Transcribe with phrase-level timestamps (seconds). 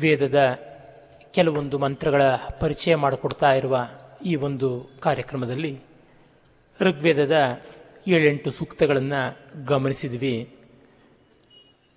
[0.00, 0.58] ವೇದದ
[1.30, 2.22] ಕೆಲವೊಂದು ಮಂತ್ರಗಳ
[2.60, 3.88] ಪರಿಚಯ ಮಾಡಿಕೊಡ್ತಾ ಇರುವ
[4.24, 5.78] ಈ ಒಂದು ಕಾರ್ಯಕ್ರಮದಲ್ಲಿ
[6.80, 7.60] ಋಗ್ವೇದದ
[8.06, 10.56] ಏಳೆಂಟು ಸೂಕ್ತಗಳನ್ನು ಗಮನಿಸಿದ್ವಿ.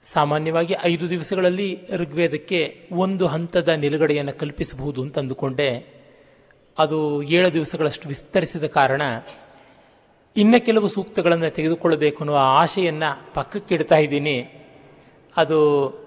[0.03, 6.01] ಸಾಮಾನ್ಯವಾಗಿ ಐದು ದಿವಸಗಳಲ್ಲಿ ಋಗ್ವೇದಕ್ಕೆ ಒಂದು ಹಂತದ ನಿಲುಗಡೆಯನ್ನು ಕಲ್ಪಿಸಬಹುದು ಅಂತ ಅಂದುಕೊಂಡೆ.
[6.77, 9.01] ಅದು ಏಳು ದಿವಸಗಳಷ್ಟು ವಿಸ್ತರಿಸಿದ ಕಾರಣ
[10.37, 14.67] ಇನ್ನ ಕೆಲವು ಸೂಕ್ತಗಳನ್ನು ತೆಗೆದುಕೊಳ್ಳಬೇಕು ಅನ್ನುವ ಆಶೆಯನ್ನು ಪಕ್ಕಕ್ಕಿಡ್ತಾ ಇದ್ದೀನಿ.
[15.37, 16.00] ಅದು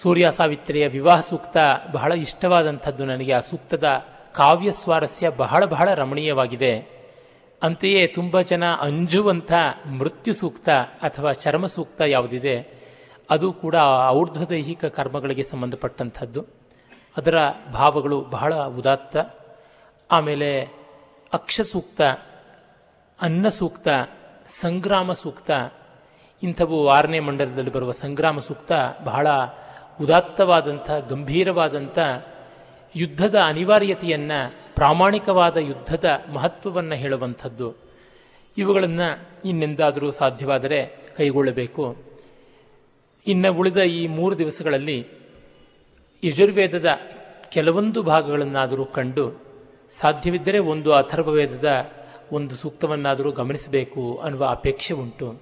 [0.00, 1.56] ಸೂರ್ಯ ಸಾವಿತ್ರಿಯ ವಿವಾಹ ಸೂಕ್ತ
[1.92, 3.32] ಬಹಳ ಇಷ್ಟವಾದಂಥದ್ದು ನನಗೆ.
[3.32, 6.96] ಆ ಸೂಕ್ತದ ಕಾವ್ಯ ಸ್ವಾರಸ್ಯ ಬಹಳ ಬಹಳ ರಮಣೀಯವಾಗಿದೆ.
[7.62, 9.52] ಅಂತೆಯೇ ತುಂಬ ಜನ ಅಂಜುವಂಥ
[9.98, 10.68] ಮೃತ್ಯು ಸೂಕ್ತ
[11.02, 12.56] ಅಥವಾ ಚರ್ಮ ಸೂಕ್ತ ಯಾವುದಿದೆ,
[13.30, 13.74] ಅದು ಕೂಡ
[14.08, 16.46] ಔರ್ಧ್ವದೈಹಿಕ ಕರ್ಮಗಳಿಗೆ ಸಂಬಂಧಪಟ್ಟಂಥದ್ದು.
[17.16, 17.34] ಅದರ
[17.72, 19.16] ಭಾವಗಳು ಬಹಳ ಉದಾತ್ತ.
[20.10, 20.62] ಆಮೇಲೆ
[21.32, 22.00] ಅಕ್ಷ ಸೂಕ್ತ,
[23.20, 23.88] ಅನ್ನ ಸೂಕ್ತ,
[24.48, 25.50] ಸಂಗ್ರಾಮ ಸೂಕ್ತ,
[26.42, 28.72] ಇಂಥವು ಆರನೇ ಮಂಡಲದಲ್ಲಿ ಬರುವ ಸಂಗ್ರಾಮ ಸೂಕ್ತ
[29.04, 29.26] ಬಹಳ
[30.00, 31.98] ಉದಾತ್ತವಾದಂಥ, ಗಂಭೀರವಾದಂಥ
[32.96, 37.74] ಯುದ್ಧದ ಅನಿವಾರ್ಯತೆಯನ್ನು, ಪ್ರಾಮಾಣಿಕವಾದ ಯುದ್ಧದ ಮಹತ್ವವನ್ನು ಹೇಳುವಂಥದ್ದು.
[38.58, 41.96] ಇವುಗಳನ್ನು ಇನ್ನೆಂದಾದರೂ ಸಾಧ್ಯವಾದರೆ ಕೈಗೊಳ್ಳಬೇಕು.
[43.26, 45.06] ಇನ್ನು ಉಳಿದ ಈ ಮೂರು ದಿವಸಗಳಲ್ಲಿ
[46.24, 46.88] ಯಜುರ್ವೇದದ
[47.52, 49.46] ಕೆಲವೊಂದು ಭಾಗಗಳನ್ನಾದರೂ ಕಂಡು
[49.90, 51.90] ಸಾಧ್ಯವಿದ್ದರೆ ಒಂದು ಅಥರ್ವವೇದದ
[52.32, 55.40] ಒಂದು ಸೂಕ್ತವನ್ನಾದರೂ ಗಮನಿಸಬೇಕು ಅನ್ನುವ ಅಪೇಕ್ಷೆ ಉಂಟು.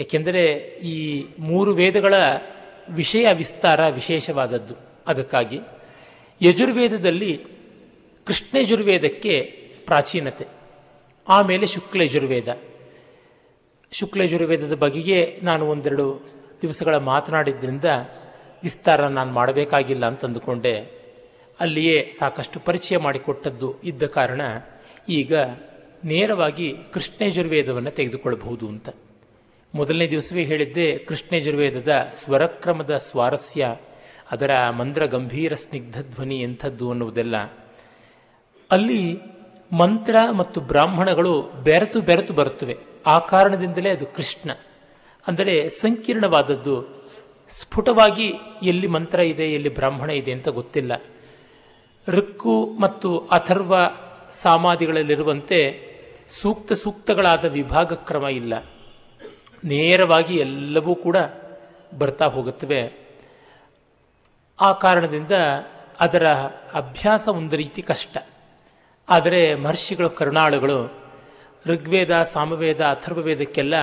[0.00, 0.52] ಏಕೆಂದರೆ
[0.82, 2.14] ಈ ಮೂರು ವೇದಗಳ
[2.92, 4.74] ವಿಷಯ ವಿಸ್ತಾರ ವಿಶೇಷವಾದದ್ದು.
[5.06, 5.60] ಅದಕ್ಕಾಗಿ
[6.42, 7.44] ಯಜುರ್ವೇದದಲ್ಲಿ
[8.26, 9.40] ಕೃಷ್ಣಯಜುರ್ವೇದಕ್ಕೆ
[9.86, 10.46] ಪ್ರಾಚೀನತೆ,
[11.28, 12.48] ಆಮೇಲೆ ಶುಕ್ಲಯಜುರ್ವೇದ
[13.92, 16.20] ಶುಕ್ಲಯಜುರ್ವೇದದ ಬಗೆಗೆ ನಾನು ಒಂದೆರಡು
[16.62, 17.84] ದಿವಸಗಳ ಮಾತನಾಡಿದ್ರಿಂದ
[18.62, 21.04] ವಿಸ್ತಾರ ನಾನು ಮಾಡಬೇಕಾಗಿಲ್ಲ ಅಂತ ಅಂದುಕೊಂಡೆ.
[21.60, 24.40] ಅಲ್ಲಿಯೇ ಸಾಕಷ್ಟು ಪರಿಚಯ ಮಾಡಿಕೊಟ್ಟದ್ದು ಇದ್ದ ಕಾರಣ
[25.08, 25.34] ಈಗ
[26.04, 28.88] ನೇರವಾಗಿ ಕೃಷ್ಣಯಜುರ್ವೇದವನ್ನು ತೆಗೆದುಕೊಳ್ಳಬಹುದು ಅಂತ.
[29.74, 33.76] ಮೊದಲನೇ ದಿವಸವೇ ಹೇಳಿದ್ದೆ ಕೃಷ್ಣಯಜುರ್ವೇದದ ಸ್ವರಕ್ರಮದ ಸ್ವಾರಸ್ಯ,
[34.30, 37.36] ಅದರ ಮಂತ್ರ ಗಂಭೀರ ಸ್ನಿಗ್ಧ ಧ್ವನಿ ಎಂಥದ್ದು ಅನ್ನುವುದೆಲ್ಲ.
[38.70, 39.18] ಅಲ್ಲಿ
[39.72, 42.76] ಮಂತ್ರ ಮತ್ತು ಬ್ರಾಹ್ಮಣಗಳು ಬೆರೆತು ಬೆರೆತು ಬರುತ್ತವೆ.
[43.06, 44.50] ಆ ಕಾರಣದಿಂದಲೇ ಅದು ಕೃಷ್ಣ.
[45.26, 47.04] ಅಂದರೆ ಸಂಕೀರ್ಣವಾದದ್ದು.
[47.60, 48.32] ಸ್ಫುಟವಾಗಿ
[48.62, 51.02] ಎಲ್ಲಿ ಮಂತ್ರ ಇದೆ, ಎಲ್ಲಿ ಬ್ರಾಹ್ಮಣ ಇದೆ ಅಂತ ಗೊತ್ತಿಲ್ಲ.
[52.08, 53.74] ಋಕ್ಕು ಮತ್ತು ಅಥರ್ವ
[54.32, 55.80] ಸಾಮಾದಿಗಳಲ್ಲಿರುವಂತೆ
[56.30, 58.54] ಸೂಕ್ತ ಸೂಕ್ತಗಳಾದ ವಿಭಾಗ ಕ್ರಮ ಇಲ್ಲ.
[59.64, 61.16] ನೇರವಾಗಿ ಎಲ್ಲವೂ ಕೂಡ
[61.98, 62.92] ಬರ್ತಾ ಹೋಗುತ್ತವೆ.
[64.60, 65.30] ಆ ಕಾರಣದಿಂದ
[66.00, 66.26] ಅದರ
[66.74, 68.16] ಅಭ್ಯಾಸ ಒಂದು ರೀತಿ ಕಷ್ಟ.
[69.08, 70.94] ಆದರೆ ಮಹರ್ಷಿಗಳು, ಕರುಣಾಳುಗಳು,
[71.66, 73.74] ಋಗ್ವೇದ, ಸಾಮವೇದ, ಅಥರ್ವವೇದಕ್ಕೆಲ್ಲ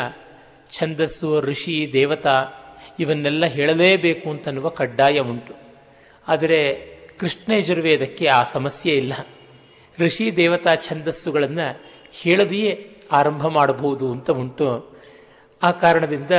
[0.72, 2.46] ಛಂದಸ್ಸು, ಋಷಿ, ದೇವತಾ
[3.00, 5.54] ಇವನ್ನೆಲ್ಲ ಹೇಳಲೇಬೇಕು ಅಂತನ್ನುವ ಕಡ್ಡಾಯ ಉಂಟು.
[6.28, 6.74] ಆದರೆ
[7.20, 9.14] ಕೃಷ್ಣ ಯಜುರ್ವೇದಕ್ಕೆ ಆ ಸಮಸ್ಯೆ ಇಲ್ಲ.
[10.00, 11.82] ಋಷಿ, ದೇವತಾ, ಛಂದಸ್ಸುಗಳನ್ನು
[12.12, 14.91] ಹೇಳದೆಯೇ ಆರಂಭ ಮಾಡಬಹುದು ಅಂತ ಉಂಟು.
[15.64, 16.32] ಆ ಕಾರಣದಿಂದ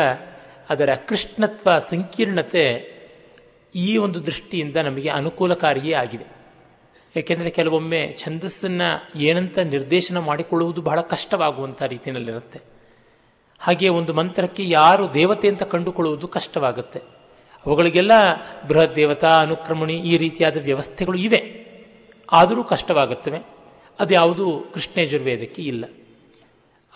[0.71, 2.93] ಅದರ ಕೃಷ್ಣತ್ವ ಸಂಕೀರ್ಣತೆ
[3.75, 6.43] ಈ ಒಂದು ದೃಷ್ಟಿಯಿಂದ ನಮಗೆ ಅನುಕೂಲಕಾರಿಯೇ ಆಗಿದೆ.
[7.17, 12.61] ಏಕೆಂದರೆ ಕೆಲವೊಮ್ಮೆ ಛಂದಸ್ಸನ್ನು ಏನಂತ ನಿರ್ದೇಶನ ಮಾಡಿಕೊಳ್ಳುವುದು ಬಹಳ ಕಷ್ಟವಾಗುವಂಥ ರೀತಿಯಲ್ಲಿರುತ್ತೆ.
[13.59, 16.99] ಹಾಗೆ ಒಂದು ಮಂತ್ರಕ್ಕೆ ಯಾರು ದೇವತೆ ಅಂತ ಕಂಡುಕೊಳ್ಳುವುದು ಕಷ್ಟವಾಗುತ್ತೆ.
[17.67, 18.13] ಅವುಗಳಿಗೆಲ್ಲ
[18.69, 21.63] ಬೃಹತ್ ದೇವತಾ ಅನುಕ್ರಮಣಿ ಈ ರೀತಿಯಾದ ವ್ಯವಸ್ಥೆಗಳು ಇವೆ.
[22.33, 23.39] ಆದರೂ ಕಷ್ಟವಾಗುತ್ತವೆ.
[24.01, 25.85] ಅದ್ಯಾವುದು ಕೃಷ್ಣಯಜುರ್ವೇದಕ್ಕೆ ಇಲ್ಲ.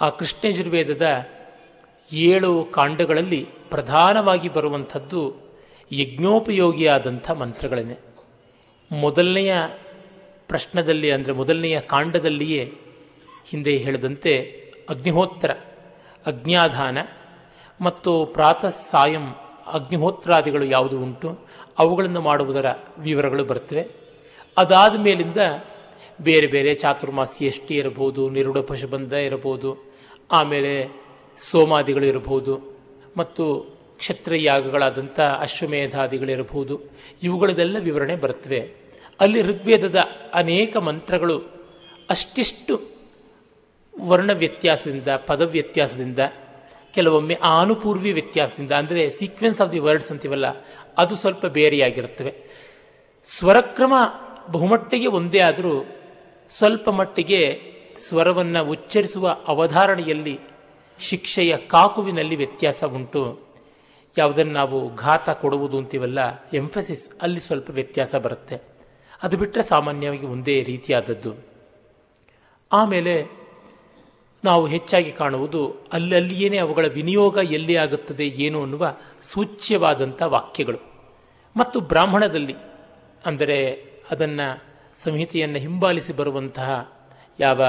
[0.01, 1.07] ಆ ಕೃಷ್ಣಯಜುರ್ವೇದದ
[2.13, 5.21] ಏಳು ಕಾಂಡಗಳಲ್ಲಿ ಪ್ರಧಾನವಾಗಿ ಬರುವಂಥದ್ದು
[5.93, 7.97] ಯಜ್ಞೋಪಯೋಗಿಯಾದಂಥ ಮಂತ್ರಗಳನ್ನೇ.
[8.91, 9.55] ಮೊದಲನೆಯ
[10.49, 12.73] ಪ್ರಶ್ನದಲ್ಲಿ ಅಂದರೆ ಮೊದಲನೆಯ ಕಾಂಡದಲ್ಲಿಯೇ
[13.49, 14.33] ಹಿಂದೆ ಹೇಳಿದಂತೆ
[14.91, 15.51] ಅಗ್ನಿಹೋತ್ರ,
[16.27, 16.99] ಅಗ್ನ್ಯಾಧಾನ
[17.81, 19.27] ಮತ್ತು ಪ್ರಾತಃ ಸಾಯಂ
[19.67, 21.39] ಅಗ್ನಿಹೋತ್ರಾದಿಗಳು ಯಾವುದು ಉಂಟು
[21.79, 22.67] ಅವುಗಳನ್ನು ಮಾಡುವುದರ
[22.99, 23.89] ವಿವರಗಳು ಬರ್ತವೆ.
[24.57, 25.37] ಅದಾದ ಮೇಲಿಂದ
[26.23, 29.95] ಬೇರೆ ಬೇರೆ ಚಾತುರ್ಮಾಸಿ ಎಷ್ಟಿ ಇರಬಹುದು, ನಿರುಡ ಪಶುಬಂಧ ಇರಬಹುದು,
[30.33, 31.06] ಆಮೇಲೆ
[31.39, 32.77] ಸೋಮಾದಿಗಳು ಇರಬಹುದು
[33.17, 33.61] ಮತ್ತು
[33.99, 36.81] ಕ್ಷತ್ರಿಯಾಗಗಳಾದಂಥ ಅಶ್ವಮೇಧಾದಿಗಳಿರಬಹುದು.
[37.23, 38.75] ಇವುಗಳದೆಲ್ಲ ವಿವರಣೆ ಬರ್ತವೆ
[39.21, 39.99] ಅಲ್ಲಿ ಋಗ್ವೇದದ
[40.35, 41.39] ಅನೇಕ ಮಂತ್ರಗಳು
[42.11, 42.97] ಅಷ್ಟಿಷ್ಟು
[44.01, 46.19] ವರ್ಣ ವ್ಯತ್ಯಾಸದಿಂದ, ಪದ ವ್ಯತ್ಯಾಸದಿಂದ,
[46.95, 50.45] ಕೆಲವೊಮ್ಮೆ ಆನುಪೂರ್ವಿ ವ್ಯತ್ಯಾಸದಿಂದ, ಅಂದರೆ ಸೀಕ್ವೆನ್ಸ್ ಆಫ್ ದಿ ವರ್ಡ್ಸ್ ಅಂತೀವಲ್ಲ,
[50.99, 52.35] ಅದು ಸ್ವಲ್ಪ ಬೇರೆಯಾಗಿರುತ್ತವೆ.
[53.25, 53.95] ಸ್ವರಕ್ರಮ
[54.51, 55.87] ಬಹುಮಟ್ಟಿಗೆ ಒಂದೇ ಆದರೂ
[56.51, 57.61] ಸ್ವಲ್ಪ ಮಟ್ಟಿಗೆ
[58.09, 60.41] ಸ್ವರವನ್ನು ಉಚ್ಚರಿಸುವ ಅವಧಾರಣೆಯಲ್ಲಿ
[60.99, 63.41] ಶಿಕ್ಷೆಯ ಕಾಕುವಿನಲ್ಲಿ ವ್ಯತ್ಯಾಸ ಉಂಟು.
[64.19, 68.63] ಯಾವುದನ್ನು ನಾವು ಘಾತ ಕೊಡುವುದು ಅಂತೀವಲ್ಲ ಎಂಫಸಿಸ್ ಅಲ್ಲಿ ಸ್ವಲ್ಪ ವ್ಯತ್ಯಾಸ ಬರುತ್ತೆ.
[69.23, 71.35] ಅದು ಬಿಟ್ಟರೆ ಸಾಮಾನ್ಯವಾಗಿ ಒಂದೇ ರೀತಿಯಾದದ್ದು.
[72.73, 73.27] ಆಮೇಲೆ
[74.45, 80.79] ನಾವು ಹೆಚ್ಚಾಗಿ ಕಾಣುವುದು ಅಲ್ಲಲ್ಲಿಯೇ ಅವುಗಳ ವಿನಿಯೋಗ ಎಲ್ಲಿ ಆಗುತ್ತದೆ, ಏನು ಅನ್ನುವ ಸೂಚ್ಯವಾದಂಥ ವಾಕ್ಯಗಳು.
[81.57, 82.55] ಮತ್ತು ಬ್ರಾಹ್ಮಣದಲ್ಲಿ,
[83.27, 84.65] ಅಂದರೆ ಅದನ್ನು
[85.03, 86.97] ಸಂಹಿತೆಯನ್ನು ಹಿಂಬಾಲಿಸಿ ಬರುವಂತಹ
[87.41, 87.63] ಯಾವ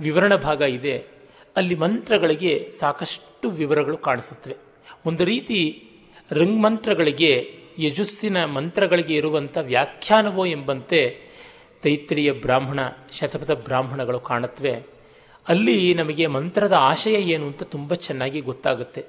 [0.00, 1.11] ವಿವರಣ ಭಾಗ ಇದೆ
[1.56, 4.56] ಅಲ್ಲಿ ಮಂತ್ರಗಳಿಗೆ ಸಾಕಷ್ಟು ವಿವರಗಳು ಕಾಣಿಸುತ್ತವೆ.
[5.06, 5.90] ಒಂದು ರೀತಿ
[6.32, 11.18] ರಿಂಗ್ಮಂತ್ರಗಳಿಗೆ ಯಜಸ್ಸಿನ ಮಂತ್ರಗಳಿಗೆ ಇರುವಂಥ ವ್ಯಾಖ್ಯಾನವೋ ಎಂಬಂತೆ
[11.82, 12.80] ತೈತ್ರಿಯ ಬ್ರಾಹ್ಮಣ,
[13.12, 14.82] ಶತಪಥ ಬ್ರಾಹ್ಮಣಗಳು ಕಾಣುತ್ತವೆ.
[15.48, 19.04] ಅಲ್ಲಿ ನಮಗೆ ಮಂತ್ರದ ಆಶಯ ಏನು ಅಂತ ತುಂಬ ಚೆನ್ನಾಗಿ ಗೊತ್ತಾಗುತ್ತೆ.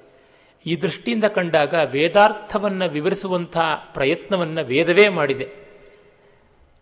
[0.66, 3.58] ಈ ದೃಷ್ಟಿಯಿಂದ ಕಂಡಾಗ ವೇದಾರ್ಥವನ್ನು ವಿವರಿಸುವಂಥ
[3.94, 5.50] ಪ್ರಯತ್ನವನ್ನು ವೇದವೇ ಮಾಡಿದೆ.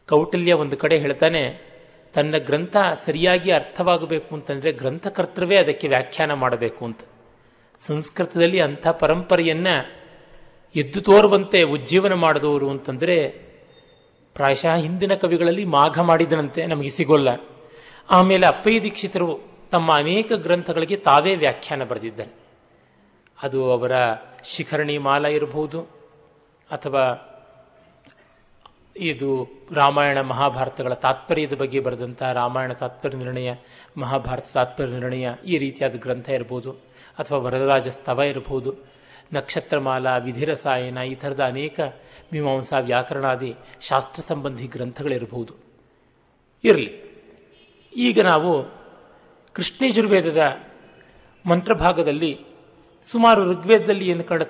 [0.09, 1.70] ಕೌಟಲ್ಯ ಒಂದು ಕಡೆ ಹೇಳ್ತಾನೆ
[2.13, 6.99] ತನ್ನ ಗ್ರಂಥ ಸರಿಯಾಗಿ ಅರ್ಥವಾಗಬೇಕು ಅಂತಂದರೆ ಗ್ರಂಥಕರ್ತೃವೇ ಅದಕ್ಕೆ ವ್ಯಾಖ್ಯಾನ ಮಾಡಬೇಕು ಅಂತ.
[7.87, 10.01] ಸಂಸ್ಕೃತದಲ್ಲಿ ಅಂಥ ಪರಂಪರೆಯನ್ನು
[10.75, 13.29] ಎದ್ದು ತೋರುವಂತೆ ಉಜ್ಜೀವನ ಮಾಡಿದವರು ಅಂತಂದರೆ
[14.33, 17.29] ಪ್ರಾಯಶಃ ಹಿಂದಿನ ಕವಿಗಳಲ್ಲಿ ಮಾಘ ಮಾಡಿದನಂತೆ ನಮಗೆ ಸಿಗೋಲ್ಲ.
[18.09, 19.39] ಆಮೇಲೆ ಅಪ್ಪಯ್ಯ ದೀಕ್ಷಿತರು
[19.71, 22.31] ತಮ್ಮ ಅನೇಕ ಗ್ರಂಥಗಳಿಗೆ ತಾವೇ ವ್ಯಾಖ್ಯಾನ ಬರೆದಿದ್ದಾರೆ.
[23.43, 23.91] ಅದು ಅವರ
[24.43, 25.81] ಶಿಖರಣಿ ಮಾಲ ಇರಬಹುದು
[26.71, 27.27] ಅಥವಾ
[28.95, 29.29] ಇದು
[29.71, 33.53] ರಾಮಾಯಣ ಮಹಾಭಾರತಗಳ ತಾತ್ಪರ್ಯದ ಬಗ್ಗೆ ಬರೆದಂಥ ರಾಮಾಯಣ ತಾತ್ಪರ್ಯ ನಿರ್ಣಯ,
[33.97, 36.71] ಮಹಾಭಾರತ ತಾತ್ಪರ್ಯ ನಿರ್ಣಯ ಈ ರೀತಿಯಾದ ಗ್ರಂಥ ಇರ್ಬೋದು
[37.19, 38.71] ಅಥವಾ ವರದರಾಜ ಸ್ತವ ಇರಬಹುದು
[39.33, 41.79] ನಕ್ಷತ್ರಮಾಲ, ವಿಧಿರಸಾಯನ ಈ ಥರದ ಅನೇಕ
[42.33, 45.53] ಮೀಮಾಂಸಾ ವ್ಯಾಕರಣಾದಿ ಶಾಸ್ತ್ರ ಸಂಬಂಧಿ ಗ್ರಂಥಗಳಿರಬಹುದು
[46.63, 46.91] ಇರಲಿ.
[47.95, 48.51] ಈಗ ನಾವು
[49.53, 50.41] ಕೃಷ್ಣೇಜುರ್ವೇದದ
[51.45, 52.39] ಮಂತ್ರಭಾಗದಲ್ಲಿ
[53.03, 54.43] ಸುಮಾರು ಋಗ್ವೇದದಲ್ಲಿ ಏನು ಕಂಡ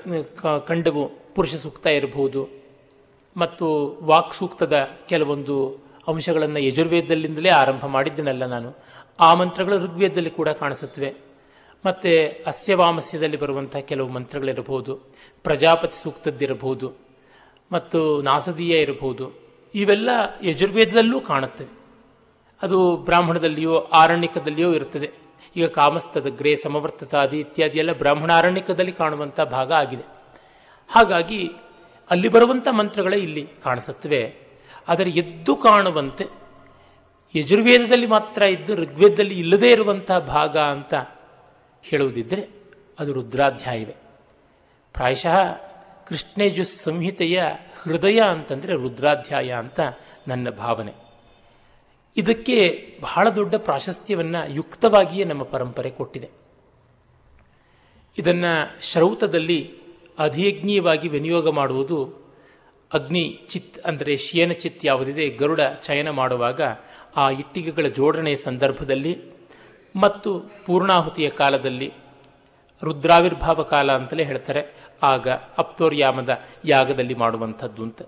[0.68, 2.61] ಕಂಡವು ಪುರುಷ ಸೂಕ್ತ ಇರಬಹುದು
[3.38, 8.75] ಮತ್ತು ವಾಕ್ ಸೂಕ್ತದ ಕೆಲವೊಂದು ಅಂಶಗಳನ್ನು ಯಜುರ್ವೇದದಲ್ಲಿಂದಲೇ ಆರಂಭ ಮಾಡಿದ್ದನಲ್ಲ ನಾನು.
[9.19, 11.16] ಆ ಮಂತ್ರಗಳು ಋಗ್ವೇದದಲ್ಲಿ ಕೂಡ ಕಾಣಿಸುತ್ತವೆ.
[11.86, 14.95] ಮತ್ತು ಅಸ್ಯವಾಮಸ್ಯದಲ್ಲಿ ಬರುವಂಥ ಕೆಲವು ಮಂತ್ರಗಳಿರಬಹುದು.
[15.44, 16.94] ಪ್ರಜಾಪತಿ ಸೂಕ್ತದ್ದಿರಬಹುದು.
[17.72, 19.31] ಮತ್ತು ನಾಸದೀಯ ಇರಬಹುದು.
[19.75, 20.10] ಇವೆಲ್ಲ
[20.44, 21.68] ಯಜುರ್ವೇದದಲ್ಲೂ ಕಾಣುತ್ತವೆ.
[22.62, 25.12] ಅದು ಬ್ರಾಹ್ಮಣದಲ್ಲಿಯೋ, ಆರಣ್ಯಕದಲ್ಲಿಯೋ ಇರುತ್ತದೆ.
[25.56, 30.04] ಈಗ ಕಾಮಸ್ತದ, ಗ್ರೇ ಸಮವರ್ತತಾದಿ ಇತ್ಯಾದಿ ಎಲ್ಲ ಬ್ರಾಹ್ಮಣಾರಣ್ಯಕದಲ್ಲಿ ಕಾಣುವಂಥ ಭಾಗ ಆಗಿದೆ.
[30.89, 31.51] ಹಾಗಾಗಿ
[32.12, 34.36] ಅಲ್ಲಿ ಬರುವಂಥ ಮಂತ್ರಗಳೇ ಇಲ್ಲಿ ಕಾಣಿಸುತ್ತವೆ.
[34.88, 36.25] ಆದರೆ ಎದ್ದು ಕಾಣುವಂತೆ
[37.36, 40.94] ಯಜುರ್ವೇದದಲ್ಲಿ ಮಾತ್ರ ಇದ್ದು ಋಗ್ವೇದದಲ್ಲಿ ಇಲ್ಲದೇ ಇರುವಂಥ ಭಾಗ ಅಂತ
[41.84, 42.48] ಹೇಳುವುದಿದ್ದರೆ
[43.00, 43.96] ಅದು ರುದ್ರಾಧ್ಯಾಯವೇ.
[44.94, 45.38] ಪ್ರಾಯಶಃ
[46.08, 47.44] ಕೃಷ್ಣೇಜು ಸಂಹಿತೆಯ
[47.81, 49.80] ಹೃದಯ ಅಂತಂದರೆ ರುದ್ರಾಧ್ಯಾಯ ಅಂತ
[50.28, 50.94] ನನ್ನ ಭಾವನೆ.
[52.18, 56.30] ಇದಕ್ಕೆ ಬಹಳ ದೊಡ್ಡ ಪ್ರಾಶಸ್ತ್ಯವನ್ನು ಯುಕ್ತವಾಗಿಯೇ ನಮ್ಮ ಪರಂಪರೆ ಕೊಟ್ಟಿದೆ.
[58.18, 59.81] ಇದನ್ನು ಶ್ರೌತದಲ್ಲಿ
[60.19, 62.22] ಅಧಿಯಜ್ಞೀಯವಾಗಿ ವಿನಿಯೋಗ ಮಾಡುವುದು
[62.94, 66.62] ಅಗ್ನಿ ಚಿತ್ ಅಂದರೆ ಶಿಯನ ಚಿತ್ ಯಾವುದಿದೆ ಗರುಡ ಚಯನ ಮಾಡುವಾಗ
[67.16, 69.18] ಆ ಇಟ್ಟಿಗೆಗಳ ಜೋಡಣೆಯ ಸಂದರ್ಭದಲ್ಲಿ
[69.96, 71.94] ಮತ್ತು ಪೂರ್ಣಾಹುತಿಯ ಕಾಲದಲ್ಲಿ
[72.84, 74.81] ರುದ್ರಾವಿರ್ಭಾವ ಕಾಲ ಅಂತಲೇ ಹೇಳ್ತಾರೆ.
[75.04, 78.02] ಆಗ ಅಪ್ತೋರ್ಯಾಮದ ಯಾಗದಲ್ಲಿ ಮಾಡುವಂಥದ್ದು ಅಂತ.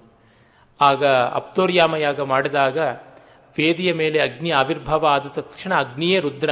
[0.82, 2.78] ಆಗ ಅಪ್ತೋರ್ಯಾಮ ಯಾಗ ಮಾಡಿದಾಗ
[3.58, 6.50] ವೇದಿಯ ಮೇಲೆ ಅಗ್ನಿ ಆವಿರ್ಭಾವ ಆದ ತಕ್ಷಣ ಅಗ್ನಿಯೇ ರುದ್ರ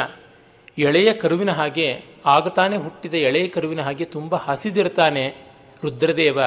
[0.77, 5.35] ಎಳೆಯ ಕರುವಿನ ಹಾಗೆ ಆಗತಾನೆ ಹುಟ್ಟಿದ ಎಳೆಯ ಕರುವಿನ ಹಾಗೆ ತುಂಬ ಹಸಿದಿರ್ತಾನೆ
[5.83, 6.39] ರುದ್ರದೇವ.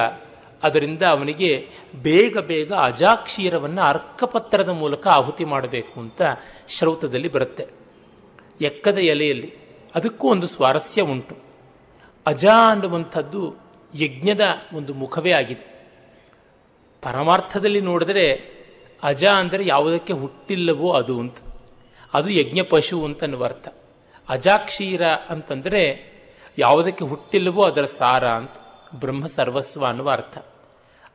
[0.63, 6.21] ಅದರಿಂದ ಅವನಿಗೆ ಬೇಗ ಬೇಗ ಅಜಾಕ್ಷೀರವನ್ನು ಅರ್ಕಪತ್ರದ ಮೂಲಕ ಆಹುತಿ ಮಾಡಬೇಕು ಅಂತ
[6.69, 7.67] ಶ್ರೌತದಲ್ಲಿ ಬರುತ್ತೆ.
[8.61, 9.53] ಎಕ್ಕದ ಎಲೆಯಲ್ಲಿ
[9.95, 11.37] ಅದಕ್ಕೂ ಒಂದು ಸ್ವಾರಸ್ಯ ಉಂಟು.
[12.25, 13.55] ಅಜ ಅನ್ನುವಂಥದ್ದು
[13.95, 14.41] ಯಜ್ಞದ
[14.73, 15.89] ಒಂದು ಮುಖವೇ ಆಗಿದೆ.
[17.01, 18.55] ಪರಮಾರ್ಥದಲ್ಲಿ ನೋಡಿದರೆ
[19.03, 21.35] ಅಜ ಅಂದರೆ ಯಾವುದಕ್ಕೆ ಹುಟ್ಟಿಲ್ಲವೋ ಅದು ಅಂತ.
[22.13, 23.67] ಅದು ಯಜ್ಞ ಪಶು ಅಂತ ಅರ್ಥ.
[24.29, 26.15] ಅಜಾಕ್ಷೀರ ಅಂತಂದರೆ
[26.57, 28.51] ಯಾವುದಕ್ಕೆ ಹುಟ್ಟಿಲ್ಲವೋ ಅದರ ಸಾರ ಅಂತ
[28.95, 30.37] ಬ್ರಹ್ಮ ಸರ್ವಸ್ವ ಅನ್ನುವ ಅರ್ಥ.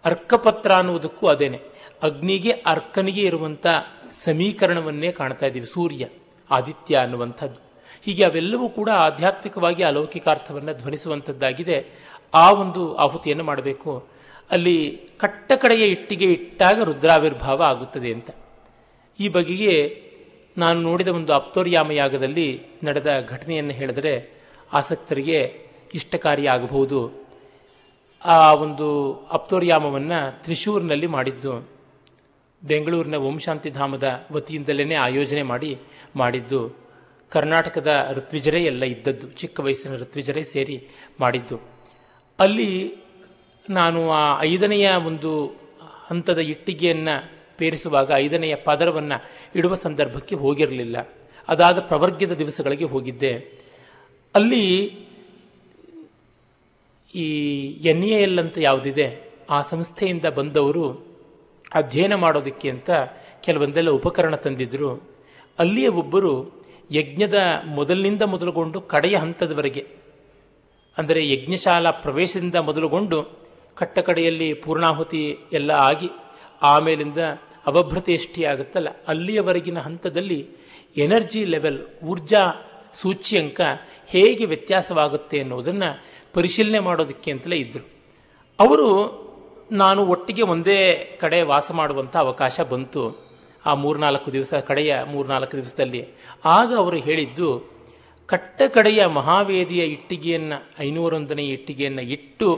[0.05, 1.61] ಅರ್ಕಪತ್ರ ಅನ್ನುವುದಕ್ಕೂ ಅದೇನೆ.
[2.03, 3.67] ಅಗ್ನಿಗೆ ಅರ್ಕನಿಗೆ ಇರುವಂಥ
[4.11, 6.07] ಸಮೀಕರಣವನ್ನೇ ಕಾಣ್ತಾ ಇದ್ದೀವಿ, ಸೂರ್ಯ,
[6.51, 7.71] ಆದಿತ್ಯ ಅನ್ನುವಂಥದ್ದು.
[8.03, 11.87] ಹೀಗೆ ಅವೆಲ್ಲವೂ ಕೂಡ ಆಧ್ಯಾತ್ಮಿಕವಾಗಿ ಅಲೌಕಿಕಾರ್ಥವನ್ನು ಧ್ವನಿಸುವಂಥದ್ದಾಗಿದೆ.
[12.35, 14.09] ಆ ಒಂದು ಆಹುತಿಯನ್ನು ಮಾಡಬೇಕು.
[14.51, 18.31] ಅಲ್ಲಿ ಕಟ್ಟ ಕಡೆಯ ಇಟ್ಟಿಗೆ ಇಟ್ಟಾಗ ರುದ್ರಾವಿರ್ಭಾವ ಆಗುತ್ತದೆ ಅಂತ.
[19.21, 20.10] ಈ ಬಗೆಗೆ
[20.59, 24.31] ನಾನು ನೋಡಿದ ಒಂದು ಅಪ್ತೋರ್ಯಾಮ ಯಾಗದಲ್ಲಿ ನಡೆದ ಘಟನೆಯನ್ನು ಹೇಳಿದರೆ
[24.73, 25.61] ಆಸಕ್ತರಿಗೆ
[25.95, 27.27] ಇಷ್ಟಕಾರಿ ಆಗಬಹುದು.
[28.25, 31.69] ಆ ಒಂದು ಅಪ್ತೋರ್ಯಾಮವನ್ನು ತ್ರಿಶೂರಿನಲ್ಲಿ ಮಾಡಿದ್ದು,
[32.63, 35.79] ಬೆಂಗಳೂರಿನ ವಂಶಾಂತಿಧಾಮದ ವತಿಯಿಂದಲೇ ಆಯೋಜನೆ ಮಾಡಿ,
[36.17, 36.77] ಮಾಡಿದ್ದು.
[37.31, 40.89] ಕರ್ನಾಟಕದ ಋತ್ವಿಜರೇ ಎಲ್ಲ ಇದ್ದದ್ದು, ಚಿಕ್ಕ ವಯಸ್ಸಿನ ಋತ್ವಿಜರೇ ಸೇರಿ
[41.21, 41.61] ಮಾಡಿದ್ದು.
[42.41, 42.97] ಅಲ್ಲಿ
[43.71, 45.47] ನಾನು ಆ ಐದನೆಯ ಒಂದು
[46.09, 49.19] ಹಂತದ ಇಟ್ಟಿಗೆಯನ್ನು ಪೇರಿಸುವಾಗ ಐದನೆಯ ಪದರವನ್ನು
[49.59, 50.97] ಇಡುವ ಸಂದರ್ಭಕ್ಕೆ ಹೋಗಿರಲಿಲ್ಲ.
[51.49, 53.33] ಅದಾದ ಪ್ರವರ್ಗದ ದಿವಸಗಳಿಗೆ ಹೋಗಿದ್ದೆ.
[54.35, 54.65] ಅಲ್ಲಿ
[57.15, 57.27] ಈ
[57.93, 59.07] ಎನ್ ಎ ಎಲ್ ಅಂತ ಯಾವುದಿದೆ,
[59.51, 60.85] ಆ ಸಂಸ್ಥೆಯಿಂದ ಬಂದವರು
[61.75, 62.91] ಅಧ್ಯಯನ ಮಾಡೋದಕ್ಕೆ ಅಂತ
[63.45, 64.91] ಕೆಲವೊಂದೆಲ್ಲ ಉಪಕರಣ ತಂದಿದ್ದರು
[65.59, 66.33] ಅಲ್ಲಿಯ ಒಬ್ಬರು
[66.91, 67.39] ಯಜ್ಞದ
[67.79, 69.83] ಮೊದಲಿನಿಂದ ಮೊದಲುಗೊಂಡು ಕಡೆಯ ಹಂತದವರೆಗೆ,
[70.97, 73.19] ಅಂದರೆ ಯಜ್ಞಶಾಲಾ ಪ್ರವೇಶದಿಂದ ಮೊದಲುಗೊಂಡು
[73.77, 76.09] ಕಟ್ಟಕಡೆಯಲ್ಲಿ ಪೂರ್ಣಾಹುತಿ ಎಲ್ಲ ಆಗಿ
[76.63, 77.21] ಆಮೇಲಿಂದ
[77.71, 78.89] ಅವಭೃತೇಷ್ಟಿ ಆಗುತ್ತಲ್ಲ?
[79.09, 80.41] ಅಲ್ಲಿಯವರೆಗಿನ ಹಂತದಲ್ಲಿ
[80.97, 82.43] ಎನರ್ಜಿ ಲೆವೆಲ್, ಊರ್ಜಾ
[82.95, 83.61] ಸೂಚ್ಯಂಕ
[84.07, 85.91] ಹೇಗೆ ವ್ಯತ್ಯಾಸವಾಗುತ್ತೆ ಅನ್ನೋದನ್ನು
[86.35, 87.85] ಪರಿಶೀಲನೆ ಮಾಡೋದಕ್ಕೆ ಅಂತಲೇ ಇದ್ದರು
[88.59, 88.89] ಅವರು,
[89.73, 90.79] ನಾನು ಒಟ್ಟಿಗೆ ಒಂದೇ
[91.21, 93.03] ಕಡೆ ವಾಸ ಮಾಡುವಂಥ ಅವಕಾಶ ಬಂತು.
[93.67, 96.03] ಆ ಮೂರ್ನಾಲ್ಕು ದಿವಸ, ಕಡೆಯ ಮೂರ್ನಾಲ್ಕು ದಿವಸದಲ್ಲಿ.
[96.45, 97.49] ಆಗ ಅವರು ಹೇಳಿದ್ದು
[98.27, 102.49] ಕಟ್ಟ ಕಡೆಯ ಮಹಾವೇದಿಯ ಇಟ್ಟಿಗೆಯನ್ನು ಐನೂರೊಂದನೇ ಇಟ್ಟಿಗೆಯನ್ನು ಇಟ್ಟು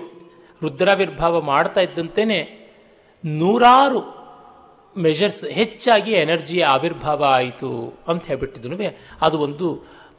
[0.62, 2.40] ರುದ್ರಾವಿರ್ಭಾವ ಮಾಡ್ತಾ ಇದ್ದಂತೆಯೇ
[3.24, 4.00] ನೂರಾರು
[4.96, 7.70] ಮೆಷರ್ಸ್ ಹೆಚ್ಚಾಗಿ ಎನರ್ಜಿ ಆವಿರ್ಭಾವ ಆಯಿತು
[8.08, 8.76] ಅಂತ ಹೇಳ್ಬಿಟ್ಟಿದ್ರು
[9.22, 9.68] ಅದು ಒಂದು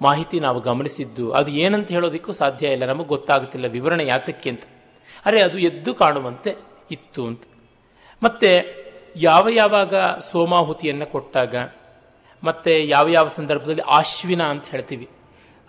[0.01, 1.31] ಮಾಹಿತಿ ನಾವು ಗಮನಿಸಿದ್ದು.
[1.31, 4.63] ಅದು ಏನಂತ ಹೇಳೋದಕ್ಕೂ ಸಾಧ್ಯ ಇಲ್ಲ, ನಮಗೆ ಗೊತ್ತಾಗುತ್ತಿಲ್ಲ ವಿವರಣೆ ಯಾತಕ್ಕೆ ಅಂತ.
[5.25, 6.55] ಅರೆ, ಅದು ಎದ್ದು ಕಾಣುವಂತೆ
[6.91, 7.43] ಇತ್ತು ಅಂತ.
[8.23, 8.51] ಮತ್ತೆ
[9.15, 9.95] ಯಾವ ಯಾವಾಗ
[10.31, 11.55] ಸೋಮಾಹುತಿಯನ್ನು ಕೊಟ್ಟಾಗ,
[12.43, 15.09] ಮತ್ತೆ ಯಾವ ಯಾವ ಸಂದರ್ಭದಲ್ಲಿ ಆಶ್ವಿನ ಅಂತ ಹೇಳ್ತೀವಿ.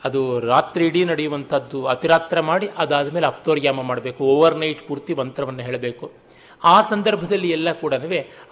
[0.05, 6.24] ಅದು ರಾತ್ರಿ ಇಡೀ ನಡೆಯುವಂಥದ್ದು, ಅತಿರಾತ್ರ ಮಾಡಿ ಅದಾದ ಮೇಲೆ ಅಪ್ತೋರ್ಯಾಮ ಮಾಡಬೇಕು ಓವರ್ ನೈಟ್ ಪೂರ್ತಿ ಮಂತ್ರವನ್ನು ಹೇಳಬೇಕು.
[6.65, 7.95] ಆ ಸಂದರ್ಭದಲ್ಲಿ ಎಲ್ಲ ಕೂಡ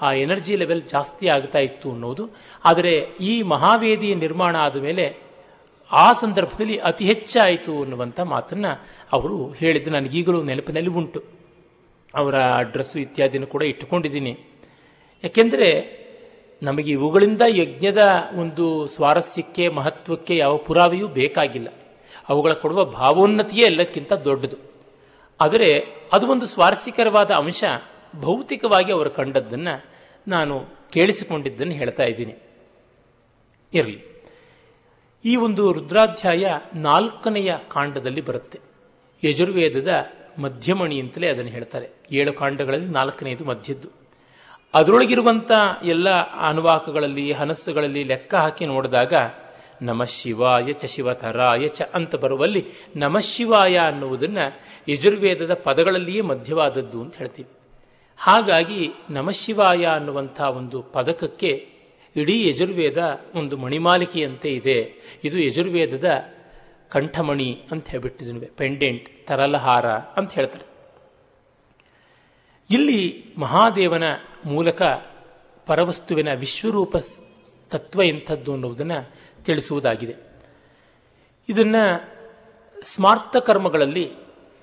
[0.00, 2.28] ಆ ಎನರ್ಜಿ ಲೆವೆಲ್ ಜಾಸ್ತಿ ಆಗ್ತಾ ಇತ್ತು ಅನ್ನೋದು.
[2.64, 5.32] ಆದರೆ ಈ ಮಹಾವೇದಿ ನಿರ್ಮಾಣ ಆದ ಮೇಲೆ
[5.92, 11.22] ಆ ಸಂದರ್ಭದಲ್ಲಿ ಅತಿ ಹೆಚ್ಚಾಯಿತು ಅನ್ನುವಂಥ ಮಾತನ್ನು ಅವರು ಹೇಳಿದ್ದು ನನಗೀಗಲೂ ನೆನಪಿನಲ್ಲಿ ಉಂಟು.
[12.14, 14.38] ಅವರ ಅಡ್ರೆಸ್ಸು ಇತ್ಯಾದಿನೂ ಕೂಡ ಇಟ್ಟುಕೊಂಡಿದ್ದೀನಿ.
[15.24, 16.02] ಯಾಕೆಂದರೆ
[16.62, 21.68] ನಮಗೆ ಇವುಗಳಿಂದ ಯಜ್ಞದ ಒಂದು ಸ್ವಾರಸ್ಯಕ್ಕೆ, ಮಹತ್ವಕ್ಕೆ ಯಾವ ಪುರಾವೆಯೂ ಬೇಕಾಗಿಲ್ಲ.
[22.28, 24.56] ಅವುಗಳ ಕೊಡುವ ಭಾವೋನ್ನತಿಯೇ ಎಲ್ಲಕ್ಕಿಂತ ದೊಡ್ಡದು.
[25.40, 27.64] ಆದರೆ ಅದು ಒಂದು ಸ್ವಾರಸ್ಯಕರವಾದ ಅಂಶ.
[28.20, 29.84] ಭೌತಿಕವಾಗಿ ಅವರು ಕಂಡದ್ದನ್ನು
[30.28, 32.34] ನಾನು ಕೇಳಿಸಿಕೊಂಡಿದ್ದನ್ನು ಹೇಳ್ತಾ ಇದ್ದೀನಿ.
[33.74, 34.12] ಇರಲಿ.
[35.24, 38.60] ಈ ಒಂದು ರುದ್ರಾಧ್ಯಾಯ ನಾಲ್ಕನೆಯ ಕಾಂಡದಲ್ಲಿ ಬರುತ್ತೆ.
[39.24, 40.04] ಯಜುರ್ವೇದದ
[40.38, 41.88] ಮಧ್ಯಮಣಿ ಅಂತಲೇ ಅದನ್ನು ಹೇಳ್ತಾರೆ.
[42.10, 43.88] ಏಳು ಕಾಂಡಗಳಲ್ಲಿ ನಾಲ್ಕನೆಯದು ಮಧ್ಯದ್ದು.
[44.74, 45.52] ಅದರೊಳಗಿರುವಂಥ
[45.82, 49.14] ಎಲ್ಲ ಅನುವಾಕಗಳಲ್ಲಿ, ಹನಸ್ಸುಗಳಲ್ಲಿ ಲೆಕ್ಕ ಹಾಕಿ ನೋಡಿದಾಗ
[49.82, 52.66] ನಮ ಶಿವಾಯ ಚ ಶಿವತರಾಯ ಚ ಅಂತ ಬರುವಲ್ಲಿ
[52.96, 54.60] ನಮಃ ಶಿವಾಯ ಅನ್ನುವುದನ್ನು
[54.92, 57.61] ಯಜುರ್ವೇದದ ಪದಗಳಲ್ಲಿಯೇ ಮಧ್ಯವಾದದ್ದು ಅಂತ ಹೇಳ್ತೀವಿ.
[58.24, 61.68] ಹಾಗಾಗಿ ನಮಶಿವಾಯ ಅನ್ನುವಂಥ ಒಂದು ಪದಕಕ್ಕೆ
[62.16, 64.94] ಇಡೀ ಯಜುರ್ವೇದ ಒಂದು ಮಣಿಮಾಲಿಕೆಯಂತೆ ಇದೆ.
[65.24, 66.34] ಇದು ಯಜುರ್ವೇದದ
[66.88, 70.64] ಕಂಠಮಣಿ ಅಂತ ಹೇಳ್ಬಿಟ್ಟಿದ್ವಿ ಪೆಂಡೆಂಟ್ ತರಲಹಾರ ಅಂತ ಹೇಳ್ತಾರೆ.
[72.70, 74.02] ಇಲ್ಲಿ ಮಹಾದೇವನ
[74.44, 74.82] ಮೂಲಕ
[75.66, 76.96] ಪರವಸ್ತುವಿನ ವಿಶ್ವರೂಪ
[77.70, 79.10] ತತ್ವ ಎಂಥದ್ದು ಅನ್ನುವುದನ್ನು
[79.44, 80.14] ತಿಳಿಸುವುದಾಗಿದೆ.
[81.48, 82.12] ಇದನ್ನು
[82.82, 84.21] ಸ್ಮಾರ್ಥ ಕರ್ಮಗಳಲ್ಲಿ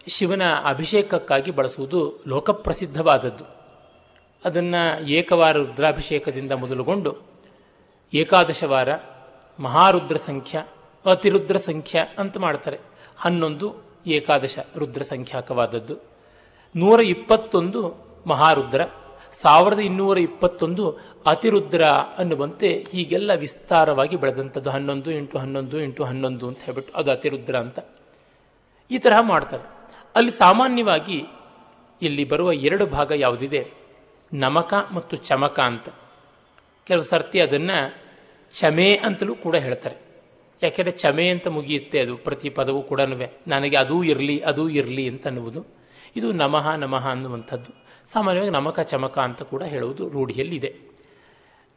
[0.09, 3.43] ಶಿವನ ಅಭಿಷೇಕಕ್ಕಾಗಿ ಬಳಸುವುದು ಲೋಕಪ್ರಸಿದ್ಧವಾದದ್ದು.
[4.45, 7.17] ಅದನ್ನು ಏಕವಾರ ರುದ್ರಾಭಿಷೇಕದಿಂದ ಮೊದಲುಗೊಂಡು
[8.13, 8.89] ಏಕಾದಶ ವಾರ
[9.59, 10.67] ಮಹಾರುದ್ರ ಸಂಖ್ಯಾ,
[11.11, 12.79] ಅತಿರುದ್ರ ಸಂಖ್ಯಾ ಅಂತ ಮಾಡ್ತಾರೆ.
[13.17, 13.75] ಹನ್ನೊಂದು
[14.07, 15.95] ಏಕಾದಶ ರುದ್ರ ಸಂಖ್ಯಾಕವಾದದ್ದು.
[16.75, 17.95] ನೂರ ಇಪ್ಪತ್ತೊಂದು
[18.27, 18.81] ಮಹಾರುದ್ರ,
[19.33, 21.83] ಸಾವಿರದ ಇನ್ನೂರ ಇಪ್ಪತ್ತೊಂದು ಅತಿರುದ್ರ
[22.17, 24.69] ಅನ್ನುವಂತೆ ಹೀಗೆಲ್ಲ ವಿಸ್ತಾರವಾಗಿ ಬೆಳೆದಂಥದ್ದು.
[24.69, 27.79] ಹನ್ನೊಂದು ಇಂಟು ಹನ್ನೊಂದು ಇಂಟು ಹನ್ನೊಂದು ಅಂತ ಹೇಳ್ಬಿಟ್ಟು ಅದು ಅತಿರುದ್ರ ಅಂತ
[28.91, 29.78] ಈ ತರಹ ಮಾಡ್ತಾರೆ.
[30.15, 31.25] ಅಲ್ಲಿ ಸಾಮಾನ್ಯವಾಗಿ
[32.01, 33.71] ಇಲ್ಲಿ ಬರುವ ಎರಡು ಭಾಗ ಯಾವುದಿದೆ?
[34.33, 35.89] ನಮಕ ಮತ್ತು ಚಮಕ ಅಂತ.
[36.83, 37.95] ಕೆಲವು ಸರ್ತಿ ಅದನ್ನು
[38.51, 39.95] ಚಮೆ ಅಂತಲೂ ಕೂಡ ಹೇಳ್ತಾರೆ.
[40.63, 43.01] ಯಾಕೆಂದರೆ ಚಮೆ ಅಂತ ಮುಗಿಯುತ್ತೆ ಅದು, ಪ್ರತಿ ಪದವೂ ಕೂಡ
[43.47, 45.65] ನನಗೆ ಅದೂ ಇರಲಿ ಅದೂ ಇರಲಿ ಅಂತ ಅನ್ನುವುದು.
[46.15, 47.85] ಇದು ನಮಃ ನಮಃ ಅನ್ನುವಂಥದ್ದು.
[48.11, 50.75] ಸಾಮಾನ್ಯವಾಗಿ ನಮಕ, ಚಮಕ ಅಂತ ಕೂಡ ಹೇಳುವುದು ರೂಢಿಯಲ್ಲಿದೆ.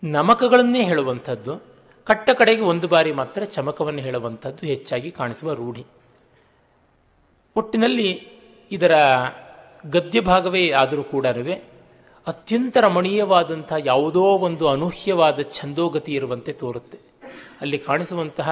[0.04, 1.58] ನಮಕಗಳನ್ನೇ ಹೇಳುವಂಥದ್ದು,
[2.04, 5.86] ಕಟ್ಟ ಕಡೆಗೆ ಒಂದು ಬಾರಿ ಮಾತ್ರ ಚಮಕವನ್ನು ಹೇಳುವಂಥದ್ದು ಹೆಚ್ಚಾಗಿ ಕಾಣಿಸುವ ರೂಢಿ.
[7.56, 8.28] ಒಟ್ಟಿನಲ್ಲಿ
[8.72, 8.94] ಇದರ
[9.86, 11.26] ಗದ್ಯ ಭಾಗವೇ ಆದರೂ ಕೂಡ
[12.26, 16.98] ಅತ್ಯಂತ ರಮಣೀಯವಾದಂತಹ ಯಾವುದೋ ಒಂದು ಅನೂಹ್ಯವಾದ ಛಂದೋಗತಿ ಇರುವಂತೆ ತೋರುತ್ತೆ.
[17.60, 18.50] ಅಲ್ಲಿ ಕಾಣಿಸುವಂತಹ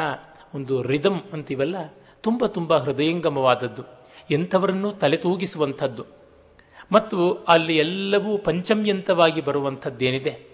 [0.55, 1.77] ಒಂದು ರಿದಮ್ ಅಂತೀವಲ್ಲ,
[2.21, 3.83] ತುಂಬ ತುಂಬ ಹೃದಯಂಗಮವಾದದ್ದು,
[4.31, 6.05] ಎಂಥವರನ್ನು ತಲೆ ತೂಗಿಸುವಂಥದ್ದು.
[6.93, 10.51] ಮತ್ತು ಅಲ್ಲಿ ಎಲ್ಲವೂ ಪಂಚಮ್ಯಂತವಾಗಿ ಬರುವಂಥದ್ದೇನಿದೆ?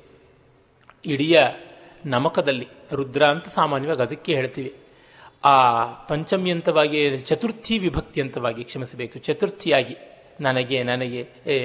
[1.04, 1.42] ಇಡಿಯ
[2.06, 4.74] ನಮಕದಲ್ಲಿ ರುದ್ರ ಅಂತ ಸಾಮಾನ್ಯವಾಗಿ ಅದಕ್ಕೆ ಹೇಳ್ತೀವಿ.
[5.46, 9.18] ಆ ಪಂಚಮ್ಯಂತವಾಗಿ, ಚತುರ್ಥಿ ವಿಭಕ್ತಿ ಅಂತವಾಗಿ ಕ್ಷಮಿಸಬೇಕು.
[9.18, 9.96] ಚತುರ್ಥಿಯಾಗಿ
[10.40, 11.20] ನನಗೆ ನನಗೆ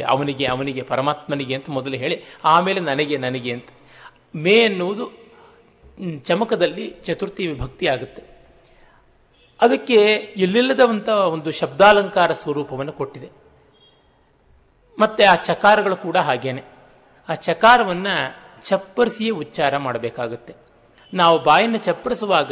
[0.07, 3.69] ಅವನಿಗೆ ಅವನಿಗೆ, ಪರಮಾತ್ಮನಿಗೆ ಅಂತ ಮೊದಲು ಹೇಳಿ, ಆಮೇಲೆ ನನಗೆ ನನಗೆ ಅಂತ.
[4.35, 5.05] ಮೇ ಎನ್ನುವುದು
[6.23, 8.23] ಚಮಕದಲ್ಲಿ ಚತುರ್ಥಿ ವಿಭಕ್ತಿ ಆಗುತ್ತೆ.
[9.61, 9.95] ಅದಕ್ಕೆ
[10.37, 13.29] ಎಲ್ಲಿಲ್ಲದಂಥ ಒಂದು ಶಬ್ದಾಲಂಕಾರ ಸ್ವರೂಪವನ್ನು ಕೊಟ್ಟಿದೆ.
[14.99, 16.63] ಮತ್ತೆ ಆ ಚಕಾರಗಳು ಕೂಡ ಹಾಗೇನೆ.
[17.29, 18.15] ಆ ಚಕಾರವನ್ನು
[18.67, 20.53] ಚಪ್ಪರಿಸಿಯೇ ಉಚ್ಚಾರ ಮಾಡಬೇಕಾಗುತ್ತೆ.
[21.13, 22.51] ನಾವು ಬಾಯನ್ನು ಚಪ್ಪರಿಸುವಾಗ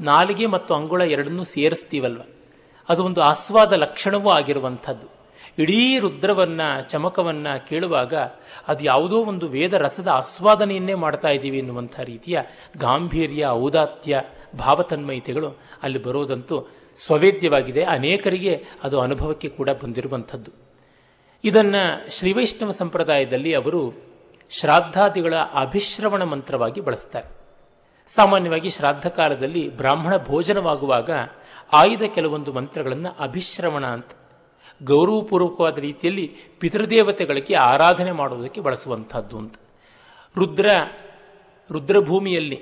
[0.00, 2.20] ನಾಲಿಗೆ ಮತ್ತು ಅಂಗುಳ ಎರಡನ್ನೂ ಸೇರಿಸ್ತೀವಲ್ವ?
[2.88, 5.06] ಅದು ಒಂದು ಆಸ್ವಾದ ಲಕ್ಷಣವೂ ಆಗಿರುವಂಥದ್ದು.
[5.58, 8.14] ಇಡೀ ರುದ್ರವನ್ನ, ಚಮಕವನ್ನ ಕೇಳುವಾಗ
[8.68, 12.40] ಅದು ಯಾವುದೋ ಒಂದು ವೇದ ರಸದ ಆಸ್ವಾದನೆಯನ್ನೇ ಮಾಡ್ತಾ ಇದ್ದೀವಿ ಎನ್ನುವಂಥ ರೀತಿಯ
[12.76, 14.22] ಗಾಂಭೀರ್ಯ, ಔದಾತ್ಯ,
[14.58, 17.82] ಭಾವತನ್ಮಯತೆಗಳು ಅಲ್ಲಿ ಬರೋದಂತೂ ಸ್ವವೇದ್ಯವಾಗಿದೆ.
[17.82, 20.50] ಅನೇಕರಿಗೆ ಅದು ಅನುಭವಕ್ಕೆ ಕೂಡ ಬಂದಿರುವಂಥದ್ದು.
[21.44, 23.92] ಇದನ್ನು ಶ್ರೀವೈಷ್ಣವ ಸಂಪ್ರದಾಯದಲ್ಲಿ ಅವರು
[24.50, 27.43] ಶ್ರಾದ್ದಾದಿಗಳ ಅಭಿಶ್ರವಣ ಮಂತ್ರವಾಗಿ ಬಳಸ್ತಾರೆ.
[28.10, 31.10] ಸಾಮಾನ್ಯವಾಗಿ ಶ್ರಾದ್ದ ಕಾಲದಲ್ಲಿ ಬ್ರಾಹ್ಮಣ ಭೋಜನವಾಗುವಾಗ
[31.72, 34.10] ಆಯ್ದ ಕೆಲವೊಂದು ಮಂತ್ರಗಳನ್ನು ಅಭಿಶ್ರವಣ ಅಂತ,
[34.82, 36.26] ಗೌರವಪೂರ್ವಕವಾದ ರೀತಿಯಲ್ಲಿ
[36.60, 39.54] ಪಿತೃದೇವತೆಗಳಿಗೆ ಆರಾಧನೆ ಮಾಡುವುದಕ್ಕೆ ಬಳಸುವಂಥದ್ದು ಅಂತ.
[40.36, 40.68] ರುದ್ರ,
[41.70, 42.56] ರುದ್ರಭೂಮಿಯಲ್ಲಿ,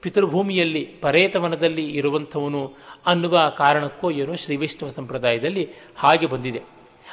[0.00, 2.74] ಪಿತೃಭೂಮಿಯಲ್ಲಿ ಪರೇತವನದಲ್ಲಿ ಇರುವಂಥವನು
[3.06, 6.62] ಅನ್ನುವ ಕಾರಣಕ್ಕೋ ಏನೋ ಶ್ರೀ ವೈಷ್ಣವ ಸಂಪ್ರದಾಯದಲ್ಲಿ ಹಾಗೆ ಬಂದಿದೆ.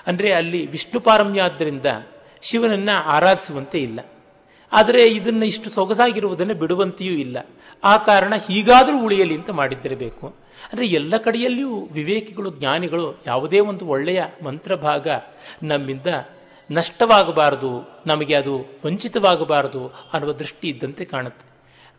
[0.07, 1.85] ಅಂದರೆ ಅಲ್ಲಿ ವಿಷ್ಣು ಪಾರಮ್ಯಾದ್ದರಿಂದ
[2.41, 3.99] ಶಿವನನ್ನು ಆರಾಧಿಸುವಂತೆ ಇಲ್ಲ.
[4.71, 7.37] ಆದರೆ ಇದನ್ನು ಇಷ್ಟು ಸೊಗಸಾಗಿರುವುದನ್ನು ಬಿಡುವಂತೆಯೂ ಇಲ್ಲ.
[7.83, 10.27] ಆ ಕಾರಣ ಹೀಗಾದರೂ ಉಳಿಯಲಿ ಅಂತ ಮಾಡಿದ್ದಿರಬೇಕು.
[10.71, 15.07] ಅಂದರೆ ಎಲ್ಲ ಕಡೆಯಲ್ಲಿಯೂ ವಿವೇಕಿಗಳು, ಜ್ಞಾನಿಗಳು ಯಾವುದೇ ಒಂದು ಒಳ್ಳೆಯ ಮಂತ್ರಭಾಗ
[15.63, 16.05] ನಮ್ಮಿಂದ
[16.71, 21.51] ನಷ್ಟವಾಗಬಾರದು, ನಮಗೆ ಅದು ವಂಚಿತವಾಗಬಾರದು ಅನ್ನುವ ದೃಷ್ಟಿ ಇದ್ದಂತೆ ಕಾಣುತ್ತೆ.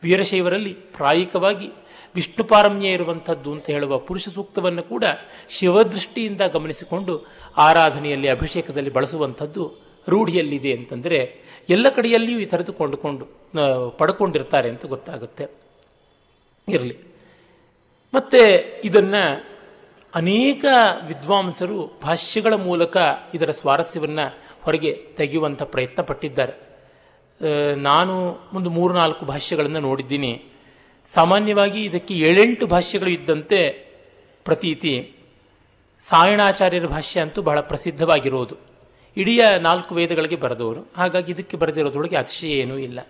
[0.03, 1.71] ವೀರಶೈವರಲ್ಲಿ ಪ್ರಾಯಿಕವಾಗಿ
[2.15, 5.05] ವಿಷ್ಣು ಪಾರಮ್ಯ ಇರುವಂಥದ್ದು ಅಂತ ಹೇಳುವ ಪುರುಷ ಸೂಕ್ತವನ್ನು ಕೂಡ
[5.51, 7.27] ಶಿವದೃಷ್ಟಿಯಿಂದ ಗಮನಿಸಿಕೊಂಡು
[7.57, 11.37] ಆರಾಧನೆಯಲ್ಲಿ ಅಭಿಷೇಕದಲ್ಲಿ ಬಳಸುವಂಥದ್ದು ರೂಢಿಯಲ್ಲಿದೆ ಅಂತಂದರೆ
[11.69, 13.25] ಎಲ್ಲ ಕಡೆಯಲ್ಲಿಯೂ ಈ ಥರದ್ದು ಕೊಂಡುಕೊಂಡು
[13.99, 15.47] ಪಡ್ಕೊಂಡಿರ್ತಾರೆ ಅಂತ ಗೊತ್ತಾಗುತ್ತೆ.
[16.69, 16.97] ಇರಲಿ.
[18.15, 19.45] ಮತ್ತೆ ಇದನ್ನು
[20.15, 20.65] ಅನೇಕ
[21.07, 22.97] ವಿದ್ವಾಂಸರು ಭಾಷ್ಯಗಳ ಮೂಲಕ
[23.35, 26.73] ಇದರ ಸ್ವಾರಸ್ಯವನ್ನು ಹೊರಗೆ ತೆಗೆಯುವಂಥ ಪ್ರಯತ್ನ ಪಟ್ಟಿದ್ದಾರೆ.
[27.75, 30.45] ನಾನು ಒಂದು ಮೂರು ನಾಲ್ಕು ಭಾಷ್ಯಗಳನ್ನು ನೋಡಿದ್ದೀನಿ.
[31.15, 33.69] ಸಾಮಾನ್ಯವಾಗಿ ಇದಕ್ಕೆ ಏಳೆಂಟು ಭಾಷ್ಯಗಳು ಇದ್ದಂತೆ
[34.45, 35.15] ಪ್ರತೀತಿ
[36.01, 38.72] ಸಾಯಣಾಚಾರ್ಯರ ಭಾಷ್ಯ ಅಂತೂ ಬಹಳ ಪ್ರಸಿದ್ಧವಾಗಿರೋದು.
[39.17, 40.93] ಇಡೀ ನಾಲ್ಕು ವೇದಗಳಿಗೆ ಬರೆದವರು.
[40.97, 43.01] ಹಾಗಾಗಿ ಇದಕ್ಕೆ ಬರೆದಿರೋದ್ರೊಳಗೆ ಅತಿಶಯ ಏನೂ ಇಲ್ಲ.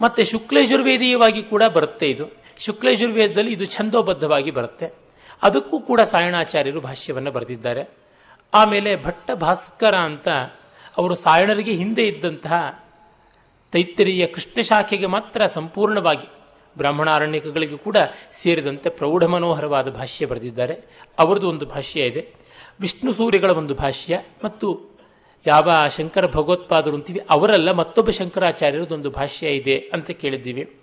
[0.00, 2.24] ಮತ್ತು ಶುಕ್ಲಯಜುರ್ವೇದೀಯವಾಗಿ ಕೂಡ ಬರುತ್ತೆ ಇದು.
[2.58, 4.94] ಶುಕ್ಲಯಜುರ್ವೇದದಲ್ಲಿ ಇದು ಛಂದೋಬದ್ಧವಾಗಿ ಬರುತ್ತೆ.
[5.42, 7.90] ಅದಕ್ಕೂ ಕೂಡ ಸಾಯಣಾಚಾರ್ಯರು ಭಾಷ್ಯವನ್ನು ಬರೆದಿದ್ದಾರೆ.
[8.54, 10.28] ಆಮೇಲೆ ಭಟ್ಟ ಭಾಸ್ಕರ ಅಂತ
[10.96, 12.84] ಅವರು ಸಾಯಣರಿಗೆ ಹಿಂದೆ ಇದ್ದಂತಹ
[13.72, 16.28] ತೈತ್ತರಿಯ ಕೃಷ್ಣ ಶಾಖೆಗೆ ಮಾತ್ರ ಸಂಪೂರ್ಣವಾಗಿ
[16.78, 17.96] ಬ್ರಾಹ್ಮಣಾರಣ್ಯಕಗಳಿಗೆ ಕೂಡ
[18.42, 20.74] ಸೇರಿದಂತೆ ಪ್ರೌಢ ಮನೋಹರವಾದ ಭಾಷ್ಯ ಬರೆದಿದ್ದಾರೆ.
[21.18, 22.34] ಅವರದ್ದು ಒಂದು ಭಾಷ್ಯ ಇದೆ.
[22.80, 24.95] ವಿಷ್ಣು ಸೂರ್ಯಗಳ ಒಂದು ಭಾಷ್ಯ ಮತ್ತು
[25.46, 30.76] ಯಾವ ಶಂಕರ ಭಗವತ್ಪಾದರು ಅಂತೀವಿ, ಅವರಲ್ಲ, ಮತ್ತೊಬ್ಬ ಶಂಕರಾಚಾರ್ಯರದೊಂದು ಭಾಷ್ಯ ಇದೆ ಅಂತ ಕೇಳಿದ್ದೀವಿ.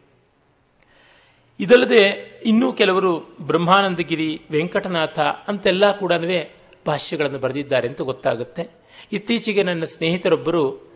[1.59, 2.01] ಇದಲ್ಲದೆ
[2.45, 6.11] ಇನ್ನೂ ಕೆಲವರು ಬ್ರಹ್ಮಾನಂದಗಿರಿ, ವೆಂಕಟನಾಥ ಅಂತೆಲ್ಲ ಕೂಡ
[6.87, 8.69] ಭಾಷ್ಯಗಳನ್ನು ಬರೆದಿದ್ದಾರೆ ಅಂತ ಗೊತ್ತಾಗುತ್ತೆ.
[9.11, 10.93] ಇತ್ತೀಚೆಗೆ ನನ್ನ ಸ್ನೇಹಿತರೊಬ್ಬರು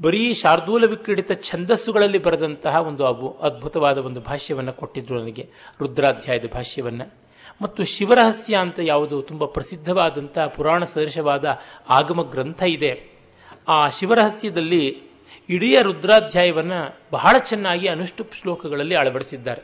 [0.00, 5.48] ಬರೀ ಶಾರ್ದೂಲ ವಿಕ್ರೀಡಿತ ಛಂದಸ್ಸುಗಳಲ್ಲಿ ಬರೆದಂತಹ ಒಂದು ಅಬು ಅದ್ಭುತವಾದ ಒಂದು ಭಾಷ್ಯವನ್ನು ಕೊಟ್ಟಿದ್ರು ನನಗೆ,
[5.80, 7.27] ರುದ್ರಾಧ್ಯಾಯದ ಭಾಷ್ಯವನ್ನು.
[7.62, 13.18] ಮತ್ತು ಶಿವರಹಸ್ಯ ಅಂತ ಯಾವುದು ತುಂಬ ಪ್ರಸಿದ್ಧವಾದಂಥ ಪುರಾಣ ಸದೃಶವಾದ ಆಗಮ ಗ್ರಂಥ ಇದೆ.
[13.68, 15.02] ಆ ಶಿವರಹಸ್ಯದಲ್ಲಿ
[15.48, 19.62] ಇಡೀ ರುದ್ರಾಧ್ಯಾಯವನ್ನು ಬಹಳ ಚೆನ್ನಾಗಿ ಅನುಷ್ಠುಪ್ ಶ್ಲೋಕಗಳಲ್ಲಿ ಅಳವಡಿಸಿದ್ದಾರೆ.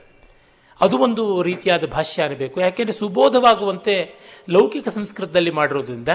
[0.80, 4.14] ಅದು ಒಂದು ರೀತಿಯಾದ ಭಾಷ್ಯ ಅನ್ನಬೇಕು ಯಾಕೆಂದರೆ ಸುಬೋಧವಾಗುವಂತೆ
[4.50, 6.08] ಲೌಕಿಕ ಸಂಸ್ಕೃತದಲ್ಲಿ ಮಾಡಿರೋದ್ರಿಂದ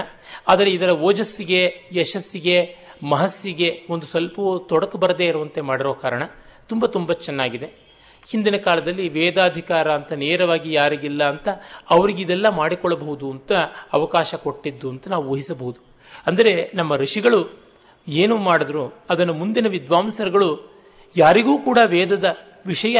[0.48, 6.22] ಆದರೆ ಇದರ ಓಜಸ್ಸಿಗೆ, ಯಶಸ್ಸಿಗೆ, ಮಹಸ್ಸಿಗೆ ಒಂದು ಸ್ವಲ್ಪ ತೊಡಕು ಬರದೇ ಇರುವಂತೆ ಮಾಡಿರೋ ಕಾರಣ
[6.68, 7.89] ತುಂಬ ತುಂಬ ಚೆನ್ನಾಗಿದೆ.
[8.26, 11.48] ಹಿಂದಿನ ಕಾಲದಲ್ಲಿ ವೇದಾಧಿಕಾರ ಅಂತ ನೇರವಾಗಿ ಯಾರಿಗಿಲ್ಲ ಅಂತ
[11.90, 13.52] ಅವರಿಗೆ ಇದೆಲ್ಲ ಮಾಡಿಕೊಳ್ಳಬಹುದು ಅಂತ
[13.92, 15.80] ಅವಕಾಶ ಕೊಟ್ಟಿದ್ದು ಅಂತ ನಾವು ಊಹಿಸಬಹುದು.
[16.26, 17.70] ಅಂದರೆ ನಮ್ಮ ಋಷಿಗಳು
[18.08, 20.80] ಏನು ಮಾಡಿದ್ರು, ಅದನ್ನು ಮುಂದಿನ ವಿದ್ವಾಂಸರುಗಳು
[21.16, 22.98] ಯಾರಿಗೂ ಕೂಡ ವೇದದ ವಿಷಯ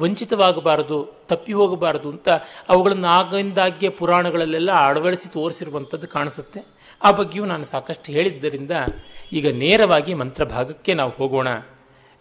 [0.00, 2.28] ವಂಚಿತವಾಗಬಾರದು, ತಪ್ಪಿ ಹೋಗಬಾರದು ಅಂತ
[2.68, 6.60] ಅವುಗಳನ್ನು ಆಗಿಂದಾಗ್ಗೆ ಪುರಾಣಗಳಲ್ಲೆಲ್ಲ ಅಳವಡಿಸಿ ತೋರಿಸಿರುವಂಥದ್ದು ಕಾಣಿಸುತ್ತೆ.
[7.04, 8.70] ಆ ಬಗ್ಗೆಯೂ ನಾನು ಸಾಕಷ್ಟು ಹೇಳಿದ್ದರಿಂದ
[9.32, 11.48] ಈಗ ನೇರವಾಗಿ ಮಂತ್ರಭಾಗಕ್ಕೆ ನಾವು ಹೋಗೋಣ.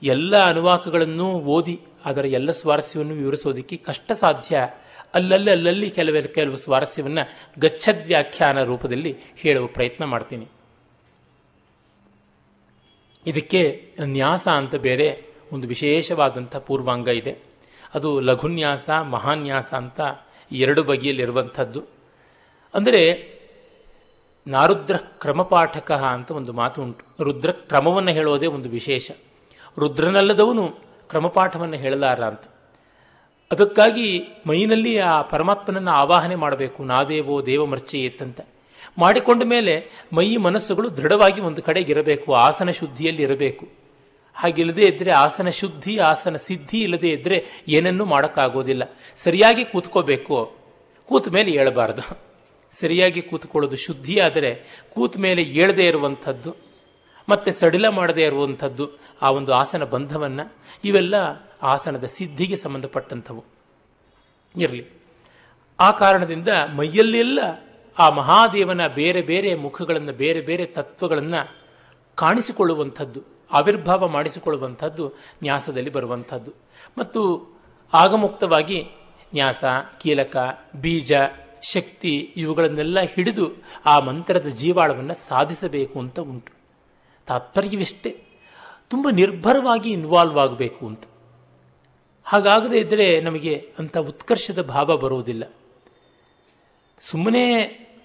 [0.04, 4.68] ಎಲ್ಲ ಅನುವಾಕಗಳನ್ನು ಓದಿ ಅದರ ಎಲ್ಲ ಸ್ವಾರಸ್ಯವನ್ನು ವಿವರಿಸೋದಕ್ಕೆ ಕಷ್ಟ ಸಾಧ್ಯ.
[5.14, 7.30] ಅಲ್ಲಲ್ಲಿ ಅಲ್ಲಲ್ಲಿ ಕೆಲವೇ ಕೆಲವು ಸ್ವಾರಸ್ಯವನ್ನು
[7.60, 10.48] ಗಚ್ಚದ್ವ್ಯಾಖ್ಯಾನ ರೂಪದಲ್ಲಿ ಹೇಳುವ ಪ್ರಯತ್ನ ಮಾಡ್ತೀನಿ.
[13.28, 17.38] ಇದಕ್ಕೆ ನ್ಯಾಸ ಅಂತ ಬೇರೆ ಒಂದು ವಿಶೇಷವಾದಂಥ ಪೂರ್ವಾಂಗ ಇದೆ.
[17.94, 20.02] ಅದು ಲಘುನ್ಯಾಸ, ಮಹಾನ್ಯಾಸ ಅಂತ
[20.52, 21.84] ಎರಡು ಬಗೆಯಲ್ಲಿರುವಂಥದ್ದು.
[22.74, 23.34] ಅಂದರೆ
[24.48, 27.24] ನಾರುದ್ರ ಕ್ರಮಪಾಠಕ ಅಂತ ಒಂದು ಮಾತು ಉಂಟು.
[27.24, 29.12] ರುದ್ರ ಕ್ರಮವನ್ನು ಹೇಳೋದೇ ಒಂದು ವಿಶೇಷ.
[29.80, 32.42] ರುದ್ರನಲ್ಲದವನು ಕ್ರಮಪಾಠವನ್ನು ಹೇಳಲಾರ ಅಂತ.
[33.52, 36.84] ಅದಕ್ಕಾಗಿ ಮೈನಲ್ಲಿ ಆ ಪರಮಾತ್ಮನನ್ನು ಆವಾಹನೆ ಮಾಡಬೇಕು.
[36.84, 38.42] ನಾದೇವೋ ದೇವಮರ್ಚೆಯೇತ್ತಂತ
[38.98, 43.68] ಮಾಡಿಕೊಂಡ ಮೇಲೆ ಮೈ ಮನಸ್ಸುಗಳು ದೃಢವಾಗಿ ಒಂದು ಕಡೆಗಿರಬೇಕು ಆಸನ ಶುದ್ಧಿಯಲ್ಲಿ ಇರಬೇಕು.
[44.36, 48.84] ಹಾಗಿಲ್ಲದೆ ಇದ್ದರೆ ಆಸನ ಶುದ್ಧಿ, ಆಸನ ಸಿದ್ಧಿ ಇಲ್ಲದೆ ಇದ್ದರೆ ಏನನ್ನೂ ಮಾಡೋಕ್ಕಾಗೋದಿಲ್ಲ.
[49.24, 50.56] ಸರಿಯಾಗಿ ಕೂತ್ಕೋಬೇಕು.
[51.06, 52.18] ಕೂತ ಮೇಲೆ ಏಳಬಾರದು
[52.80, 56.67] ಸರಿಯಾಗಿ ಕೂತ್ಕೊಳ್ಳೋದು ಶುದ್ಧಿಯಾದರೆ ಕೂತ ಮೇಲೆ ಏಳದೇ ಇರುವಂಥದ್ದು
[57.30, 58.90] ಮತ್ತೆ ಸಡಿಲ ಮಾಡದೇ ಇರುವಂಥದ್ದು
[59.22, 61.16] ಆ ಒಂದು ಆಸನ ಬಂಧವನ್ನು ಇವೆಲ್ಲ
[61.62, 63.46] ಆಸನದ ಸಿದ್ಧಿಗೆ ಸಂಬಂಧಪಟ್ಟಂಥವು.
[64.58, 64.88] ಇರಲಿ.
[65.80, 67.40] ಆ ಕಾರಣದಿಂದ ಮೈಯಲ್ಲೆಲ್ಲ
[68.00, 71.58] ಆ ಮಹಾದೇವನ ಬೇರೆ ಬೇರೆ ಮುಖಗಳನ್ನು, ಬೇರೆ ಬೇರೆ ತತ್ವಗಳನ್ನು
[72.16, 75.08] ಕಾಣಿಸಿಕೊಳ್ಳುವಂಥದ್ದು, ಆವಿರ್ಭಾವ ಮಾಡಿಸಿಕೊಳ್ಳುವಂಥದ್ದು
[75.44, 76.54] ನ್ಯಾಸದಲ್ಲಿ ಬರುವಂಥದ್ದು.
[76.98, 77.52] ಮತ್ತು
[77.94, 78.84] ಆಗಮುಕ್ತವಾಗಿ
[79.34, 79.66] ನ್ಯಾಸ,
[80.02, 80.38] ಕೀಲಕ,
[80.82, 81.14] ಬೀಜ,
[81.74, 83.52] ಶಕ್ತಿ ಇವುಗಳನ್ನೆಲ್ಲ ಹಿಡಿದು
[83.86, 86.57] ಆ ಮಂತ್ರದ ಜೀವಾಳವನ್ನು ಸಾಧಿಸಬೇಕು ಅಂತ ಉಂಟು.
[87.28, 88.12] ತಾತ್ಪರ್ಯವಿಷ್ಟೇ.
[88.90, 91.04] ತುಂಬ ನಿರ್ಭರವಾಗಿ ಇನ್ವಾಲ್ವ್ ಆಗಬೇಕು ಅಂತ.
[92.26, 95.44] ಹಾಗಾಗದೇ ಇದ್ದರೆ ನಮಗೆ ಅಂಥ ಉತ್ಕರ್ಷದ ಭಾವ ಬರೋದಿಲ್ಲ
[97.02, 97.44] ಸುಮ್ಮನೆ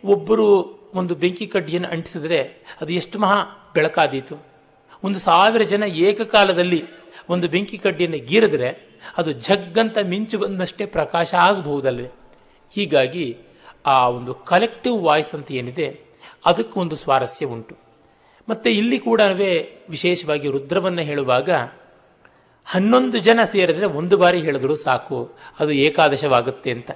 [0.05, 0.47] ಒಬ್ಬರು
[0.95, 2.39] ಒಂದು ಬೆಂಕಿ ಕಡ್ಡಿಯನ್ನು ಅಂಟಿಸಿದ್ರೆ
[2.81, 3.39] ಅದು ಎಷ್ಟು ಮಹಾ
[3.75, 4.37] ಬೆಳಕಾದೀತು.
[5.05, 6.85] ಒಂದು ಸಾವಿರ ಜನ ಏಕಕಾಲದಲ್ಲಿ
[7.29, 8.69] ಒಂದು ಬೆಂಕಿ ಕಡ್ಡಿಯನ್ನು ಗೀರಿದ್ರೆ
[9.17, 12.11] ಅದು ಜಗ್ಗಂತ ಮಿಂಚು ಬಂದಷ್ಟೇ ಪ್ರಕಾಶ ಆಗಬಹುದಲ್ವೇ?
[12.75, 13.27] ಹೀಗಾಗಿ
[13.87, 15.87] ಆ ಒಂದು ಕಲೆಕ್ಟಿವ್ ವಾಯ್ಸ್ ಅಂತ ಏನಿದೆ,
[16.47, 17.92] ಅದಕ್ಕೂ ಒಂದು ಸ್ವಾರಸ್ಯ ಉಂಟು.
[18.49, 19.21] ಮತ್ತು ಇಲ್ಲಿ ಕೂಡ
[19.89, 21.51] ವಿಶೇಷವಾಗಿ ರುದ್ರವನ್ನು ಹೇಳುವಾಗ
[22.65, 26.91] ಹನ್ನೊಂದು ಜನ ಸೇರಿದ್ರೆ ಒಂದು ಬಾರಿ ಹೇಳಿದ್ರು ಸಾಕು, ಅದು ಏಕಾದಶವಾಗುತ್ತೆ ಅಂತ.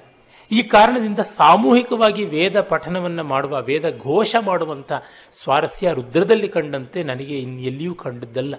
[0.51, 4.93] ಈ ಕಾರಣದಿಂದ ಸಾಮೂಹಿಕವಾಗಿ ವೇದ ಪಠನವನ್ನು ಮಾಡುವ, ವೇದ ಘೋಷ ಮಾಡುವಂಥ
[5.33, 8.55] ಸ್ವಾರಸ್ಯ ರುದ್ರದಲ್ಲಿ ಕಂಡಂತೆ ನನಗೆ ಇನ್ನು ಎಲ್ಲಿಯೂ ಕಂಡದ್ದಲ್ಲ.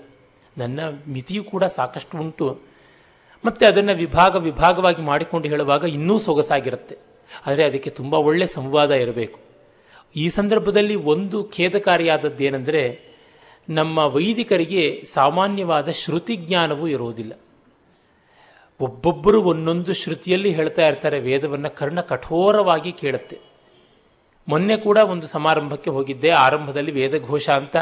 [0.58, 2.60] ನನ್ನ ಮಿತಿಯೂ ಕೂಡ ಸಾಕಷ್ಟು ಉಂಟು.
[3.44, 6.98] ಮತ್ತೆ ಅದನ್ನು ವಿಭಾಗ ವಿಭಾಗವಾಗಿ ಮಾಡಿಕೊಂಡು ಹೇಳುವಾಗ ಇನ್ನೂ ಸೊಗಸಾಗಿರುತ್ತೆ.
[7.46, 9.47] ಆದರೆ ಅದಕ್ಕೆ ತುಂಬ ಒಳ್ಳೆಯ ಸಂವಾದ ಇರಬೇಕು.
[10.16, 13.08] ಈ ಸಂದರ್ಭದಲ್ಲಿ ಒಂದು ಖೇದಕಾರಿಯಾದದ್ದೇನೆಂದರೆ
[13.68, 17.32] ನಮ್ಮ ವೈದಿಕರಿಗೆ ಸಾಮಾನ್ಯವಾದ ಶ್ರುತಿ ಜ್ಞಾನವೂ ಇರುವುದಿಲ್ಲ.
[18.80, 23.38] ಒಬ್ಬೊಬ್ಬರು ಒಂದೊಂದು ಶ್ರುತಿಯಲ್ಲಿ ಹೇಳ್ತಾ ಇರ್ತಾರೆ, ವೇದವನ್ನು ಕರ್ಣ ಕಠೋರವಾಗಿ ಕೇಳುತ್ತೆ.
[24.48, 27.76] ಮೊನ್ನೆ ಕೂಡ ಒಂದು ಸಮಾರಂಭಕ್ಕೆ ಹೋಗಿದ್ದೆ, ಆರಂಭದಲ್ಲಿ ವೇದಘೋಷ ಅಂತ.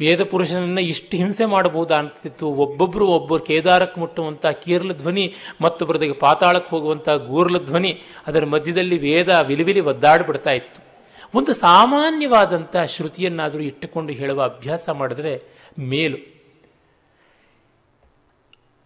[0.00, 2.48] ವೇದ ಪುರುಷನನ್ನು ಇಷ್ಟು ಹಿಂಸೆ ಮಾಡಬಹುದಾ ಅಂತಿತ್ತು.
[2.48, 9.80] ಒಬ್ಬೊಬ್ಬರು ಒಬ್ಬರು ಕೇದಾರಕ್ಕೆ ಮುಟ್ಟುವಂಥ ಕೀರ್ಲ ಧ್ವನಿ, ಮತ್ತೊಬ್ಬರದಿಗೆ ಪಾತಾಳಕ್ಕೆ ಹೋಗುವಂಥ ಗೂರ್ಲ ಧ್ವನಿ, ಅದರ ಮಧ್ಯದಲ್ಲಿ ವೇದ ವಿಲಿವಿಲಿ
[9.80, 10.93] ಒದ್ದಾಡ್ಬಿಡ್ತಾ ಇತ್ತು.
[11.34, 15.42] ಒಂದು ಸಾಮಾನ್ಯವಾದಂಥ ಶ್ರುತಿಯನ್ನಾದರೂ ಇಟ್ಟುಕೊಂಡು ಹೇಳುವ ಅಭ್ಯಾಸ ಮಾಡಿದ್ರೆ
[15.78, 16.34] ಮೇಲು.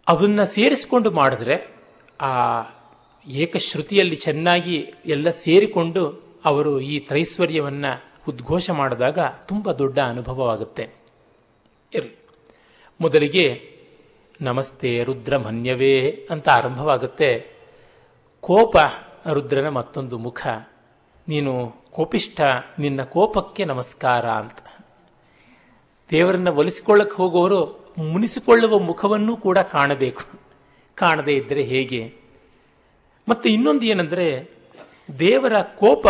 [0.09, 1.77] ಅದನ್ನು ಸೇರಿಸಿಕೊಂಡು ಮಾಡಿದ್ರೆ
[2.21, 2.63] ಆ
[3.27, 10.89] ಏಕಶ್ರುತಿಯಲ್ಲಿ ಚೆನ್ನಾಗಿ ಎಲ್ಲ ಸೇರಿಕೊಂಡು ಅವರು ಈ ತ್ರೈಶ್ವರ್ಯವನ್ನು ಉದ್ಘೋಷ ಮಾಡಿದಾಗ ತುಂಬ ದೊಡ್ಡ ಅನುಭವವಾಗುತ್ತೆ
[11.95, 12.19] ಇರಲಿ.
[13.01, 13.73] ಮೊದಲಿಗೆ,
[14.41, 17.53] ನಮಸ್ತೆ ರುದ್ರ ಮನ್ಯವೇ ಅಂತ ಆರಂಭವಾಗುತ್ತೆ.
[18.41, 18.77] ಕೋಪ
[19.33, 20.47] ರುದ್ರನ ಮತ್ತೊಂದು ಮುಖ.
[21.29, 22.40] ನೀನು ಕೋಪಿಷ್ಠ,
[22.79, 24.59] ನಿನ್ನ ಕೋಪಕ್ಕೆ ನಮಸ್ಕಾರ ಅಂತ.
[26.11, 27.66] ದೇವರನ್ನ ಒಲಿಸಿಕೊಳ್ಳಕ್ಕೆ ಹೋಗೋರು
[27.98, 30.22] ಮುನಿಸಿಕೊಳ್ಳುವ ಮುಖವನ್ನು ಕೂಡ ಕಾಣಬೇಕು.
[30.94, 32.14] ಕಾಣದೇ ಇದ್ದರೆ ಹೇಗೆ?
[33.29, 34.51] ಮತ್ತೆ ಇನ್ನೊಂದು ಏನಂದರೆ,
[35.18, 36.07] ದೇವರ ಕೋಪ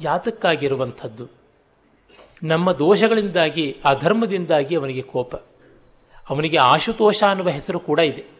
[0.00, 1.28] ಯಾತಕ್ಕಾಗಿರುವಂಥದ್ದು?
[2.42, 5.34] ನಮ್ಮ ದೋಷಗಳಿಂದಾಗಿ, ಅಧರ್ಮದಿಂದಾಗಿ ಅವನಿಗೆ ಕೋಪ.
[6.30, 8.37] ಅವನಿಗೆ ಆಶುತೋಷ ಅನ್ನುವ ಹೆಸರು ಕೂಡ ಇದೆ.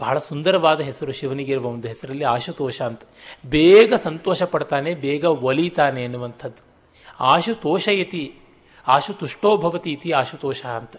[0.00, 3.00] ಬಹಳ ಸುಂದರವಾದ ಹೆಸರು ಶಿವನಿಗೆ ಇರುವ ಒಂದು ಹೆಸರಲ್ಲಿ ಆಶುತೋಷ ಅಂತ.
[3.46, 6.64] ಬೇಗ ಸಂತೋಷ ಪಡ್ತಾನೆ, ಬೇಗ ಒಲಿತಾನೆ ಎನ್ನುವಂಥದ್ದು.
[7.20, 8.34] ಆಶುತೋಷಯತಿ,
[8.86, 10.96] ಆಶುತುಷ್ಟೋ ಭವತಿ ಇತಿ ಆಶುತೋಷ ಅಂತ.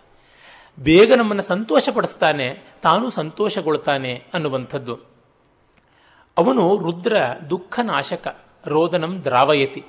[0.79, 4.95] ಬೇಗ ನಮ್ಮನ್ನು ಸಂತೋಷ ಪಡಿಸ್ತಾನೆ, ತಾನು ಸಂತೋಷಗೊಳ್ತಾನೆ ಅನ್ನುವಂಥದ್ದು.
[6.37, 7.15] ಅವನು ರುದ್ರ
[7.49, 9.83] ದುಃಖ ನಾಶಕ ರೋದನಂ ದ್ರಾವಯತಿ.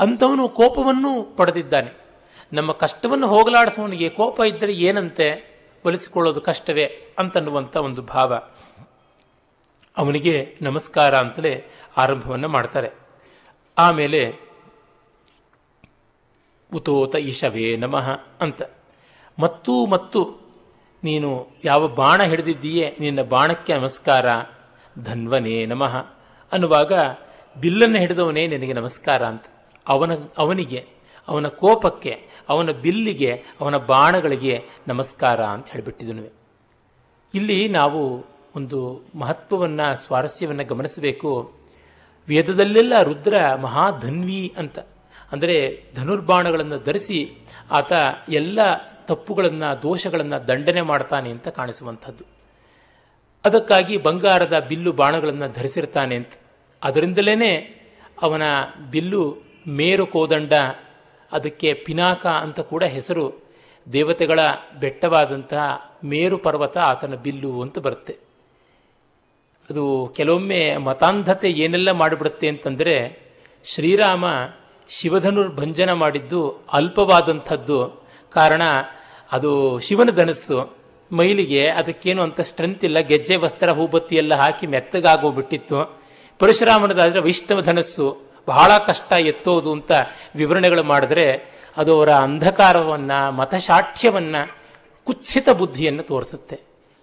[0.00, 2.02] ಅಂಥವನು ಕೋಪವನ್ನು ಪಡೆದಿದ್ದಾನೆ.
[2.52, 5.51] ನಮ್ಮ ಕಷ್ಟವನ್ನು ಹೋಗಲಾಡಿಸುವವನಿಗೆ ಕೋಪ ಇದ್ದರೆ ಏನಂತೆ?
[5.84, 8.42] ಒಲಿಸಿಕೊಳ್ಳೋದು ಕಷ್ಟವೇ ಅಂತನ್ನುವಂಥ ಒಂದು ಭಾವ.
[9.96, 11.64] ಅವನಿಗೆ ನಮಸ್ಕಾರ ಅಂತಲೇ
[11.96, 12.90] ಆರಂಭವನ್ನು ಮಾಡ್ತಾರೆ.
[13.78, 14.34] ಆಮೇಲೆ,
[16.74, 18.62] ಉತೋತ ಈಶವೇ ನಮಃ ಅಂತ.
[19.38, 20.40] ಮತ್ತು ಮತ್ತು,
[21.04, 24.26] ನೀನು ಯಾವ ಬಾಣ ಹಿಡಿದಿದ್ದೀಯೇ, ನಿನ್ನ ಬಾಣಕ್ಕೆ ನಮಸ್ಕಾರ,
[25.04, 25.96] ಧನ್ವನೇ ನಮಃ
[26.52, 26.92] ಅನ್ನುವಾಗ,
[27.60, 29.44] ಬಿಲ್ಲನ್ನು ಹಿಡಿದವನೇ ನಿನಗೆ ನಮಸ್ಕಾರ ಅಂತ.
[29.88, 30.86] ಅವನ, ಅವನಿಗೆ,
[31.28, 34.54] ಅವನ ಕೋಪಕ್ಕೆ ಅವನ ಬಿಲ್ಲಿಗೆ, ಅವನ ಬಾಣಗಳಿಗೆ
[34.88, 36.22] ನಮಸ್ಕಾರ ಅಂತ ಹೇಳಿಬಿಟ್ಟಿದನು
[37.34, 38.00] ಇಲ್ಲಿ ನಾವು
[38.56, 38.78] ಒಂದು
[39.14, 41.30] ಮಹತ್ವವನ್ನು, ಸ್ವಾರಸ್ಯವನ್ನು ಗಮನಿಸಬೇಕು.
[42.28, 44.78] ವೇದದಲ್ಲೆಲ್ಲ ರುದ್ರ ಮಹಾಧನ್ವಿ ಅಂತ,
[45.32, 45.56] ಅಂದರೆ
[45.96, 47.20] ಧನುರ್ಬಾಣಗಳನ್ನು ಧರಿಸಿ
[47.70, 47.92] ಆತ
[48.28, 48.60] ಎಲ್ಲ
[49.06, 52.24] ತಪ್ಪುಗಳನ್ನು, ದೋಷಗಳನ್ನು ದಂಡನೆ ಮಾಡ್ತಾನೆ ಅಂತ ಕಾಣಿಸುವಂಥದ್ದು.
[53.44, 56.34] ಅದಕ್ಕಾಗಿ ಬಂಗಾರದ ಬಿಲ್ಲು ಬಾಣಗಳನ್ನು ಧರಿಸಿರ್ತಾನೆ ಅಂತ.
[56.82, 57.52] ಅದರಿಂದಲೇ
[58.22, 58.42] ಅವನ
[58.90, 59.22] ಬಿಲ್ಲು
[59.68, 60.52] ಮೇರು ಕೋದಂಡ
[61.32, 63.42] ಅದಕ್ಕೆ ಪಿನಾಕ ಅಂತ ಕೂಡ ಹೆಸರು
[63.92, 64.40] ದೇವತೆಗಳ
[64.80, 68.16] ಬೆಟ್ಟವಾದಂತಹ ಮೇರು ಪರ್ವತ ಆತನ ಬಿಲ್ಲು ಅಂತ ಬರುತ್ತೆ.
[69.70, 73.22] ಅದು ಕೆಲವೊಮ್ಮೆ ಮತಾಂಧತೆ ಏನೆಲ್ಲ ಮಾಡಿಬಿಡುತ್ತೆ ಅಂತಂದರೆ
[73.64, 74.24] ಶ್ರೀರಾಮ
[74.88, 78.04] ಶಿವಧನುರ್ಭಂಜನ ಮಾಡಿದ್ದು ಅಲ್ಪವಾದಂಥದ್ದು.
[78.30, 78.62] ಕಾರಣ
[79.32, 80.76] ಅದು ಶಿವನ ಧನಸ್ಸು.
[81.12, 82.98] ಮೈಲಿಗೆ ಅದಕ್ಕೇನು ಅಂತ ಸ್ಟ್ರೆಂತ್ ಇಲ್ಲ.
[82.98, 86.00] ಗೆಜ್ಜೆ, ವಸ್ತ್ರ, ಹೂಬತ್ತಿ ಎಲ್ಲ ಹಾಕಿ ಮೆತ್ತಗಾಗೋಗ್ಬಿಟ್ಟಿತ್ತು.
[86.38, 88.31] ಪರಶುರಾಮನದಾದರೆ ವೈಷ್ಣವ ಧನಸ್ಸು.
[88.48, 89.92] ಬಹಳ ಕಷ್ಟ ಎತ್ತೋದು ಅಂತ
[90.36, 94.62] ವಿವರಣೆಗಳು ಮಾಡಿದ್ರೆ ಅದು ಅವರ ಅಂಧಕಾರವನ್ನು ಮತಶಾಠ್ಯವನ್ನು
[95.04, 96.60] ಕುತ್ಸಿತ ಬುದ್ಧಿಯನ್ನು ತೋರಿಸುತ್ತೆ.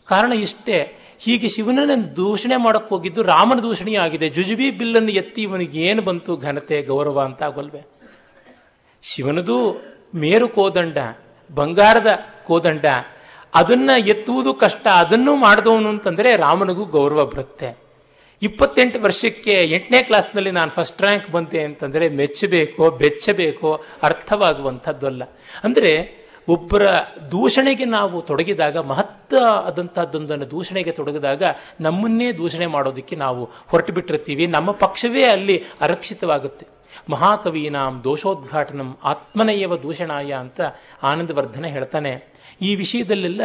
[0.07, 4.29] ಕಾರಣ ಇಷ್ಟೇ, ಹೀಗೆ ಶಿವನನ್ನು ದೂಷಣೆ ಮಾಡಕ್ಕೆ ಹೋಗಿದ್ದು ರಾಮನ ದೂಷಣೆ ಆಗಿದೆ.
[4.29, 7.87] ಜುಜುಬಿ ಬಿಲ್ಲನ್ನು ಎತ್ತಿ ಇವನಿಗೆ ಏನು ಬಂತು ಘನತೆ, ಗೌರವ ಅಂತ ಆಗೋಲ್ವೇ
[9.03, 9.81] ಶಿವನದು
[10.15, 10.97] ಮೇರು ಕೋದಂಡ,
[11.55, 12.07] ಬಂಗಾರದ
[12.47, 12.85] ಕೋದಂಡ.
[13.55, 17.88] ಅದನ್ನ ಎತ್ತುವುದು ಕಷ್ಟ, ಅದನ್ನು ಮಾಡಿದವನು ಅಂತಂದ್ರೆ ರಾಮನಿಗೂ ಗೌರವ ಬರುತ್ತೆ.
[18.41, 25.23] ಇಪ್ಪತ್ತೆಂಟು ವರ್ಷಕ್ಕೆ ಎಂಟನೇ ಕ್ಲಾಸ್ನಲ್ಲಿ ನಾನು ಫಸ್ಟ್ ರ್ಯಾಂಕ್ ಬಂತೆ ಅಂತಂದರೆ ಮೆಚ್ಚಬೇಕೋ, ಬೆಚ್ಚಬೇಕೋ ಅರ್ಥವಾಗುವಂಥದ್ದಲ್ಲ.
[25.63, 26.85] ಅಂದರೆ ಒಬ್ಬರ
[27.31, 31.43] ದೂಷಣೆಗೆ ನಾವು ತೊಡಗಿದಾಗ ಮಹತ್ವ ಆದಂಥದ್ದೊಂದನ್ನು ದೂಷಣೆಗೆ ತೊಡಗಿದಾಗ
[31.81, 36.67] ನಮ್ಮನ್ನೇ ದೂಷಣೆ ಮಾಡೋದಕ್ಕೆ ನಾವು ಹೊರಟು ಬಿಟ್ಟಿರ್ತೀವಿ ನಮ್ಮ ಪಕ್ಷವೇ ಅಲ್ಲಿ ಅರಕ್ಷಿತವಾಗುತ್ತೆ.
[37.09, 40.61] ಮಹಾಕವೀನಾಂ ದೋಷೋದ್ಘಾಟನಂ ಆತ್ಮನಯವ ದೂಷಣಾಯ ಅಂತ
[41.03, 42.33] ಆನಂದವರ್ಧನ ಹೇಳ್ತಾನೆ.
[42.61, 43.41] ಈ ವಿಷಯದಲ್ಲೆಲ್ಲ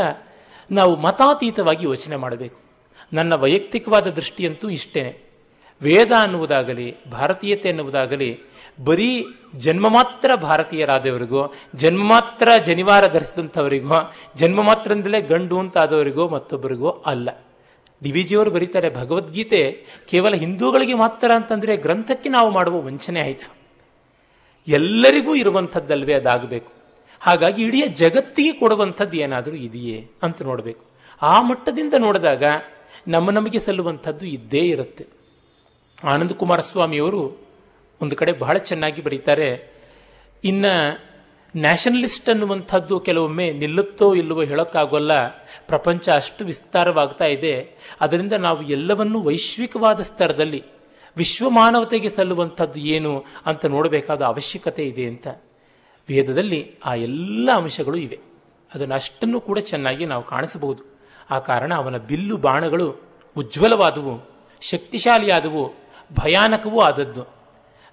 [0.70, 2.63] ನಾವು ಮತಾತೀತವಾಗಿ ಯೋಚನೆ ಮಾಡಬೇಕು.
[3.12, 5.20] ನನ್ನ ವೈಯಕ್ತಿಕವಾದ ದೃಷ್ಟಿಯಂತೂ ಇಷ್ಟೇ.
[5.82, 8.40] ವೇದ ಅನ್ನುವುದಾಗಲಿ, ಭಾರತೀಯತೆ ಅನ್ನುವುದಾಗಲಿ,
[8.84, 17.44] ಬರೀ ಜನ್ಮ ಮಾತ್ರ ಭಾರತೀಯರಾದವರಿಗೋ, ಜನ್ಮ ಮಾತ್ರ ಜನಿವಾರ ಧರಿಸಿದಂಥವರಿಗೋ, ಜನ್ಮ ಮಾತ್ರದಿಂದಲೇ ಗಂಡು ಅಂತಾದವರಿಗೋ ಮತ್ತೊಬ್ಬರಿಗೋ ಅಲ್ಲ.
[18.02, 23.54] ಡಿ ವಿ ಜಿಯವರು ಬರೀತಾರೆ, ಭಗವದ್ಗೀತೆ ಕೇವಲ ಹಿಂದೂಗಳಿಗೆ ಮಾತ್ರ ಅಂತಂದರೆ ಗ್ರಂಥಕ್ಕೆ ನಾವು ಮಾಡುವ ವಂಚನೆ ಆಯಿತು.
[24.68, 26.72] ಎಲ್ಲರಿಗೂ ಇರುವಂಥದ್ದಲ್ವೇ ಅದಾಗಬೇಕು.
[27.20, 30.84] ಹಾಗಾಗಿ ಇಡೀ ಜಗತ್ತಿಗೆ ಕೊಡುವಂಥದ್ದು ಏನಾದರೂ ಇದೆಯೇ ಅಂತ ನೋಡಬೇಕು.
[31.22, 32.42] ಆ ಮಟ್ಟದಿಂದ ನೋಡಿದಾಗ
[33.08, 35.06] ನಮ್ಮ ನಮಗೆ ಸಲ್ಲುವಂಥದ್ದು ಇದ್ದೇ ಇರುತ್ತೆ.
[36.04, 37.46] ಆನಂದ ಕುಮಾರಸ್ವಾಮಿಯವರು
[38.00, 39.72] ಒಂದು ಕಡೆ ಬಹಳ ಚೆನ್ನಾಗಿ ಬರೀತಾರೆ,
[40.44, 41.02] ಇನ್ನು
[41.56, 45.28] ನ್ಯಾಷನಲಿಸ್ಟ್ ಅನ್ನುವಂಥದ್ದು ಕೆಲವೊಮ್ಮೆ ನಿಲ್ಲುತ್ತೋ ಇಲ್ಲವೋ ಹೇಳೋಕ್ಕಾಗೋಲ್ಲ,
[45.66, 50.64] ಪ್ರಪಂಚ ಅಷ್ಟು ವಿಸ್ತಾರವಾಗ್ತಾ ಇದೆ, ಅದರಿಂದ ನಾವು ಎಲ್ಲವನ್ನೂ ವೈಶ್ವಿಕವಾದ ಸ್ತರದಲ್ಲಿ
[51.16, 55.26] ವಿಶ್ವ ಮಾನವತೆಗೆ ಸಲ್ಲುವಂಥದ್ದು ಏನು ಅಂತ ನೋಡಬೇಕಾದ ಅವಶ್ಯಕತೆ ಇದೆ ಅಂತ.
[56.08, 58.18] ವೇದದಲ್ಲಿ ಆ ಎಲ್ಲ ಅಂಶಗಳು ಇವೆ.
[58.74, 60.93] ಅದನ್ನು ಅಷ್ಟನ್ನು ಕೂಡ ಚೆನ್ನಾಗಿ ನಾವು ಕಾಣಿಸಬಹುದು.
[61.30, 63.00] ಆ ಕಾರಣ ಅವನ ಬಿಲ್ಲು ಬಾಣಗಳು
[63.36, 65.74] ಉಜ್ವಲವಾದವು, ಶಕ್ತಿಶಾಲಿಯಾದವು,
[66.12, 67.24] ಭಯಾನಕವೂ ಆದದ್ದು.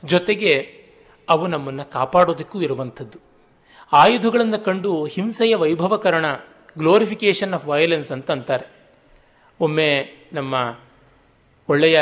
[0.06, 0.82] ಜೊತೆಗೆ
[1.30, 3.20] ಅವು ನಮ್ಮನ್ನು ಕಾಪಾಡೋದಕ್ಕೂ ಇರುವಂಥದ್ದು.
[3.94, 6.26] ಆಯುಧಗಳನ್ನು ಕಂಡು ಹಿಂಸೆಯ ವೈಭವಕರಣ
[6.78, 8.66] ಗ್ಲೋರಿಫಿಕೇಶನ್ ಆಫ್ ವಯಲೆನ್ಸ್ ಅಂತ ಅಂತಾರೆ.
[9.60, 10.80] ಒಮ್ಮೆ ನಮ್ಮ
[11.70, 12.00] ಒಳ್ಳೆಯ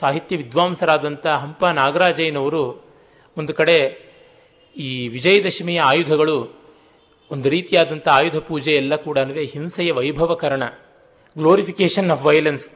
[0.00, 2.84] ಸಾಹಿತ್ಯ ವಿದ್ವಾಂಸರಾದಂಥ ಹಂಪ ನಾಗರಾಜಯ್ಯನವರು
[3.36, 4.08] ಒಂದು ಕಡೆ
[4.76, 6.57] ಈ ವಿಜಯದಶಮಿಯ ಆಯುಧಗಳು
[7.30, 10.62] ಒಂದು ರೀತಿಯಾದಂಥ ಆಯುಧ ಪೂಜೆ ಎಲ್ಲ ಕೂಡ ಹಿಂಸೆಯ ವೈಭವಕರಣ
[11.36, 12.70] ಗ್ಲೋರಿಫಿಕೇಶನ್ ಆಫ್ ವೈಲೆನ್ಸ್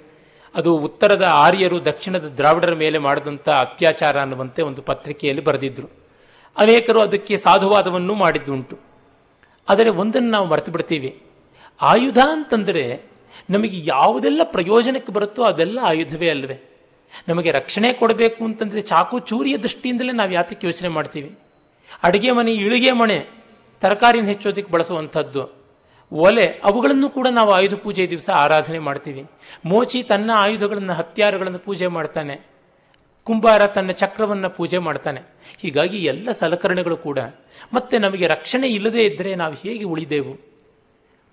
[0.55, 5.89] ಅದು ಉತ್ತರದ ಆರ್ಯರು ದಕ್ಷಿಣದ ದ್ರಾವಿಡರ ಮೇಲೆ ಮಾಡಿದಂಥ ಅತ್ಯಾಚಾರ ಅನ್ನುವಂತೆ ಒಂದು ಪತ್ರಿಕೆಯಲ್ಲಿ ಬರೆದಿದ್ದರು
[6.57, 8.79] ಅನೇಕರು ಅದಕ್ಕೆ ಸಾಧುವಾದವನ್ನು ಮಾಡಿದ್ದುಂಟು.
[9.69, 11.23] ಆದರೆ ಒಂದನ್ನು ನಾವು ಮರೆತು ಬಿಡ್ತೀವಿ
[11.81, 13.03] ಆಯುಧ ಅಂತಂದರೆ
[13.51, 16.57] ನಮಗೆ ಯಾವುದೆಲ್ಲ ಪ್ರಯೋಜನಕ್ಕೆ ಬರುತ್ತೋ ಅದೆಲ್ಲ ಆಯುಧವೇ ಅಲ್ವೇ.
[17.29, 21.39] ನಮಗೆ ರಕ್ಷಣೆ ಕೊಡಬೇಕು ಅಂತಂದರೆ ಚಾಕು ಚೂರಿಯ ದೃಷ್ಟಿಯಿಂದಲೇ ನಾವು ಯಾತಕ್ಕೆ ಯೋಚನೆ ಮಾಡ್ತೀವಿ.
[22.03, 23.42] ಅಡುಗೆ ಮನೆ, ಇಳಿಗೆ ಮಣೆ
[23.83, 25.63] ತರಕಾರಿನ ಹೆಚ್ಚೋದಕ್ಕೆ ಬಳಸುವಂಥದ್ದು.
[26.13, 29.27] ಒಲೆ, ಅವುಗಳನ್ನು ಕೂಡ ನಾವು ಆಯುಧ ಪೂಜೆ ದಿವಸ ಆರಾಧನೆ ಮಾಡ್ತೀವಿ.
[29.65, 32.47] ಮೋಚಿ ತನ್ನ ಆಯುಧಗಳನ್ನು, ಹತ್ಯಾರಗಳನ್ನು ಪೂಜೆ ಮಾಡ್ತಾನೆ.
[33.25, 35.21] ಕುಂಬಾರ ತನ್ನ ಚಕ್ರವನ್ನು ಪೂಜೆ ಮಾಡ್ತಾನೆ.
[35.59, 37.19] ಹೀಗಾಗಿ ಎಲ್ಲ ಸಲಕರಣೆಗಳು ಕೂಡ.
[37.73, 40.39] ಮತ್ತೆ ನಮಗೆ ರಕ್ಷಣೆ ಇಲ್ಲದೇ ಇದ್ದರೆ ನಾವು ಹೇಗೆ ಉಳಿದೆವು?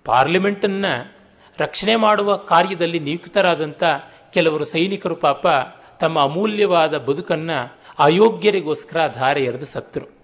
[0.04, 1.16] ಪಾರ್ಲಿಮೆಂಟನ್ನು
[1.58, 3.84] ರಕ್ಷಣೆ ಮಾಡುವ ಕಾರ್ಯದಲ್ಲಿ ನಿಯುಕ್ತರಾದಂಥ
[4.34, 5.46] ಕೆಲವರು ಸೈನಿಕರು ಪಾಪ
[6.00, 10.19] ತಮ್ಮ ಅಮೂಲ್ಯವಾದ ಬದುಕನ್ನು ಅಯೋಗ್ಯರಿಗೋಸ್ಕರ ಧಾರೆ ಎರೆದು ಸತ್ತರು.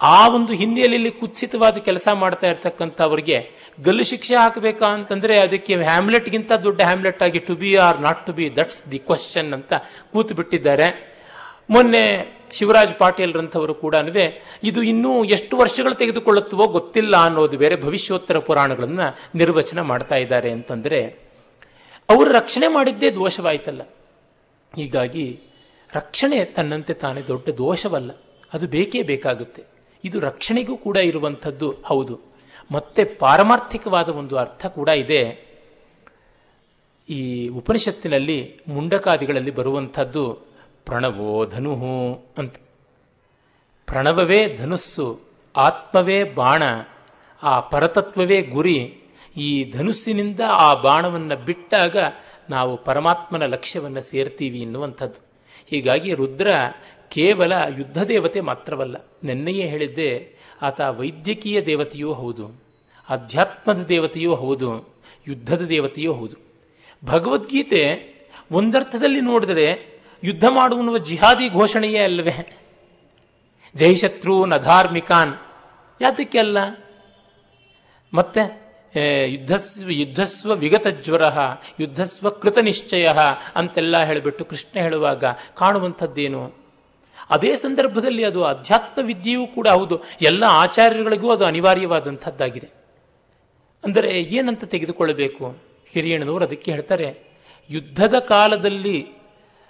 [0.00, 3.50] ಆ ಒಂದು ಹಿನ್ನೆಲೆಯಲ್ಲಿ ಕುತ್ಸಿತವಾದ ಕೆಲಸ ಮಾಡ್ತಾ ಇರ್ತಕ್ಕಂಥವ್ರಿಗೆ
[3.84, 8.56] ಗಲ್ಲು ಶಿಕ್ಷೆ ಹಾಕಬೇಕಾ ಅಂತಂದ್ರೆ ಅದಕ್ಕೆ ಹ್ಯಾಮ್ಲೆಟ್ಗಿಂತ ದೊಡ್ಡ ಹ್ಯಾಮ್ಲೆಟ್ ಆಗಿ to be or not to be
[8.56, 9.72] that's the question ಅಂತ
[10.12, 11.16] ಕೂತು ಬಿಟ್ಟಿದ್ದಾರೆ.
[11.70, 12.02] ಮೊನ್ನೆ
[12.52, 13.94] ಶಿವರಾಜ್ ಪಾಟೀಲ್ರಂಥವರು ಕೂಡ
[14.62, 21.00] ಇದು ಇನ್ನೂ ಎಷ್ಟು ವರ್ಷಗಳು ತೆಗೆದುಕೊಳ್ಳುತ್ತವೋ ಗೊತ್ತಿಲ್ಲ ಅನ್ನೋದು ಬೇರೆ ಭವಿಷ್ಯೋತ್ತರ ಪುರಾಣಗಳನ್ನು ನಿರ್ವಚನ ಮಾಡ್ತಾ ಇದ್ದಾರೆ ಅಂತಂದ್ರೆ,
[22.10, 23.82] ಅವರು ರಕ್ಷಣೆ ಮಾಡಿದ್ದೇ ದೋಷವಾಯ್ತಲ್ಲ.
[24.76, 25.40] ಹೀಗಾಗಿ
[25.94, 28.10] ರಕ್ಷಣೆ ತನ್ನಂತೆ ತಾನೇ ದೊಡ್ಡ ದೋಷವಲ್ಲ,
[28.52, 29.75] ಅದು ಬೇಕೇ ಬೇಕಾಗುತ್ತೆ.
[30.06, 32.20] ಇದು ರಕ್ಷಣೆಗೂ ಕೂಡ ಇರುವಂಥದ್ದು ಹೌದು.
[32.70, 35.46] ಮತ್ತೆ ಪಾರಮಾರ್ಥಿಕವಾದ ಒಂದು ಅರ್ಥ ಕೂಡ ಇದೆ.
[37.08, 40.32] ಈ ಉಪನಿಷತ್ತಿನಲ್ಲಿ ಮುಂಡಕಾದಿಗಳಲ್ಲಿ ಬರುವಂಥದ್ದು
[40.86, 41.74] ಪ್ರಣವೋ ಧನು
[42.38, 42.54] ಅಂತ.
[43.86, 45.20] ಪ್ರಣವವೇ ಧನುಸ್ಸು,
[45.56, 46.62] ಆತ್ಮವೇ ಬಾಣ,
[47.42, 49.00] ಆ ಪರತತ್ವವೇ ಗುರಿ.
[49.36, 51.96] ಈ ಧನುಸ್ಸಿನಿಂದ ಆ ಬಾಣವನ್ನು ಬಿಟ್ಟಾಗ
[52.50, 55.26] ನಾವು ಪರಮಾತ್ಮನ ಲಕ್ಷ್ಯವನ್ನು ಸೇರ್ತೀವಿ ಎನ್ನುವಂಥದ್ದು.
[55.66, 56.48] ಹೀಗಾಗಿ ರುದ್ರ
[57.10, 60.10] ಕೇವಲ ಯುದ್ಧ ದೇವತೆ ಮಾತ್ರವಲ್ಲ, ನೆನ್ನೆಯೇ ಹೇಳಿದ್ದೆ,
[60.62, 62.46] ಆತ ವೈದ್ಯಕೀಯ ದೇವತೆಯೂ ಹೌದು,
[63.08, 64.70] ಅಧ್ಯಾತ್ಮದ ದೇವತೆಯೂ ಹೌದು,
[65.26, 66.36] ಯುದ್ಧದ ದೇವತೆಯೂ ಹೌದು.
[67.02, 67.82] ಭಗವದ್ಗೀತೆ
[68.50, 69.68] ಒಂದರ್ಥದಲ್ಲಿ ನೋಡಿದರೆ
[70.22, 72.36] ಯುದ್ಧ ಮಾಡುವ ಜಿಹಾದಿ ಘೋಷಣೆಯೇ ಅಲ್ಲವೇ?
[73.74, 75.34] ಜೈಶತ್ರು ನಧಾರ್ಮಿಕಾನ್
[76.00, 76.58] ಯಾತಕ್ಕೆ ಅಲ್ಲ?
[78.12, 78.42] ಮತ್ತೆ
[79.26, 81.24] ಯುದ್ಧಸ್ವ ಯುದ್ಧಸ್ವ ವಿಗತ ಜ್ವರ,
[81.80, 83.08] ಯುದ್ಧಸ್ವ ಕೃತ ನಿಶ್ಚಯ
[83.56, 85.24] ಅಂತೆಲ್ಲ ಹೇಳಿಬಿಟ್ಟು ಕೃಷ್ಣ ಹೇಳುವಾಗ
[85.56, 86.65] ಕಾಣುವಂಥದ್ದೇನು?
[87.30, 89.96] ಅದೇ ಸಂದರ್ಭದಲ್ಲಿ ಅದು ಅಧ್ಯಾತ್ಮ ವಿದ್ಯೆಯೂ ಕೂಡ ಹೌದು.
[90.22, 92.68] ಎಲ್ಲ ಆಚಾರ್ಯರುಗಳಿಗೂ ಅದು ಅನಿವಾರ್ಯವಾದಂಥದ್ದಾಗಿದೆ.
[93.84, 95.44] ಅಂದರೆ ಏನಂತ ತೆಗೆದುಕೊಳ್ಳಬೇಕು?
[95.92, 97.08] ಹಿರಿಯಣ್ಣನವರು ಅದಕ್ಕೆ ಹೇಳ್ತಾರೆ,
[97.70, 98.98] ಯುದ್ಧದ ಕಾಲದಲ್ಲಿ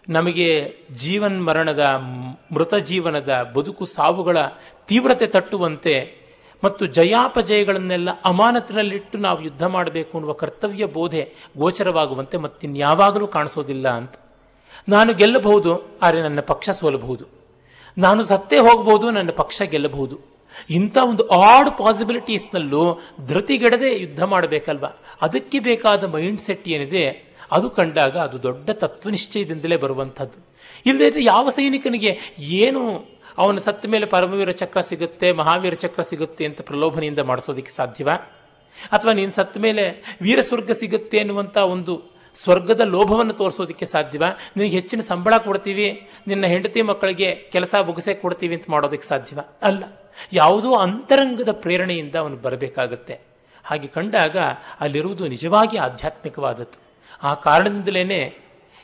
[0.08, 0.48] ನಮಗೆ
[0.94, 1.84] ಜೀವನ್ ಮರಣದ,
[2.52, 4.38] ಮೃತ ಜೀವನದ ಬದುಕು ಸಾವುಗಳ
[4.88, 5.94] ತೀವ್ರತೆ ತಟ್ಟುವಂತೆ
[6.64, 11.22] ಮತ್ತು ಜಯಾಪಜಯಗಳನ್ನೆಲ್ಲ ಅಮಾನತಿನಲ್ಲಿಟ್ಟು ನಾವು ಯುದ್ಧ ಮಾಡಬೇಕು ಅನ್ನುವ ಕರ್ತವ್ಯ ಬೋಧೆ
[11.58, 14.14] ಗೋಚರವಾಗುವಂತೆ ಮತ್ತಿನ್ಯಾವಾಗಲೂ ಕಾಣಿಸೋದಿಲ್ಲ ಅಂತ.
[14.88, 17.24] ನಾನು ಗೆಲ್ಲಬಹುದು, ಆದರೆ ನನ್ನ ಪಕ್ಷ ಸೋಲಬಹುದು.
[18.04, 20.16] ನಾನು ಸತ್ತೇ ಹೋಗ್ಬೋದು, ನನ್ನ ಪಕ್ಷ ಗೆಲ್ಲಬಹುದು.
[20.78, 22.82] ಇಂಥ ಒಂದು ಆಡ್ ಪಾಸಿಬಿಲಿಟೀಸ್ನಲ್ಲೂ
[23.30, 24.86] ಧೃತಿಗೆಡದೆ ಯುದ್ಧ ಮಾಡಬೇಕಲ್ವ?
[25.26, 27.04] ಅದಕ್ಕೆ ಬೇಕಾದ ಮೈಂಡ್ ಸೆಟ್ ಏನಿದೆ,
[27.56, 30.38] ಅದು ಕಂಡಾಗ ಅದು ದೊಡ್ಡ ತತ್ವನಿಶ್ಚಯದಿಂದಲೇ ಬರುವಂಥದ್ದು.
[30.88, 32.12] ಇಲ್ಲದೇ ಯಾವ ಸೈನಿಕನಿಗೆ
[32.64, 32.82] ಏನು
[33.42, 38.08] ಅವನ ಸತ್ತ ಮೇಲೆ ಪರಮವೀರ ಚಕ್ರ ಸಿಗುತ್ತೆ, ಮಹಾವೀರ ಚಕ್ರ ಸಿಗುತ್ತೆ ಅಂತ ಪ್ರಲೋಭನೆಯಿಂದ ಮಾಡಿಸೋದಕ್ಕೆ ಸಾಧ್ಯವ?
[38.94, 39.84] ಅಥವಾ ನೀನು ಸತ್ತ ಮೇಲೆ
[40.24, 41.94] ವೀರ ಸ್ವರ್ಗ ಸಿಗುತ್ತೆ ಅನ್ನುವಂಥ ಒಂದು
[42.42, 44.24] ಸ್ವರ್ಗದ ಲೋಭವನ್ನು ತೋರಿಸೋದಕ್ಕೆ ಸಾಧ್ಯವ?
[44.56, 49.40] ನಿನಗೆ ಹೆಚ್ಚಿನ ಸಂಬಳ ಕೊಡ್ತೀವಿ, ನಿನ್ನ ಹೆಂಡತಿ ಮಕ್ಕಳಿಗೆ ಕೆಲಸ ಬೊಗಸೆ ಕೊಡ್ತೀವಿ ಅಂತ ಮಾಡೋದಕ್ಕೆ ಸಾಧ್ಯವ?
[49.62, 49.84] ಅಲ್ಲ.
[50.32, 53.20] ಯಾವುದೋ ಅಂತರಂಗದ ಪ್ರೇರಣೆಯಿಂದ ಅವನು ಬರಬೇಕಾಗತ್ತೆ.
[53.64, 54.36] ಹಾಗೆ ಕಂಡಾಗ
[54.80, 56.80] ಅಲ್ಲಿರುವುದು ನಿಜವಾಗಿ ಆಧ್ಯಾತ್ಮಿಕವಾದದ್ದು.
[57.22, 58.38] ಆ ಕಾರಣದಿಂದಲೇ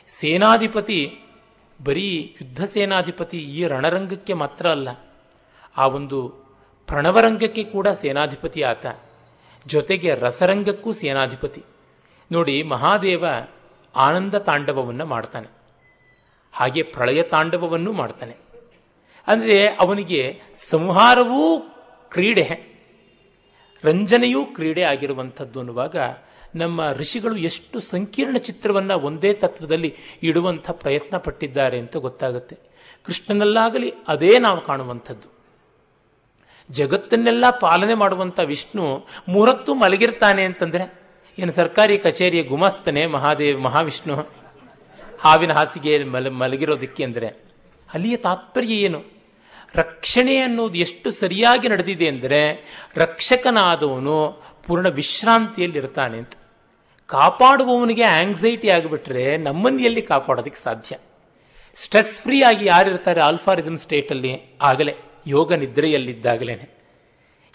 [0.09, 1.19] ಸೇನಾಧಿಪತಿ,
[1.83, 4.89] ಬರೀ ಯುದ್ಧ ಸೇನಾಧಿಪತಿ ಈ ರಣರಂಗಕ್ಕೆ ಮಾತ್ರ ಅಲ್ಲ,
[5.77, 6.43] ಆ ಒಂದು
[6.87, 8.85] ಪ್ರಣವರಂಗಕ್ಕೆ ಕೂಡ ಸೇನಾಧಿಪತಿ ಆತ.
[9.67, 11.63] ಜೊತೆಗೆ ರಸರಂಗಕ್ಕೂ ಸೇನಾಧಿಪತಿ.
[12.33, 13.23] ನೋಡಿ ಮಹಾದೇವ
[13.95, 15.49] ಆನಂದ ತಾಂಡವವನ್ನು ಮಾಡ್ತಾನೆ.
[16.53, 18.35] ಹಾಗೆ ಪ್ರಳಯ ತಾಂಡವವನ್ನು ಮಾಡ್ತಾನೆ.
[19.27, 21.59] ಅಂದರೆ ಅವನಿಗೆ ಸಂಹಾರವೂ
[22.11, 22.47] ಕ್ರೀಡೆ,
[23.83, 25.95] ರಂಜನೆಯೂ ಕ್ರೀಡೆ ಆಗಿರುವಂಥದ್ದು ಅನ್ನುವಾಗ
[26.55, 32.57] ನಮ್ಮ ಋಷಿಗಳು ಎಷ್ಟು ಸಂಕೀರ್ಣ ಚಿತ್ರವನ್ನು ಒಂದೇ ತತ್ವದಲ್ಲಿ ಇಡುವಂಥ ಪ್ರಯತ್ನ ಪಟ್ಟಿದ್ದಾರೆ ಅಂತ ಗೊತ್ತಾಗುತ್ತೆ.
[33.05, 35.29] ಕೃಷ್ಣನಲ್ಲಾಗಲಿ ಅದೇ ನಾವು ಕಾಣುವಂಥದ್ದು.
[36.69, 38.85] ಜಗತ್ತನ್ನೆಲ್ಲ ಪಾಲನೆ ಮಾಡುವಂಥ ವಿಷ್ಣು
[39.29, 41.02] ಮೂರತ್ತು ಮಲಗಿರ್ತಾನೆ ಅಂತಂದ್ರೆ
[41.37, 44.15] ಏನು ಸರ್ಕಾರಿ ಕಚೇರಿಯ ಗುಮಾಸ್ತನೆ ಮಹಾದೇವ್ ಮಹಾವಿಷ್ಣು
[45.19, 47.29] ಹಾವಿನ ಹಾಸಿಗೆ ಮಲ ಮಲಗಿರೋದಕ್ಕೆ ಅಂದರೆ
[47.89, 48.99] ಅಲ್ಲಿಯ ತಾತ್ಪರ್ಯ ಏನು?
[49.75, 52.41] ರಕ್ಷಣೆ ಅನ್ನೋದು ಎಷ್ಟು ಸರಿಯಾಗಿ ನಡೆದಿದೆ ಅಂದರೆ
[52.95, 54.17] ರಕ್ಷಕನಾದವನು
[54.63, 56.33] ಪೂರ್ಣ ವಿಶ್ರಾಂತಿಯಲ್ಲಿರ್ತಾನೆ ಅಂತ.
[57.09, 60.95] ಕಾಪಾಡುವವನಿಗೆ ಆಂಗ್ಸೈಟಿ ಆಗಿಬಿಟ್ರೆ ನಮ್ಮನ್ನು ಎಲ್ಲಿ ಕಾಪಾಡೋದಕ್ಕೆ ಸಾಧ್ಯ.
[61.75, 64.93] ಸ್ಟ್ರೆಸ್ ಫ್ರೀ ಆಗಿ ಯಾರಿರ್ತಾರೆ ಆಲ್ಫಾರಿದಮ್ ಸ್ಟೇಟಲ್ಲಿ ಆಗಲೇ,
[65.27, 66.55] ಯೋಗ ನಿದ್ರೆಯಲ್ಲಿದ್ದಾಗಲೇ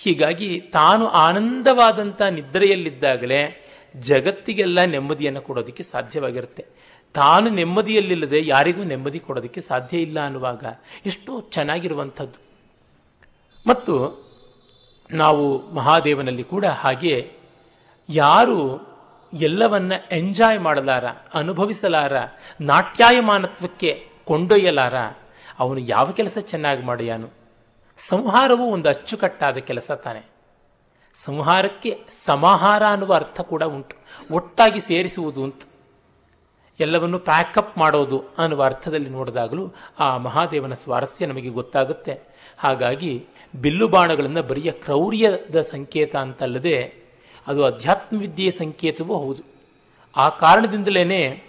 [0.00, 3.40] ಹೀಗಾಗಿ ತಾನು ಆನಂದವಾದಂಥ ನಿದ್ರೆಯಲ್ಲಿದ್ದಾಗಲೇ
[3.96, 6.66] ಜಗತ್ತಿಗೆಲ್ಲ ನೆಮ್ಮದಿಯನ್ನು ಕೊಡೋದಕ್ಕೆ ಸಾಧ್ಯವಾಗಿರುತ್ತೆ.
[7.14, 10.64] ತಾನು ನೆಮ್ಮದಿಯಲ್ಲಿಲ್ಲದೆ ಯಾರಿಗೂ ನೆಮ್ಮದಿ ಕೊಡೋದಕ್ಕೆ ಸಾಧ್ಯ ಇಲ್ಲ ಅನ್ನುವಾಗ
[11.06, 12.48] ಎಷ್ಟೋ ಚೆನ್ನಾಗಿರುವಂಥದ್ದು.
[13.66, 14.28] ಮತ್ತು
[15.10, 17.32] ನಾವು ಮಹಾದೇವನಲ್ಲಿ ಕೂಡ ಹಾಗೆ
[18.08, 18.88] ಯಾರು
[19.32, 22.12] ಎಲ್ಲವನ್ನ ಎಂಜಾಯ್ ಮಾಡಲಾರ, ಅನುಭವಿಸಲಾರ,
[22.60, 24.94] ನಾಟ್ಯಾಯಮಾನತ್ವಕ್ಕೆ ಕೊಂಡೊಯ್ಯಲಾರ,
[25.58, 27.30] ಅವನು ಯಾವ ಕೆಲಸ ಚೆನ್ನಾಗಿ ಮಾಡ್ಯಾನು.
[28.08, 30.37] ಸಂಹಾರವು ಒಂದು ಅಚ್ಚುಕಟ್ಟಾದ ಕೆಲಸ ತಾನೆ.
[31.24, 33.96] ಸಂಹಾರಕ್ಕೆ ಸಮಾಹಾರ ಅನ್ನುವ ಅರ್ಥ ಕೂಡ ಉಂಟು.
[34.34, 35.62] ಒಟ್ಟಾಗಿ ಸೇರಿಸುವುದು ಅಂತ
[36.80, 42.20] ಎಲ್ಲವನ್ನು ಪ್ಯಾಕಪ್ ಮಾಡೋದು ಅನ್ನುವ ಅರ್ಥದಲ್ಲಿ ನೋಡಿದಾಗಲೂ ಆ ಮಹಾದೇವನ ಸ್ವಾರಸ್ಯ ನಮಗೆ ಗೊತ್ತಾಗುತ್ತೆ.
[42.58, 43.26] ಹಾಗಾಗಿ
[43.60, 46.94] ಬಿಲ್ಲು ಬಾಣಗಳನ್ನು ಬರಿಯ ಕ್ರೌರ್ಯದ ಸಂಕೇತ ಅಂತಲ್ಲದೆ
[47.46, 49.42] ಅದು ಅಧ್ಯಾತ್ಮವಿದ್ಯೆಯ ಸಂಕೇತವೂ ಹೌದು.
[50.16, 51.42] ಆ ಕಾರಣದಿಂದಲೇ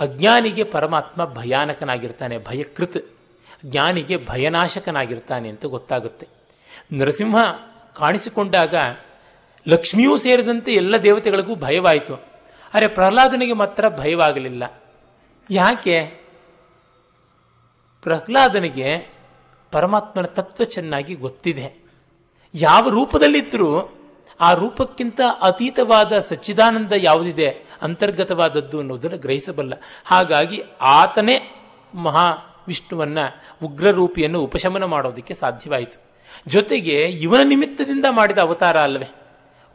[0.00, 3.16] ಅಜ್ಞಾನಿಗೆ ಪರಮಾತ್ಮ ಭಯಾನಕನಾಗಿರ್ತಾನೆ, ಭಯಕೃತ್.
[3.66, 6.28] ಜ್ಞಾನಿಗೆ ಭಯನಾಶಕನಾಗಿರ್ತಾನೆ ಅಂತ ಗೊತ್ತಾಗುತ್ತೆ.
[6.92, 7.36] ನರಸಿಂಹ
[7.96, 8.74] ಕಾಣಿಸಿಕೊಂಡಾಗ
[9.68, 12.14] ಲಕ್ಷ್ಮಿಯೂ ಸೇರಿದಂತೆ ಎಲ್ಲ ದೇವತೆಗಳಿಗೂ ಭಯವಾಯಿತು.
[12.74, 14.82] ಆದರೆ ಪ್ರಹ್ಲಾದನಿಗೆ ಮಾತ್ರ ಭಯವಾಗಲಿಲ್ಲ.
[15.50, 16.04] ಯಾಕೆ?
[18.02, 19.08] ಪ್ರಹ್ಲಾದನಿಗೆ
[19.72, 21.84] ಪರಮಾತ್ಮನ ತತ್ವ ಚೆನ್ನಾಗಿ ಗೊತ್ತಿದೆ.
[22.54, 23.98] ಯಾವ ರೂಪದಲ್ಲಿದ್ದರೂ
[24.40, 27.64] ಆ ರೂಪಕ್ಕಿಂತ ಅತೀತವಾದ ಸಚ್ಚಿದಾನಂದ ಯಾವುದಿದೆ?
[27.82, 29.72] ಅಂತರ್ಗತವಾದದ್ದು ಅನ್ನೋದನ್ನು ಗ್ರಹಿಸಬಲ್ಲ.
[30.04, 31.40] ಹಾಗಾಗಿ ಆತನೇ
[31.94, 32.28] ಮಹಾ
[32.68, 33.18] ವಿಷ್ಣುವನ್ನ
[33.62, 36.11] ಉಗ್ರರೂಪಿಯನ್ನು ಉಪಶಮನ ಮಾಡೋದಕ್ಕೆ ಸಾಧ್ಯವಾಯಿತು.
[36.48, 39.14] ಜೊತೆಗೆ ಇವನ ನಿಮಿತ್ತದಿಂದ ಮಾಡಿದ ಅವತಾರ ಅಲ್ಲವೇ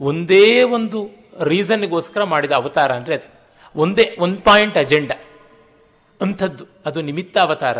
[0.02, 1.10] ಒಂದೇ ಒಂದು
[1.43, 3.34] ರೀಸನ್ಗೋಸ್ಕರ ಮಾಡಿದ ಅವತಾರ ಅಂದರೆ ಅದು.
[3.76, 5.15] ಒಂದೇ ಒನ್ ಪಾಯಿಂಟ್ ಅಜೆಂಡಾ
[6.22, 7.78] ಅಂಥದ್ದು, ಅದು ನಿಮಿತ್ತ ಅವತಾರ.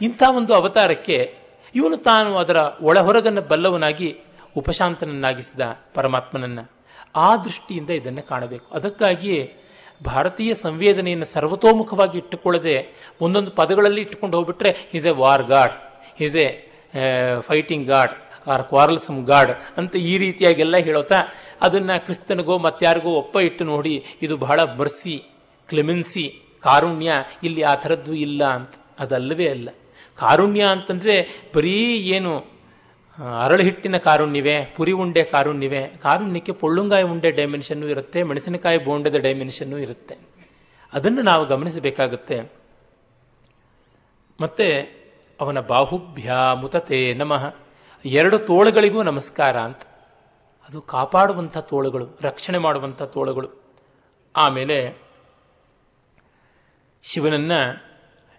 [0.00, 1.34] ಇಂಥ ಒಂದು ಅವತಾರಕ್ಕೆ
[1.74, 4.16] ಇವನು ತಾನು ಅದರ ಒಳಹೊರಗನ್ನು ಬಲ್ಲವನಾಗಿ
[4.56, 5.60] ಉಪಶಾಂತನನ್ನಾಗಿಸಿದ
[5.94, 6.70] ಪರಮಾತ್ಮನನ್ನು.
[7.16, 8.74] ಆ ದೃಷ್ಟಿಯಿಂದ ಇದನ್ನು ಕಾಣಬೇಕು.
[8.74, 9.56] ಅದಕ್ಕಾಗಿಯೇ
[10.04, 12.86] ಭಾರತೀಯ ಸಂವೇದನೆಯನ್ನು ಸರ್ವತೋಮುಖವಾಗಿ ಇಟ್ಟುಕೊಳ್ಳದೆ
[13.20, 15.72] ಒಂದೊಂದು ಪದಗಳಲ್ಲಿ ಇಟ್ಟುಕೊಂಡು ಹೋಗ್ಬಿಟ್ರೆ is a war god
[16.22, 16.67] is a
[17.40, 18.10] fighting god
[18.48, 21.20] or quarrelsome god ಅಂತ ಈ ರೀತಿಯಾಗೆಲ್ಲ ಹೇಳುತ್ತಾ
[21.62, 25.22] ಅದನ್ನು ಕ್ರಿಸ್ತನಿಗೋ ಮತ್ತಾರಿಗೋ ಒಪ್ಪ ಇಟ್ಟು ನೋಡಿ ಇದು ಬಹಳ ಮರ್ಸಿ
[25.68, 28.74] ಕ್ಲೆಮೆನ್ಸಿ, ಕಾರುಣ್ಯ ಇಲ್ಲಿ ಆ ಥರದ್ದು ಇಲ್ಲ ಅಂತ.
[28.98, 29.68] ಅದಲ್ಲವೇ ಅಲ್ಲ.
[30.16, 32.58] ಕಾರುಣ್ಯ ಅಂತಂದರೆ ಬರೀ ಏನು
[33.44, 35.86] ಅರಳು ಹಿಟ್ಟಿನ ಕಾರುಣ್ಯವೇ, ಪುರಿ ಉಂಡೆ ಕಾರುಣ್ಯವೇ.
[36.02, 40.16] ಕಾರುಣ್ಯಕ್ಕೆ ಪೊಳ್ಳುಂಗಾಯಿ ಉಂಡೆ ಡೈಮೆನ್ಷನ್ನು ಇರುತ್ತೆ, ಮೆಣಸಿನಕಾಯಿ ಬೋಂಡದ ಡೈಮೆನ್ಷನ್ನು ಇರುತ್ತೆ.
[40.92, 42.40] ಅದನ್ನು ನಾವು ಗಮನಿಸಬೇಕಾಗುತ್ತೆ.
[44.40, 44.97] ಮತ್ತೆ
[45.40, 47.54] ಅವನ ಬಾಹುಭ್ಯ ಮುತತೆ ನಮಃ.
[48.04, 49.80] ಎರಡು ತೋಳುಗಳಿಗೂ ನಮಸ್ಕಾರ ಅಂತ.
[50.68, 53.48] ಅದು ಕಾಪಾಡುವಂಥ ತೋಳುಗಳು, ರಕ್ಷಣೆ ಮಾಡುವಂಥ ತೋಳುಗಳು.
[54.36, 55.02] ಆಮೇಲೆ
[57.02, 57.52] ಶಿವನನ್ನ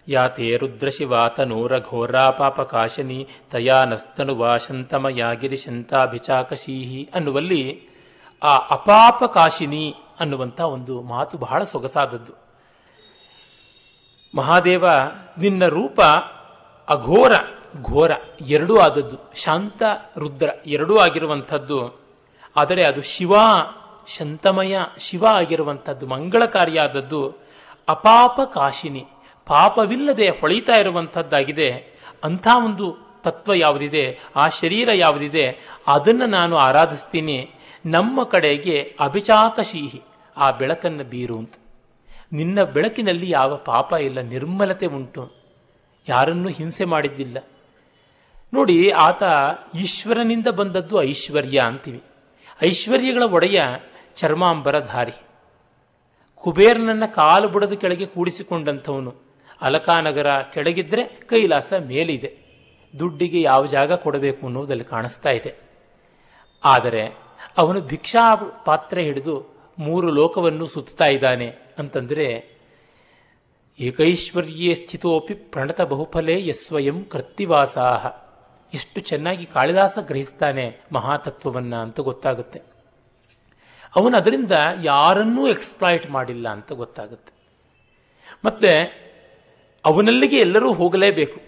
[0.08, 7.88] ಯಾತೆ ರುದ್ರಶಿವಾತನೂರ ಘೋರಾಪಾಪಕಾಶನಿ ತಯಾ ನಸ್ತನುವಾ ಶಂತಮಯ ಗಿರಿಶಂತಾಭಿಚಾಕಶೀಹಿ ಅನ್ನುವಲ್ಲಿ
[8.42, 12.32] ಆ ಅಪಾಪಕಾಶಿನಿ ಅನ್ನುವಂಥ ಒಂದು ಮಾತು ಬಹಳ ಸೊಗಸಾದದ್ದು.
[14.34, 14.86] ಮಹಾದೇವ,
[15.38, 16.00] ನಿನ್ನ ರೂಪ
[16.90, 17.32] ಅಘೋರ,
[17.82, 18.10] ಘೋರ
[18.46, 19.40] ಎರಡೂ ಆದದ್ದು.
[19.40, 19.82] ಶಾಂತ,
[20.18, 22.00] ರುದ್ರ ಎರಡೂ ಆಗಿರುವಂಥದ್ದು.
[22.56, 23.34] ಆದರೆ ಅದು ಶಿವ,
[24.06, 26.06] ಶಂತಮಯ ಶಿವ ಆಗಿರುವಂಥದ್ದು.
[26.06, 27.28] ಮಂಗಳಕಾರಿಯಾದದ್ದು.
[27.88, 29.06] ಅಪಾಪ ಕಾಶಿನಿ,
[29.46, 31.70] ಪಾಪವಿಲ್ಲದೆ ಹೊಳಿತಾ ಇರುವಂಥದ್ದಾಗಿದೆ.
[32.24, 34.18] ಅಂಥ ಒಂದು ತತ್ವ ಯಾವುದಿದೆ?
[34.36, 35.58] ಆ ಶರೀರ ಯಾವುದಿದೆ?
[35.86, 37.50] ಅದನ್ನು ನಾನು ಆರಾಧಿಸ್ತೀನಿ.
[37.86, 40.02] ನಮ್ಮ ಕಡೆಗೆ ಅಭಿಚಾಕಶೀಹಿ
[40.36, 41.54] ಆ ಬೆಳಕನ್ನು ಬೀರು ಅಂತ.
[42.32, 45.39] ನಿನ್ನ ಬೆಳಕಿನಲ್ಲಿ ಯಾವ ಪಾಪ ಇಲ್ಲ, ನಿರ್ಮಲತೆ ಉಂಟು.
[46.10, 47.38] ಯಾರನ್ನೂ ಹಿಂಸೆ ಮಾಡಿದ್ದಿಲ್ಲ.
[48.54, 49.22] ನೋಡಿ, ಆತ
[49.74, 52.02] ಈಶ್ವರನಿಂದ ಬಂದದ್ದು ಐಶ್ವರ್ಯ ಅಂತೀವಿ.
[52.64, 53.62] ಐಶ್ವರ್ಯಗಳ ಒಡೆಯ
[54.16, 55.12] ಚರ್ಮಾಂಬರಧಾರಿ
[56.34, 59.14] ಕುಬೇರನನ್ನ ಕಾಲು ಬುಡದ ಕೆಳಗೆ ಕೂಡಿಸಿಕೊಂಡಂಥವನು.
[59.60, 62.50] ಅಲಕಾನಗರ ಕೆಳಗಿದ್ರೆ ಕೈಲಾಸ ಮೇಲಿದೆ.
[62.98, 65.54] ದುಡ್ಡಿಗೆ ಯಾವ ಜಾಗ ಕೊಡಬೇಕು ಅನ್ನೋದಲ್ಲಿ ಕಾಣಿಸ್ತಾ ಇದೆ.
[66.64, 67.16] ಆದರೆ
[67.56, 71.46] ಅವನು ಭಿಕ್ಷಾ ಪಾತ್ರೆ ಹಿಡಿದು ಮೂರು ಲೋಕವನ್ನು ಸುತ್ತಾ ಇದ್ದಾನೆ
[71.78, 72.49] ಅಂತಂದರೆ
[73.80, 78.06] ಏಕೈಶ್ವರ್ಯೇ ಸ್ಥಿತೋಪಿ ಪ್ರಣತ ಬಹುಫಲೇ ಯಸ್ವಯಂ ಕೃತ್ತಿವಾಸಾಹ.
[78.74, 82.62] ಎಷ್ಟು ಚೆನ್ನಾಗಿ ಕಾಳಿದಾಸ ಗ್ರಹಿಸ್ತಾನೆ ಮಹಾತತ್ವವನ್ನು ಅಂತ ಗೊತ್ತಾಗುತ್ತೆ.
[83.96, 84.52] ಅವನು ಅದರಿಂದ
[84.82, 87.32] ಯಾರನ್ನೂ ಎಕ್ಸ್ಪ್ಲಾಯ್ಟ್ ಮಾಡಿಲ್ಲ ಅಂತ ಗೊತ್ತಾಗುತ್ತೆ.
[88.44, 88.72] ಮತ್ತೆ
[89.84, 91.40] ಅವನಲ್ಲಿಗೆ ಎಲ್ಲರೂ ಹೋಗಲೇಬೇಕು.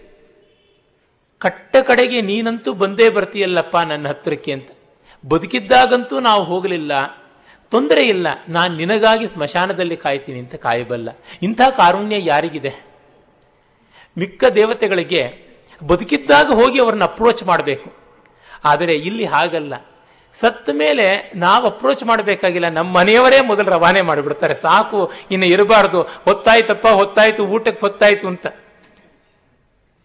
[1.39, 4.69] ಕಟ್ಟ ಕಡೆಗೆ ನೀನಂತೂ ಬಂದೇ ಬರ್ತೀಯಲ್ಲಪ್ಪ ನನ್ನ ಹತ್ತಿರಕ್ಕೆ ಅಂತ.
[5.29, 7.22] ಬದುಕಿದ್ದಾಗಂತೂ ನಾವು ಹೋಗಲಿಲ್ಲ.
[7.73, 11.09] ತೊಂದರೆ ಇಲ್ಲ, ನಾನು ನಿನಗಾಗಿ ಸ್ಮಶಾನದಲ್ಲಿ ಕಾಯ್ತೀನಿ ಅಂತ ಕಾಯಬಲ್ಲ.
[11.41, 12.71] ಇಂಥ ಕಾರುಣ್ಯ ಯಾರಿಗಿದೆ?
[14.17, 15.23] ಮಿಕ್ಕ ದೇವತೆಗಳಿಗೆ
[15.81, 17.89] ಬದುಕಿದ್ದಾಗ ಹೋಗಿ ಅವ್ರನ್ನ ಅಪ್ರೋಚ್ ಮಾಡಬೇಕು.
[18.65, 19.73] ಆದರೆ ಇಲ್ಲಿ ಹಾಗಲ್ಲ.
[20.35, 21.05] ಸತ್ತ ಮೇಲೆ
[21.35, 24.55] ನಾವು ಅಪ್ರೋಚ್ ಮಾಡಬೇಕಾಗಿಲ್ಲ ನಮ್ಮ ಮನೆಯವರೇ ಮೊದಲು ರವಾನೆ ಮಾಡಿಬಿಡ್ತಾರೆ.
[24.55, 24.99] ಸಾಕು,
[25.31, 25.99] ಇನ್ನು ಇರಬಾರ್ದು.
[26.27, 28.47] ಹೊತ್ತಾಯ್ತಪ್ಪ, ಹೊತ್ತಾಯ್ತು, ಊಟಕ್ಕೆ ಹೊತ್ತಾಯ್ತು ಅಂತ.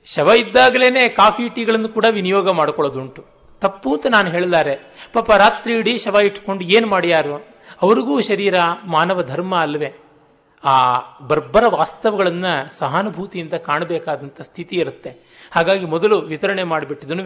[0.06, 3.22] ಶವ ಇದ್ದಾಗಲೇ ಕಾಫಿ ಟೀಗಳನ್ನು ಕೂಡ ವಿನಿಯೋಗ ಮಾಡ್ಕೊಳ್ಳೋದುಂಟು.
[3.62, 4.74] ತಪ್ಪು ಅಂತ ನಾನು ಹೇಳಿದ್ದಾರೆ
[5.12, 7.36] ಪಾಪ ರಾತ್ರಿ ಇಡೀ ಶವ ಇಟ್ಕೊಂಡು ಏನು ಮಾಡ್ಯಾರು?
[7.82, 8.56] ಅವ್ರಿಗೂ ಶರೀರ,
[8.96, 9.90] ಮಾನವ ಧರ್ಮ ಅಲ್ವೇ.
[10.64, 10.74] ಆ
[11.30, 15.10] ಬರ್ಬರ ವಾಸ್ತವಗಳನ್ನು ಸಹಾನುಭೂತಿಯಿಂದ ಕಾಣಬೇಕಾದಂಥ ಸ್ಥಿತಿ ಇರುತ್ತೆ.
[15.56, 17.24] ಹಾಗಾಗಿ ಮೊದಲು ವಿತರಣೆ ಮಾಡಿಬಿಟ್ಟಿದನು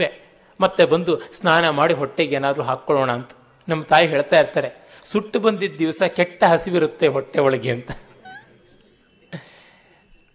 [0.60, 3.30] ಮತ್ತೆ ಬಂದು ಸ್ನಾನ ಮಾಡಿ ಹೊಟ್ಟೆಗೆ ಏನಾದರೂ ಹಾಕ್ಕೊಳ್ಳೋಣ ಅಂತ.
[3.68, 4.70] ನಮ್ಮ ತಾಯಿ ಹೇಳ್ತಾ ಇರ್ತಾರೆ,
[5.12, 7.90] ಸುಟ್ಟು ಬಂದಿದ್ದ ದಿವಸ ಕೆಟ್ಟ ಹಸಿವಿರುತ್ತೆ ಹೊಟ್ಟೆ ಒಳಗೆ ಅಂತ.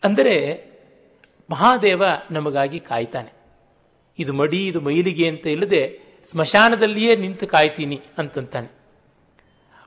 [0.04, 0.36] ಅಂದರೆ
[1.50, 3.32] ಮಹಾದೇವ ನಮಗಾಗಿ ಕಾಯ್ತಾನೆ.
[4.20, 5.82] ಇದು ಮಡಿ, ಇದು ಮೈಲಿಗೆ ಅಂತ ಇಲ್ಲದೆ
[6.32, 8.70] ಸ್ಮಶಾನದಲ್ಲಿಯೇ ನಿಂತು ಕಾಯ್ತೀನಿ ಅಂತಂತಾನೆ.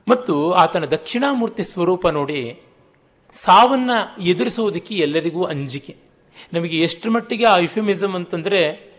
[0.07, 2.59] ಮತ್ತು ಆತನ ದಕ್ಷಿಣಾಮೂರ್ತಿ ಸ್ವರೂಪ ನೋಡಿ
[3.33, 5.95] ಸಾವನ್ನ ಎದುರಿಸುವುದಕ್ಕೆ ಎಲ್ಲರಿಗೂ ಅಂಜಿಕೆ.
[6.53, 8.91] ನಮಗೆ ಎಷ್ಟು ಮಟ್ಟಿಗೆ ಆ ಯುಫಿಮಿಸಮ್ ಅಂತಂದರೆ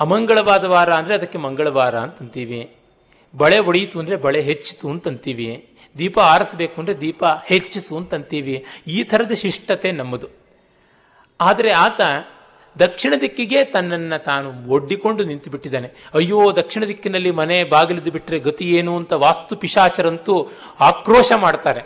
[0.00, 2.76] ಅಮಂಗಳವಾದ ವಾರ ಅಂದರೆ ಅದಕ್ಕೆ ಮಂಗಳವಾರ ಅಂತಂತೀವಿ.
[3.36, 5.68] ಬಳೆ ಒಡೆಯಿತು ಅಂದರೆ ಬಳೆ ಹೆಚ್ಚಿತು ಅಂತಂತೀವಿ.
[5.98, 8.64] ದೀಪ ಆರಿಸಬೇಕು ಅಂದರೆ ದೀಪ ಹೆಚ್ಚಿಸು ಅಂತಂತೀವಿ.
[8.86, 10.28] ಈ ಥರದ ಶಿಷ್ಟತೆ ನಮ್ಮದು.
[11.40, 12.00] ಆದರೆ ಆತ
[12.78, 18.96] ದಕ್ಷಿಣ ದಿಕ್ಕಿಗೆ ತನ್ನನ್ನು ತಾನು ಒಡ್ಡಿಕೊಂಡು ನಿಂತು ಬಿಟ್ಟಿದ್ದಾನೆ ಅಯ್ಯೋ, ದಕ್ಷಿಣ ದಿಕ್ಕಿನಲ್ಲಿ ಮನೆ ಬಾಗಿಲಿದ್ದು ಬಿಟ್ಟರೆ ಗತಿ ಏನು
[18.96, 20.48] ಅಂತ ವಾಸ್ತು ಪಿಶಾಚರಂತೂ
[20.80, 21.80] ಆಕ್ರೋಶ ಮಾಡ್ತಾರೆ.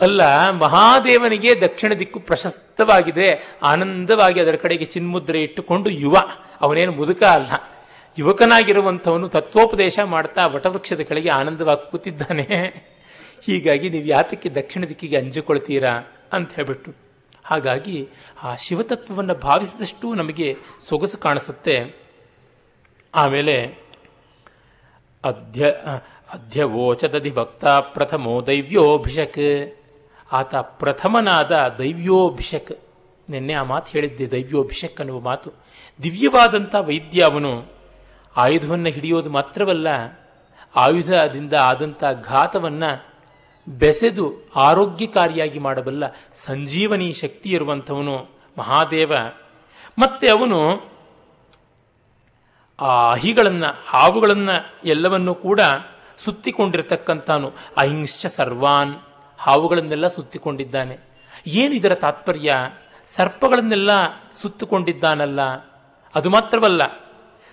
[0.00, 3.58] ಅಲ್ಲ, ಮಹಾದೇವನಿಗೆ ದಕ್ಷಿಣ ದಿಕ್ಕು ಪ್ರಶಸ್ತವಾಗಿದೆ.
[3.62, 6.16] ಆನಂದವಾಗಿ ಅದರ ಕಡೆಗೆ ಚಿನ್ಮುದ್ರೆ ಇಟ್ಟುಕೊಂಡು ಯುವ.
[6.60, 7.76] ಅವನೇನು ಮುದುಕ ಅಲ್ಲ.
[8.18, 12.42] ಯುವಕನಾಗಿರುವಂಥವನು ತತ್ವೋಪದೇಶ ಮಾಡ್ತಾ ವಟವೃಕ್ಷದ ಕೆಳಗೆ ಆನಂದವಾಗಿ ಕೂತಿದ್ದಾನೆ.
[13.46, 15.90] ಹೀಗಾಗಿ ನೀವು ಯಾತಕ್ಕೆ ದಕ್ಷಿಣ ದಿಕ್ಕಿಗೆ ಅಂಜಿಕೊಳ್ತೀರಾ
[16.32, 17.05] ಅಂತ ಹೇಳ್ಬಿಟ್ಟು.
[17.46, 18.08] ಹಾಗಾಗಿ
[18.42, 20.56] ಆ ಶಿವತತ್ವವನ್ನು ಭಾವಿಸಿದಷ್ಟು ನಮಗೆ
[20.88, 21.94] ಸೊಗಸು ಕಾಣಿಸುತ್ತೆ.
[23.14, 23.78] ಆಮೇಲೆ
[25.24, 25.70] ಅಧ್ಯ
[26.32, 29.72] ಅಧ್ಯವೋಚತದಿ ಭಕ್ತ ಪ್ರಥಮೋ ದೈವ್ಯೋಭಿಷಕ್.
[30.32, 32.72] ಆತ ಪ್ರಥಮನಾದ ದೈವ್ಯೋಭಿಷಕ್.
[33.30, 35.52] ನಿನ್ನೆ ಆ ಮಾತು ಹೇಳಿದ್ದೆ, ದೈವ್ಯೋಭಿಷಕ್ ಅನ್ನುವ ಮಾತು.
[36.02, 37.64] ದಿವ್ಯವಾದಂಥ ವೈದ್ಯ ಅವನು.
[38.36, 39.88] ಆಯುಧವನ್ನು ಹಿಡಿಯೋದು ಮಾತ್ರವಲ್ಲ,
[40.76, 43.15] ಆಯುಧದಿಂದ ಆದಂಥ ಘಾತವನ್ನು
[43.68, 46.04] ಬೆಸೆದು ಆರೋಗ್ಯಕಾರಿಯಾಗಿ ಮಾಡಬಲ್ಲ
[46.34, 49.12] ಸಂಜೀವನಿ ಶಕ್ತಿ ಇರುವಂಥವನು ಮಹಾದೇವ.
[49.98, 50.90] ಮತ್ತೆ ಅವನು
[52.80, 55.60] ಆ ಅಹಿಗಳನ್ನು, ಹಾವುಗಳನ್ನು ಎಲ್ಲವನ್ನೂ ಕೂಡ
[56.24, 58.94] ಸುತ್ತಿಕೊಂಡಿರ್ತಕ್ಕಂಥನು ಅಹಿಂಶ್ಚ ಸರ್ವಾನ್,
[59.38, 60.98] ಹಾವುಗಳನ್ನೆಲ್ಲ ಸುತ್ತಿಕೊಂಡಿದ್ದಾನೆ.
[61.46, 62.56] ಏನು ಇದರ ತಾತ್ಪರ್ಯ?
[63.16, 63.90] ಸರ್ಪಗಳನ್ನೆಲ್ಲ
[64.42, 65.40] ಸುತ್ತಿಕೊಂಡಿದ್ದಾನಲ್ಲ.
[66.14, 66.82] ಅದು ಮಾತ್ರವಲ್ಲ,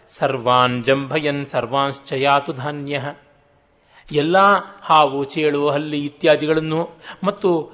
[0.07, 3.01] ಸರ್ವಾನ್ ಜಂಭಯನ್ ಸರ್ವಾಂಶ್ಚಯಾತು ಧಾನ್ಯ.
[4.11, 4.37] ಎಲ್ಲ
[4.81, 6.89] ಹಾವು, ಚೇಳು, ಹಲ್ಲಿ ಇತ್ಯಾದಿಗಳನ್ನು
[7.23, 7.71] ಮತ್ತು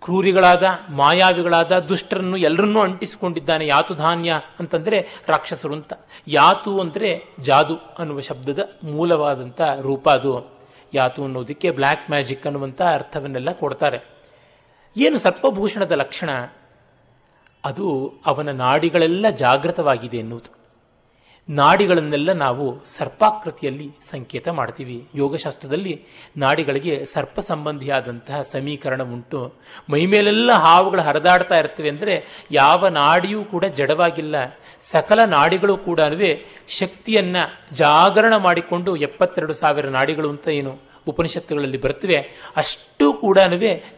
[0.00, 5.92] ಕ್ರೂರಿಗಳಾದ, ಮಾಯಾವಿಗಳಾದ ದುಷ್ಟರನ್ನು ಎಲ್ಲರನ್ನೂ ಅಂಟಿಸಿಕೊಂಡಿದ್ದಾನೆ ಯಾತು ಧಾನ್ಯ ಅಂತಂದರೆ ರಾಕ್ಷಸರು ಅಂತ.
[6.26, 10.60] ಯಾತು ಅಂದರೆ ಜಾದು ಅನ್ನುವ ಶಬ್ದದ ಮೂಲವಾದಂಥ ರೂಪ ಅದು.
[10.94, 14.00] ಯಾತು ಅನ್ನೋದಕ್ಕೆ ಬ್ಲ್ಯಾಕ್ ಮ್ಯಾಜಿಕ್ ಅನ್ನುವಂಥ ಅರ್ಥವನ್ನೆಲ್ಲ ಕೊಡ್ತಾರೆ.
[14.96, 16.30] ಏನು ಸರ್ಪಭೂಷಣದ ಲಕ್ಷಣ?
[17.64, 20.59] ಅದು ಅವನ ನಾಡಿಗಳೆಲ್ಲ ಜಾಗೃತವಾಗಿದೆ ಎನ್ನುವುದು.
[21.48, 25.08] ನಾಡಿಗಳನ್ನೆಲ್ಲ ನಾವು ಸರ್ಪಾಕೃತಿಯಲ್ಲಿ ಸಂಕೇತ ಮಾಡ್ತೀವಿ.
[25.14, 26.04] ಯೋಗಶಾಸ್ತ್ರದಲ್ಲಿ
[26.36, 29.54] ನಾಡಿಗಳಿಗೆ ಸರ್ಪ ಸಂಬಂಧಿಯಾದಂತಹ ಸಮೀಕರಣ ಉಂಟು.
[29.90, 34.34] ಮೈಮೇಲೆಲ್ಲ ಹಾವುಗಳು ಹರಿದಾಡ್ತಾ ಇರ್ತವೆ ಅಂದರೆ ಯಾವ ನಾಡಿಯೂ ಕೂಡ ಜಡವಾಗಿಲ್ಲ.
[34.80, 36.00] ಸಕಲ ನಾಡಿಗಳು ಕೂಡ
[36.68, 37.36] ಶಕ್ತಿಯನ್ನ
[37.72, 40.78] ಜಾಗರಣ ಮಾಡಿಕೊಂಡು ಎಪ್ಪತ್ತೆರಡು ಸಾವಿರ ನಾಡಿಗಳು ಅಂತ ಏನು
[41.08, 43.38] ಉಪನಿಷತ್ತುಗಳಲ್ಲಿ ಬರ್ತವೆ ಅಷ್ಟು ಕೂಡ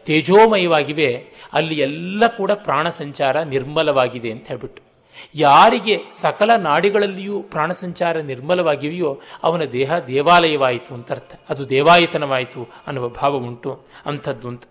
[0.04, 1.26] ತೇಜೋಮಯವಾಗಿವೆ.
[1.52, 4.91] ಅಲ್ಲಿ ಎಲ್ಲ ಕೂಡ ಪ್ರಾಣ ಸಂಚಾರ ನಿರ್ಮಲವಾಗಿದೆ ಅಂತ ಹೇಳ್ಬಿಟ್ಟು.
[5.34, 13.34] ಯಾರಿಗೆ ಸಕಲ ನಾಡಿಗಳಲ್ಲಿಯೂ ಪ್ರಾಣ ಸಂಚಾರ ನಿರ್ಮಲವಾಗಿವೆಯೋ ಅವನ ದೇಹ ದೇವಾಲಯವಾಯಿತು ಅಂತ ಅರ್ಥ ಅದು ದೇವಾಯತನವಾಯಿತು ಅನ್ನುವ ಭಾವ
[13.34, 13.86] ಉಂಟು.
[14.06, 14.64] ಅಂಥದ್ದು ಅಂತ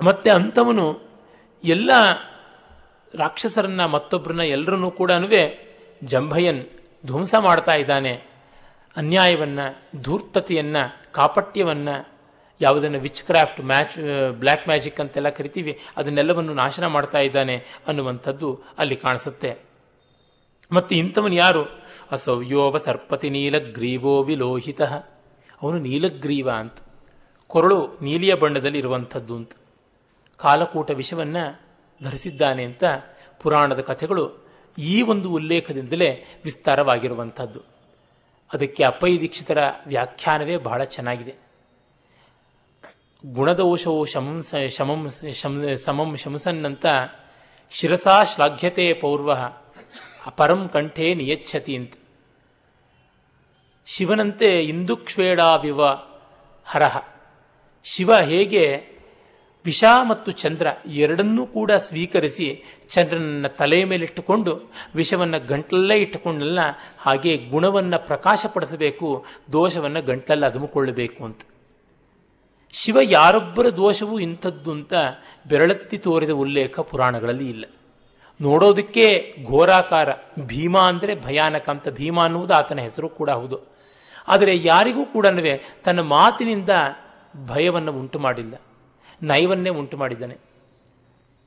[0.00, 1.00] ಮತ್ತೆ ಅಂಥವನು
[1.64, 1.90] ಎಲ್ಲ
[3.14, 5.12] ರಾಕ್ಷಸರನ್ನ ಮತ್ತೊಬ್ಬರನ್ನ ಎಲ್ಲರನ್ನೂ ಕೂಡ
[6.04, 6.64] ಜಂಭಯನ್
[7.06, 8.22] ಧ್ವಂಸ ಮಾಡ್ತಾ ಇದ್ದಾನೆ.
[8.96, 9.58] ಅನ್ಯಾಯವನ್ನ,
[10.02, 10.76] ಧೂರ್ತತೆಯನ್ನ,
[11.12, 11.88] ಕಾಪಟ್ಯವನ್ನ
[12.60, 13.98] ಯಾವುದನ್ನು witchcraft match
[14.32, 19.56] black magic ಅಂತೆಲ್ಲ ಕರಿತೀವಿ, ಅದನ್ನೆಲ್ಲವನ್ನು ನಾಶನ ಮಾಡ್ತಾ ಇದ್ದಾನೆ ಅನ್ನುವಂಥದ್ದು ಅಲ್ಲಿ ಕಾಣಿಸುತ್ತೆ.
[20.72, 21.64] ಮತ್ತು ಇಂಥವನು ಯಾರು?
[22.10, 24.82] ಅಸವ್ಯೋವ ಸರ್ಪತಿ ನೀಲಗ್ರೀವೋ ವಿಲೋಹಿತ.
[25.62, 26.74] ಅವನು ನೀಲಗ್ರೀವ ಅಂತ.
[27.46, 29.52] ಕೊರಳು ನೀಲಿಯ ಬಣ್ಣದಲ್ಲಿ ಇರುವಂಥದ್ದು ಅಂತ.
[30.36, 31.60] ಕಾಲಕೂಟ ವಿಷವನ್ನು
[32.02, 32.84] ಧರಿಸಿದ್ದಾನೆ ಅಂತ
[33.40, 34.44] ಪುರಾಣದ ಕಥೆಗಳು
[34.78, 37.60] ಈ ಒಂದು ಉಲ್ಲೇಖದಿಂದಲೇ ವಿಸ್ತಾರವಾಗಿರುವಂಥದ್ದು.
[38.54, 41.49] ಅದಕ್ಕೆ ಅಪ್ಪೈ ದೀಕ್ಷಿತರ ವ್ಯಾಖ್ಯಾನವೇ ಬಹಳ ಚೆನ್ನಾಗಿದೆ.
[43.26, 46.86] ಗುಣದೋಷವು ಶಮಂ ಶಮಂ ಶಂ ಸಮಂ ಶಂಸನ್ನಂತ
[47.70, 49.32] ಶಿರಸಾ ಶ್ಲಾಘ್ಯತೆ ಪೌರ್ವ
[50.26, 51.92] ಅಪರಂ ಕಂಠೇ ನಿಯಚ್ಛತಿ ಅಂತ.
[53.86, 55.80] ಶಿವನಂತೆ ಇಂದುಕ್ಷೇಡಾವಿವ
[56.66, 56.96] ಹರಹ.
[57.84, 58.64] ಶಿವ ಹೇಗೆ
[59.64, 66.60] ವಿಷ ಮತ್ತು ಚಂದ್ರ ಎರಡನ್ನೂ ಕೂಡ ಸ್ವೀಕರಿಸಿ ಚಂದ್ರನನ್ನ ತಲೆಯ ಮೇಲಿಟ್ಟುಕೊಂಡು ವಿಷವನ್ನು ಗಂಟಲಲ್ಲೇ ಇಟ್ಟುಕೊಂಡಲ್ಲ,
[66.98, 71.40] ಹಾಗೆ ಗುಣವನ್ನು ಪ್ರಕಾಶಪಡಿಸಬೇಕು, ದೋಷವನ್ನು ಗಂಟಲಲ್ಲಿ ಅದುಮುಕೊಳ್ಳಬೇಕು ಅಂತ.
[72.72, 74.94] ಶಿವ ಯಾರೊಬ್ಬರ ದೋಷವೂ ಇಂಥದ್ದು ಅಂತ
[75.48, 77.64] ಬೆರಳತ್ತಿ ತೋರಿದ ಉಲ್ಲೇಖ ಪುರಾಣಗಳಲ್ಲಿ ಇಲ್ಲ.
[78.40, 80.08] ನೋಡೋದಕ್ಕೆ ಘೋರಾಕಾರ,
[80.38, 83.60] ಭೀಮ ಅಂದರೆ ಭಯಾನಕ ಅಂತ ಭೀಮ ಅನ್ನುವುದು ಆತನ ಹೆಸರು ಕೂಡ ಹೌದು.
[84.28, 85.26] ಆದರೆ ಯಾರಿಗೂ ಕೂಡ
[85.84, 86.68] ತನ್ನ ಮಾತಿನಿಂದ
[87.46, 88.54] ಭಯವನ್ನು ಉಂಟು ಮಾಡಿಲ್ಲ
[89.22, 90.36] ನಯವನ್ನೇ ಉಂಟು ಮಾಡಿದ್ದಾನೆ.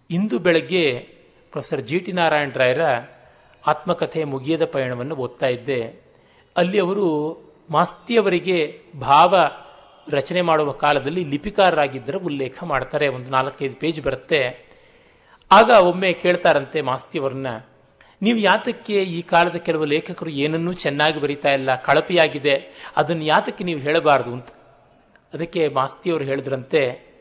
[0.09, 0.99] ಇಂದು ಬೆಳಗ್ಗೆ
[1.51, 2.81] ಪ್ರೊಫೆಸರ್ ಜಿ ಟಿ ನಾರಾಯಣ ರಾಯರ
[3.67, 6.03] ಆತ್ಮಕಥೆ ಮುಗಿಯದ ಪಯಣವನ್ನು ಓದ್ತಾ ಇದ್ದೆ.
[6.57, 7.07] ಅಲ್ಲಿ ಅವರು
[7.69, 9.35] ಮಾಸ್ತಿಯವರಿಗೆ ಭಾವ
[10.11, 13.07] ರಚನೆ ಮಾಡುವ ಕಾಲದಲ್ಲಿ ಲಿಪಿಕಾರರಾಗಿದ್ದರ ಉಲ್ಲೇಖ ಮಾಡ್ತಾರೆ.
[13.07, 14.73] ಒಂದು ನಾಲ್ಕೈದು ಪೇಜ್ ಬರುತ್ತೆ.
[15.51, 17.47] ಆಗ ಒಮ್ಮೆ ಕೇಳ್ತಾರಂತೆ ಮಾಸ್ತಿಯವರನ್ನ
[18.21, 24.33] ನೀವು ಯಾತಕ್ಕೆ ಈ ಕಾಲದ ಕೆಲವು ಲೇಖಕರು ಏನನ್ನೂ ಚೆನ್ನಾಗಿ ಬರೀತಾ ಇಲ್ಲ, ಕಳಪೆಯಾಗಿದೆ, ಅದನ್ನು ಯಾತಕ್ಕೆ ನೀವು ಹೇಳಬಾರದು?
[24.33, 24.47] ಅಂತ.
[25.33, 27.13] ಅದಕ್ಕೆ ಮಾಸ್ತಿಯವರು ಹೇಳಿದ್ರಂತೆ,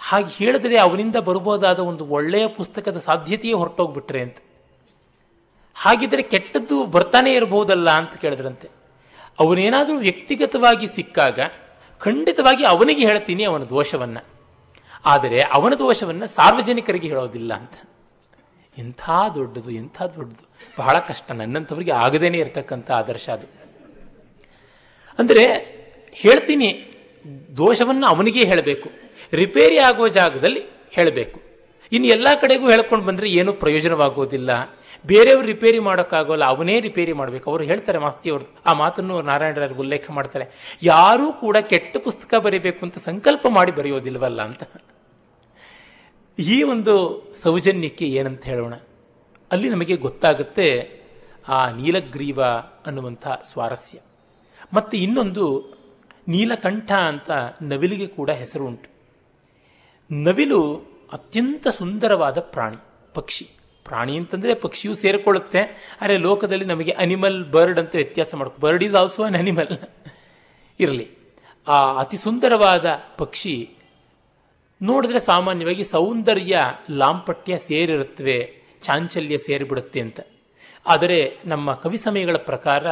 [0.00, 4.36] ಹಾಗೆ ಹೇಳಿದ್ರೆ ಅವನಿಂದ ಬರ್ಬೋದಾದ ಒಂದು ಒಳ್ಳೆಯ ಪುಸ್ತಕದ ಸಾಧ್ಯತೆಯೇ ಹೊರಟೋಗ್ಬಿಟ್ರೆ ಅಂತ.
[5.74, 7.90] ಹಾಗಿದ್ರೆ ಕೆಟ್ಟದ್ದು ಬರ್ತಾನೆ ಇರಬಹುದಲ್ಲ?
[7.90, 8.68] ಅಂತ ಕೇಳಿದ್ರಂತೆ.
[9.40, 11.40] ಅವನೇನಾದರೂ ವ್ಯಕ್ತಿಗತವಾಗಿ ಸಿಕ್ಕಾಗ
[12.00, 14.24] ಖಂಡಿತವಾಗಿ ಅವನಿಗೆ ಹೇಳ್ತೀನಿ ಅವನ ದೋಷವನ್ನು.
[15.04, 17.72] ಆದರೆ ಅವನ ದೋಷವನ್ನು ಸಾರ್ವಜನಿಕರಿಗೆ ಹೇಳೋದಿಲ್ಲ ಅಂತ.
[18.78, 20.48] ಎಂಥ ದೊಡ್ಡದು ಎಂಥ ದೊಡ್ಡದು.
[20.78, 21.32] ಬಹಳ ಕಷ್ಟ.
[21.32, 23.46] ನನ್ನಂಥವ್ರಿಗೆ ಆಗದೇನೆ ಇರತಕ್ಕಂಥ ಆದರ್ಶ ಅದು.
[25.18, 25.44] ಅಂದರೆ
[26.12, 26.84] ಹೇಳ್ತೀನಿ,
[27.56, 28.90] ದೋಷವನ್ನು ಅವನಿಗೆ ಹೇಳಬೇಕು.
[29.32, 31.47] ರಿಪೇರಿ ಆಗುವ ಜಾಗದಲ್ಲಿ ಹೇಳಬೇಕು.
[31.92, 34.50] ಇನ್ನು ಎಲ್ಲ ಕಡೆಗೂ ಹೇಳ್ಕೊಂಡು ಬಂದರೆ ಏನೂ ಪ್ರಯೋಜನವಾಗೋದಿಲ್ಲ.
[35.06, 37.50] ಬೇರೆಯವ್ರು ರಿಪೇರಿ ಮಾಡೋಕ್ಕಾಗೋಲ್ಲ, ಅವನೇ ರಿಪೇರಿ ಮಾಡಬೇಕು.
[37.50, 40.76] ಅವರು ಹೇಳ್ತಾರೆ ಮಾಸ್ತಿ ಅವ್ರದ್ದು ಆ ಮಾತನ್ನು ನಾರಾಯಣರಾಯರು ಉಲ್ಲೇಖ ಮಾಡ್ತಾರೆ.
[40.82, 44.62] ಯಾರೂ ಕೂಡ ಕೆಟ್ಟ ಪುಸ್ತಕ ಬರೀಬೇಕು ಅಂತ ಸಂಕಲ್ಪ ಮಾಡಿ ಬರೆಯೋದಿಲ್ವಲ್ಲ ಅಂತ.
[46.38, 48.74] ಈ ಒಂದು ಸೌಜನ್ಯಕ್ಕೆ ಏನಂತ ಹೇಳೋಣ.
[49.52, 50.98] ಅಲ್ಲಿ ನಮಗೆ ಗೊತ್ತಾಗುತ್ತೆ
[51.48, 52.44] ಆ ನೀಲಗ್ರೀವ
[52.86, 53.98] ಅನ್ನುವಂಥ ಸ್ವಾರಸ್ಯ.
[54.72, 55.74] ಮತ್ತು ಇನ್ನೊಂದು
[56.28, 57.30] ನೀಲಕಂಠ ಅಂತ
[57.62, 58.90] ನವಿಲಿಗೆ ಕೂಡ ಹೆಸರು ಉಂಟು.
[60.12, 62.76] ನವಿಲು ಅತ್ಯಂತ ಸುಂದರವಾದ ಪ್ರಾಣಿ,
[63.14, 63.46] ಪಕ್ಷಿ.
[63.84, 65.60] ಪ್ರಾಣಿ ಅಂತಂದರೆ ಪಕ್ಷಿಯು ಸೇರಿಕೊಳ್ಳುತ್ತೆ,
[66.00, 69.72] ಆದರೆ ಲೋಕದಲ್ಲಿ ನಮಗೆ ಅನಿಮಲ್ ಬರ್ಡ್ ಅಂತ ವ್ಯತ್ಯಾಸ ಮಾಡ್ಕೊ bird is also an animal
[70.80, 71.08] ಇರಲಿ.
[71.68, 72.86] ಆ ಅತಿ ಸುಂದರವಾದ
[73.16, 73.70] ಪಕ್ಷಿ
[74.82, 76.56] ನೋಡಿದ್ರೆ ಸಾಮಾನ್ಯವಾಗಿ ಸೌಂದರ್ಯ,
[76.90, 78.52] ಲಾಂಪಟ್ಯ ಸೇರಿರುತ್ತವೆ,
[78.82, 80.20] ಚಾಂಚಲ್ಯ ಸೇರಿಬಿಡುತ್ತೆ ಅಂತ.
[80.86, 82.86] ಆದರೆ ನಮ್ಮ ಕವಿ ಸಮಯಗಳ ಪ್ರಕಾರ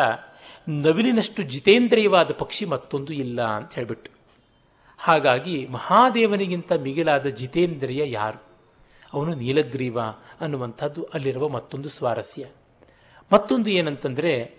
[0.69, 4.16] ನವಿಲಿನಷ್ಟು ಜಿತೇಂದ್ರಿಯವಾದ ಪಕ್ಷಿ ಮತ್ತೊಂದು ಇಲ್ಲ ಅಂತ ಹೇಳಿಬಿಟ್ಟು.
[4.99, 8.43] ಹಾಗಾಗಿ ಮಹಾದೇವನಿಗಿಂತ ಮಿಗಿಲಾದ ಜಿತೇಂದ್ರಿಯ ಯಾರು?
[9.13, 10.01] ಅವನು ನೀಲಗ್ರೀವ
[10.41, 12.47] ಅನ್ನುವಂಥದ್ದು ಅಲ್ಲಿರುವ ಮತ್ತೊಂದು ಸ್ವಾರಸ್ಯ.
[13.33, 14.55] ಮತ್ತೊಂದು ಏನಂತಂದರೆ,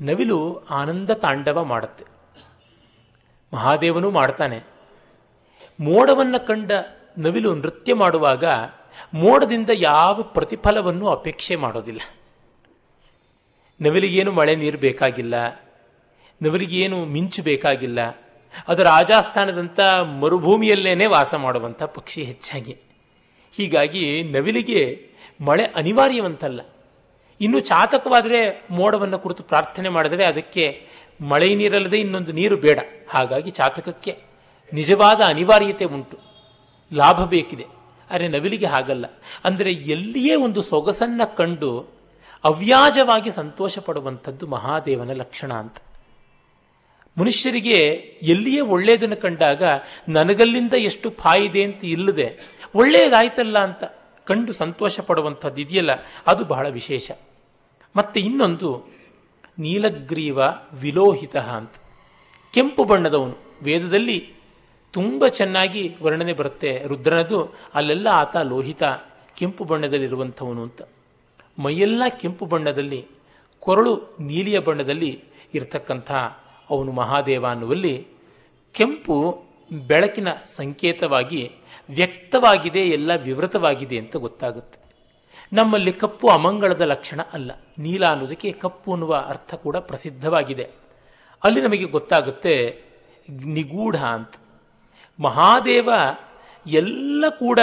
[0.00, 2.04] ನವಿಲು ಆನಂದ ತಾಂಡವ ಮಾಡುತ್ತೆ.
[3.54, 4.58] ಮಹಾದೇವನು ಮಾಡ್ತಾನೆ.
[5.80, 6.72] ಮೋಡವನ್ನು ಕಂಡ
[7.18, 8.44] ನವಿಲು ನೃತ್ಯ ಮಾಡುವಾಗ
[9.14, 12.00] ಮೋಡದಿಂದ ಯಾವ ಪ್ರತಿಫಲವನ್ನು ಅಪೇಕ್ಷೆ ಮಾಡೋದಿಲ್ಲ.
[13.80, 15.34] ನವಿಲಿಗೇನು ಮಳೆ ನೀರು ಬೇಕಾಗಿಲ್ಲ,
[16.42, 17.98] ನವಿಲಿಗೇನು ಮಿಂಚು ಬೇಕಾಗಿಲ್ಲ
[18.68, 19.80] ಅದು ರಾಜಸ್ಥಾನದಂಥ
[20.20, 22.76] ಮರುಭೂಮಿಯಲ್ಲೇನೆ ವಾಸ ಮಾಡುವಂಥ ಪಕ್ಷಿ ಹೆಚ್ಚಾಗಿ.
[23.56, 25.08] ಹೀಗಾಗಿ ನವಿಲಿಗೆ
[25.40, 26.60] ಮಳೆ ಅನಿವಾರ್ಯವಂತಲ್ಲ.
[27.40, 30.86] ಇನ್ನು ಚಾತಕವಾದರೆ ಮೋಡವನ್ನು ಕುರಿತು ಪ್ರಾರ್ಥನೆ ಮಾಡಿದರೆ ಅದಕ್ಕೆ
[31.20, 32.78] ಮಳೆ ನೀರಲ್ಲದೆ ಇನ್ನೊಂದು ನೀರು ಬೇಡ.
[33.08, 34.18] ಹಾಗಾಗಿ ಚಾತಕಕ್ಕೆ
[34.72, 36.18] ನಿಜವಾದ ಅನಿವಾರ್ಯತೆ ಉಂಟು.
[36.94, 37.66] ಲಾಭ ಬೇಕಿದೆ.
[38.10, 39.06] ಆದರೆ ನವಿಲಿಗೆ ಹಾಗಲ್ಲ.
[39.44, 41.98] ಅಂದರೆ ಎಲ್ಲಿಯೇ ಒಂದು ಸೊಗಸನ್ನು ಕಂಡು
[42.44, 45.76] ಅವ್ಯಾಜವಾಗಿ ಸಂತೋಷ ಪಡುವಂಥದ್ದು ಮಹಾದೇವನ ಲಕ್ಷಣ ಅಂತ.
[47.18, 47.78] ಮನುಷ್ಯರಿಗೆ
[48.22, 49.62] ಎಲ್ಲಿಯೇ ಒಳ್ಳೆಯದನ್ನು ಕಂಡಾಗ
[50.08, 52.38] ನನಗಲ್ಲಿಂದ ಎಷ್ಟು ಫಾಯಿದೆ ಅಂತ ಇಲ್ಲದೆ
[52.74, 53.84] ಒಳ್ಳೆಯದಾಯ್ತಲ್ಲ ಅಂತ
[54.24, 55.90] ಕಂಡು ಸಂತೋಷ ಪಡುವಂಥದ್ದು ಇದೆಯಲ್ಲ,
[56.26, 57.10] ಅದು ಬಹಳ ವಿಶೇಷ.
[57.96, 58.84] ಮತ್ತೆ ಇನ್ನೊಂದು,
[59.58, 60.38] ನೀಲಗ್ರೀವ
[60.72, 61.72] ವಿಲೋಹಿತ ಅಂತ.
[62.54, 63.36] ಕೆಂಪು ಬಣ್ಣದವನು.
[63.62, 64.32] ವೇದದಲ್ಲಿ
[64.92, 68.82] ತುಂಬ ಚೆನ್ನಾಗಿ ವರ್ಣನೆ ಬರುತ್ತೆ ರುದ್ರನದು, ಅಲ್ಲೆಲ್ಲ ಆತ ಲೋಹಿತ,
[69.36, 70.82] ಕೆಂಪು ಬಣ್ಣದಲ್ಲಿರುವಂಥವನು ಅಂತ.
[71.58, 73.06] ಮೈಯೆಲ್ಲ ಕೆಂಪು ಬಣ್ಣದಲ್ಲಿ,
[73.60, 76.10] ಕೊರಳು ನೀಲಿಯ ಬಣ್ಣದಲ್ಲಿ ಇರತಕ್ಕಂಥ
[76.70, 78.06] ಅವನು ಮಹಾದೇವ ಅನ್ನುವಲ್ಲಿ
[78.72, 79.44] ಕೆಂಪು
[79.86, 81.52] ಬೆಳಕಿನ ಸಂಕೇತವಾಗಿ
[81.90, 84.78] ವ್ಯಕ್ತವಾಗಿದೆ, ಎಲ್ಲ ವಿವೃತವಾಗಿದೆ ಅಂತ ಗೊತ್ತಾಗುತ್ತೆ.
[85.52, 87.52] ನಮ್ಮಲ್ಲಿ ಕಪ್ಪು ಅಮಂಗಳದ ಲಕ್ಷಣ ಅಲ್ಲ.
[87.78, 90.70] ನೀಲ ಅನ್ನೋದಕ್ಕೆ ಕಪ್ಪು ಅನ್ನುವ ಅರ್ಥ ಕೂಡ ಪ್ರಸಿದ್ಧವಾಗಿದೆ.
[91.44, 92.82] ಅಲ್ಲಿ ನಮಗೆ ಗೊತ್ತಾಗುತ್ತೆ
[93.44, 94.34] ನಿಗೂಢ ಅಂತ.
[95.20, 95.90] ಮಹಾದೇವ
[96.66, 97.58] ಎಲ್ಲ ಕೂಡ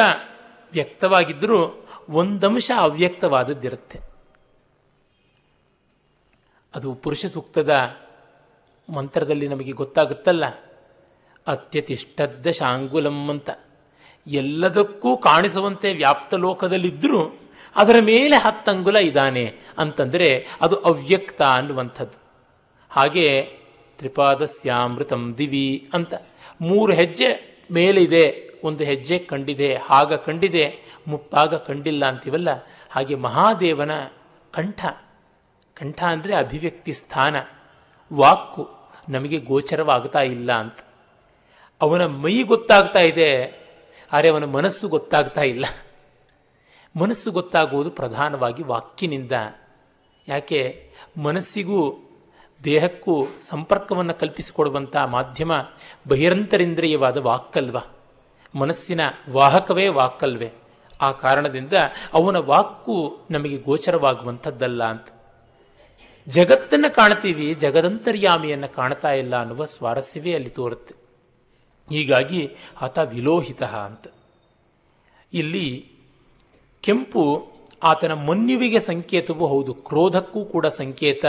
[0.71, 3.99] ವ್ಯಕ್ತವಾಗಿದ್ದರೂ ಒಂದಂಶ ಅವ್ಯಕ್ತವಾದದ್ದಿರುತ್ತೆ.
[6.75, 7.71] ಅದು ಪುರುಷ ಸೂಕ್ತದ
[8.89, 10.45] ಮಂತ್ರದಲ್ಲಿ ನಮಗೆ ಗೊತ್ತಾಗುತ್ತಲ್ಲ?
[11.47, 13.49] ಅತ್ಯತಿಷ್ಠದ್ದ ಶಾಂಗುಲಂ ಅಂತ.
[14.27, 17.39] ಎಲ್ಲದಕ್ಕೂ ಕಾಣಿಸುವಂತೆ ವ್ಯಾಪ್ತ ಲೋಕದಲ್ಲಿದ್ದರೂ
[17.75, 22.19] ಅದರ ಮೇಲೆ ಹತ್ತಂಗುಲ ಇದ್ದಾನೆ ಅಂತಂದರೆ ಅದು ಅವ್ಯಕ್ತ ಅನ್ನುವಂಥದ್ದು.
[22.89, 23.57] ಹಾಗೆ
[23.97, 26.13] ತ್ರಿಪಾದಸ್ಯಾಮೃತಂ ದಿವಿ ಅಂತ.
[26.61, 30.77] ಮೂರು ಹೆಜ್ಜೆ ಮೇಲಿದೆ, ಒಂದು ಹೆಜ್ಜೆ ಕಂಡಿದೆ ಆಗ ಕಂಡಿದೆ,
[31.07, 32.49] ಮುಪ್ಪಾಗ ಕಂಡಿಲ್ಲ ಅಂತೀವಲ್ಲ?
[32.89, 33.91] ಹಾಗೆ ಮಹಾದೇವನ
[34.51, 34.85] ಕಂಠ.
[35.73, 37.35] ಕಂಠ ಅಂದರೆ ಅಭಿವ್ಯಕ್ತಿ ಸ್ಥಾನ.
[38.13, 38.74] ವಾಕ್ಕು.
[39.09, 40.79] ನಮಗೆ ಗೋಚರವಾಗ್ತಾ ಇಲ್ಲ ಅಂತ.
[41.81, 43.29] ಅವನ ಮೈ ಗೊತ್ತಾಗ್ತಾ ಇದೆ,
[44.11, 45.65] ಆದರೆ ಅವನ ಮನಸ್ಸು ಗೊತ್ತಾಗ್ತಾ ಇಲ್ಲ.
[46.95, 49.31] ಮನಸ್ಸು ಗೊತ್ತಾಗುವುದು ಪ್ರಧಾನವಾಗಿ ವಾಕ್ಯನಿಂದ.
[50.27, 50.61] ಯಾಕೆ?
[51.17, 51.79] ಮನಸ್ಸಿಗೂ
[52.63, 53.15] ದೇಹಕ್ಕೂ
[53.49, 55.53] ಸಂಪರ್ಕವನ್ನು ಕಲ್ಪಿಸಿಕೊಡುವಂಥ ಮಾಧ್ಯಮ
[56.09, 57.77] ಬಹಿರಂತರಿಂದ್ರಿಯವಾದ ವಾಕ್ಕಲ್ವ
[58.55, 59.01] ಮನಸ್ಸಿನ
[59.31, 60.49] ವಾಹಕವೇ ವಾಕ್ಕಲ್ವೇ
[61.01, 61.73] ಆ ಕಾರಣದಿಂದ
[62.13, 62.95] ಅವನ ವಾಕ್ಕು
[63.31, 65.07] ನಮಗೆ ಗೋಚರವಾಗುವಂಥದ್ದಲ್ಲ ಅಂತ.
[66.29, 70.95] ಜಗತ್ತನ್ನು ಕಾಣ್ತೀವಿ, ಜಗದಂತರ್ಯಾಮಿಯನ್ನು ಕಾಣ್ತಾ ಇಲ್ಲ ಅನ್ನುವ ಸ್ವಾರಸ್ಯವೇ ಅಲ್ಲಿ ತೋರುತ್ತೆ.
[71.89, 74.07] ಹೀಗಾಗಿ ಆತ ವಿಲೋಹಿತ ಅಂತ.
[75.33, 75.91] ಇಲ್ಲಿ
[76.81, 77.47] ಕೆಂಪು
[77.83, 81.25] ಆತನ ಮನ್ಯುವಿಗೆ ಸಂಕೇತವೂ ಹೌದು, ಕ್ರೋಧಕ್ಕೂ ಕೂಡ ಸಂಕೇತ,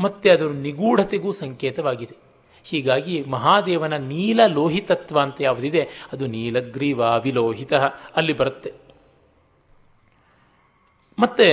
[0.00, 2.16] ಮತ್ತೆ ಅದರ ನಿಗೂಢತೆಗೂ ಸಂಕೇತವಾಗಿದೆ.
[2.64, 7.72] ಹೀಗಾಗಿ ಮಹಾದೇವನ ನೀಲ ಲೋಹಿತತ್ವ ಅಂತ ಯಾವುದಿದೆ, ಅದು ನೀಲಗ್ರೀವ ವಿಲೋಹಿತ
[8.16, 8.72] ಅಲ್ಲಿ ಬರುತ್ತೆ.
[11.18, 11.48] ಮತ್ತೆ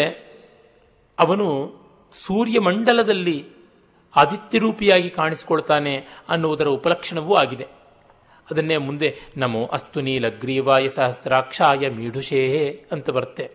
[1.19, 1.84] ಅವನು
[2.15, 3.45] ಸೂರ್ಯಮಂಡಲದಲ್ಲಿ
[4.15, 7.67] ಆದಿತ್ಯರೂಪಿಯಾಗಿ ಕಾಣಿಸಿಕೊಳ್ತಾನೆ ಅನ್ನುವುದರ ಉಪಲಕ್ಷಣವೂ ಆಗಿದೆ.
[8.51, 13.51] ಅದನ್ನೇ ಮುಂದೆ ನಮೋ ಅಸ್ತು ನೀಲಗ್ರೀವಾಯ ಸಹಸ್ರಾಕ್ಷಾಯ ಮೀಢುಷೇ ಅಂತ ಬರುತ್ತೆ.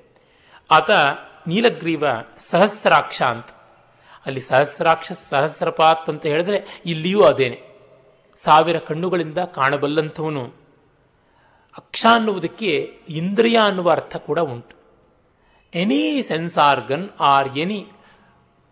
[0.70, 0.90] ಆತ
[1.46, 2.04] ನೀಲಗ್ರೀವ
[2.38, 3.46] ಸಹಸ್ರಾಕ್ಷ ಅಂತ.
[4.26, 7.62] ಅಲ್ಲಿ ಸಹಸ್ರಾಕ್ಷ ಸಹಸ್ರಪಾತ್ ಅಂತ ಹೇಳಿದ್ರೆ ಇಲ್ಲಿಯೂ ಅದೇನೆ.
[8.36, 10.44] ಸಾವಿರ ಕಣ್ಣುಗಳಿಂದ ಕಾಣಬಲ್ಲಂಥವನು.
[11.76, 14.76] ಅಕ್ಷ ಅನ್ನುವುದಕ್ಕೆ ಇಂದ್ರಿಯ ಅನ್ನುವ ಅರ್ಥ ಕೂಡ ಉಂಟು.
[15.74, 17.86] Any sense organ or any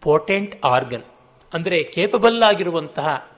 [0.09, 1.03] potent organ
[1.55, 3.29] ಅಂದರೆ ಕೇಪಬಲ್ ಆಗಿರುವಂತಹ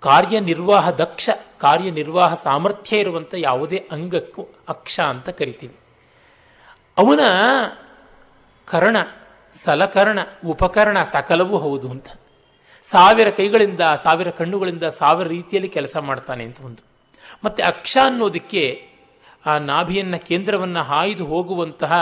[0.00, 5.76] ಕಾರ್ಯನಿರ್ವಾಹ, ದಕ್ಷ ಕಾರ್ಯನಿರ್ವಾಹ ಸಾಮರ್ಥ್ಯ ಇರುವಂಥ ಯಾವುದೇ ಅಂಗಕ್ಕೂ ಅಕ್ಷ ಅಂತ ಕರಿತೀವಿ.
[6.98, 7.20] ಅವನ
[8.66, 8.96] ಕರ್ಣ,
[9.54, 12.08] ಸಲಕರಣ, ಉಪಕರಣ ಸಕಲವೂ ಹೌದು ಅಂತ.
[12.84, 16.82] ಸಾವಿರ ಕೈಗಳಿಂದ, ಸಾವಿರ ಕಣ್ಣುಗಳಿಂದ, ಸಾವಿರ ರೀತಿಯಲ್ಲಿ ಕೆಲಸ ಮಾಡ್ತಾನೆ ಅಂತ ಒಂದು.
[17.44, 18.89] ಮತ್ತೆ ಅಕ್ಷ ಅನ್ನೋದಕ್ಕೆ
[19.44, 21.92] ಆ ನಾಭಿಯನ್ನ ಕೇಂದ್ರವನ್ನು ಹಾಯ್ದು ಹೋಗುವಂತಹ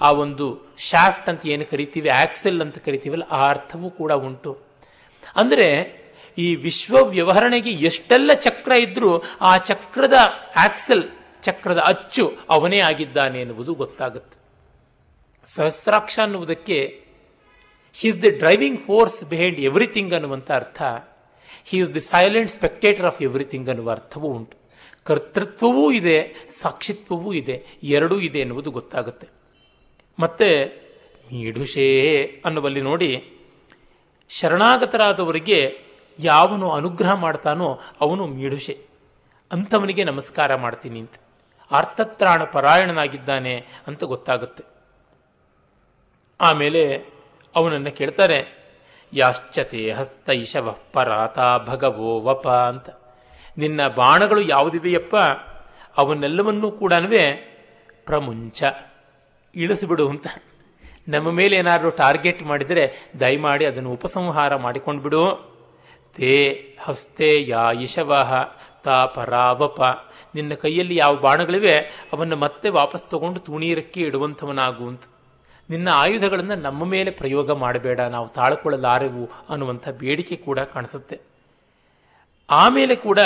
[0.00, 0.46] ಆ ಒಂದು
[0.90, 2.08] ಶಾಫ್ಟ್ ಅಂತ ಏನು ಕರಿತೀವಿ?
[2.08, 4.52] ಆಕ್ಸೆಲ್ ಅಂತ ಕರಿತೀವಲ್ಲ, ಆ ಅರ್ಥವೂ ಕೂಡ ಉಂಟು.
[5.36, 5.68] ಅಂದರೆ
[6.38, 10.16] ಈ ವಿಶ್ವ ವ್ಯವಹರಣೆಗೆ ಎಷ್ಟೆಲ್ಲ ಚಕ್ರ ಇದ್ರೂ ಆ ಚಕ್ರದ
[10.56, 11.04] ಆಕ್ಸೆಲ್,
[11.42, 14.36] ಚಕ್ರದ ಅಚ್ಚು ಅವನೇ ಆಗಿದ್ದಾನೆ ಎನ್ನುವುದು ಗೊತ್ತಾಗುತ್ತೆ.
[15.48, 16.78] ಸಹಸ್ರಾಕ್ಷ ಅನ್ನುವುದಕ್ಕೆ
[17.96, 20.82] he's the driving force behind everything ಅನ್ನುವಂಥ ಅರ್ಥ.
[21.68, 24.56] He is the silent spectator of everything ಅನ್ನುವ ಅರ್ಥವೂ ಉಂಟು.
[25.04, 29.28] ಕರ್ತೃತ್ವವೂ ಇದೆ, ಸಾಕ್ಷಿತ್ವವೂ ಇದೆ, ಎರಡೂ ಇದೆ ಎನ್ನುವುದು ಗೊತ್ತಾಗುತ್ತೆ.
[30.18, 30.66] ಮತ್ತೆ
[31.32, 33.28] ನೀಡುಷೇ ಅನ್ನುವಲ್ಲಿ ನೋಡಿ,
[34.28, 35.78] ಶರಣಾಗತರಾದವರಿಗೆ
[36.18, 38.78] ಯಾವನು ಅನುಗ್ರಹ ಮಾಡ್ತಾನೋ ಅವನು ಮೀಡುಷೆ.
[39.52, 41.12] ಅಂಥವನಿಗೆ ನಮಸ್ಕಾರ ಮಾಡ್ತೀನಿ ಅಂತ.
[41.70, 44.64] ಅರ್ಥತ್ರಾಣ ಪರಾಯಣನಾಗಿದ್ದಾನೆ ಅಂತ ಗೊತ್ತಾಗುತ್ತೆ.
[46.40, 47.06] ಆಮೇಲೆ
[47.56, 48.62] ಅವನನ್ನು ಕೇಳ್ತಾರೆ,
[49.12, 53.01] ಯಾಶ್ಚತೆ ಹಸ್ತೈಶವ ಪರಾತ ಭಗವೋ ವಪ ಅಂತ.
[53.58, 55.16] ನಿನ್ನ ಬಾಣಗಳು ಯಾವುದಿವೆಯಪ್ಪ?
[55.96, 56.92] ಅವನ್ನೆಲ್ಲವನ್ನೂ ಕೂಡ
[58.04, 58.62] ಪ್ರಮುಂಚ.
[59.54, 60.26] ಇಳಿಸಿಬಿಡು ಅಂತ.
[61.08, 65.52] ನಮ್ಮ ಮೇಲೆ ಏನಾದರೂ ಟಾರ್ಗೆಟ್ ಮಾಡಿದರೆ ದಯಮಾಡಿ ಅದನ್ನು ಉಪಸಂಹಾರ ಮಾಡಿಕೊಂಡು ಬಿಡು
[66.16, 68.34] ತೇ ಹಸ್ತೆ ಯಾ ಇಶವಹ
[68.84, 69.80] ತಾ ಪರಾವಪ.
[70.34, 71.78] ನಿನ್ನ ಕೈಯಲ್ಲಿ ಯಾವ ಬಾಣಗಳಿವೆ,
[72.12, 75.02] ಅವನ್ನು ಮತ್ತೆ ವಾಪಸ್ ತಗೊಂಡು ತುಣೀರಕ್ಕೆ ಇಡುವಂಥವನಾಗು ಅಂತ.
[75.70, 78.00] ನಿನ್ನ ಆಯುಧಗಳನ್ನು ನಮ್ಮ ಮೇಲೆ ಪ್ರಯೋಗ ಮಾಡಬೇಡ.
[78.00, 81.31] ನಾವು ತಾಳ್ಕೊಳ್ಳಲಾರೆವು ಅನ್ನುವಂಥ ಬೇಡಿಕೆ ಕೂಡ ಕಾಣಿಸುತ್ತೆ.
[82.50, 83.20] ಆಮೇಲೆ ಕೂಡ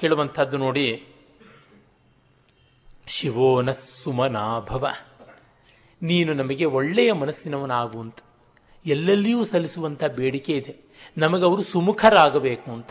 [0.00, 1.06] ಕೇಳುವಂಥದ್ದು ನೋಡಿ,
[3.06, 4.86] ಶಿವೋನ ಸುಮನಾಭವ.
[6.02, 8.18] ನೀನು ನಮಗೆ ಒಳ್ಳೆಯ ಮನಸ್ಸಿನವನಾಗು ಅಂತ.
[8.86, 10.76] ಎಲ್ಲೆಲ್ಲಿಯೂ ಸಲ್ಲಿಸುವಂಥ ಬೇಡಿಕೆ ಇದೆ.
[11.18, 12.90] ನಮಗೆ ಅವರು ಸುಮುಖರಾಗಬೇಕು ಅಂತ.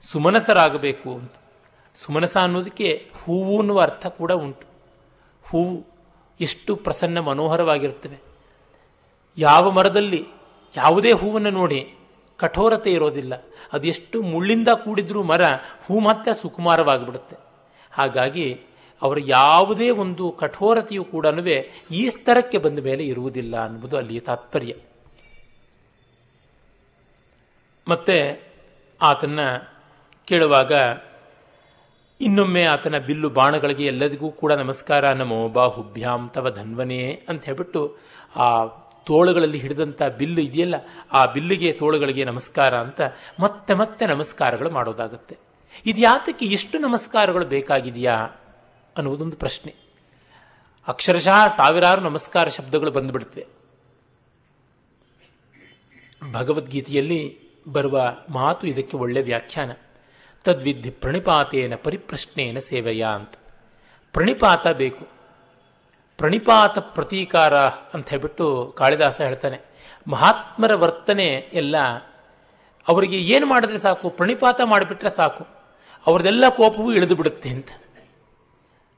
[0.00, 1.32] ಸುಮನಸರಾಗಬೇಕು ಅಂತ.
[1.94, 4.66] ಸುಮನಸ ಅನ್ನೋದಕ್ಕೆ ಹೂವು ಅನ್ನುವ ಅರ್ಥ ಕೂಡ ಉಂಟು.
[5.42, 5.86] ಹೂವು
[6.40, 8.18] ಎಷ್ಟು ಪ್ರಸನ್ನ ಮನೋಹರವಾಗಿರುತ್ತವೆ.
[9.38, 10.26] ಯಾವ ಮರದಲ್ಲಿ
[10.76, 11.94] ಯಾವುದೇ ಹೂವನ್ನು ನೋಡಿ
[12.42, 13.32] ಕಠೋರತೆ ಇರೋದಿಲ್ಲ.
[13.72, 15.42] ಅದೆಷ್ಟು ಮುಳ್ಳಿಂದ ಕೂಡಿದ್ರೂ ಮರ
[15.86, 17.36] ಹೂ ಮಾತ್ರ ಸುಕುಮಾರವಾಗಿಬಿಡುತ್ತೆ.
[17.92, 18.60] ಹಾಗಾಗಿ
[19.02, 21.26] ಅವರ ಯಾವುದೇ ಒಂದು ಕಠೋರತೆಯು ಕೂಡ
[21.90, 24.74] ಈ ಸ್ತರಕ್ಕೆ ಬಂದ ಮೇಲೆ ಇರುವುದಿಲ್ಲ ಅನ್ನುವುದು ಅಲ್ಲಿಯ ತಾತ್ಪರ್ಯ.
[27.88, 28.16] ಮತ್ತೆ
[29.02, 29.38] ಆತನ
[30.24, 30.72] ಕೇಳುವಾಗ,
[32.20, 37.96] ಇನ್ನೊಮ್ಮೆ ಆತನ ಬಿಲ್ಲು ಬಾಣಗಳಿಗೆ ಎಲ್ಲರಿಗೂ ಕೂಡ ನಮಸ್ಕಾರ, ನಮೋ ಬಾಹುಭ್ಯಾಂ ತವ ಧನ್ವನೇ ಅಂತ ಹೇಳ್ಬಿಟ್ಟು
[38.36, 38.64] ಆ
[39.04, 40.74] ತೋಳುಗಳಲ್ಲಿ ಹಿಡಿದಂಥ ಬಿಲ್ಲು ಇದೆಯಲ್ಲ?
[41.12, 43.00] ಆ ಬಿಲ್ಲಿಗೆ ತೋಳುಗಳಿಗೆ ನಮಸ್ಕಾರ ಅಂತ
[43.40, 45.38] ಮತ್ತೆ ಮತ್ತೆ ನಮಸ್ಕಾರಗಳು ಮಾಡೋದಾಗುತ್ತೆ.
[45.86, 48.14] ಇದ್ಯಾತಕ್ಕೆ ಎಷ್ಟು ನಮಸ್ಕಾರಗಳು ಬೇಕಾಗಿದೆಯಾ
[48.96, 49.74] ಅನ್ನುವುದೊಂದು ಪ್ರಶ್ನೆ.
[50.88, 53.46] ಅಕ್ಷರಶಃ ಸಾವಿರಾರು ನಮಸ್ಕಾರ ಶಬ್ದಗಳು ಬಂದುಬಿಡುತ್ತವೆ
[56.32, 57.38] ಭಗವದ್ಗೀತೆಯಲ್ಲಿ
[57.72, 59.70] ಬರುವ ಮಾತು ಇದಕ್ಕೆ ಒಳ್ಳೆ ವ್ಯಾಖ್ಯಾನ.
[60.44, 63.32] ತದ್ವಿಧಿ ಪ್ರಣಿಪಾತೇನ ಪರಿಪ್ರಶ್ನೇನ ಸೇವೆಯ ಅಂತ.
[64.12, 65.21] ಪ್ರಣಿಪಾತ ಬೇಕು.
[66.18, 69.60] ಪ್ರಣಿಪಾತ ಪ್ರತೀಕಾರ ಅಂತ ಹೇಳ್ಬಿಟ್ಟು ಕಾಳಿದಾಸ ಹೇಳ್ತಾನೆ.
[70.08, 71.76] ಮಹಾತ್ಮರ ವರ್ತನೆ ಎಲ್ಲ
[72.88, 74.10] ಅವರಿಗೆ ಏನು ಮಾಡಿದ್ರೆ ಸಾಕು?
[74.10, 75.46] ಪ್ರಣಿಪಾತ ಮಾಡಿಬಿಟ್ರೆ ಸಾಕು.
[76.06, 77.68] ಅವ್ರದೆಲ್ಲ ಕೋಪವೂ ಇಳಿದು ಬಿಡುತ್ತೆ ಅಂತ.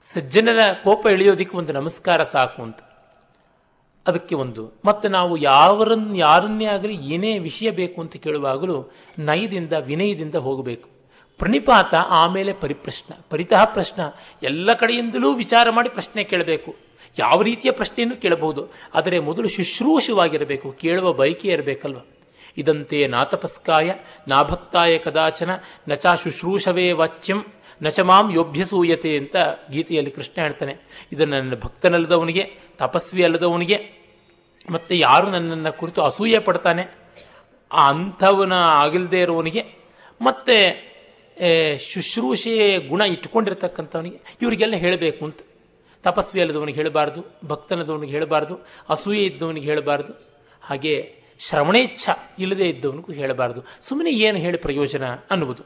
[0.05, 2.79] ಸಜ್ಜನರ ಕೋಪ ಇಳಿಯೋದಕ್ಕೆ ಒಂದು ನಮಸ್ಕಾರ ಸಾಕು ಅಂತ.
[4.07, 10.89] ಅದಕ್ಕೆ ಒಂದು, ಮತ್ತೆ ನಾವು ಯಾವರನ್ನ ಯಾರನ್ನೇ ಆಗಲಿ ಏನೇ ವಿಷಯ ಬೇಕು ಅಂತ ಕೇಳುವಾಗಲೂ ನಯದಿಂದ, ವಿನಯದಿಂದ ಹೋಗಬೇಕು.
[11.39, 14.03] ಪ್ರಣಿಪಾತ ಆಮೇಲೆ ಪರಿಪ್ರಶ್ನ, ಪರಿತಃ ಪ್ರಶ್ನ,
[14.43, 16.77] ಎಲ್ಲ ಕಡೆಯಿಂದಲೂ ವಿಚಾರ ಮಾಡಿ ಪ್ರಶ್ನೆ ಕೇಳಬೇಕು.
[17.19, 18.63] ಯಾವ ರೀತಿಯ ಪ್ರಶ್ನೆಯನ್ನು ಕೇಳಬಹುದು?
[18.95, 21.99] ಆದರೆ ಮೊದಲು ಶುಶ್ರೂಷವಾಗಿರಬೇಕು, ಕೇಳುವ ಬಯಕೆ ಇರಬೇಕಲ್ವ?
[22.57, 23.93] ಇದಂತೆ ನಾತಪಸ್ಕಾಯ,
[24.29, 25.51] ನಾಭಕ್ತಾಯ ಕದಾಚನ,
[25.89, 27.45] ನಚಾ ಶುಶ್ರೂಷವೇ ವಾಚ್ಯಂ
[27.83, 29.37] ನಚಮಾಂ ಯೋಭ್ಯಸೂಯತೆ ಅಂತ
[29.71, 30.75] ಗೀತೆಯಲ್ಲಿ ಕೃಷ್ಣ ಹೇಳ್ತಾನೆ.
[31.13, 32.45] ಇದನ್ನು ನನ್ನ ಭಕ್ತನಲ್ಲದವನಿಗೆ,
[32.79, 33.79] ತಪಸ್ವಿ ಅಲ್ಲದವನಿಗೆ,
[34.71, 36.85] ಮತ್ತೆ ಯಾರು ನನ್ನನ್ನು ಕುರಿತು ಅಸೂಯೆ ಪಡ್ತಾನೆ?
[37.73, 39.65] ಆ ಅಂಥವನ ಆಗಿಲ್ಲದೆ ಇರೋವನಿಗೆ,
[40.21, 40.59] ಮತ್ತೆ
[41.79, 45.39] ಶುಶ್ರೂಷೆ ಗುಣ ಇಟ್ಕೊಂಡಿರ್ತಕ್ಕಂಥವನಿಗೆ, ಇವರಿಗೆಲ್ಲ ಹೇಳಬೇಕು ಅಂತ.
[46.05, 48.55] ತಪಸ್ವಿ ಅಲ್ಲದವನಿಗೆ ಹೇಳಬಾರ್ದು ಭಕ್ತನದವನಿಗೆ ಹೇಳಬಾರ್ದು
[48.89, 50.13] ಅಸೂಯೆ ಇದ್ದವನಿಗೆ ಹೇಳಬಾರ್ದು,
[50.63, 50.95] ಹಾಗೆ
[51.39, 53.61] ಶ್ರವಣೇಚ್ಛ ಇಲ್ಲದೇ ಇದ್ದವನಿಗೂ ಹೇಳಬಾರ್ದು.
[53.81, 55.65] ಸುಮ್ಮನೆ ಏನು ಹೇಳಿ ಪ್ರಯೋಜನ ಅನ್ನುವುದು.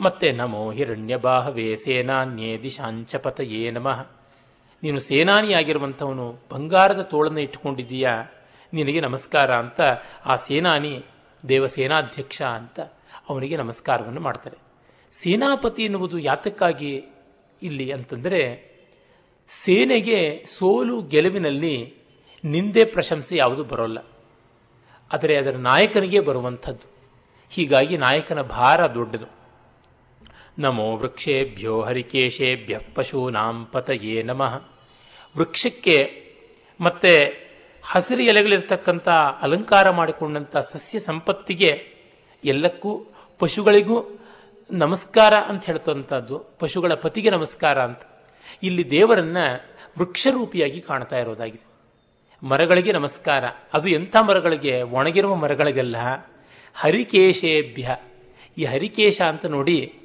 [0.00, 4.00] ಮತ್ತೆ ನಮೋ ಹಿರಣ್ಯ ಬಾಹವೇ ಸೇನಾನ್ಯೇ ದಿಶಾಂಚಪತಯೇ ನಮಃ.
[4.82, 8.14] ನೀನು ಸೇನಾನಿಯಾಗಿರುವಂಥವನು ಬಂಗಾರದ ತೋಳನ್ನು ಇಟ್ಟುಕೊಂಡಿದ್ದೀಯಾ?
[8.72, 9.80] ನಿನಗೆ ನಮಸ್ಕಾರ ಅಂತ
[10.26, 10.92] ಆ ಸೇನಾನಿ
[11.48, 12.80] ದೇವಸೇನಾಧ್ಯಕ್ಷ ಅಂತ
[13.28, 14.58] ಅವನಿಗೆ ನಮಸ್ಕಾರವನ್ನು ಮಾಡ್ತಾರೆ.
[15.12, 16.92] ಸೇನಾಪತಿ ಎನ್ನುವುದು ಯಾತಕ್ಕಾಗಿ
[17.62, 18.71] ಇಲ್ಲಿ ಅಂತಂದರೆ
[19.48, 21.94] ಸೇನೆಗೆ ಸೋಲು ಗೆಲುವಿನಲ್ಲಿ
[22.44, 23.98] ನಿಂದೆ ಪ್ರಶಂಸೆ ಯಾವುದು ಬರೋಲ್ಲ.
[25.12, 26.92] ಆದರೆ ಅದರ ನಾಯಕನಿಗೆ ಬರುವಂಥದ್ದು.
[27.50, 29.26] ಹೀಗಾಗಿ ನಾಯಕನ ಭಾರ ದೊಡ್ಡದು.
[30.58, 34.54] ನಮೋ ವೃಕ್ಷೇಭ್ಯೋ ಹರಿಕೇಶೇಭ್ಯ ಪಶೂನಾಂ ಪತಯೇ ನಮಃ.
[35.36, 36.22] ವೃಕ್ಷಕ್ಕೆ
[36.80, 37.42] ಮತ್ತೆ
[37.84, 39.08] ಹಸಿರು ಎಲೆಗಳಿರ್ತಕ್ಕಂಥ
[39.42, 41.86] ಅಲಂಕಾರ ಮಾಡಿಕೊಂಡಂಥ ಸಸ್ಯ ಸಂಪತ್ತಿಗೆ
[42.44, 43.06] ಎಲ್ಲಕ್ಕೂ
[43.38, 44.20] ಪಶುಗಳಿಗೂ
[44.70, 46.38] ನಮಸ್ಕಾರ ಅಂತ ಹೇಳ್ತಂಥದ್ದು.
[46.38, 48.11] ಪಶುಗಳ ಪತಿಗೆ ನಮಸ್ಕಾರ ಅಂತ.
[48.62, 49.36] ಇಲ್ಲಿ ದೇವರನ್ನ
[49.98, 51.72] ವೃಕ್ಷರೂಪಿಯಾಗಿ ಕಾಣ್ತಾ ಇರೋದಾಗಿದೆ.
[52.46, 53.44] ಮರಗಳಿಗೆ ನಮಸ್ಕಾರ.
[53.72, 54.82] ಅದು ಎಂಥ ಮರಗಳಿಗೆ?
[54.82, 55.96] ಒಣಗಿರುವ ಮರಗಳಿಗೆಲ್ಲ
[56.74, 57.96] ಹರಿಕೇಶೇಭ್ಯ.
[58.58, 59.98] ಈ ಹರಿಕೇಶ ಅಂತ ನೋಡಿ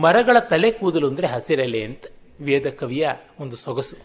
[0.00, 2.06] ಮರಗಳ ತಲೆ ಕೂದಲು ಅಂದರೆ ಹಸಿರೆಲೆ ಅಂತ
[2.40, 3.08] ವೇದ ಕವಿಯ
[3.40, 3.96] ಒಂದು ಸೊಗಸು.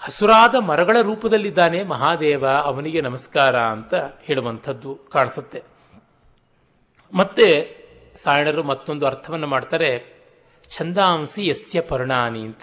[0.00, 5.62] ಹಸುರಾದ ಮರಗಳ ರೂಪದಲ್ಲಿದ್ದಾನೆ ಮಹಾದೇವ, ಅವನಿಗೆ ನಮಸ್ಕಾರ ಅಂತ ಹೇಳುವಂಥದ್ದು ಕಾಣಿಸುತ್ತೆ.
[7.12, 7.78] ಮತ್ತೆ
[8.16, 10.17] ಸಾಯಣರು ಮತ್ತೊಂದು ಅರ್ಥವನ್ನು ಮಾಡ್ತಾರೆ.
[10.70, 12.58] ಛಂದಾಂಸಿ ಯಸ್ಯ ಪರ್ಣಾನಿ ಅಂತ.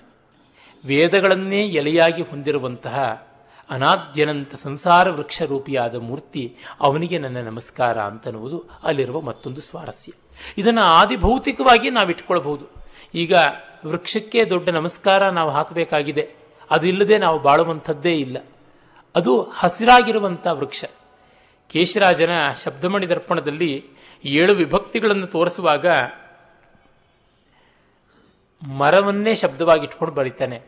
[0.86, 3.28] ವೇದಗಳನ್ನೇ ಎಲೆಯಾಗಿ ಹೊಂದಿರುವಂತಹ
[3.70, 10.12] ಅನಾದ್ಯನಂತ ಸಂಸಾರ ವೃಕ್ಷ ರೂಪಿಯಾದ ಮೂರ್ತಿ ಅವನಿಗೆ ನನ್ನ ನಮಸ್ಕಾರ ಅಂತನ್ನುವುದು ಅಲ್ಲಿರುವ ಮತ್ತೊಂದು ಸ್ವಾರಸ್ಯ.
[10.58, 12.66] ಇದನ್ನು ಆದಿಭೌತಿಕವಾಗಿ ನಾವು ಇಟ್ಕೊಳ್ಬಹುದು
[13.14, 13.34] ಈಗ
[13.86, 16.30] ವೃಕ್ಷಕ್ಕೆ ದೊಡ್ಡ ನಮಸ್ಕಾರ ನಾವು ಹಾಕಬೇಕಾಗಿದೆ.
[16.72, 18.38] ಅದಿಲ್ಲದೆ ನಾವು ಬಾಳುವಂಥದ್ದೇ ಇಲ್ಲ.
[19.16, 20.86] ಅದು ಹಸಿರಾಗಿರುವಂಥ ವೃಕ್ಷ.
[21.70, 22.30] ಕೇಶರಾಜನ
[22.64, 23.86] ಶಬ್ದಮಣಿ ದರ್ಪಣದಲ್ಲಿ
[24.26, 25.86] ಏಳು ವಿಭಕ್ತಿಗಳನ್ನು ತೋರಿಸುವಾಗ
[28.64, 30.62] ಮರವನ್ನೇ ಶಬ್ದವಾಗಿ ಇಟ್ಕೊಂಡು ಬರೀತಾನೆ.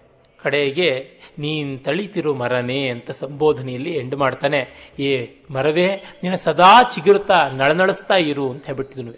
[0.44, 4.94] ಕಡೆಗೆ, ನೀನ್ ತಳಿತಿರು ಮರನೇ ಅಂತ ಸಂಬೋಧನೆಯಲ್ಲಿ ಎಂಡ್ ಮಾಡ್ತಾನೆ.
[5.00, 9.12] ಏ ಮರವೇ ನೀನು ಸದಾ ಚಿಗುರುತ್ತಾ ನಳನಳಿಸ್ತಾ ಇರು ಅಂತ ಹೇಳ್ಬಿಟ್ಟಿದ್ನು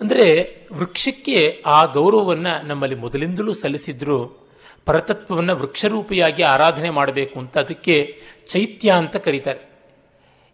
[0.00, 4.42] ಅಂದರೆ, ವೃಕ್ಷಕ್ಕೆ ಆ ಗೌರವವನ್ನ ನಮ್ಮಲ್ಲಿ ಮೊದಲಿಂದಲೂ ಸಲ್ಲಿಸಿದ್ರು.
[4.84, 8.18] ಪರತತ್ವವನ್ನು ವೃಕ್ಷರೂಪಿಯಾಗಿ ಆರಾಧನೆ ಮಾಡಬೇಕು ಅಂತ ಅದಕ್ಕೆ
[8.48, 9.70] ಚೈತ್ಯ ಅಂತ ಕರೀತಾರೆ.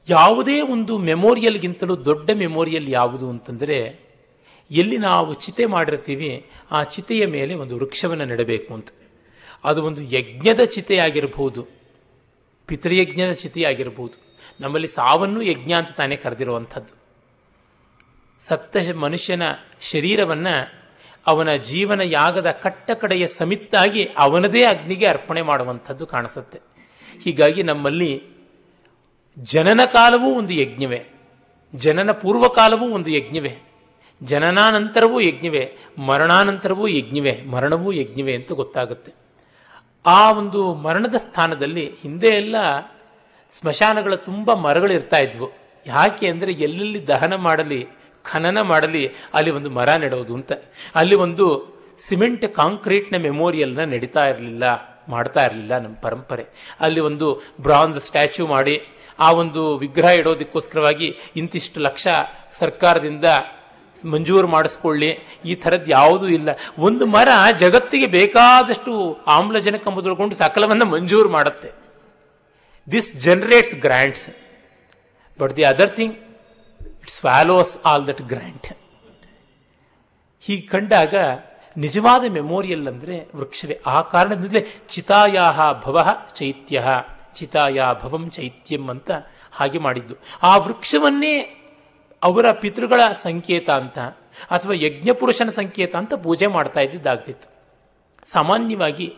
[0.09, 4.08] ಯಾವುದೇ ಒಂದು ಮೆಮೋರಿಯಲ್ಗಿಂತಲೂ ದೊಡ್ಡ ಮೆಮೋರಿಯಲ್ ಯಾವುದು ಅಂತಂದರೆ
[4.71, 8.89] ಎಲ್ಲಿ ನಾವು ಚಿತೆ ಮಾಡಿರ್ತೀವಿ, ಆ ಚಿತೆಯ ಮೇಲೆ ಒಂದು ವೃಕ್ಷವನ್ನು ನೆಡಬೇಕು ಅಂತ.
[9.65, 11.67] ಅದು ಒಂದು ಯಜ್ಞದ ಚಿತೆಯಾಗಿರಬಹುದು
[12.67, 16.99] ಪಿತೃಯಜ್ಞದ ಚಿತೆಯಾಗಿರಬಹುದು ನಮ್ಮಲ್ಲಿ ಸಾವನ್ನು ಯಜ್ಞ ಅಂತ ತಾನೇ ಕರೆದಿರುವಂಥದ್ದು.
[18.47, 19.43] ಸತ್ತ ಮನುಷ್ಯನ
[19.81, 20.79] ಶರೀರವನ್ನು
[21.27, 26.61] ಅವನ ಜೀವನ ಯಾಗದ ಕಟ್ಟ ಕಡೆಯ ಸಮಿತ್ತಾಗಿ ಅವನದೇ ಅಗ್ನಿಗೆ ಅರ್ಪಣೆ ಮಾಡುವಂಥದ್ದು ಕಾಣಿಸುತ್ತೆ.
[27.23, 28.23] ಹೀಗಾಗಿ ನಮ್ಮಲ್ಲಿ
[29.39, 31.07] ಜನನ ಕಾಲವೂ ಒಂದು ಯಜ್ಞವೇ.
[31.75, 33.68] ಜನನ ಪೂರ್ವಕಾಲವೂ ಒಂದು ಯಜ್ಞವೇ.
[34.21, 35.65] ಜನನಾನಂತರವೂ ಯಜ್ಞವೇ,
[35.99, 39.13] ಮರಣಾನಂತರವೂ ಯಜ್ಞವೇ, ಮರಣವೂ ಯಜ್ಞವೇ ಅಂತ ಗೊತ್ತಾಗುತ್ತೆ.
[40.05, 42.57] ಆ ಒಂದು ಮರಣದ ಸ್ಥಾನದಲ್ಲಿ ಹಿಂದೆ ಎಲ್ಲ
[43.55, 45.49] ಸ್ಮಶಾನಗಳ ತುಂಬ ಮರಗಳು ಇರ್ತಾ ಇದ್ವು.
[45.87, 47.81] ಯಾಕೆ ಅಂದರೆ ಎಲ್ಲೆಲ್ಲಿ ದಹನ ಮಾಡಲಿ,
[48.25, 49.03] ಖನನ ಮಾಡಲಿ,
[49.35, 50.53] ಅಲ್ಲಿ ಒಂದು ಮರ ನೆಡೋದು ಅಂತ.
[50.95, 51.47] ಅಲ್ಲಿ ಒಂದು
[52.09, 54.65] ಸಿಮೆಂಟ್ ಕಾಂಕ್ರೀಟ್ನ ಮೆಮೋರಿಯಲ್ನ ನಡೀತಾ ಇರಲಿಲ್ಲ,
[55.09, 56.45] ಮಾಡ್ತಾ ಇರಲಿಲ್ಲ ನಮ್ಮ ಪರಂಪರೆ.
[56.81, 57.29] ಅಲ್ಲಿ ಒಂದು
[57.61, 58.77] ಬ್ರಾನ್ಸ್ ಸ್ಟ್ಯಾಚ್ಯೂ ಮಾಡಿ,
[59.19, 62.07] ಆ ಒಂದು ವಿಗ್ರಹ ಇಡೋದಕ್ಕೋಸ್ಕರವಾಗಿ ಇಂತಿಷ್ಟು ಲಕ್ಷ
[62.59, 63.25] ಸರ್ಕಾರದಿಂದ
[64.07, 65.19] ಮಂಜೂರು ಮಾಡಿಸ್ಕೊಳ್ಳಿ.
[65.45, 66.49] ಈ ಥರದ್ದು ಯಾವುದೂ ಇಲ್ಲ.
[66.79, 67.29] ಒಂದು ಮರ
[67.59, 71.71] ಜಗತ್ತಿಗೆ ಬೇಕಾದಷ್ಟು ಆಮ್ಲಜನಕ ಮೊದಲುಕೊಂಡು ಸಕಲವನ್ನು ಮಂಜೂರು ಮಾಡುತ್ತೆ.
[72.93, 74.31] This generates grants
[75.41, 76.17] but the other thing
[76.83, 78.67] it's swallows all that grant
[80.41, 81.15] ಹೀಗೆ ಕಂಡಾಗ
[81.77, 83.81] ನಿಜವಾದ ಮೆಮೋರಿಯಲ್ ಅಂದರೆ ವೃಕ್ಷವೇ.
[83.87, 86.87] ಆ ಕಾರಣದಿಂದಲೇ ಚಿತಾಯಾಹ ಭವ ಚೈತ್ಯ.
[87.35, 89.11] ಚಿತಾಯ ಭವಂ ಚೈತ್ಯಂ ಅಂತ
[89.53, 90.15] ಹಾಗೆ ಮಾಡಿದ್ದು.
[90.43, 91.58] ಆ ವೃಕ್ಷವನ್ನೇ
[92.23, 93.99] ಅವರ ಪಿತೃಗಳ ಸಂಕೇತ ಅಂತ
[94.51, 97.59] ಅಥವಾ ಯಜ್ಞಪುರುಷನ ಸಂಕೇತ ಅಂತ ಪೂಜೆ ಮಾಡ್ತಾ ಇದ್ದಿದ್ದಾಗ್ತಿತ್ತು.
[98.31, 99.17] ಸಾಮಾನ್ಯವಾಗಿ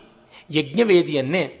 [0.49, 1.57] ಯಜ್ಞವೇದಿಯನ್ನೇ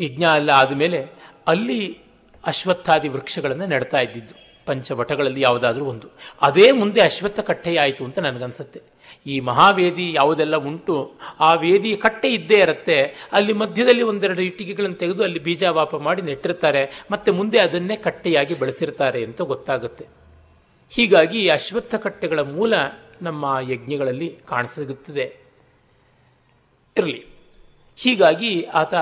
[0.00, 1.06] ಯಜ್ಞ ಅಲ್ಲ ಆದಮೇಲೆ
[1.46, 1.98] ಅಲ್ಲಿ
[2.46, 4.34] ಅಶ್ವತ್ಥಾದಿ ವೃಕ್ಷಗಳನ್ನು ನೆಡ್ತಾ ಇದ್ದಿದ್ದು.
[4.66, 6.06] ಪಂಚವಟಗಳಲ್ಲಿ ಯಾವುದಾದ್ರೂ ಒಂದು.
[6.42, 8.91] ಅದೇ ಮುಂದೆ ಅಶ್ವತ್ಥ ಕಟ್ಟೆಯಾಯಿತು ಅಂತ ನನಗನ್ಸುತ್ತೆ.
[9.26, 13.28] ಈ ಮಹಾವೇದಿ ಯಾವುದೆಲ್ಲ ಉಂಟು, ಆ ವೇದಿ ಕಟ್ಟೆ ಇದ್ದೇ ಇರುತ್ತೆ.
[13.32, 17.04] ಅಲ್ಲಿ ಮಧ್ಯದಲ್ಲಿ ಒಂದೆರಡು ಇಟ್ಟಿಗೆಗಳನ್ನು ತೆಗೆದು ಅಲ್ಲಿ ಬೀಜವಾಪ ಮಾಡಿ ನೆಟ್ಟಿರ್ತಾರೆ.
[17.10, 20.06] ಮತ್ತೆ ಮುಂದೆ ಅದನ್ನೇ ಕಟ್ಟೆಯಾಗಿ ಬಳಸಿರ್ತಾರೆ ಅಂತ ಗೊತ್ತಾಗುತ್ತೆ.
[20.90, 22.74] ಹೀಗಾಗಿ ಅಶ್ವತ್ಥ ಕಟ್ಟೆಗಳ ಮೂಲ
[23.22, 25.36] ನಮ್ಮ ಯಜ್ಞಗಳಲ್ಲಿ ಕಾಣಸಿಗುತ್ತದೆ.
[26.98, 27.26] ಇರಲಿ.
[27.96, 28.94] ಹೀಗಾಗಿ ಆತ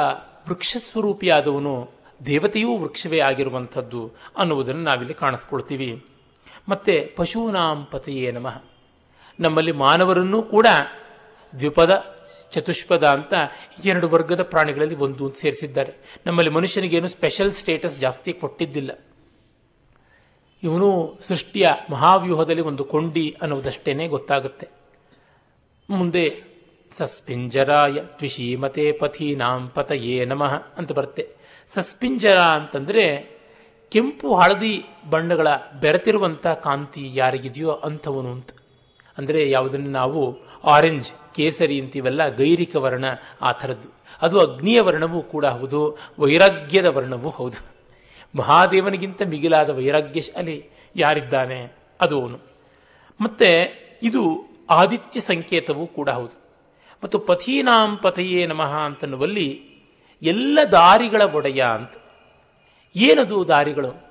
[0.49, 1.91] ವೃಕ್ಷ ಸ್ವರೂಪಿಯಾದವನು
[2.27, 6.05] ದೇವತೆಯೂ ವೃಕ್ಷವೇ ಆಗಿರುವಂಥದ್ದು ಅನ್ನುವುದನ್ನು ನಾವಿಲ್ಲಿ ಕಾಣಿಸ್ಕೊಳ್ತೀವಿ.
[6.69, 8.63] ಮತ್ತೆ ಪಶೂನಾಂ ಪತೆಯೇ ನಮಃ.
[9.41, 10.67] ನಮ್ಮಲ್ಲಿ ಮಾನವರನ್ನೂ ಕೂಡ
[11.59, 12.17] ದ್ವಿಪದ,
[12.51, 13.35] ಚತುಷ್ಪದ ಅಂತ
[13.85, 15.95] ಎರಡು ವರ್ಗದ ಪ್ರಾಣಿಗಳಲ್ಲಿ ಒಂದು ಅಂತ ಸೇರಿಸಿದ್ದಾರೆ.
[16.27, 19.05] ನಮ್ಮಲ್ಲಿ ಮನುಷ್ಯನಿಗೇನು ಸ್ಪೆಷಲ್ ಸ್ಟೇಟಸ್ ಜಾಸ್ತಿ ಕೊಟ್ಟಿದ್ದಿಲ್ಲ.
[20.63, 24.69] ಇವನು ಸೃಷ್ಟಿಯ ಮಹಾವ್ಯೂಹದಲ್ಲಿ ಒಂದು ಕೊಂಡಿ ಅನ್ನುವುದಷ್ಟೇನೆ ಗೊತ್ತಾಗುತ್ತೆ.
[25.91, 26.43] ಮುಂದೆ
[26.99, 31.29] ಸಸ್ಪಿಂಜರಾಯ ತ್ವಿಷೀಮತೆ ಪಥೀನಾಂ ಪತಯೇ ನಮಃ ಅಂತ ಬರುತ್ತೆ.
[31.75, 33.31] ಸಸ್ಪಿಂಜರ ಅಂತಂದ್ರೆ
[33.91, 35.49] ಕೆಂಪು ಹಳದಿ ಬಣ್ಣಗಳ
[35.81, 38.51] ಬೆರೆತಿರುವಂಥ ಕಾಂತಿ ಯಾರಿಗಿದೆಯೋ ಅಂಥವನು ಅಂತ.
[39.21, 43.05] ಅಂದರೆ ಯಾವುದನ್ನು ನಾವು ಆರೆಂಜ್ ಕೇಸರಿ ಅಂತೀವಲ್ಲ, ಗೈರಿಕ ವರ್ಣ,
[43.41, 43.89] ಆ ಥರದ್ದು.
[44.23, 47.67] ಅದು ಅಗ್ನಿಯ ವರ್ಣವೂ ಕೂಡ ಹೌದು, ವೈರಾಗ್ಯದ ವರ್ಣವೂ ಹೌದು.
[48.39, 50.65] ಮಹಾದೇವನಿಗಿಂತ ಮಿಗಿಲಾದ ವೈರಾಗ್ಯಶಾಲಿ
[50.97, 51.77] ಯಾರಿದ್ದಾನೆ?
[52.01, 52.39] ಅದು ಅವನು.
[53.21, 53.51] ಮತ್ತೆ
[54.03, 56.41] ಇದು ಆದಿತ್ಯ ಸಂಕೇತವೂ ಕೂಡ ಹೌದು.
[57.05, 59.63] ಮತ್ತು ಪಥೀನಾಂ ಪಥಯೇ ನಮಃ ಅಂತನ್ನುವಲ್ಲಿ
[60.23, 61.93] ಎಲ್ಲ ದಾರಿಗಳ ಒಡೆಯ ಅಂತ.
[62.97, 64.11] ಏನದು ದಾರಿಗಳು?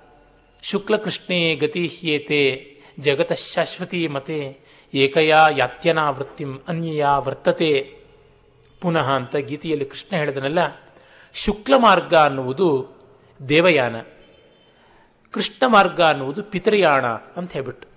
[0.61, 4.57] ಶುಕ್ಲಕೃಷ್ಣೇ ಗತಿಹ್ಯೇತೆ, ಜಗತ ಶಾಶ್ವತಿ ಮತೆ
[4.93, 7.99] ಏಕಯ ಯಾತ್ಯನಾ ವೃತ್ತಿಂ ಅನ್ಯಯ ವರ್ತತೆ.
[8.81, 10.59] ಪುನಃ ಅಂತ ಗೀತೆಯಲ್ಲಿ ಕೃಷ್ಣ ಹೇಳಿದನಲ್ಲ,
[11.33, 12.67] ಶುಕ್ಲ ಮಾರ್ಗ ಅನ್ನುವುದು
[13.49, 13.95] ದೇವಯಾನ,
[15.33, 17.87] ಕೃಷ್ಣ ಮಾರ್ಗ ಅನ್ನುವುದು ಪಿತೃಯಾಣ ಅಂತ ಹೇಳ್ಬಿಟ್ಟು.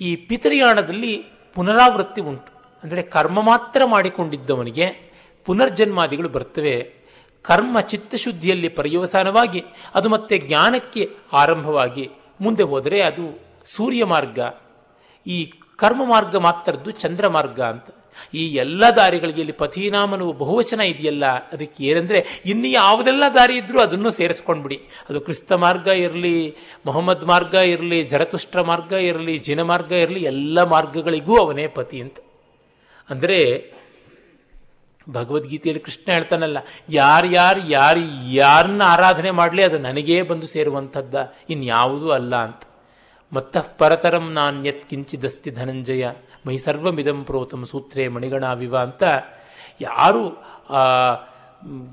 [0.00, 2.52] ಈ ಪಿತೃಯಾಣದಲ್ಲಿ ಪುನರಾವೃತ್ತಿ ಉಂಟು.
[2.82, 4.86] ಅಂದರೆ ಕರ್ಮ ಮಾತ್ರ ಮಾಡಿಕೊಂಡಿದ್ದವನಿಗೆ
[5.44, 6.94] ಪುನರ್ಜನ್ಮಾದಿಗಳು ಬರ್ತವೆ.
[7.42, 9.64] ಕರ್ಮ ಚಿತ್ತಶುದ್ಧಿಯಲ್ಲಿ ಪರ್ಯವಸಾನವಾಗಿ,
[9.94, 12.10] ಅದು ಮತ್ತೆ ಜ್ಞಾನಕ್ಕೆ ಆರಂಭವಾಗಿ
[12.40, 13.24] ಮುಂದೆ ಹೋದರೆ ಅದು
[13.66, 14.38] ಸೂರ್ಯ ಮಾರ್ಗ.
[15.26, 15.52] ಈ
[15.82, 17.88] ಕರ್ಮ ಮಾರ್ಗ ಮಾತ್ರದ್ದು ಚಂದ್ರ ಮಾರ್ಗ ಅಂತ.
[18.34, 21.24] ಈ ಎಲ್ಲ ದಾರಿಗಳಿಗೆ ಇಲ್ಲಿ ಪಥೀನಾಮನು ಬಹುವಚನ ಇದೆಯಲ್ಲ?
[21.26, 24.78] ಅದಕ್ಕೆ ಏನಂದ್ರೆ, ಇನ್ನು ಯಾವುದೆಲ್ಲ ದಾರಿ ಇದ್ರೂ ಅದನ್ನು ಸೇರಿಸ್ಕೊಂಡ್ಬಿಡಿ.
[25.10, 26.56] ಅದು ಕ್ರಿಸ್ತ ಮಾರ್ಗ ಇರಲಿ,
[26.86, 32.18] ಮೊಹಮ್ಮದ್ ಮಾರ್ಗ ಇರಲಿ ಜರತುಷ್ಟ್ರ ಮಾರ್ಗ ಇರಲಿ, ಜಿನ ಮಾರ್ಗ ಇರಲಿ, ಎಲ್ಲ ಮಾರ್ಗಗಳಿಗೂ ಅವನೇ ಪತಿ ಅಂತ.
[33.10, 33.38] ಅಂದರೆ,
[35.10, 36.58] ಭಗವದ್ಗೀತೆಯಲ್ಲಿ ಕೃಷ್ಣ ಹೇಳ್ತಾನಲ್ಲ,
[36.88, 37.60] ಯಾರು ಯಾರು
[38.30, 41.14] ಯಾರನ್ನ ಆರಾಧನೆ ಮಾಡಲಿ, ಅದು ನನಗೇ ಬಂದು ಸೇರುವಂಥದ್ದ,
[41.50, 42.62] ಇನ್ಯಾವುದೂ ಅಲ್ಲ ಅಂತ.
[43.32, 46.06] ಮತ್ತಃ ಪರತರಂ ನಾಣ್ಯತ್ ಕಿಂಚಿದಸ್ತಿ ಧನಂಜಯ
[46.46, 49.02] ಮೈ ಸರ್ವಮಿದಂ ಪ್ರೋತಂ ಸೂತ್ರೇ ಮಣಿಗಣಾವಿವ ಅಂತ
[49.80, 50.24] ಯಾರು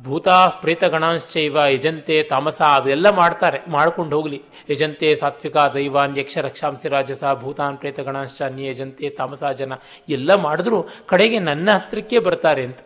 [0.04, 4.42] ಭೂತಾ ಪ್ರೇತಗಣಾಂಶ್ಚೈವ ಯಜಂತೆ ತಾಮಸ ಅದೆಲ್ಲ ಮಾಡ್ತಾರೆ, ಮಾಡ್ಕೊಂಡು ಹೋಗ್ಲಿ.
[4.70, 9.74] ಯಜಂತೆ ಸಾತ್ವಿಕ ದೈವಾನ್ ಯಕ್ಷ ರಕ್ಷಾಂಸಿ ರಾಜಸ, ಭೂತಾನ್ ಪ್ರೇತಗಣಾಂಶ ಅನ್ಯ ಯಜಂತೆ ತಾಮಸ ಜನ,
[10.10, 10.88] ಎಲ್ಲ ಮಾಡಿದ್ರು.
[11.06, 12.80] ಕಡೆಗೆ ನನ್ನ ಹತ್ರಕ್ಕೆ ಬರ್ತಾರೆ ಅಂತ.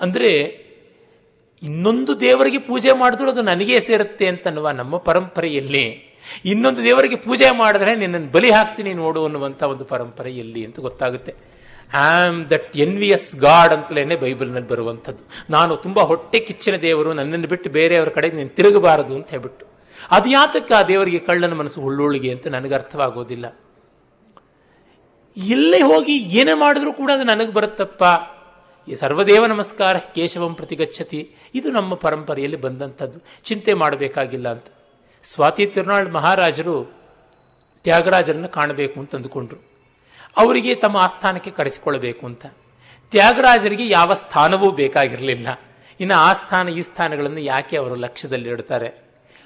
[0.00, 0.32] ಅಂದರೆ,
[1.62, 6.07] ಇನ್ನೊಂದು ದೇವರಿಗೆ ಪೂಜೆ ಮಾಡಿದ್ರು ಅದು ನನಗೇ ಸೇರುತ್ತೆ ಅಂತನ್ನುವ ನಮ್ಮ ಪರಂಪರೆಯಲ್ಲಿ
[6.44, 11.34] ಇನ್ನೊಂದು ದೇವರಿಗೆ ಪೂಜೆ ಮಾಡಿದ್ರೆ ನಿನ್ನನ್ನು ಬಲಿ ಹಾಕ್ತೀನಿ ನೋಡು ಅನ್ನುವಂಥ ಒಂದು ಪರಂಪರೆ ಎಲ್ಲಿ ಅಂತ ಗೊತ್ತಾಗುತ್ತೆ.
[11.94, 15.24] ಆಮ್ ದಟ್ ಎನ್ವಿಯಸ್ ಗಾಡ್ ಅಂತಲೇ ಬೈಬಲ್ನಲ್ಲಿ ಬರುವಂಥದ್ದು.
[15.50, 19.66] ನಾನು ತುಂಬ ಹೊಟ್ಟೆ ಕಿಚ್ಚಿನ ದೇವರು, ನನ್ನನ್ನು ಬಿಟ್ಟು ಬೇರೆಯವರ ಕಡೆಗೆ ನೀನು ತಿರುಗಬಾರದು ಅಂತ ಹೇಳ್ಬಿಟ್ಟು.
[20.10, 23.58] ಅದು ಯಾತಕ್ಕೆ ಆ ದೇವರಿಗೆ ಕಳ್ಳನ ಮನಸ್ಸು ಹುಳ್ಳುಳ್ಳಿಗೆ ಅಂತ ನನಗೆ ಅರ್ಥವಾಗೋದಿಲ್ಲ.
[25.36, 28.02] ಎಲ್ಲೇ ಹೋಗಿ ಏನೇ ಮಾಡಿದ್ರೂ ಕೂಡ ಅದು ನನಗೆ ಬರುತ್ತಪ್ಪ.
[28.90, 31.30] ಈ ಸರ್ವದೇವ ನಮಸ್ಕಾರ ಕೇಶವಂ ಪ್ರತಿಗಚ್ಚತಿ.
[31.54, 33.18] ಇದು ನಮ್ಮ ಪರಂಪರೆಯಲ್ಲಿ ಬಂದಂಥದ್ದು.
[33.44, 34.64] ಚಿಂತೆ ಮಾಡಬೇಕಾಗಿಲ್ಲ ಅಂತ.
[35.32, 36.84] ಸ್ವಾತಿ ತಿರುನಾಳ್ ಮಹಾರಾಜರು
[37.82, 39.58] ತ್ಯಾಗರಾಜರನ್ನು ಕಾಣಬೇಕು ಅಂತ ಅಂದುಕೊಂಡ್ರು.
[40.36, 42.46] ಅವರಿಗೆ ತಮ್ಮ ಆಸ್ಥಾನಕ್ಕೆ ಕರೆಸಿಕೊಳ್ಳಬೇಕು ಅಂತ.
[43.10, 45.60] ತ್ಯಾಗರಾಜರಿಗೆ ಯಾವ ಸ್ಥಾನವೂ ಬೇಕಾಗಿರಲಿಲ್ಲ.
[46.00, 49.04] ಇನ್ನು ಆ ಸ್ಥಾನ, ಈ ಸ್ಥಾನಗಳನ್ನು ಯಾಕೆ ಅವರು ಲಕ್ಷ್ಯದಲ್ಲಿಡ್ತಾರೆ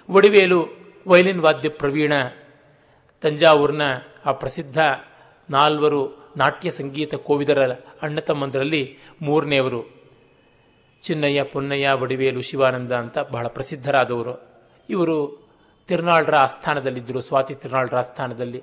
[0.08, 0.68] ಒಡಿವೇಲು,
[1.06, 2.12] ವೈಲಿನ್ ವಾದ್ಯ ಪ್ರವೀಣ,
[3.20, 3.82] ತಂಜಾವೂರಿನ
[4.26, 4.78] ಆ ಪ್ರಸಿದ್ಧ
[5.50, 7.72] ನಾಲ್ವರು ನಾಟ್ಯ ಸಂಗೀತ ಕೋವಿದರ
[8.02, 10.02] ಅಣ್ಣ ತಮ್ಮಂದರಲ್ಲಿ ಮೂರನೆಯವರು.
[11.02, 14.52] ಚಿನ್ನಯ್ಯ, ಪೊನ್ನಯ್ಯ ವಡಿವೇಲು ಶಿವಾನಂದ ಅಂತ ಬಹಳ ಪ್ರಸಿದ್ಧರಾದವರು.
[14.90, 15.41] ಇವರು
[15.88, 18.62] ತಿರುನಾಳರ ಆಸ್ಥಾನದಲ್ಲಿದ್ದರು ಸ್ವಾತಿ ತಿರುನಾಳರ ಆಸ್ಥಾನದಲ್ಲಿ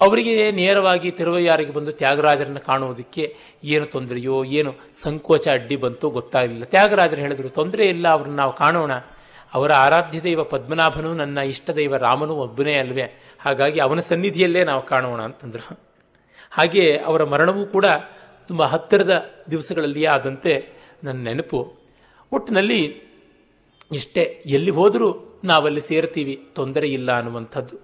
[0.00, 6.64] ಅವರಿಗೆ ನೇರವಾಗಿ ತಿರುವಯ್ಯಾರಿಗೆ ಬಂದು ತ್ಯಾಗರಾಜರನ್ನು ಕಾಣುವುದಕ್ಕೆ ಏನು ತೊಂದರೆಯೋ, ಏನು ಸಂಕೋಚ, ಅಡ್ಡಿ ಬಂತು ಗೊತ್ತಾಗಲಿಲ್ಲ.
[6.64, 8.92] ತ್ಯಾಗರಾಜರು ಹೇಳಿದರು, ತೊಂದರೆ ಇಲ್ಲ, ಅವ್ರನ್ನ ನಾವು ಕಾಣೋಣ.
[9.54, 13.22] ಅವರ ಆರಾಧ್ಯ ದೈವ ಪದ್ಮನಾಭನು ನನ್ನ ಇಷ್ಟ ದೈವ ರಾಮನು ಒಬ್ಬನೇ ಅಲ್ವೇ.
[13.40, 15.80] ಹಾಗಾಗಿ ಅವನ ಸನ್ನಿಧಿಯಲ್ಲೇ ನಾವು ಕಾಣೋಣ ಅಂತಂದರು.
[16.50, 17.84] ಹಾಗೆ ಅವರ ಮರಣವೂ ಕೂಡ
[18.48, 20.68] ತುಂಬ ಹತ್ತಿರದ ದಿವಸಗಳಲ್ಲಿಯೇ ಆದಂತೆ
[21.04, 21.74] ನನ್ನ ನೆನಪು.
[22.32, 23.02] ಒಟ್ಟಿನಲ್ಲಿ
[23.92, 27.76] ಇಷ್ಟೇ ಎಲ್ಲಿ ಹೋದರೂ ನಾವಲ್ಲಿ ಸೇರ್ತೀವಿ ತೊಂದರೆ ಇಲ್ಲ ಅನ್ನುವಂಥದ್ದು.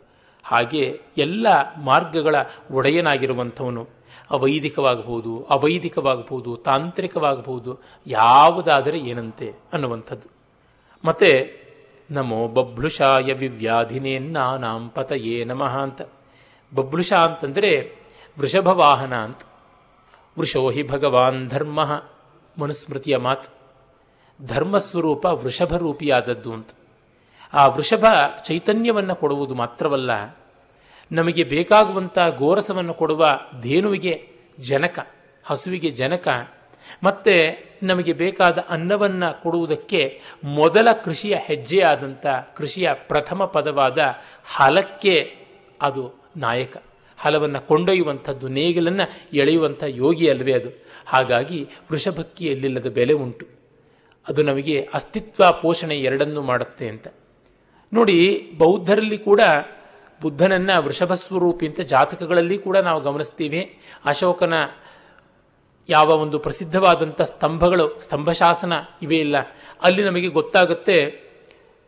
[0.44, 1.46] ಹಾಗೆ ಎಲ್ಲ
[1.76, 2.34] ಮಾರ್ಗಗಳ
[2.70, 3.88] ಒಡೆಯನಾಗಿರುವಂಥವನು
[4.30, 10.28] ಅವೈದಿಕವಾಗಬಹುದು ಅವೈದಿಕವಾಗಬಹುದು, ತಾಂತ್ರಿಕವಾಗಬಹುದು, ಯಾವುದಾದರೆ ಏನಂತೆ ಅನ್ನುವಂಥದ್ದು.
[11.04, 11.60] ಮತ್ತೆ,
[12.10, 16.02] ನಮೋ ಬಬ್ಲುಷಾಯ ವಿವ್ಯಾಧಿನೇ ನಾನಾಂ ಪತಯೇ ನಮಃ ಅಂತ.
[16.74, 17.96] ಬಬ್ಲುಷ ಅಂತಂದರೆ
[18.38, 19.40] ವೃಷಭ ವಾಹನ ಅಂತ.
[20.38, 22.02] ವೃಷೋ ಹಿ ಭಗವಾನ್ ಧರ್ಮ
[22.58, 23.48] ಮನುಸ್ಮೃತಿಯ ಮಾತು.
[24.46, 26.68] ಧರ್ಮಸ್ವರೂಪ ವೃಷಭ ರೂಪಿಯಾದದ್ದು ಅಂತ.
[27.56, 28.04] ಆ ವೃಷಭ
[28.44, 30.10] ಚೈತನ್ಯವನ್ನು ಕೊಡುವುದು ಮಾತ್ರವಲ್ಲ,
[31.12, 34.28] ನಮಗೆ ಬೇಕಾಗುವಂಥ ಗೋರಸವನ್ನು ಕೊಡುವ ಧೇನುವಿಗೆ
[34.60, 34.98] ಜನಕ,
[35.44, 36.28] ಹಸುವಿಗೆ ಜನಕ,
[37.02, 42.26] ಮತ್ತೆ ನಮಗೆ ಬೇಕಾದ ಅನ್ನವನ್ನು ಕೊಡುವುದಕ್ಕೆ ಮೊದಲ ಕೃಷಿಯ ಹೆಜ್ಜೆಯಾದಂಥ
[42.56, 43.98] ಕೃಷಿಯ ಪ್ರಥಮ ಪದವಾದ
[44.54, 45.36] ಹಲಕ್ಕೆ
[45.82, 46.76] ಅದು ನಾಯಕ.
[47.18, 50.86] ಹಲವನ್ನು ಕೊಂಡೊಯ್ಯುವಂಥದ್ದು, ನೇಗಿಲನ್ನು ಎಳೆಯುವಂಥ ಯೋಗಿ ಅಲ್ವೇ ಅದು.
[51.06, 53.46] ಹಾಗಾಗಿ ವೃಷಭಕ್ಕೆ ಎಲ್ಲಿಲ್ಲದ ಬೆಲೆ ಉಂಟು.
[54.28, 57.08] ಅದು ನಮಗೆ ಅಸ್ತಿತ್ವ ಪೋಷಣೆ ಎರಡನ್ನೂ ಮಾಡುತ್ತೆ ಅಂತ.
[57.96, 58.18] ನೋಡಿ,
[58.58, 59.40] ಬೌದ್ಧರಲ್ಲಿ ಕೂಡ
[60.22, 63.78] ಬುದ್ಧನನ್ನ ವೃಷಭ ಸ್ವರೂಪಿ ಅಂತ ಜಾತಕಗಳಲ್ಲಿ ಕೂಡ ನಾವು ಗಮನಿಸ್ತೀವಿ.
[64.04, 64.54] ಅಶೋಕನ
[65.88, 68.72] ಯಾವ ಒಂದು ಪ್ರಸಿದ್ಧವಾದಂಥ ಸ್ತಂಭಗಳು, ಸ್ತಂಭಶಾಸನ
[69.02, 69.36] ಇವೇ ಇಲ್ಲ.
[69.82, 70.98] ಅಲ್ಲಿ ನಮಗೆ ಗೊತ್ತಾಗುತ್ತೆ,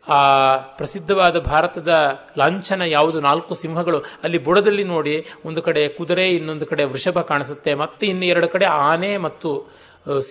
[0.07, 0.19] ಆ
[0.57, 3.19] ಪ್ರಸಿದ್ಧವಾದ ಭಾರತದ ಲಾಂಛನ ಯಾವುದು?
[3.19, 3.99] ನಾಲ್ಕು ಸಿಂಹಗಳು.
[4.23, 7.73] ಅಲ್ಲಿ ಬುಡದಲ್ಲಿ ನೋಡಿ, ಒಂದು ಕಡೆ ಕುದುರೆ, ಇನ್ನೊಂದು ಕಡೆ ವೃಷಭ ಕಾಣಿಸುತ್ತೆ.
[7.73, 9.49] ಮತ್ತೆ ಇನ್ನು ಎರಡು ಕಡೆ ಆನೆ ಮತ್ತು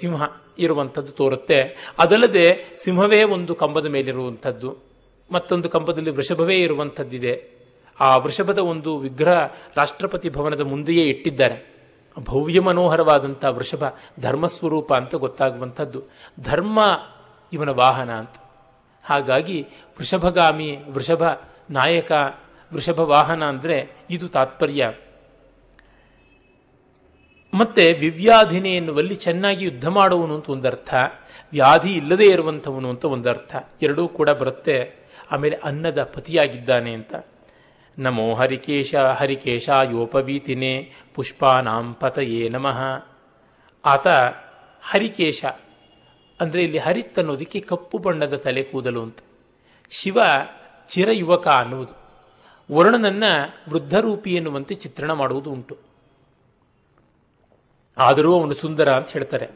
[0.00, 0.22] ಸಿಂಹ
[0.58, 1.58] ಇರುವಂಥದ್ದು ತೋರುತ್ತೆ.
[1.98, 2.46] ಅದಲ್ಲದೆ,
[2.84, 4.87] ಸಿಂಹವೇ ಒಂದು ಕಂಬದ ಮೇಲಿರುವಂಥದ್ದು.
[5.32, 7.58] ಮತ್ತೊಂದು ಕಂಬದಲ್ಲಿ ವೃಷಭವೇ ಇರುವಂಥದ್ದಿದೆ.
[8.00, 11.78] ಆ ವೃಷಭದ ಒಂದು ವಿಗ್ರಹ ರಾಷ್ಟ್ರಪತಿ ಭವನದ ಮುಂದೆಯೇ ಇಟ್ಟಿದ್ದಾರೆ.
[12.18, 13.84] ಭವ್ಯ ಮನೋಹರವಾದಂಥ ವೃಷಭ
[14.20, 16.02] ಧರ್ಮಸ್ವರೂಪ ಅಂತ ಗೊತ್ತಾಗುವಂಥದ್ದು.
[16.40, 16.78] ಧರ್ಮ
[17.52, 18.30] ಇವನ ವಾಹನ ಅಂತ.
[19.04, 19.66] ಹಾಗಾಗಿ
[19.98, 21.22] ವೃಷಭಗಾಮಿ, ವೃಷಭ
[21.70, 22.12] ನಾಯಕ,
[22.74, 24.92] ವೃಷಭ ವಾಹನ ಅಂದರೆ ಇದು ತಾತ್ಪರ್ಯ.
[27.54, 30.94] ಮತ್ತೆ ವಿವ್ಯಾಧಿನಿ ಎನ್ನುವಲ್ಲಿ ಚೆನ್ನಾಗಿ ಯುದ್ಧ ಮಾಡುವನು ಅಂತ ಒಂದರ್ಥ.
[31.52, 33.56] ವ್ಯಾಧಿ ಇಲ್ಲದೇ ಇರುವಂಥವನು ಅಂತ ಒಂದರ್ಥ.
[33.82, 34.97] ಎರಡೂ ಕೂಡ ಬರುತ್ತೆ.
[35.30, 37.14] ಆಮೇಲೆ ಅನ್ನದ ಪತಿಯಾಗಿದ್ದಾನೆ ಅಂತ.
[37.98, 40.74] ನಮೋ ಹರಿಕೇಶ ಹರಿಕೇಶ ಯೋಪವೀತಿನೇ
[41.14, 42.80] ಪುಷ್ಪಾನಾಂ ಪತಯೇ ನಮಃ.
[43.84, 44.06] ಆತ
[44.82, 45.44] ಹರಿಕೇಶ,
[46.40, 49.18] ಅಂದರೆ ಇಲ್ಲಿ ಹರಿತ್ ಅನ್ನೋದಕ್ಕೆ ಕಪ್ಪು ಬಣ್ಣದ ತಲೆ ಕೂದಲು ಅಂತ.
[49.90, 50.18] ಶಿವ
[50.88, 51.94] ಚಿರಯುವಕ ಅನ್ನುವುದು.
[52.70, 53.24] ವರುಣನನ್ನ
[53.68, 55.76] ವೃದ್ಧರೂಪಿ ಎನ್ನುವಂತೆ ಚಿತ್ರಣ ಮಾಡುವುದು ಉಂಟು.
[57.96, 59.48] ಆದರೂ ಅವನು ಸುಂದರ ಅಂತ ಹೇಳ್ತಾರೆ.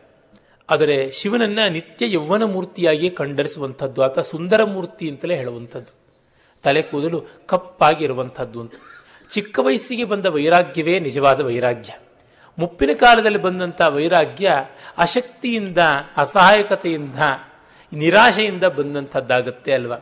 [0.70, 5.94] ಆದರೆ ಶಿವನನ್ನ ನಿತ್ಯ ಯೌವನ ಮೂರ್ತಿಯಾಗಿ ಕಂಡರಿಸುವಂಥದ್ದು, ಆತ ಸುಂದರ ಮೂರ್ತಿ ಅಂತಲೇ ಹೇಳುವಂಥದ್ದು.
[6.62, 8.72] ತಲೆ ಕೂದಲು ಕಪ್ಪಾಗಿರುವಂಥದ್ದು ಅಂತ.
[9.30, 11.92] ಚಿಕ್ಕ ವಯಸ್ಸಿಗೆ ಬಂದ ವೈರಾಗ್ಯವೇ ನಿಜವಾದ ವೈರಾಗ್ಯ.
[12.58, 14.52] ಮುಪ್ಪಿನ ಕಾಲದಲ್ಲಿ ಬಂದಂಥ ವೈರಾಗ್ಯ
[14.98, 15.78] ಅಶಕ್ತಿಯಿಂದ,
[16.16, 17.14] ಅಸಹಾಯಕತೆಯಿಂದ,
[17.92, 19.96] ನಿರಾಶೆಯಿಂದ ಬಂದಂಥದ್ದಾಗತ್ತೆ ಅಲ್ವಾ?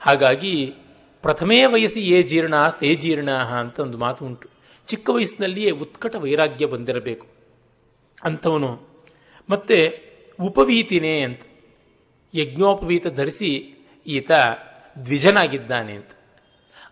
[0.00, 0.74] ಹಾಗಾಗಿ
[1.22, 4.48] ಪ್ರಥಮೇ ವಯಸ್ಸಿ ಏ ಜೀರ್ಣ, ತೇ ಜೀರ್ಣ ಅಂತ ಒಂದು ಮಾತು ಉಂಟು.
[4.86, 7.26] ಚಿಕ್ಕ ವಯಸ್ಸಿನಲ್ಲಿಯೇ ಉತ್ಕಟ ವೈರಾಗ್ಯ ಬಂದಿರಬೇಕು.
[8.24, 8.88] ಅಂಥವನು
[9.50, 10.02] ಮತ್ತೆ
[10.40, 11.40] ಉಪವೀತಿನೇ ಅಂತ.
[12.34, 13.74] ಯಜ್ಞೋಪವೀತ ಧರಿಸಿ
[14.06, 14.30] ಈತ
[15.04, 16.10] ದ್ವಿಜನಾಗಿದ್ದಾನೆ ಅಂತ.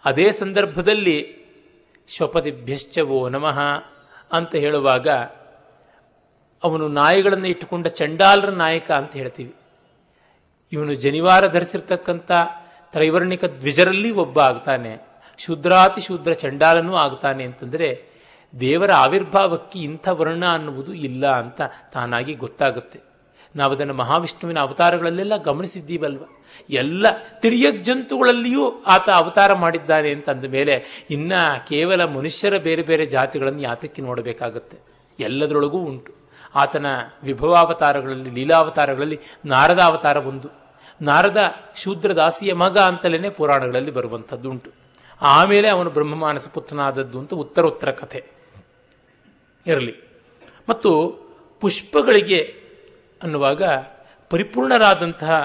[0.05, 1.37] ಅದೇ ಸಂದರ್ಭದಲ್ಲಿ
[2.09, 3.61] ಶ್ವಪತಿಭ್ಯಶ್ಚವೋ ನಮಃ
[4.33, 5.09] ಅಂತ ಹೇಳುವಾಗ
[6.63, 9.55] ಅವನು ನಾಯಿಗಳನ್ನು ಇಟ್ಟುಕೊಂಡ ಚಂಡಾಲರ ನಾಯಕ ಅಂತ ಹೇಳ್ತೀವಿ.
[10.73, 12.33] ಇವನು ಜನಿವಾರ ಧರಿಸಿರ್ತಕ್ಕಂಥ
[12.93, 14.99] ತ್ರೈವರ್ಣಿಕ ದ್ವಿಜರಲ್ಲಿ ಒಬ್ಬ ಆಗ್ತಾನೆ.
[15.39, 18.16] ಶುದ್ರಾತಿ ಶುದ್ರ ಚಂಡಾಲನೂ ಆಗ್ತಾನೆ ಅಂತಂದರೆ
[18.61, 21.61] ದೇವರ ಆವಿರ್ಭಾವಕ್ಕೆ ಇಂಥ ವರ್ಣ ಅನ್ನುವುದು ಇಲ್ಲ ಅಂತ
[21.93, 23.01] ತಾನಾಗಿ ಗೊತ್ತಾಗುತ್ತೆ.
[23.57, 26.23] ನಾವು ಅದನ್ನು ಮಹಾವಿಷ್ಣುವಿನ ಅವತಾರಗಳಲ್ಲೆಲ್ಲ ಗಮನಿಸಿದ್ದೀವಲ್ವ?
[26.71, 27.07] ಎಲ್ಲ
[27.41, 31.33] ತಿರ್ಯಕ್ ಜಂತುಗಳಲ್ಲಿಯೂ ಆತ ಅವತಾರ ಮಾಡಿದ್ದಾನೆ ಅಂತ ಅಂದ ಮೇಲೆ ಇನ್ನ
[31.69, 34.79] ಕೇವಲ ಮನುಷ್ಯರ ಬೇರೆ ಬೇರೆ ಜಾತಿಗಳನ್ನು ಯಾತಕ್ಕೆ ನೋಡಬೇಕಾಗುತ್ತೆ?
[35.21, 36.13] ಎಲ್ಲದರೊಳಗೂ ಉಂಟು.
[36.55, 36.87] ಆತನ
[37.23, 40.49] ವಿಭವಾವತಾರಗಳಲ್ಲಿ, ಲೀಲಾವತಾರಗಳಲ್ಲಿ ನಾರದ ಅವತಾರ ಒಂದು.
[41.03, 44.71] ನಾರದ ಶೂದ್ರ ದಾಸಿಯ ಮಗ ಅಂತಲೇ ಪುರಾಣಗಳಲ್ಲಿ ಬರುವಂಥದ್ದು ಉಂಟು
[45.23, 48.36] ಆಮೇಲೆ ಅವನು ಬ್ರಹ್ಮಮಾನಸ ಪುತ್ರನಾದದ್ದು ಅಂತ ಉತ್ತರೋತ್ತರ ಕಥೆ.
[49.67, 49.95] ಇರಲಿ.
[50.69, 51.19] ಮತ್ತು
[51.61, 52.55] ಪುಷ್ಪಗಳಿಗೆ
[53.23, 53.63] ಅನ್ನುವಾಗ
[54.31, 55.43] ಪರಿಪೂರ್ಣರಾದಂತಹ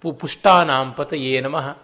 [0.00, 1.78] ಪು, ಪುಷ್ಟಾನಾಂ ಪತಯೇ ನಮಃ.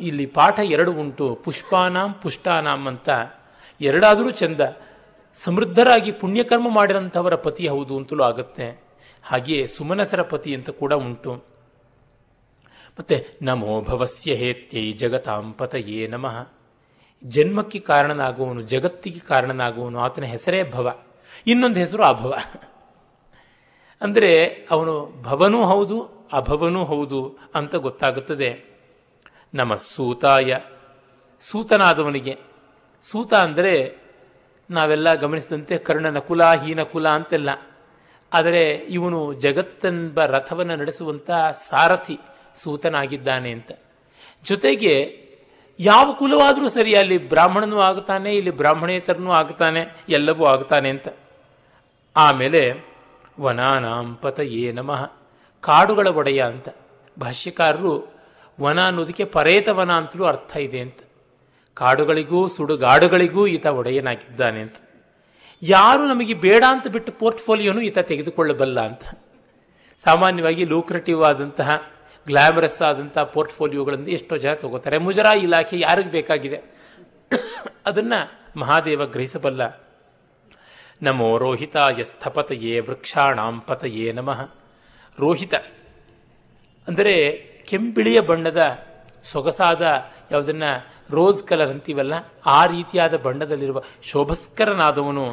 [0.00, 1.34] ಇಲ್ಲಿ ಪಾಠ ಎರಡು ಉಂಟು.
[1.34, 3.08] ಪುಷ್ಪಾನಾಂ, ಪುಷ್ಟಾನಾಂ ಅಂತ.
[3.80, 4.60] ಎರಡಾದರೂ ಚಂದ.
[5.44, 8.82] ಸಮೃದ್ಧರಾಗಿ ಪುಣ್ಯಕರ್ಮ ಮಾಡಿದಂಥವರ ಪತಿ ಹೌದು ಅಂತಲೂ ಆಗುತ್ತೆ.
[9.22, 11.44] ಹಾಗೆಯೇ ಸುಮನಸರ ಪತಿ ಅಂತ ಕೂಡ ಉಂಟು.
[12.98, 16.59] ಮತ್ತೆ ನಮೋ ಭವಸ್ಯ ಹೇತ್ಯೈ ಜಗತಾಂ ಪತಯೇ ನಮಃ.
[17.24, 20.98] ಜನ್ಮಕ್ಕೆ ಕಾರಣನಾಗುವವನು, ಜಗತ್ತಿಗೆ ಕಾರಣನಾಗುವವನು, ಆತನ ಹೆಸರೇ ಭವ.
[21.46, 22.38] ಇನ್ನೊಂದು ಹೆಸರು ಅಭವ.
[24.00, 28.64] ಅಂದರೆ ಅವನು ಭವನೂ ಹೌದು, ಅಭವನೂ ಹೌದು ಅಂತ ಗೊತ್ತಾಗುತ್ತದೆ.
[29.54, 30.56] ನಮ್ಮ ಸೂತಾಯ,
[31.40, 32.38] ಸೂತನಾದವನಿಗೆ.
[33.02, 33.96] ಸೂತ ಅಂದರೆ
[34.70, 37.50] ನಾವೆಲ್ಲ ಗಮನಿಸಿದಂತೆ ಕರ್ಣನ ಕುಲ ಹೀನ ಕುಲ ಅಂತೆಲ್ಲ.
[38.32, 41.30] ಆದರೆ ಇವನು ಜಗತ್ತೆಂಬ ರಥವನ್ನು ನಡೆಸುವಂಥ
[41.68, 42.18] ಸಾರಥಿ
[42.56, 43.72] ಸೂತನಾಗಿದ್ದಾನೆ ಅಂತ.
[44.44, 45.24] ಜೊತೆಗೆ
[45.82, 51.08] ಯಾವ ಕುಲವಾದರೂ ಸರಿ, ಅಲ್ಲಿ ಬ್ರಾಹ್ಮಣನೂ ಆಗ್ತಾನೆ, ಇಲ್ಲಿ ಬ್ರಾಹ್ಮಣೇತರನೂ ಆಗ್ತಾನೆ, ಎಲ್ಲವೂ ಆಗ್ತಾನೆ ಅಂತ.
[52.16, 52.72] ಆಮೇಲೆ,
[53.40, 55.12] ವನಾನಾಂ ಏ ನಮಃ,
[55.60, 56.68] ಕಾಡುಗಳ ಒಡೆಯ ಅಂತ.
[57.20, 58.12] ಭಾಷ್ಯಕಾರರು,
[58.60, 60.96] ವನ ಅನ್ನೋದಕ್ಕೆ ಪರೇತ ವನ ಅಂತಲೂ ಅರ್ಥ ಇದೆ ಅಂತ.
[61.74, 64.76] ಕಾಡುಗಳಿಗೂ, ಸುಡುಗಾಡುಗಳಿಗೂ ಈತ ಒಡೆಯನಾಗಿದ್ದಾನೆ ಅಂತ.
[65.62, 69.02] ಯಾರು ನಮಗೆ ಬೇಡ ಅಂತ ಬಿಟ್ಟು ಪೋರ್ಟ್ಫೋಲಿಯೋನು ಈತ ತೆಗೆದುಕೊಳ್ಳಬಲ್ಲ ಅಂತ.
[70.04, 71.82] ಸಾಮಾನ್ಯವಾಗಿ ಲೂಕ್ರೆಟಿವ್ ಆದಂತಹ
[72.26, 74.98] ಗ್ಲಾಮರಸ್ ಆದಂಥ ಪೋರ್ಟ್ಫೋಲಿಯೋಗಳನ್ನು ಎಷ್ಟೋ ಜನ ತಗೋತಾರೆ.
[74.98, 76.58] ಮುಜರಾ ಇಲಾಖೆ ಯಾರಿಗೆ ಬೇಕಾಗಿದೆ?
[77.86, 78.20] ಅದನ್ನು
[78.60, 79.62] ಮಹಾದೇವ ಗ್ರಹಿಸಬಲ್ಲ.
[81.02, 84.40] ನಮೋ ರೋಹಿತಾಯ ಸ್ಥಪತಯೇ ವೃಕ್ಷಾಣಾಂ ಪತಯೇ ನಮಃ.
[85.18, 85.54] ರೋಹಿತ
[86.88, 87.14] ಅಂದರೆ
[87.68, 88.60] ಕೆಂಬಿಳಿಯ ಬಣ್ಣದ
[89.24, 89.82] ಸೊಗಸಾದ
[90.30, 90.70] ಯಾವುದನ್ನು
[91.10, 92.14] ರೋಸ್ ಕಲರ್ ಅಂತೀವಲ್ಲ,
[92.46, 95.26] ಆ ರೀತಿಯಾದ ಬಣ್ಣದಲ್ಲಿರುವ ಶೋಭಸ್ಕರನಾದವನು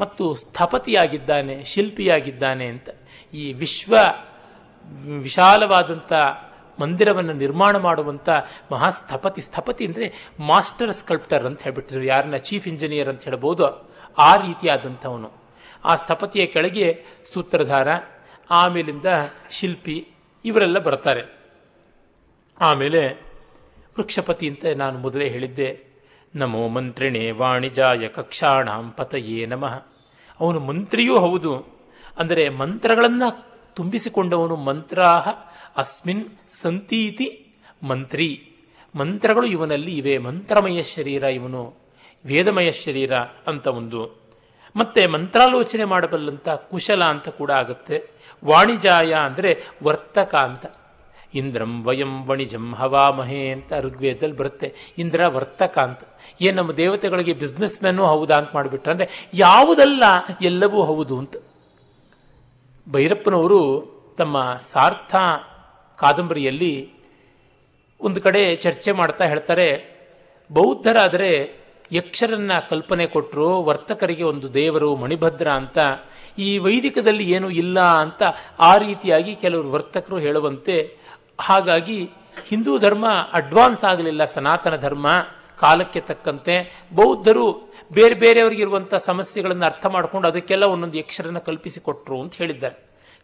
[0.00, 2.88] ಮತ್ತು ಸ್ಥಪತಿಯಾಗಿದ್ದಾನೆ, ಶಿಲ್ಪಿಯಾಗಿದ್ದಾನೆ ಅಂತ
[3.34, 3.94] ಈ ವಿಶ್ವ
[5.22, 6.12] ವಿಶಾಲವಾದಂಥ
[6.80, 8.28] ಮಂದಿರವನ್ನು ನಿರ್ಮಾಣ ಮಾಡುವಂಥ
[8.72, 12.04] ಮಹಾಸ್ಥಪತಿ, ಸ್ಥಪತಿ ಅಂದರೆ ಮಾಸ್ಟರ್ ಸ್ಕಲ್ಪ್ಟರ್ ಅಂತ ಹೇಳ್ಬಿಟ್ಟಿದ್ರು.
[12.04, 15.32] ಯಾರನ್ನ ಚೀಫ್ ಇಂಜಿನಿಯರ್ ಅಂತ ಹೇಳ್ಬೋದು, ಆ ರೀತಿಯಾದಂಥವನು.
[15.84, 17.88] ಆ ಸ್ಥಪತಿಯ ಕೆಳಗೆ ಸೂತ್ರಧಾರ,
[18.50, 19.06] ಆಮೇಲಿಂದ
[19.50, 20.08] ಶಿಲ್ಪಿ,
[20.44, 21.40] ಇವರೆಲ್ಲ ಬರ್ತಾರೆ.
[22.60, 23.12] ಆಮೇಲೆ
[23.96, 25.94] ವೃಕ್ಷಪತಿ ಅಂತ ನಾನು ಮೊದಲೇ ಹೇಳಿದ್ದೆ.
[26.34, 29.86] ನಮೋ ಮಂತ್ರಿಣೇ ವಾಣಿಜಾಯ ಕಕ್ಷಾಣಾಂ ಪತಯೇ ನಮಃ.
[30.40, 31.52] ಅವನು ಮಂತ್ರಿಯೂ ಹೌದು.
[32.18, 35.28] ಅಂದರೆ ಮಂತ್ರಗಳನ್ನು ತುಂಬಿಸಿಕೊಂಡವನು ಮಂತ್ರಾಹ
[35.76, 38.50] ಅಸ್ಮಿನ್ ಸಂತೀತಿ ಮಂತ್ರಿ.
[38.94, 40.18] ಮಂತ್ರಗಳು ಇವನಲ್ಲಿ ಇವೆ.
[40.18, 41.74] ಮಂತ್ರಮಯ ಶರೀರ ಇವನು.
[42.26, 43.14] ವೇದಮಯ ಶರೀರ
[43.46, 44.24] ಅಂತ ಒಂದು.
[44.76, 48.10] ಮತ್ತೆ ಮಂತ್ರಾಲೋಚನೆ ಮಾಡಬಲ್ಲಂತ ಕುಶಲ ಅಂತ ಕೂಡ ಆಗುತ್ತೆ.
[48.44, 50.66] ವಾಣಿಜಾಯ ಅಂದರೆ ವರ್ತಕ ಅಂತ.
[51.34, 54.74] ಇಂದ್ರಂ ವಯಂ ವಣಿಜಂ ಹವಾಮಹೇ ಅಂತ ಋಗ್ವೇದದಲ್ಲಿ ಬರುತ್ತೆ.
[54.98, 56.00] ಇಂದ್ರ ವರ್ತಕ ಅಂತ.
[56.40, 60.02] ಏನು ನಮ್ಮ ದೇವತೆಗಳಿಗೆ ಬಿಸ್ನೆಸ್ ಮ್ಯಾನು ಹೌದಾ ಅಂತ ಮಾಡಿಬಿಟ್ರೆ ಯಾವುದಲ್ಲ
[60.42, 61.36] ಎಲ್ಲವೂ ಹೌದು ಅಂತ.
[62.92, 63.60] ಭೈರಪ್ಪನವರು
[64.18, 64.36] ತಮ್ಮ
[64.72, 65.14] ಸಾರ್ಥ
[65.98, 66.74] ಕಾದಂಬರಿಯಲ್ಲಿ
[68.00, 69.68] ಒಂದು ಕಡೆ ಚರ್ಚೆ ಮಾಡ್ತಾ ಹೇಳ್ತಾರೆ,
[70.50, 71.30] ಬೌದ್ಧರಾದರೆ
[71.92, 75.78] ಯಕ್ಷರನ್ನ ಕಲ್ಪನೆ ಕೊಟ್ಟರು ವರ್ತಕರಿಗೆ ಒಂದು ದೇವರು, ಮಣಿಭದ್ರ ಅಂತ.
[76.38, 78.22] ಈ ವೈದಿಕದಲ್ಲಿ ಏನೂ ಇಲ್ಲ ಅಂತ
[78.58, 80.76] ಆ ರೀತಿಯಾಗಿ ಕೆಲವರು ವರ್ತಕರು ಹೇಳುವಂತೆ.
[81.40, 81.98] ಹಾಗಾಗಿ
[82.46, 85.06] ಹಿಂದೂ ಧರ್ಮ ಅಡ್ವಾನ್ಸ್ ಆಗಲಿಲ್ಲ, ಸನಾತನ ಧರ್ಮ
[85.58, 86.86] ಕಾಲಕ್ಕೆ ತಕ್ಕಂತೆ.
[86.94, 87.46] ಬೌದ್ಧರು
[87.92, 92.76] ಬೇರೆ ಬೇರೆಯವರಿಗಿರುವಂಥ ಸಮಸ್ಯೆಗಳನ್ನು ಅರ್ಥ ಮಾಡಿಕೊಂಡು ಅದಕ್ಕೆಲ್ಲ ಒಂದೊಂದು ಯಕ್ಷರನ್ನ ಕಲ್ಪಿಸಿಕೊಟ್ರು ಅಂತ ಹೇಳಿದ್ದಾರೆ.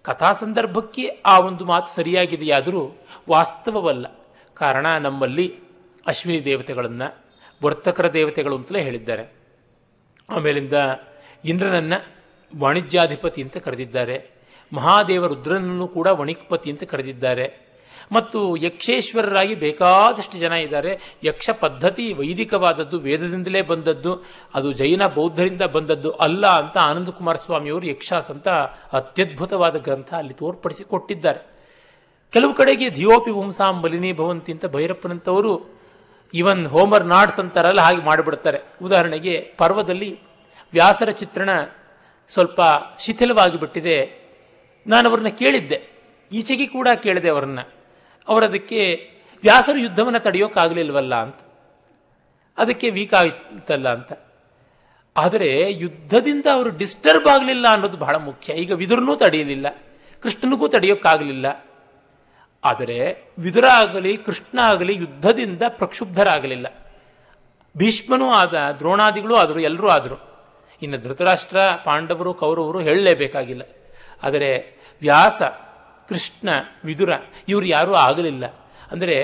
[0.03, 2.93] ಕಥಾ ಸಂದರ್ಭಕ್ಕೆ ಆ ಒಂದು ಮಾತು ಸರಿಯಾಗಿದೆಯಾದರೂ
[3.29, 4.07] ವಾಸ್ತವವಲ್ಲ.
[4.55, 5.59] ಕಾರಣ ನಮ್ಮಲ್ಲಿ
[6.07, 7.25] ಅಶ್ವಿನಿ ದೇವತೆಗಳನ್ನು,
[7.63, 9.33] ವರ್ತಕರ ದೇವತೆಗಳು ಅಂತಲೇ ಹೇಳಿದ್ದಾರೆ.
[10.31, 10.73] ಆಮೇಲಿಂದ
[11.45, 11.93] ಇಂದ್ರನನ್ನ
[12.59, 14.31] ವಾಣಿಜ್ಯಾಧಿಪತಿ ಅಂತ ಕರೆದಿದ್ದಾರೆ.
[14.73, 17.70] ಮಹಾದೇವ ರುದ್ರನನ್ನು ಕೂಡ ವಣಿಕ್ಪತಿ ಅಂತ ಕರೆದಿದ್ದಾರೆ.
[18.13, 20.93] ಮತ್ತು ಯಕ್ಷೇಶ್ವರರಾಗಿ ಬೇಕಾದಷ್ಟು ಜನ ಇದ್ದಾರೆ.
[21.25, 24.13] ಯಕ್ಷ ಪದ್ಧತಿ ವೈದಿಕವಾದದ್ದು, ವೇದದಿಂದಲೇ ಬಂದದ್ದು,
[24.55, 28.49] ಅದು ಜೈನ ಬೌದ್ಧರಿಂದ ಬಂದದ್ದು ಅಲ್ಲ ಅಂತ ಆನಂದ ಕುಮಾರ ಸ್ವಾಮಿಯವರು ಯಕ್ಷಾಸ್ ಅಂತ
[28.99, 31.43] ಅತ್ಯದ್ಭುತವಾದ ಗ್ರಂಥ ಅಲ್ಲಿ ತೋರ್ಪಡಿಸಿ ಕೊಟ್ಟಿದ್ದಾರೆ
[32.33, 35.53] ಕೆಲವು ಕಡೆಗೆ ಧಿಯೋಪಿ ವಂಸಾಂ ಮಲಿನಿ ಭವಂತಿ ಅಂತ ಭೈರಪ್ಪನಂತವರು
[36.35, 38.59] ಇವನ್ ಹೋಮರ್ ನಾಡ್ಸ್ ಅಂತಾರಲ್ಲ, ಹಾಗೆ ಮಾಡಿಬಿಡ್ತಾರೆ.
[38.83, 40.11] ಉದಾಹರಣೆಗೆ ಪರ್ವದಲ್ಲಿ
[40.73, 41.51] ವ್ಯಾಸರ ಚಿತ್ರಣ
[42.33, 42.61] ಸ್ವಲ್ಪ
[42.99, 43.97] ಶಿಥಿಲವಾಗಿ ಬಿಟ್ಟಿದೆ
[44.87, 45.79] ನಾನು ಅವ್ರನ್ನ ಕೇಳಿದ್ದೆ.
[46.33, 47.59] ಈಚೆಗೆ ಕೂಡ ಕೇಳಿದೆ ಅವರನ್ನ.
[48.29, 49.11] ಅವರದಕ್ಕೆ
[49.43, 51.37] ವ್ಯಾಸರು ಯುದ್ಧವನ್ನು ತಡೆಯೋಕ್ಕಾಗಲಿಲ್ವಲ್ಲ ಅಂತ.
[52.59, 54.13] ಅದಕ್ಕೆ ವೀಕ್ ಆಯ್ತಲ್ಲ ಅಂತ.
[55.17, 58.53] ಆದರೆ ಯುದ್ಧದಿಂದ ಅವರು ಡಿಸ್ಟರ್ಬ್ ಆಗಲಿಲ್ಲ ಅನ್ನೋದು ಬಹಳ ಮುಖ್ಯ.
[58.53, 59.67] ಈಗ ವಿದುರನೂ ತಡೆಯಲಿಲ್ಲ.
[60.21, 61.65] ಕೃಷ್ಣನಿಗೂ ತಡೆಯೋಕ್ಕಾಗಲಿಲ್ಲ
[62.65, 66.67] ಆದರೆ ವಿದುರ ಆಗಲಿ ಕೃಷ್ಣ ಆಗಲಿ ಯುದ್ಧದಿಂದ ಪ್ರಕ್ಷುಬ್ಧರಾಗಲಿಲ್ಲ.
[67.77, 70.31] ಭೀಷ್ಮನೂ ಆದ, ದ್ರೋಣಾದಿಗಳು ಆದರು, ಎಲ್ಲರೂ ಆದರು.
[70.83, 73.63] ಇನ್ನು ಧೃತರಾಷ್ಟ್ರ, ಪಾಂಡವರು, ಕೌರವರು ಹೇಳಲೇಬೇಕಾಗಿಲ್ಲ.
[74.23, 75.43] ಆದರೆ ವ್ಯಾಸ
[76.11, 76.49] ಕೃಷ್ಣ,
[76.85, 77.13] ವಿದುರ,
[77.49, 78.47] ಇವರು ಯಾರೂ ಆಗಲಿಲ್ಲ.
[78.93, 79.17] ಅಂದರೆ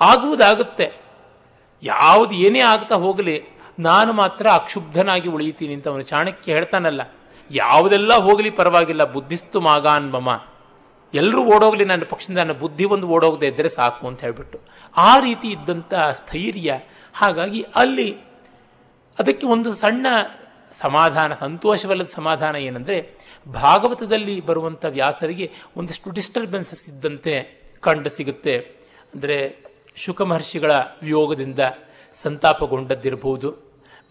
[0.00, 0.86] ಆಗುವುದಾಗುತ್ತೆ.
[1.82, 3.36] ಯಾವುದು ಏನೇ ಆಗ್ತಾ ಹೋಗಲಿ,
[3.78, 7.02] ನಾನು ಮಾತ್ರ ಅಕ್ಷುಬ್ಧನಾಗಿ ಉಳಿಯುತ್ತೀನಿ ಅಂತ ಅವನು ಚಾಣಕ್ಯ ಹೇಳ್ತಾನಲ್ಲ.
[7.50, 10.28] ಯಾವುದೆಲ್ಲ ಹೋಗಲಿ ಪರವಾಗಿಲ್ಲ, ಬುದ್ಧಿಸ್ತು ಮಾಗಾನ್ ಮಮ.
[11.14, 14.58] ಎಲ್ಲರೂ ಓಡೋಗಲಿ, ನನ್ನ ಪಕ್ಷದಿಂದ ನನ್ನ ಬುದ್ಧಿ ಒಂದು ಓಡೋಗದೆ ಇದ್ದರೆ ಸಾಕು ಅಂತ ಹೇಳಿಬಿಟ್ಟು.
[14.96, 16.78] ಆ ರೀತಿ ಇದ್ದಂಥ ಸ್ಥೈರ್ಯ.
[17.14, 18.08] ಹಾಗಾಗಿ ಅಲ್ಲಿ
[19.18, 20.06] ಅದಕ್ಕೆ ಒಂದು ಸಣ್ಣ
[20.84, 22.96] ಸಮಾಧಾನ, ಸಂತೋಷವಲ್ಲದ ಸಮಾಧಾನ ಏನಂದರೆ
[23.60, 25.46] ಭಾಗವತದಲ್ಲಿ ಬರುವಂಥ ವ್ಯಾಸರಿಗೆ
[25.76, 27.34] ಒಂದಷ್ಟು ಡಿಸ್ಟರ್ಬೆನ್ಸಸ್ ಇದ್ದಂತೆ
[27.86, 28.56] ಕಂಡು ಸಿಗುತ್ತೆ.
[29.14, 29.36] ಅಂದರೆ
[30.04, 30.72] ಶುಕ ಮಹರ್ಷಿಗಳ
[31.02, 31.60] ವಿಯೋಗದಿಂದ
[32.22, 33.50] ಸಂತಾಪಗೊಂಡದ್ದಿರಬಹುದು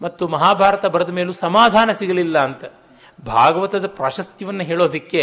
[0.00, 2.64] ಮತ್ತು ಮಹಾಭಾರತ ಬರೆದ ಮೇಲೂ ಸಮಾಧಾನ ಸಿಗಲಿಲ್ಲ ಅಂತ.
[3.26, 5.22] ಭಾಗವತದ ಪ್ರಾಶಸ್ತ್ಯವನ್ನು ಹೇಳೋದಕ್ಕೆ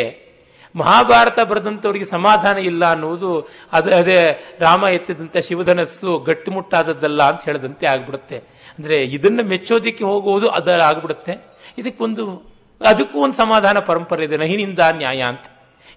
[0.76, 3.30] ಮಹಾಭಾರತ ಬರೆದಂಥವರಿಗೆ ಸಮಾಧಾನ ಇಲ್ಲ ಅನ್ನುವುದು
[3.78, 4.16] ಅದೇ ಅದೇ
[4.60, 8.38] ರಾಮ ಎತ್ತಿದಂಥ ಶಿವಧನಸ್ಸು ಗಟ್ಟಿಮುಟ್ಟಾದದ್ದಲ್ಲ ಅಂತ ಹೇಳದಂತೆ ಆಗ್ಬಿಡುತ್ತೆ.
[8.78, 11.34] ಅಂದರೆ ಇದನ್ನು ಮೆಚ್ಚೋದಕ್ಕೆ ಹೋಗುವುದು ಅದರ ಆಗ್ಬಿಡುತ್ತೆ.
[11.78, 14.38] ಇದಕ್ಕೊಂದು, ಅದಕ್ಕೂ ಒಂದು ಸಮಾಧಾನ ಪರಂಪರೆ ಇದೆ.
[14.38, 15.46] ನಹಿನಿಂದ ನ್ಯಾಯ ಅಂತ.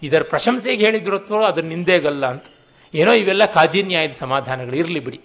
[0.02, 2.44] ಇದರ ಪ್ರಶಂಸೆಗೆ ಹೇಳಿದ್ರು ಅಥವಾ ಅದರ ನಿಂದೆಗಲ್ಲ ಅಂತ.
[2.94, 4.76] ಏನೋ ಇವೆಲ್ಲ ಕಾಜಿ ನ್ಯಾಯದ ಸಮಾಧಾನಗಳು.
[4.76, 5.20] ಇರಲಿ ಬಿಡಿ.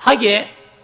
[0.00, 0.36] ಹಾಗೆ,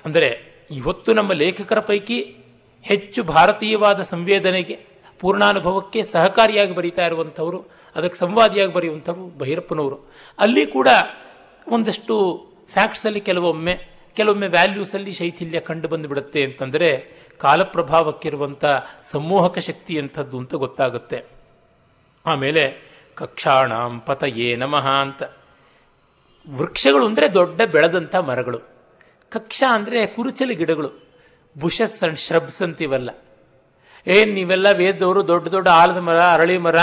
[0.04, 0.40] ಅಂದರೆ
[0.70, 2.36] ಇವತ್ತು ನಮ್ಮ ಲೇಖಕರ ಪೈಕಿ
[2.82, 4.78] ಹೆಚ್ಚು ಭಾರತೀಯವಾದ ಸಂವೇದನೆಗೆ,
[5.20, 7.64] ಪೂರ್ಣಾನುಭವಕ್ಕೆ ಸಹಕಾರಿಯಾಗಿ ಬರೀತಾ ಇರುವಂಥವರು,
[7.96, 10.88] ಅದಕ್ಕೆ ಸಂವಾದಿಯಾಗಿ ಬರೆಯುವಂಥವ್ರು ಭೈರಪ್ಪನವರು ಅಲ್ಲಿ ಕೂಡ
[11.68, 12.14] ಒಂದಷ್ಟು
[12.72, 16.88] ಫ್ಯಾಕ್ಟ್ಸಲ್ಲಿ ಕೆಲವೊಮ್ಮೆ ಕೆಲವೊಮ್ಮೆ ವ್ಯಾಲ್ಯೂಸಲ್ಲಿ ಶೈಥಿಲ್ಯ ಕಂಡು ಬಂದುಬಿಡುತ್ತೆ ಅಂತಂದರೆ
[17.38, 18.64] ಕಾಲಪ್ರಭಾವಕ್ಕಿರುವಂಥ
[19.02, 21.24] ಸಮೂಹಕ ಶಕ್ತಿ ಅಂಥದ್ದು ಅಂತ ಗೊತ್ತಾಗುತ್ತೆ.
[22.26, 25.22] ಆಮೇಲೆ ಕಕ್ಷಾಣಾಂ ಪತಯೇ ನಮಃ ಅಂತ.
[26.48, 28.58] ವೃಕ್ಷಗಳು ಅಂದರೆ ದೊಡ್ಡ ಬೆಳೆದಂಥ ಮರಗಳು.
[29.30, 31.06] ಕಕ್ಷ ಅಂದರೆ ಕುರುಚಲಿ ಗಿಡಗಳು.
[31.58, 33.10] ಬುಷಸ್ ಅಂಡ್ ಶ್ರಬ್ಸ್ ಅಂತಿವಲ್ಲ.
[34.06, 36.76] ಏನು ನೀವೆಲ್ಲ ವೇದವರು ದೊಡ್ಡ ದೊಡ್ಡ ಆಲದ ಮರ, ಅರಳಿ ಮರ,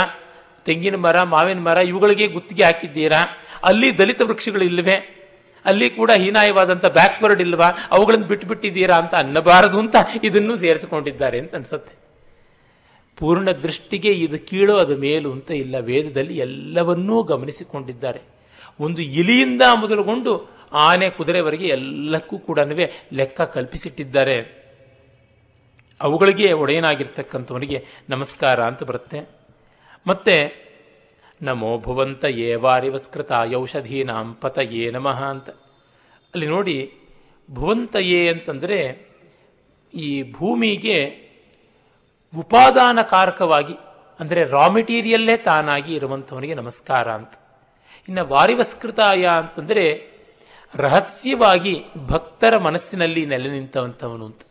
[0.65, 3.25] ತೆಂಗಿನ ಮರ, ಮಾವಿನ ಮರ, ಇವುಗಳಿಗೆ ಗುತ್ತಿಗೆ ಹಾಕಿದ್ದೀರಾ?
[3.63, 5.12] ಅಲ್ಲಿ ದಲಿತ ವೃಕ್ಷಗಳು ಇಲ್ಲವೇ?
[5.65, 7.71] ಅಲ್ಲಿ ಕೂಡ ಹೀನಾಯವಾದಂಥ ಬ್ಯಾಕ್ವರ್ಡ್ ಇಲ್ವಾ?
[7.91, 12.03] ಅವುಗಳನ್ನು ಬಿಟ್ಟುಬಿಟ್ಟಿದ್ದೀರಾ ಅಂತ ಅನ್ನಬಾರದು ಅಂತ ಇದನ್ನು ಸೇರಿಸಿಕೊಂಡಿದ್ದಾರೆ ಅಂತ ಅನ್ಸುತ್ತೆ.
[13.17, 15.79] ಪೂರ್ಣ ದೃಷ್ಟಿಗೆ ಇದು ಕೀಳು ಅದು ಮೇಲು ಅಂತ ಇಲ್ಲ.
[15.79, 18.21] ವೇದದಲ್ಲಿ ಎಲ್ಲವನ್ನೂ ಗಮನಿಸಿಕೊಂಡಿದ್ದಾರೆ.
[18.79, 22.59] ಒಂದು ಇಲಿಯಿಂದ ಮೊದಲುಗೊಂಡು ಆನೆ ಕುದುರೆವರೆಗೆ ಎಲ್ಲಕ್ಕೂ ಕೂಡ
[23.13, 24.63] ಲೆಕ್ಕ ಕಲ್ಪಿಸಿಟ್ಟಿದ್ದಾರೆ.
[26.01, 29.29] ಅವುಗಳಿಗೆ ಒಡೆಯನಾಗಿರ್ತಕ್ಕಂಥವನಿಗೆ ನಮಸ್ಕಾರ ಅಂತ ಬರುತ್ತೆ.
[30.07, 30.62] ಮತ್ತೆ
[31.43, 32.55] ನಮೋ ಭುವಂತ ಪತ
[34.39, 35.49] ಪತಯೇ ನಮಃ ಅಂತ.
[36.33, 36.93] ಅಲ್ಲಿ ನೋಡಿ,
[37.51, 39.11] ಭುವಂತಯೇ ಅಂತಂದರೆ
[39.93, 41.29] ಈ ಭೂಮಿಗೆ
[42.37, 43.73] ಉಪಾದಾನಕಾರಕವಾಗಿ,
[44.19, 47.33] ಅಂದರೆ ರಾ ಮೆಟೀರಿಯಲ್ಲೇ ತಾನಾಗಿ ಇರುವಂಥವನಿಗೆ ನಮಸ್ಕಾರ ಅಂತ.
[48.07, 50.13] ಇನ್ನು ವಾರಿವಸ್ಕೃತಾಯ ಅಂತಂದರೆ
[50.75, 54.41] ರಹಸ್ಯವಾಗಿ ಭಕ್ತರ ಮನಸ್ಸಿನಲ್ಲಿ ನೆಲೆ ನಿಂತವಂಥವನು ಅಂತ.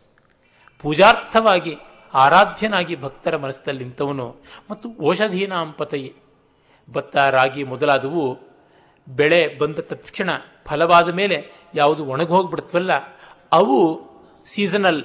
[0.81, 1.77] ಪೂಜಾರ್ಥವಾಗಿ,
[2.13, 4.35] ಆರಾಧ್ಯನಾಗಿ ಭಕ್ತರ ಮನಸ್ಸಿನಲ್ಲಿ ನಿಂತವನು.
[4.71, 6.13] ಮತ್ತು ಔಷಧೀನಾಂಪತೆಯೇ
[6.91, 8.37] ಭತ್ತ, ರಾಗಿ ಮೊದಲಾದವು
[9.09, 10.29] ಬೆಳೆ ಬಂದ ತಕ್ಷಣ
[10.65, 12.91] ಫಲವಾದ ಮೇಲೆ ಯಾವುದು ಒಣಗೋಗ್ಬಿಡ್ತವಲ್ಲ
[13.51, 14.01] ಅವು
[14.45, 15.03] ಸೀಸನಲ್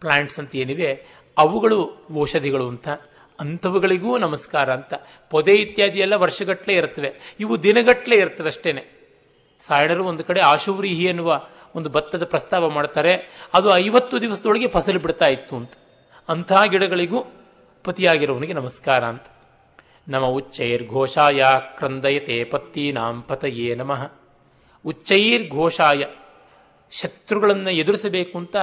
[0.00, 1.06] ಪ್ಲಾಂಟ್ಸ್ ಅಂತ ಏನಿವೆ
[1.38, 2.88] ಅವುಗಳು ಔಷಧಿಗಳು ಅಂತ,
[3.40, 4.94] ಅಂಥವುಗಳಿಗೂ ನಮಸ್ಕಾರ ಅಂತ.
[5.30, 8.96] ಪೊದೆ ಇತ್ಯಾದಿ ಎಲ್ಲ ವರ್ಷಗಟ್ಟಲೆ ಇರ್ತವೆ ಇವು ದಿನಗಟ್ಟಲೆ ಇರ್ತವೆ ಅಷ್ಟೇನೆ.
[9.66, 13.14] ಸಾಯಣರು ಒಂದು ಕಡೆ ಆಶುವ್ರೀಹಿ ಎನ್ನುವ ಒಂದು ಭತ್ತದ ಪ್ರಸ್ತಾವ ಮಾಡ್ತಾರೆ.
[13.54, 15.72] ಅದು ಐವತ್ತು ದಿವಸದೊಳಗೆ ಫಸಲು ಬಿಡ್ತಾ ಇತ್ತು ಅಂತ.
[16.28, 17.24] ಅಂತಹ ಗಿಡಗಳಿಗೂ
[17.84, 19.24] ಪತಿಯಾಗಿರೋವನಿಗೆ ನಮಸ್ಕಾರ ಅಂತ.
[20.08, 21.42] ನಮ ಉಚ್ಚೈರ್ಘೋಷಾಯ
[21.76, 24.12] ಕ್ರಂದಯತೆ ಪತ್ತೀನಾಂ ಪತಯೇ ನಮಃ
[24.84, 26.04] ಉಚ್ಚೈರ್ಘೋಷಾಯ
[26.90, 28.56] ಶತ್ರುಗಳನ್ನು ಎದುರಿಸಬೇಕು ಅಂತ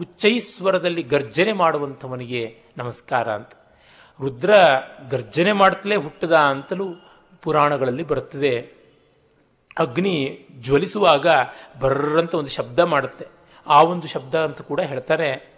[0.00, 3.50] ಉಚ್ಚೈಸ್ವರದಲ್ಲಿ ಗರ್ಜನೆ ಮಾಡುವಂಥವನಿಗೆ ನಮಸ್ಕಾರ ಅಂತ.
[4.20, 4.54] ರುದ್ರ
[5.10, 6.94] ಗರ್ಜನೆ ಮಾಡ್ತಲೇ ಹುಟ್ಟದ ಅಂತಲೂ
[7.42, 8.60] ಪುರಾಣಗಳಲ್ಲಿ ಬರುತ್ತದೆ.
[9.78, 11.26] ಅಗ್ನಿ ಜ್ವಲಿಸುವಾಗ
[11.80, 13.26] ಬರ್ರಂತ ಒಂದು ಶಬ್ದ ಮಾಡುತ್ತೆ.
[13.66, 15.52] ಆ ಒಂದು ಶಬ್ದ ಅಂತ ಕೂಡ ಹೇಳ್ತಾರೆ.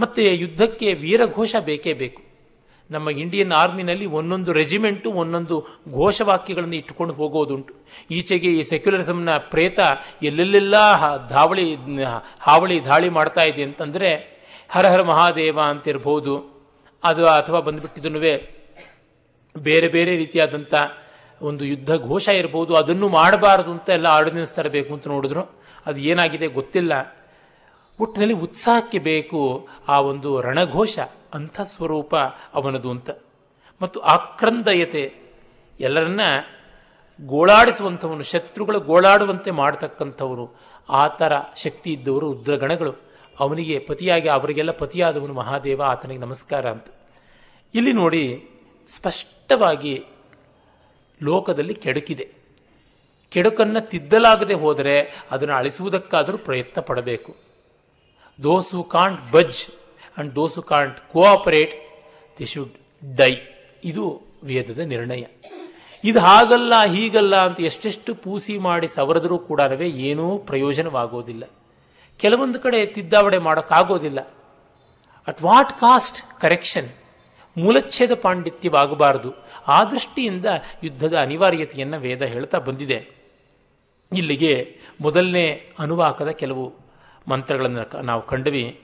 [0.00, 2.29] ಮತ್ತೆ ಯುದ್ಧಕ್ಕೆ ವೀರಘೋಷ ಬೇಕೇ ಬೇಕು.
[2.90, 5.56] ನಮ್ಮ ಇಂಡಿಯನ್ ಆರ್ಮಿನಲ್ಲಿ ಒಂದೊಂದು ರೆಜಿಮೆಂಟು, ಒಂದೊಂದು
[5.94, 7.74] ಘೋಷವಾಕ್ಯಗಳನ್ನು ಇಟ್ಟುಕೊಂಡು ಹೋಗೋದುಂಟು.
[8.10, 9.80] ಈಚೆಗೆ ಈ ಸೆಕ್ಯುಲರಿಸಮ್ನ ಪ್ರೇತ
[10.22, 10.74] ಎಲ್ಲೆಲ್ಲೆಲ್ಲ
[11.28, 11.66] ಧಾವಳಿ
[12.40, 14.10] ಹಾವಳಿ ದಾಳಿ ಮಾಡ್ತಾ ಇದೆ ಅಂತಂದರೆ
[14.68, 16.34] ಹರ ಹರ ಮಹಾದೇವ ಅಂತಿರ್ಬೋದು.
[17.04, 18.20] ಅದು ಅಥವಾ ಬಂದುಬಿಟ್ಟಿದ್ದನು
[19.58, 20.74] ಬೇರೆ ಬೇರೆ ರೀತಿಯಾದಂಥ
[21.42, 22.72] ಒಂದು ಯುದ್ಧ ಘೋಷ ಇರ್ಬೋದು.
[22.76, 25.42] ಅದನ್ನು ಮಾಡಬಾರದು ಅಂತ ಎಲ್ಲ ಆರ್ಡಿನೆನ್ಸ್ ತರಬೇಕು ಅಂತ ನೋಡಿದ್ರು.
[25.86, 26.92] ಅದು ಏನಾಗಿದೆ ಗೊತ್ತಿಲ್ಲ.
[28.00, 30.98] ಒಟ್ಟಿನಲ್ಲಿ ಉತ್ಸಾಹಕ್ಕೆ ಬೇಕು ಆ ಒಂದು ರಣಘೋಷ,
[31.34, 32.16] ಅಂಥ ಸ್ವರೂಪ
[32.54, 33.10] ಅವನದು ಅಂತ.
[33.82, 35.14] ಮತ್ತು ಆಕ್ರಂದಯತೆ,
[35.80, 36.20] ಎಲ್ಲರನ್ನ
[37.20, 40.56] ಗೋಳಾಡಿಸುವಂಥವನು, ಶತ್ರುಗಳು ಗೋಳಾಡುವಂತೆ ಮಾಡತಕ್ಕಂಥವರು,
[40.88, 42.94] ಆ ಥರ ಶಕ್ತಿ ಇದ್ದವರು ರುದ್ರಗಣಗಳು.
[43.40, 46.86] ಅವನಿಗೆ ಪತಿಯಾಗಿ, ಅವರಿಗೆಲ್ಲ ಪತಿಯಾದವನು ಮಹಾದೇವ, ಆತನಿಗೆ ನಮಸ್ಕಾರ ಅಂತ.
[47.74, 48.48] ಇಲ್ಲಿ ನೋಡಿ,
[48.96, 50.04] ಸ್ಪಷ್ಟವಾಗಿ
[51.22, 52.32] ಲೋಕದಲ್ಲಿ ಕೆಡುಕಿದೆ.
[53.30, 57.49] ಕೆಡುಕನ್ನು ತಿದ್ದಲಾಗದೆ ಹೋದರೆ ಅದನ್ನು ಅಳಿಸುವುದಕ್ಕಾದರೂ ಪ್ರಯತ್ನ ಪಡಬೇಕು.
[58.42, 59.66] Those who can't budge
[60.18, 61.74] and those who can't cooperate
[62.38, 62.72] they should
[63.16, 63.36] die
[63.84, 65.24] ಇದು ವೇದದ ನಿರ್ಣಯ.
[66.04, 71.44] ಇದು ಹಾಗಲ್ಲ, ಹೀಗಲ್ಲ ಅಂತ ಎಷ್ಟೆಷ್ಟು ಪೂಸಿ ಮಾಡಿ ಸವರದರೂ ಕೂಡ ಏನೂ ಪ್ರಯೋಜನವಾಗೋದಿಲ್ಲ.
[72.18, 74.20] ಕೆಲವೊಂದು ಕಡೆ ತಿದ್ದಾವಡೆ ಮಾಡೋಕ್ಕಾಗೋದಿಲ್ಲ.
[75.26, 76.88] ಅಟ್ ವಾಟ್ ಕಾಸ್ಟ್ ಕರೆಕ್ಷನ್
[77.58, 79.34] ಮೂಲಚ್ಛೇದ ಪಾಂಡಿತ್ಯವಾಗಬಾರದು.
[79.68, 80.46] ಆ ದೃಷ್ಟಿಯಿಂದ
[80.84, 83.20] ಯುದ್ಧದ ಅನಿವಾರ್ಯತೆಯನ್ನು ವೇದ ಹೇಳ್ತಾ ಬಂದಿದೆ.
[84.12, 86.79] ಇಲ್ಲಿಗೆ ಮೊದಲನೇ ಅನುವಾಕದ ಕೆಲವು
[87.28, 88.80] ಮಂತ್ರಗಳನ್ನು ನಾವು ಕಂಡ್ವಿ.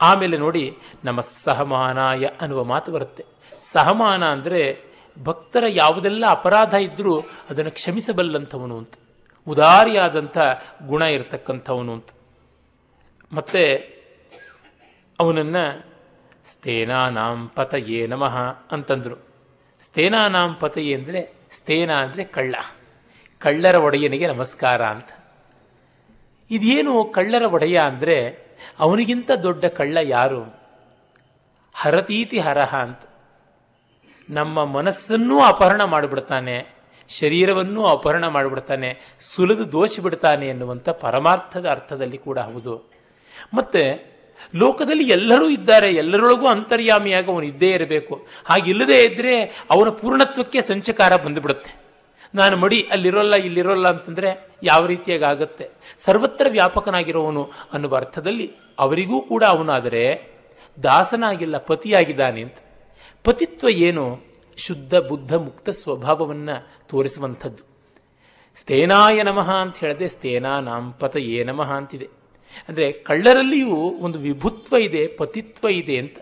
[0.00, 3.24] ಆಮೇಲೆ ನೋಡಿ ನಮ್ಮ ಸಹಮಾನಾಯ ಅನ್ನುವ ಮಾತು ಬರುತ್ತೆ.
[3.72, 4.86] ಸಹಮಾನ ಅಂದರೆ
[5.22, 8.94] ಭಕ್ತರ ಯಾವುದೆಲ್ಲ ಅಪರಾಧ ಇದ್ದರೂ ಅದನ್ನು ಕ್ಷಮಿಸಬಲ್ಲಂಥವನು ಅಂತ.
[9.46, 10.38] ಉದಾರಿಯಾದಂಥ
[10.86, 12.08] ಗುಣ ಇರತಕ್ಕಂಥವನು ಅಂತ.
[13.32, 13.74] ಮತ್ತೆ
[15.20, 15.86] ಅವನನ್ನು
[16.46, 18.36] ಸ್ಥೇನಾನಾಂ ಪತಯೇ ನಮಃ
[18.72, 19.16] ಅಂತಂದರು.
[19.82, 22.54] ಸ್ಥೇನಾನಾಂ ಪತಯೇ ಅಂದರೆ ಸ್ಥೇನ ಅಂದರೆ ಕಳ್ಳ.
[23.38, 25.08] ಕಳ್ಳರ ಒಡೆಯನಿಗೆ ನಮಸ್ಕಾರ ಅಂತ.
[26.50, 28.46] ಇದೇನು ಕಳ್ಳರ ಒಡೆಯ ಅಂದರೆ
[28.78, 30.42] ಅವನಿಗಿಂತ ದೊಡ್ಡ ಕಳ್ಳ ಯಾರು?
[31.74, 33.00] ಹರತೀತಿ ಹರಹ ಅಂತ.
[34.30, 36.66] ನಮ್ಮ ಮನಸ್ಸನ್ನೂ ಅಪಹರಣ ಮಾಡಿಬಿಡ್ತಾನೆ,
[37.08, 42.90] ಶರೀರವನ್ನೂ ಅಪಹರಣ ಮಾಡಿಬಿಡ್ತಾನೆ, ಸುಲಿದು ದೋಚಿಬಿಡ್ತಾನೆ ಎನ್ನುವಂಥ ಪರಮಾರ್ಥದ ಅರ್ಥದಲ್ಲಿ ಕೂಡ ಹೌದು.
[43.54, 44.16] ಮತ್ತೆ
[44.54, 48.26] ಲೋಕದಲ್ಲಿ ಎಲ್ಲರೂ ಇದ್ದಾರೆ, ಎಲ್ಲರೊಳಗೂ ಅಂತರ್ಯಾಮಿಯಾಗಿ ಅವನು ಇದ್ದೇ ಇರಬೇಕು.
[48.44, 51.85] ಹಾಗಿಲ್ಲದೇ ಇದ್ದರೆ ಅವನ ಪೂರ್ಣತ್ವಕ್ಕೆ ಸಂಚಕಾರ ಬಂದುಬಿಡುತ್ತೆ.
[52.34, 54.30] ನಾನು ಮಡಿ ಅಲ್ಲಿರೋಲ್ಲ, ಇಲ್ಲಿರೋಲ್ಲ ಅಂತಂದರೆ
[54.62, 55.66] ಯಾವ ರೀತಿಯಾಗಿ ಆಗುತ್ತೆ
[56.04, 57.42] ಸರ್ವತ್ರ ವ್ಯಾಪಕನಾಗಿರೋವನು
[57.72, 58.46] ಅನ್ನುವ ಅರ್ಥದಲ್ಲಿ
[58.78, 60.04] ಅವರಿಗೂ ಕೂಡ ಅವನಾದರೆ
[60.82, 62.58] ದಾಸನಾಗಿಲ್ಲ, ಪತಿಯಾಗಿದ್ದಾನೆ ಅಂತ.
[63.24, 64.04] ಪತಿತ್ವ ಏನು?
[64.58, 66.56] ಶುದ್ಧ, ಬುದ್ಧ, ಮುಕ್ತ ಸ್ವಭಾವವನ್ನು
[66.88, 67.62] ತೋರಿಸುವಂಥದ್ದು.
[68.56, 72.08] ಸ್ಥೇನಾಯ ನಮಃ ಅಂತ ಹೇಳಿದೆ ಸ್ಥೇನಾ ನಾಂಪತ ಏ ನಮಃ ಅಂತಿದೆ.
[72.68, 76.18] ಅಂದರೆ ಕಳ್ಳರಲ್ಲಿಯೂ ಒಂದು ವಿಭುತ್ವ ಇದೆ, ಪತಿತ್ವ ಇದೆ ಅಂತ.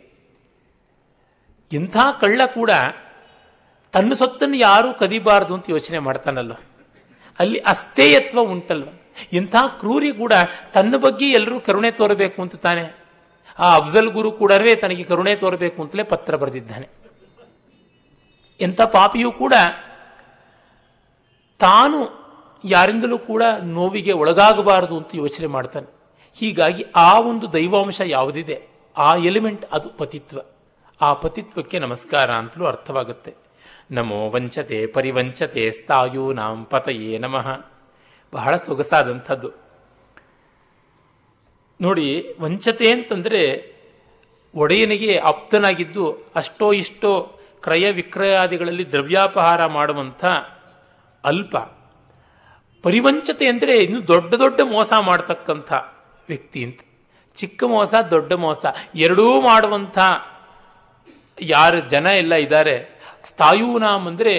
[1.71, 2.71] ಇಂಥ ಕಳ್ಳ ಕೂಡ
[3.95, 6.53] ತನ್ನ ಸೊತ್ತನ್ನು ಯಾರೂ ಕದಿಬಾರದು ಅಂತ ಯೋಚನೆ ಮಾಡ್ತಾನಲ್ವ?
[7.39, 8.89] ಅಲ್ಲಿ ಅಸ್ಥೇಯತ್ವ ಉಂಟಲ್ವ?
[9.33, 10.33] ಇಂಥ ಕ್ರೂರಿ ಕೂಡ
[10.73, 13.05] ತನ್ನ ಬಗ್ಗೆ ಎಲ್ಲರೂ ಕರುಣೆ ತೋರಬೇಕು ಅಂತ ತಾನೆ.
[13.59, 16.89] ಆ ಅಫ್ಜಲ್ ಗುರು ಕೂಡ ತನಗೆ ಕರುಣೆ ತೋರಬೇಕು ಅಂತಲೇ ಪತ್ರ ಬರೆದಿದ್ದಾನೆ.
[18.61, 19.55] ಎಂಥ ಪಾಪಿಯೂ ಕೂಡ
[21.59, 22.25] ತಾನು
[22.65, 25.87] ಯಾರಿಂದಲೂ ಕೂಡ ನೋವಿಗೆ ಒಳಗಾಗಬಾರದು ಅಂತ ಯೋಚನೆ ಮಾಡ್ತಾನೆ.
[26.35, 28.67] ಹೀಗಾಗಿ ಆ ಒಂದು ದೈವಾಂಶ ಯಾವುದಿದೆ?
[28.97, 30.39] ಆ ಎಲಿಮೆಂಟ್ ಅದು ಪತಿತ್ವ.
[31.01, 33.44] ಆ ಪತಿತ್ವಕ್ಕೆ ನಮಸ್ಕಾರ ಅಂತಲೂ ಅರ್ಥವಾಗುತ್ತೆ.
[33.91, 37.67] ನಮೋ ವಂಚತೆ ಪರಿವಂಚತೆ ಸ್ಥಾಯೂ ನಾಂ ಪತಯೇ ನಮಃ.
[38.33, 39.51] ಬಹಳ ಸೊಗಸಾದಂಥದ್ದು.
[41.81, 43.75] ನೋಡಿ, ವಂಚತೆ ಅಂತಂದರೆ
[44.55, 50.25] ಒಡೆಯನಿಗೆ ಆಪ್ತನಾಗಿದ್ದು ಅಷ್ಟೋ ಇಷ್ಟೋ ಕ್ರಯ ವಿಕ್ರಯಾದಿಗಳಲ್ಲಿ ದ್ರವ್ಯಾಪಹಾರ ಮಾಡುವಂಥ
[51.25, 51.57] ಅಲ್ಪ.
[52.83, 55.73] ಪರಿವಂಚತೆ ಅಂದರೆ ಇನ್ನು ದೊಡ್ಡ ದೊಡ್ಡ ಮೋಸ ಮಾಡ್ತಕ್ಕಂಥ
[56.29, 56.81] ವ್ಯಕ್ತಿ ಅಂತ.
[57.37, 59.99] ಚಿಕ್ಕ ಮೋಸ, ದೊಡ್ಡ ಮೋಸ, ಎರಡೂ ಮಾಡುವಂಥ
[61.41, 62.94] ಯಾರು ಜನ ಎಲ್ಲ ಇದ್ದಾರೆ.
[63.31, 64.35] ಸ್ಥಾಯೂನಾಮ್ ಅಂದರೆ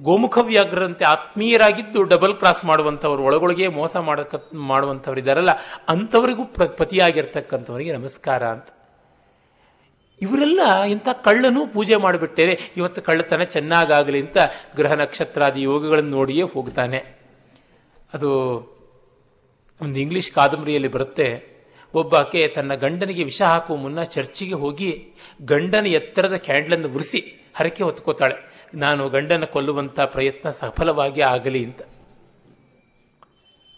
[0.00, 4.34] ಗೋಮುಖ ವ್ಯಾಘ್ರಂತೆ ಆತ್ಮೀಯರಾಗಿದ್ದು ಡಬಲ್ ಕ್ರಾಸ್ ಮಾಡುವಂಥವ್ರು, ಒಳಗೊಳಗೆ ಮೋಸ ಮಾಡಕ,
[4.70, 5.52] ಮಾಡುವಂಥವ್ರು ಇದ್ದಾರಲ್ಲ
[5.88, 8.68] ಅಂಥವರಿಗೂ ಪ್ರ, ಪತಿಯಾಗಿರ್ತಕ್ಕಂಥವರಿಗೆ ನಮಸ್ಕಾರ ಅಂತ.
[10.20, 10.60] ಇವರೆಲ್ಲ
[10.94, 14.38] ಇಂಥ ಕಳ್ಳನೂ ಪೂಜೆ ಮಾಡಿಬಿಟ್ಟೇನೆ, ಇವತ್ತು ಕಳ್ಳತನ ಚೆನ್ನಾಗಾಗಲಿ ಅಂತ
[14.76, 17.00] ಗ್ರಹ ನಕ್ಷತ್ರಾದಿ ಯೋಗಗಳನ್ನು ನೋಡಿಯೇ ಹೋಗ್ತಾನೆ.
[18.14, 18.30] ಅದು
[19.80, 21.28] ಒಂದು ಇಂಗ್ಲಿಷ್ ಕಾದಂಬರಿಯಲ್ಲಿ ಬರುತ್ತೆ,
[21.94, 24.90] ಒಬ್ಬಾಕೆ ತನ್ನ ಗಂಡನಿಗೆ ವಿಷ ಹಾಕುವ ಮುನ್ನ ಚರ್ಚಿಗೆ ಹೋಗಿ
[25.44, 27.20] ಗಂಡನ ಎತ್ತರದ ಕ್ಯಾಂಡ್ಲನ್ನು ಉರಿಸಿ
[27.54, 28.54] ಹರಕೆ ಹೊತ್ಕೋತಾಳೆ.
[28.74, 31.82] ನಾನು ಗಂಡನ ಕೊಲ್ಲುವಂಥ ಪ್ರಯತ್ನ ಸಫಲವಾಗಿ ಆಗಲಿ ಅಂತ.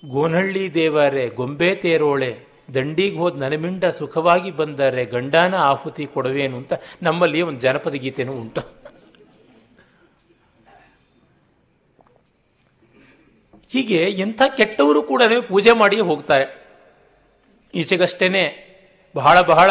[0.09, 6.73] ಗೋನಹಳ್ಳಿ ದೇವರೇ, ಗೊಂಬೆ ತೇರೋಳೆ, ದಂಡಿಗೆ ಹೋದ ನನಮಿಂಡ ಸುಖವಾಗಿ ಬಂದರೆ ಗಂಡನ ಆಹುತಿ ಕೊಡವೇನು ಅಂತ
[7.03, 8.61] ನಮ್ಮಲ್ಲಿ ಒಂದು ಜನಪದ ಗೀತೆನೂ ಉಂಟು.
[13.69, 16.66] ಹೀಗೆ ಎಂಥ ಕೆಟ್ಟವರು ಕೂಡ ಪೂಜೆ ಮಾಡಿಯೇ ಹೋಗ್ತಾರೆ.
[17.74, 18.66] ಈಚೆಗಷ್ಟೇನೆ
[19.15, 19.70] ಬಹಳ ಬಹಳ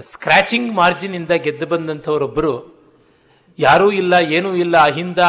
[0.00, 2.71] ಸ್ಕ್ರ್ಯಾಚಿಂಗ್ ಮಾರ್ಜಿನಿಂದ ಗೆದ್ದು ಬಂದಂಥವರೊಬ್ಬರು
[3.58, 5.22] ಯಾರೂ ಇಲ್ಲ, ಏನೂ ಇಲ್ಲ, ಅಹಿಂದ,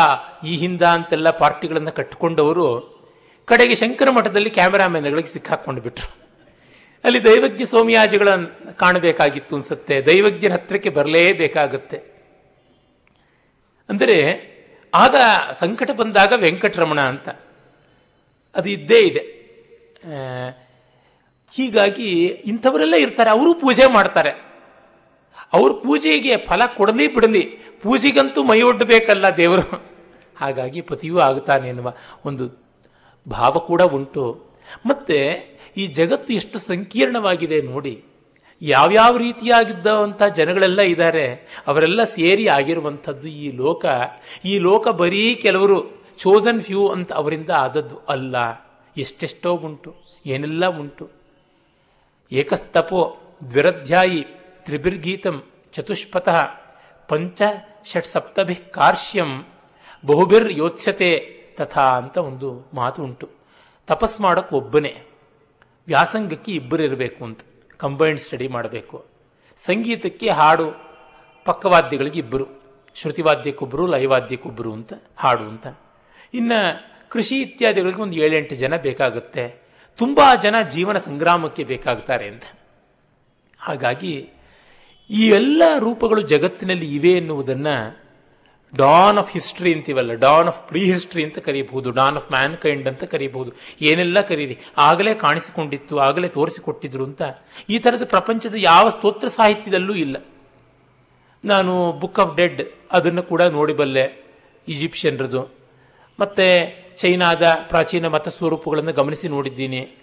[0.43, 2.67] ಈ ಹಿಂದ ಅಂತೆಲ್ಲ ಪಾರ್ಟಿಗಳನ್ನು ಕಟ್ಟಿಕೊಂಡವರು
[3.47, 6.09] ಕಡೆಗೆ ಶಂಕರ ಮಠದಲ್ಲಿ ಕ್ಯಾಮರಾಮನ್ಗಳಿಗೆ ಸಿಕ್ಕಾಕೊಂಡು ಬಿಟ್ರು.
[7.03, 11.97] ಅಲ್ಲಿ ದೈವಜ್ಞ ಸೋಮಿಯಾಜಿಗಳನ್ನು ಕಾಣಬೇಕಾಗಿತ್ತು ಅನ್ಸುತ್ತೆ, ದೈವಜ್ಞರ ಹತ್ರಕ್ಕೆ ಬರಲೇಬೇಕಾಗುತ್ತೆ.
[13.89, 14.17] ಅಂದರೆ
[14.93, 15.15] ಆಗ
[15.59, 17.29] ಸಂಕಟ ಬಂದಾಗ ವೆಂಕಟರಮಣ ಅಂತ,
[18.55, 19.23] ಅದು ಇದ್ದೇ ಇದೆ.
[21.53, 22.09] ಹೀಗಾಗಿ
[22.51, 24.33] ಇಂಥವರೆಲ್ಲ ಇರ್ತಾರೆ, ಅವರು ಪೂಜೆ ಮಾಡ್ತಾರೆ.
[25.53, 27.43] ಅವ್ರ ಪೂಜೆಗೆ ಫಲ ಕೊಡಲಿ ಬಿಡಲಿ
[27.83, 29.83] ಪೂಜೆಗಂತೂ ಮೈಯೊಡ್ಡಬೇಕಲ್ಲ ದೇವರು?
[30.37, 31.93] ಹಾಗಾಗಿ ಪತಿಯೂ ಆಗುತ್ತಾನೆ ಎನ್ನುವ
[32.25, 32.63] ಒಂದು
[33.29, 34.45] ಭಾವ ಕೂಡ ಉಂಟು.
[34.85, 35.45] ಮತ್ತೆ
[35.77, 38.03] ಈ ಜಗತ್ತು ಎಷ್ಟು ಸಂಕೀರ್ಣವಾಗಿದೆ ನೋಡಿ.
[38.61, 41.35] ಯಾವ್ಯಾವ ರೀತಿಯಾಗಿದ್ದಂಥ ಜನಗಳೆಲ್ಲ ಇದ್ದಾರೆ.
[41.67, 43.85] ಅವರೆಲ್ಲ ಸೇರಿ ಆಗಿರುವಂಥದ್ದು ಈ ಲೋಕ.
[44.45, 48.35] ಈ ಲೋಕ ಬರೀ ಕೆಲವರು ಚೋಸನ್ ಫ್ಯೂ ಅಂತ ಅವರಿಂದ ಆದದ್ದು ಅಲ್ಲ.
[48.97, 49.95] ಎಷ್ಟೆಷ್ಟೋ ಉಂಟು.
[50.25, 51.09] ಏನೆಲ್ಲ ಉಂಟು.
[52.31, 53.17] ಏಕಸ್ತಪೋ
[53.49, 54.25] ದ್ವಿರಧ್ಯಾಯಿ
[54.65, 55.43] ತ್ರಿಬಿರ್ಗೀತಂ
[55.73, 56.62] ಚತುಷ್ಪಥಃ
[57.13, 57.41] ಪಂಚ
[57.85, 59.45] ಷಟ್ ಸಪ್ತಭಿ ಕಾರ್ಶ್ಯಂ
[60.05, 61.19] ಬಹುಬಿರ್ ಯೋತ್ಸ್ಯತೆ
[61.57, 63.29] ತಥಾ ಅಂತ ಒಂದು ಮಾತು ಉಂಟು.
[63.87, 65.03] ತಪಸ್ ಮಾಡೋಕ್ಕೆ ಒಬ್ಬನೇ,
[65.87, 67.39] ವ್ಯಾಸಂಗಕ್ಕೆ ಇಬ್ಬರು ಇರಬೇಕು ಅಂತ
[67.77, 69.05] ಕಂಬೈನ್ಡ್ ಸ್ಟಡಿ ಮಾಡಬೇಕು.
[69.57, 70.71] ಸಂಗೀತಕ್ಕೆ ಹಾಡು
[71.45, 72.47] ಪಕ್ಕವಾದ್ಯಗಳಿಗೆ ಇಬ್ಬರು,
[72.95, 75.67] ಶ್ರುತಿವಾದ್ಯಕ್ಕೊಬ್ಬರು, ಲಯವಾದ್ಯಕ್ಕೊಬ್ಬರು ಅಂತ ಹಾಡು ಅಂತ.
[76.33, 76.59] ಇನ್ನು
[77.09, 79.61] ಕೃಷಿ ಇತ್ಯಾದಿಗಳಿಗೆ ಒಂದು ಏಳೆಂಟು ಜನ ಬೇಕಾಗುತ್ತೆ.
[79.97, 82.43] ತುಂಬ ಜನ ಜೀವನ ಸಂಗ್ರಾಮಕ್ಕೆ ಬೇಕಾಗ್ತಾರೆ ಅಂತ.
[83.59, 84.32] ಹಾಗಾಗಿ
[85.13, 88.03] ಈ ಎಲ್ಲ ರೂಪಗಳು ಜಗತ್ತಿನಲ್ಲಿ ಇವೆ ಎನ್ನುವುದನ್ನು
[88.75, 93.03] ಡಾನ್ ಆಫ್ ಹಿಸ್ಟ್ರಿ ಅಂತೀವಲ್ಲ, ಡಾನ್ ಆಫ್ ಪ್ರೀ ಹಿಸ್ಟ್ರಿ ಅಂತ ಕರೀಬಹುದು, ಡಾನ್ ಆಫ್ ಮ್ಯಾನ್ ಕೈಂಡ್ ಅಂತ
[93.03, 93.51] ಕರೀಬಹುದು.
[93.81, 94.59] ಏನೆಲ್ಲ ಕರೀರಿ?
[94.77, 97.21] ಆಗಲೇ ಕಾಣಿಸಿಕೊಂಡಿತ್ತು, ಆಗಲೇ ತೋರಿಸಿಕೊಟ್ಟಿದ್ರು ಅಂತ.
[97.69, 100.17] ಈ ಥರದ ಪ್ರಪಂಚದ ಯಾವ ಸ್ತೋತ್ರ ಸಾಹಿತ್ಯದಲ್ಲೂ ಇಲ್ಲ.
[101.45, 102.61] ನಾನು ಬುಕ್ ಆಫ್ ಡೆಡ್
[102.91, 104.25] ಅದನ್ನು ಕೂಡ ನೋಡಿಬಲ್ಲೆ
[104.67, 105.55] ಈಜಿಪ್ಷಿಯನ್ರದು.
[106.19, 106.47] ಮತ್ತು
[106.97, 109.97] ಚೈನಾದ ಪ್ರಾಚೀನ ಮತ ಸ್ವರೂಪಗಳನ್ನು ಗಮನಿಸಿ ನೋಡಿದ್ದೀನಿ.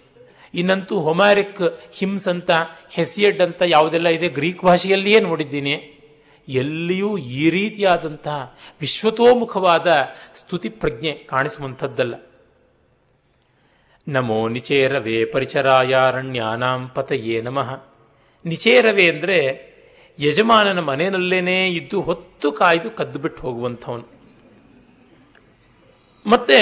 [0.53, 2.51] ಇನ್ನಂತೂ ಹೊಮ್ಯಾರಿಕ್ ಹಿಮ್ಸ್ ಅಂತ,
[2.89, 5.97] ಹೆಸಿಯಡ್ ಅಂತ ಯಾವುದೆಲ್ಲ ಇದೆ, ಗ್ರೀಕ್ ಭಾಷೆಯಲ್ಲಿಯೇ ನೋಡಿದ್ದೀನಿ.
[6.47, 9.87] ಎಲ್ಲಿಯೂ ಈ ರೀತಿಯಾದಂತಹ ವಿಶ್ವತೋಮುಖವಾದ
[10.39, 12.15] ಸ್ತುತಿ ಪ್ರಜ್ಞೆ ಕಾಣಿಸುವಂಥದ್ದಲ್ಲ.
[14.07, 17.83] ನಮೋ ನಿಚೇರವೇ ಪರಿಚರಾಯಾರಣ್ಯಾನಾಂ ಪತಯೇ ನಮಃ.
[18.45, 19.71] ನಿಚೇರವೇ ಅಂದರೆ
[20.19, 24.07] ಯಜಮಾನನ ಮನೆಯಲ್ಲೇನೇ ಇದ್ದು ಹೊತ್ತು ಕಾಯ್ದು ಕದ್ದು ಬಿಟ್ಟು ಹೋಗುವಂಥವನು.
[26.25, 26.59] ಮತ್ತೆ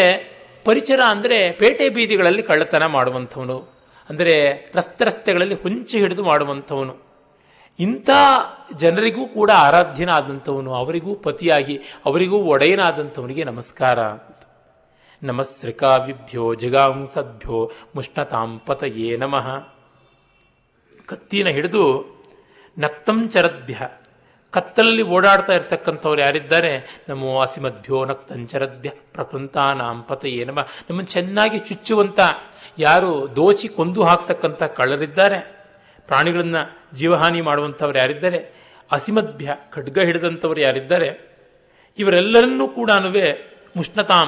[0.66, 3.79] ಪರಿಚರ ಅಂದರೆ ಪೇಟೆ ಬೀದಿಗಳಲ್ಲಿ ಕಳ್ಳತನ ಮಾಡುವಂಥವನು.
[4.10, 6.98] ಅಂದರೆ ರಸ್ತೆ ರಸ್ತೆಗಳಲ್ಲಿ ಹುಂಚಿ ಹಿಡಿದು ಮಾಡುವಂಥವನು.
[7.80, 8.10] ಇಂಥ
[8.76, 14.00] ಜನರಿಗೂ ಕೂಡ ಆರಾಧ್ಯನಾದಂಥವನು, ಅವರಿಗೂ ಪತಿಯಾಗಿ, ಅವರಿಗೂ ಒಡೆಯನಾದಂಥವನಿಗೆ ನಮಸ್ಕಾರ
[15.24, 19.48] ನಮಸ್ರಿಕಾವಿಭ್ಯೋ ಜಗಾಂಸದ್ಭ್ಯೋ ಮುಷ್ಣತಾಂಪತಯೇ ನಮಃ.
[21.06, 22.06] ಕತ್ತಿನ ಹಿಡಿದು
[22.78, 23.80] ನಕ್ತಂಚರದ್ಭ್ಯ
[24.52, 27.02] ಕತ್ತಲಲ್ಲಿ ಓಡಾಡ್ತಾ ಇರ್ತಕ್ಕಂಥವ್ರು ಯಾರಿದ್ದಾರೆ?
[27.10, 32.20] ನಮೋ ಅಸಿಮದ್ಭ್ಯೋ ನಕ್ತಂಚರದ್ಭ್ಯ ಪ್ರಕೃಂತಾನಾಂ ಪತಯೇ ಏನಮ್ಮ ನಮ್ಮನ್ನು ಚೆನ್ನಾಗಿ ಚುಚ್ಚುವಂಥ
[32.80, 35.40] ಯಾರು ದೋಚಿ ಕೊಂದು ಹಾಕ್ತಕ್ಕಂಥ ಕಳ್ಳರಿದ್ದಾರೆ?
[36.08, 38.70] ಪ್ರಾಣಿಗಳನ್ನು ಜೀವಹಾನಿ ಮಾಡುವಂಥವ್ರು ಯಾರಿದ್ದಾರೆ?
[38.92, 41.30] ಅಸಿಮದ್ಭ್ಯ ಖಡ್ಗ ಹಿಡಿದಂಥವ್ರು ಯಾರಿದ್ದಾರೆ?
[41.98, 42.92] ಇವರೆಲ್ಲರನ್ನೂ ಕೂಡ
[43.76, 44.28] ಮುಷ್ಣತಾಂ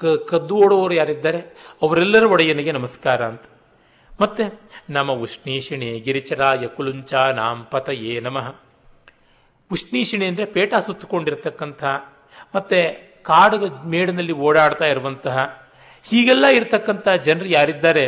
[0.00, 1.38] ಕ, ಕದ್ದು ಓಡುವವರು ಯಾರಿದ್ದಾರೆ?
[1.82, 3.42] ಅವರೆಲ್ಲರ ಒಡೆಯನಿಗೆ ನಮಸ್ಕಾರ ಅಂತ.
[4.20, 4.60] ಮತ್ತೆ,
[4.90, 8.65] ನಮ ಉಷ್ಣೀಷಿಣಿ ಗಿರಿಚರಾಯ ಯಕುಲುಂಚ ನಾಂ ಪತಯೇ ನಮಃ.
[9.70, 11.84] ಉಷ್ಣೀಷಿಣಿ ಅಂದರೆ ಪೇಟ ಸುತ್ತಕೊಂಡಿರ್ತಕ್ಕಂಥ,
[12.54, 12.80] ಮತ್ತೆ
[13.22, 15.38] ಕಾಡು ಮೇಡಿನಲ್ಲಿ ಓಡಾಡ್ತಾ ಇರುವಂತಹ,
[16.10, 18.04] ಹೀಗೆಲ್ಲ ಇರತಕ್ಕಂಥ ಜನರು ಯಾರಿದ್ದಾರೆ?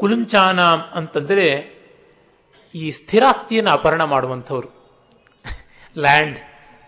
[0.00, 1.46] ಕುಲುಂಚಾನಾಂ ಅಂತಂದರೆ
[2.74, 4.68] ಈ ಸ್ಥಿರಾಸ್ತಿಯನ್ನು ಅಪಹರಣ ಮಾಡುವಂಥವ್ರು.
[5.96, 6.38] ಲ್ಯಾಂಡ್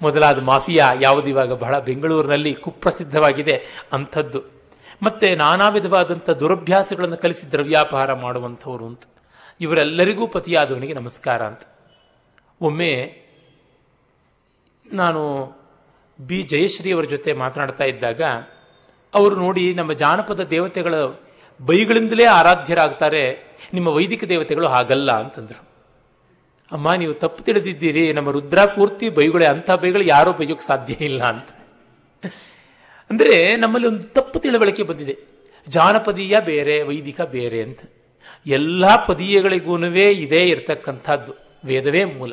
[0.03, 3.57] ಮೊದಲಾದ ಮಾಫಿಯಾ ಯಾವುದಿವಾಗ ಬಹಳ ಬೆಂಗಳೂರಿನಲ್ಲಿ ಕುಪ್ರಸಿದ್ಧವಾಗಿದೆ
[3.93, 4.41] ಅಂಥದ್ದು.
[5.03, 9.03] ಮತ್ತೆ ನಾನಾ ವಿಧವಾದಂಥ ದುರಭ್ಯಾಸಗಳನ್ನು ಕಲಿಸಿ ದ್ರವ್ಯಾಪಾರ ಮಾಡುವಂಥವ್ರು ಅಂತ.
[9.61, 11.63] ಇವರೆಲ್ಲರಿಗೂ ಪತಿಯಾದವನಿಗೆ ನಮಸ್ಕಾರ ಅಂತ.
[12.61, 13.23] ಒಮ್ಮೆ
[14.93, 15.23] ನಾನು
[16.27, 18.23] ಬಿ ಜಯಶ್ರೀ ಅವರ ಜೊತೆ ಮಾತನಾಡ್ತಾ ಇದ್ದಾಗ
[19.15, 20.95] ಅವರು ನೋಡಿ ನಮ್ಮ ಜಾನಪದ ದೇವತೆಗಳ
[21.61, 23.39] ಬೈಗಳಿಂದಲೇ ಆರಾಧ್ಯರಾಗ್ತಾರೆ,
[23.75, 25.69] ನಿಮ್ಮ ವೈದಿಕ ದೇವತೆಗಳು ಹಾಗಲ್ಲ ಅಂತಂದರು.
[26.73, 31.49] ಅಮ್ಮ, ನೀವು ತಪ್ಪು ತಿಳಿದಿದ್ದೀರಿ, ನಮ್ಮ ರುದ್ರ ಪೂರ್ತಿ ಬೈಗಳೇ ಅಂಥ ಬೈಗಳು ಯಾರೂ ಬೈಯೋಕ್ಕೆ ಸಾಧ್ಯ ಇಲ್ಲ ಅಂತ.
[33.11, 35.19] ಅಂದರೆ ನಮ್ಮಲ್ಲಿ ಒಂದು ತಪ್ಪು ತಿಳುವಳಿಕೆ ಬಂದಿದೆ.
[35.69, 37.79] ಜಾನಪದೀಯ ಬೇರೆ, ವೈದಿಕ ಬೇರೆ ಅಂತ.
[38.47, 41.44] ಎಲ್ಲ ಪದೀಯಗಳಿಗೂ ಇದೇ ಇರತಕ್ಕಂಥದ್ದು.
[41.65, 42.33] ವೇದವೇ ಮೂಲ.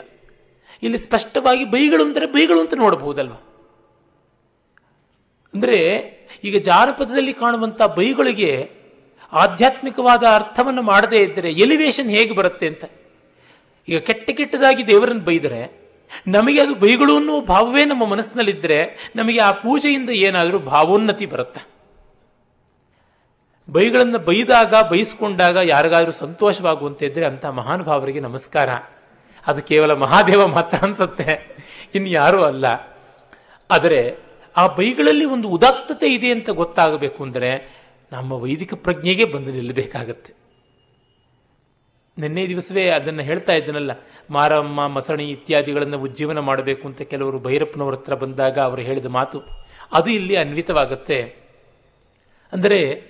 [0.83, 3.33] ಇಲ್ಲಿ ಸ್ಪಷ್ಟವಾಗಿ ಬೈಗಳು ಅಂದರೆ ಬೈಗಳು ಅಂತ ನೋಡಬಹುದಲ್ವ?
[5.53, 5.79] ಅಂದರೆ
[6.43, 8.71] ಈಗ ಜಾನಪದದಲ್ಲಿ ಕಾಣುವಂಥ ಬೈಗಳಿಗೆ
[9.33, 12.83] ಆಧ್ಯಾತ್ಮಿಕವಾದ ಅರ್ಥವನ್ನು ಮಾಡದೇ ಇದ್ದರೆ ಎಲಿವೇಶನ್ ಹೇಗೆ ಬರುತ್ತೆ ಅಂತ?
[13.87, 15.81] ಈಗ ಕೆಟ್ಟ ಕೆಟ್ಟದಾಗಿ ದೇವರನ್ನು ಬೈದರೆ
[16.27, 21.69] ನಮಗೆ ಅದು ಬೈಗಳು ಅನ್ನುವ ಭಾವವೇ ನಮ್ಮ ಮನಸ್ಸಿನಲ್ಲಿದ್ದರೆ ನಮಗೆ ಆ ಪೂಜೆಯಿಂದ ಏನಾದರೂ ಭಾವೋನ್ನತಿ ಬರುತ್ತೆ.
[23.69, 28.69] ಬೈಗಳನ್ನು ಬೈದಾಗ, ಬೈಸ್ಕೊಂಡಾಗ ಯಾರಿಗಾದರೂ ಸಂತೋಷವಾಗುವಂತೆ ಇದ್ದರೆ ಅಂಥ ಮಹಾನುಭಾವರಿಗೆ ನಮಸ್ಕಾರ.
[29.47, 31.57] ಅದು ಕೇವಲ ಮಹಾದೇವ ಮಾತ್ರ ಅನ್ಸುತ್ತೆ.
[31.95, 32.65] ಇನ್ನು ಯಾರೂ ಅಲ್ಲ.
[33.71, 34.15] ಆದರೆ
[34.57, 37.81] ಆ ಬೈಗಳಲ್ಲಿ ಒಂದು ಉದಾತ್ತತೆ ಇದೆ ಅಂತ ಗೊತ್ತಾಗಬೇಕು ಅಂದರೆ
[38.11, 40.33] ನಮ್ಮ ವೈದಿಕ ಪ್ರಜ್ಞೆಗೆ ಬಂದು ನಿಲ್ಲಬೇಕಾಗತ್ತೆ.
[42.17, 43.91] ನಿನ್ನೆ ದಿವಸವೇ ಅದನ್ನು ಹೇಳ್ತಾ ಇದ್ದನಲ್ಲ,
[44.29, 49.41] ಮಾರಮ್ಮ, ಮಸಣಿ ಇತ್ಯಾದಿಗಳನ್ನು ಉಜ್ಜೀವನ ಮಾಡಬೇಕು ಅಂತ ಕೆಲವರು ಭೈರಪ್ಪನವರ ಹತ್ರ ಬಂದಾಗ ಅವರು ಹೇಳಿದ ಮಾತು.
[49.91, 51.21] ಅದು ಇಲ್ಲಿ ಅನ್ವಿತವಾಗುತ್ತೆ.
[52.53, 53.01] ಅಂದರೆ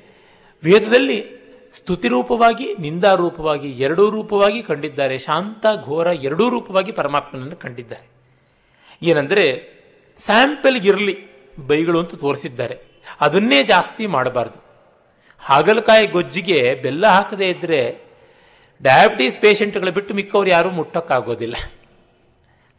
[0.63, 1.40] ವೇದದಲ್ಲಿ
[1.77, 5.17] ಸ್ತುತಿರೂಪವಾಗಿ, ನಿಂದಾರೂಪವಾಗಿ, ಎರಡೂ ರೂಪವಾಗಿ ಕಂಡಿದ್ದಾರೆ.
[5.17, 8.09] ಶಾಂತ, ಘೋರ ಎರಡೂ ರೂಪವಾಗಿ ಪರಮಾತ್ಮನನ್ನು ಕಂಡಿದ್ದಾರೆ.
[9.01, 9.69] ಏನಂದರೆ,
[10.17, 11.17] ಸ್ಯಾಂಪಲ್ಗಿರಲಿ
[11.67, 12.77] ಬೈಗಳು ಅಂತ ತೋರಿಸಿದ್ದಾರೆ.
[13.21, 14.63] ಅದನ್ನೇ ಜಾಸ್ತಿ ಮಾಡಬಾರ್ದು.
[15.39, 18.01] ಹಾಗಲಕಾಯಿ ಗೊಜ್ಜಿಗೆ ಬೆಲ್ಲ ಹಾಕದೇ ಇದ್ದರೆ
[18.83, 21.55] ಡಯಾಬಿಟೀಸ್ ಪೇಷಂಟ್ಗಳು ಬಿಟ್ಟು ಮಿಕ್ಕವ್ರು ಯಾರೂ ಮುಟ್ಟೋಕ್ಕಾಗೋದಿಲ್ಲ.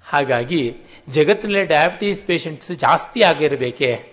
[0.05, 0.77] ಹಾಗಾಗಿ
[1.09, 4.12] ಜಗತ್ತಿನಲ್ಲಿ ಡಯಾಬಿಟೀಸ್ ಪೇಷಂಟ್ಸ್ ಜಾಸ್ತಿ ಆಗಿರಬೇಕೆ?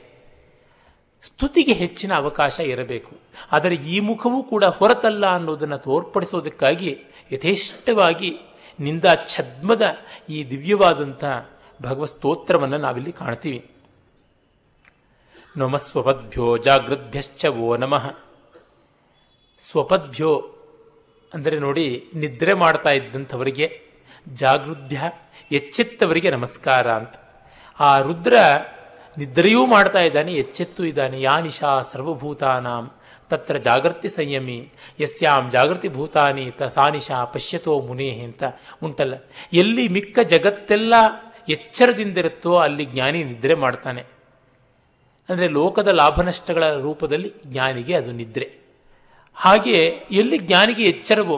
[1.24, 3.16] ಸ್ತುತಿಗೆ ಹೆಚ್ಚಿನ ಅವಕಾಶ ಇರಬೇಕು.
[3.52, 6.98] ಆದರೆ ಈ ಮುಖವೂ ಕೂಡ ಹೊರತಲ್ಲ ಅನ್ನೋದನ್ನು ತೋರ್ಪಡಿಸೋದಕ್ಕಾಗಿ
[7.32, 8.40] ಯಥೇಷ್ಟವಾಗಿ
[8.80, 9.82] ನಿಂದ ಛದ್ಮದ
[10.30, 11.24] ಈ ದಿವ್ಯವಾದಂಥ
[11.82, 13.72] ಭಗವತ್ ಸ್ತೋತ್ರವನ್ನು ನಾವಿಲ್ಲಿ ಕಾಣ್ತೀವಿ.
[15.58, 18.18] ನಮ ಸ್ವಪದ್ಭ್ಯೋ ಜಾಗೃದ್ಭ್ಯಶ್ಚ ಓ ನಮಃ.
[19.62, 20.56] ಸ್ವಪದ್ಭ್ಯೋ
[21.34, 23.82] ಅಂದರೆ ನೋಡಿ ನಿದ್ರೆ ಮಾಡ್ತಾ ಇದ್ದಂಥವರಿಗೆ
[24.34, 25.02] ಜಾಗೃದ್ಯ
[25.52, 27.14] ಎಚ್ಚೆತ್ತವರಿಗೆ ನಮಸ್ಕಾರ ಅಂತ.
[27.80, 28.38] ಆ ರುದ್ರ
[29.20, 31.22] ನಿದ್ರೆಯೂ ಮಾಡ್ತಾ ಇದ್ದಾನೆ, ಎಚ್ಚೆತ್ತು ಇದ್ದಾನೆ.
[31.22, 32.86] ಯಾನಿಶಾ ಸರ್ವಭೂತಾನಾಂ
[33.30, 34.60] ತತ್ರ ಜಾಗೃತಿ ಸಂಯಮಿ,
[35.02, 38.44] ಯಸ್ಯಾಂ ಜಾಗೃತಿ ಭೂತಾನಿ ತಸಾನಿಶಾ ಸಾನಿಶಾ ಪಶ್ಯತೋ ಮುನೇ ಅಂತ
[38.84, 39.16] ಉಂಟಲ್ಲ.
[39.54, 40.94] ಎಲ್ಲಿ ಮಿಕ್ಕ ಜಗತ್ತೆಲ್ಲ
[41.50, 44.02] ಎಚ್ಚರದಿಂದಿರುತ್ತೋ ಅಲ್ಲಿ ಜ್ಞಾನಿ ನಿದ್ರೆ ಮಾಡ್ತಾನೆ.
[45.30, 48.48] ಅಂದರೆ ಲೋಕದ ಲಾಭನಷ್ಟಗಳ ರೂಪದಲ್ಲಿ ಜ್ಞಾನಿಗೆ ಅದು ನಿದ್ರೆ.
[49.38, 49.78] ಹಾಗೆ
[50.12, 51.38] ಎಲ್ಲಿ ಜ್ಞಾನಿಗೆ ಎಚ್ಚರವೋ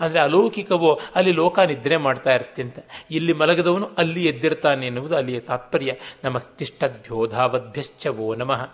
[0.00, 2.78] ಅಂದರೆ ಅಲೌಕಿಕವೋ ಅಲ್ಲಿ ಲೋಕ ನಿದ್ರೆ ಮಾಡ್ತಾ ಇರುತ್ತೆ ಅಂತ.
[3.10, 5.94] ಇಲ್ಲಿ ಮಲಗದವನು ಅಲ್ಲಿ ಎದ್ದಿರ್ತಾನೆ ಎನ್ನುವುದು ಅಲ್ಲಿಯ ತಾತ್ಪರ್ಯ.
[6.24, 8.70] ನಮಸ್ತಿಷ್ಟದ್ಭ್ಯೋಧಾವದ್ಭ್ಯಶ್ಚ ವೋ ನಮಃ.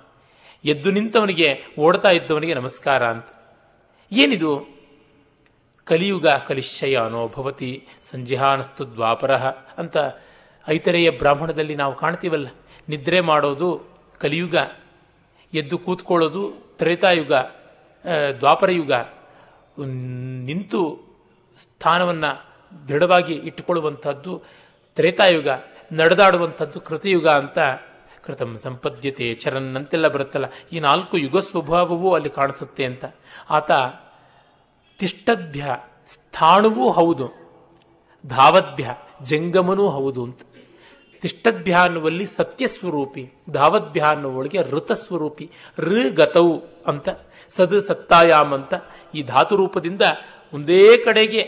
[0.64, 1.48] ಎದ್ದು ನಿಂತವನಿಗೆ,
[1.78, 3.26] ಓಡ್ತಾ ಇದ್ದವನಿಗೆ ನಮಸ್ಕಾರ ಅಂತ.
[4.12, 4.76] ಏನಿದು?
[5.84, 6.98] ಕಲಿಯುಗ ಕಲಿಶಯ
[7.36, 9.34] ಭವತಿ, ಸಂಜಿಹಾನಸ್ತು ದ್ವಾಪರ
[9.78, 9.96] ಅಂತ
[10.68, 12.48] ಐತರೆಯ ಬ್ರಾಹ್ಮಣದಲ್ಲಿ ನಾವು ಕಾಣ್ತೀವಲ್ಲ.
[12.88, 13.84] ನಿದ್ರೆ ಮಾಡೋದು
[14.20, 14.56] ಕಲಿಯುಗ,
[15.54, 16.42] ಎದ್ದು ಕೂತ್ಕೊಳ್ಳೋದು
[16.78, 17.32] ತ್ರೇತಾಯುಗ
[18.38, 18.92] ದ್ವಾಪರಯುಗ.
[20.44, 21.05] ನಿಂತು
[21.56, 22.30] ಸ್ಥಾನವನ್ನು
[22.88, 24.42] ದೃಢವಾಗಿ ಇಟ್ಟುಕೊಳ್ಳುವಂಥದ್ದು
[24.96, 25.48] ತ್ರೇತಾಯುಗ,
[25.92, 27.58] ನಡೆದಾಡುವಂಥದ್ದು ಕೃತಯುಗ ಅಂತ
[28.24, 30.44] ಕೃತಂ ಸಂಪದ್ಯತೆ ಚರಣ್ ಅಂತೆಲ್ಲ ಬರುತ್ತಲ್ಲ.
[30.72, 33.04] ಈ ನಾಲ್ಕು ಯುಗ ಸ್ವಭಾವವೂ ಅಲ್ಲಿ ಕಾಣಿಸುತ್ತೆ ಅಂತ.
[33.50, 33.70] ಆತ
[34.98, 35.76] ತಿಷ್ಟದ್ಭ್ಯ,
[36.06, 37.26] ಸ್ಥಾಣುವೂ ಹೌದು,
[38.26, 40.40] ಧಾವದ್ಭ್ಯ, ಜಂಗಮನೂ ಹೌದು ಅಂತ.
[41.20, 47.08] ತಿಷ್ಟದ್ಭ್ಯ ಅನ್ನುವಲ್ಲಿ ಸತ್ಯಸ್ವರೂಪಿ, ಧಾವದ್ಭ್ಯ ಅನ್ನುವಳಿಗೆ ಋತಸ್ವರೂಪಿ ಋ ಗತವು ಅಂತ,
[47.48, 48.74] ಸದ್ ಸತ್ತಾಯಾಮ್ ಅಂತ
[49.14, 50.02] ಈ ಧಾತು ರೂಪದಿಂದ
[50.52, 51.42] ಒಂದೇ ಕಡೆಗೆ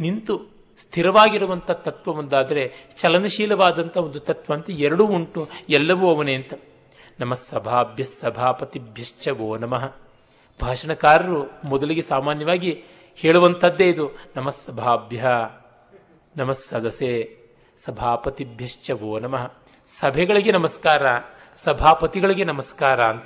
[0.00, 0.34] ನಿಂತು
[0.80, 6.54] ಸ್ಥಿರವಾಗಿರುವಂಥ ತತ್ವ ಒಂದಾದರೆ ಚಲನಶೀಲವಾದಂಥ ಒಂದು ತತ್ವ ಅಂತ ಎರಡೂ ಉಂಟು, ಎಲ್ಲವೂ ಅವನೇ ಅಂತ.
[7.20, 9.96] ನಮ್ಮ ಸಭಾಭ್ಯ ಸಭಾಪತಿಭ್ಯಶ್ಚ ಓ ನಮಃ.
[10.62, 12.84] ಭಾಷಣಕಾರರು ಮೊದಲಿಗೆ ಸಾಮಾನ್ಯವಾಗಿ
[13.16, 15.24] ಹೇಳುವಂಥದ್ದೇ ಇದು ನಮಸ್ಸಭಾಭ್ಯ
[16.36, 17.36] ನಮಸ್ಸದಸೆ
[17.84, 19.52] ಸಭಾಪತಿಭ್ಯಶ್ಚ ಓ ನಮಃ.
[19.88, 21.02] ಸಭೆಗಳಿಗೆ ನಮಸ್ಕಾರ,
[21.54, 23.24] ಸಭಾಪತಿಗಳಿಗೆ ನಮಸ್ಕಾರ ಅಂತ.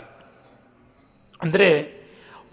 [1.43, 1.94] ಅಂದರೆ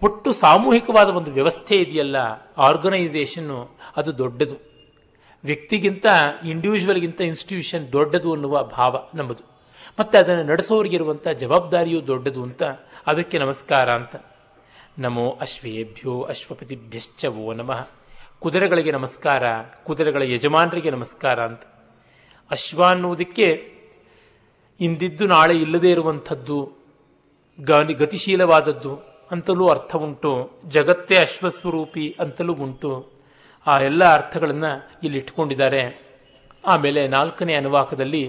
[0.02, 2.16] ಒಟ್ಟು ಸಾಮೂಹಿಕವಾದ ಒಂದು ವ್ಯವಸ್ಥೆ ಇದೆಯಲ್ಲ
[2.58, 4.56] ಆರ್ಗನೈಸೇಷನ್ನು ಅದು ದೊಡ್ಡದು.
[5.44, 6.06] ವ್ಯಕ್ತಿಗಿಂತ
[6.44, 9.42] ಇಂಡಿವಿಜುವಲ್ಗಿಂತ ಇನ್ಸ್ಟಿಟ್ಯೂಷನ್ ದೊಡ್ಡದು ಅನ್ನುವ ಭಾವ ನಮ್ಮದು.
[10.00, 12.62] ಮತ್ತು ಅದನ್ನು ನಡೆಸೋರಿಗಿರುವಂಥ ಜವಾಬ್ದಾರಿಯು ದೊಡ್ಡದು ಅಂತ
[13.06, 14.16] ಅದಕ್ಕೆ ನಮಸ್ಕಾರ ಅಂತ.
[14.98, 17.88] ನಮೋ ಅಶ್ವೇಭ್ಯೋ ಅಶ್ವಪತಿಭ್ಯಶ್ಚ ಓ ನಮಃ.
[18.40, 19.42] ಕುದುರೆಗಳಿಗೆ ನಮಸ್ಕಾರ,
[19.84, 21.62] ಕುದುರೆಗಳ ಯಜಮಾನರಿಗೆ ನಮಸ್ಕಾರ ಅಂತ.
[22.50, 23.74] ಅಶ್ವ ಅನ್ನುವುದಕ್ಕೆ
[24.80, 26.72] ಇಂದಿದ್ದು ನಾಳೆ ಇಲ್ಲದೇ ಇರುವಂಥದ್ದು
[27.94, 30.30] ಗತಿಶೀಲವಾದದ್ದು ಅಂತಲೂ ಅರ್ಥ ಉಂಟು
[30.66, 32.90] ಜಗತ್ತೇ ಅಶ್ವಸ್ವರೂಪಿ ಅಂತಲೂ ಉಂಟು.
[33.66, 34.70] ಆ ಎಲ್ಲ ಅರ್ಥಗಳನ್ನು
[35.02, 35.82] ಇಲ್ಲಿ ಇಟ್ಕೊಂಡಿದ್ದಾರೆ.
[36.64, 38.24] ಆಮೇಲೆ ನಾಲ್ಕನೇ ಅನುವಾಕದಲ್ಲಿ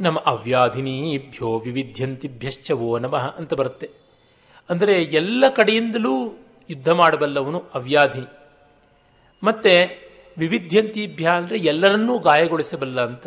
[0.00, 3.88] ನಮ್ಮ ಅವ್ಯಾಧಿನೀಭ್ಯೋ ವಿವಿಧ್ಯಂತಿಭ್ಯಶ್ಚ ಓ ನಮಃ ಅಂತ ಬರುತ್ತೆ.
[4.70, 6.14] ಅಂದರೆ ಎಲ್ಲ ಕಡೆಯಿಂದಲೂ
[6.70, 8.30] ಯುದ್ಧ ಮಾಡಬಲ್ಲವನು ಅವ್ಯಾಧಿನಿ.
[9.42, 9.74] ಮತ್ತೆ
[10.38, 13.26] ವಿವಿಧ್ಯಂತಿಭ್ಯ ಅಂದರೆ ಎಲ್ಲರನ್ನೂ ಗಾಯಗೊಳಿಸಬಲ್ಲ ಅಂತ.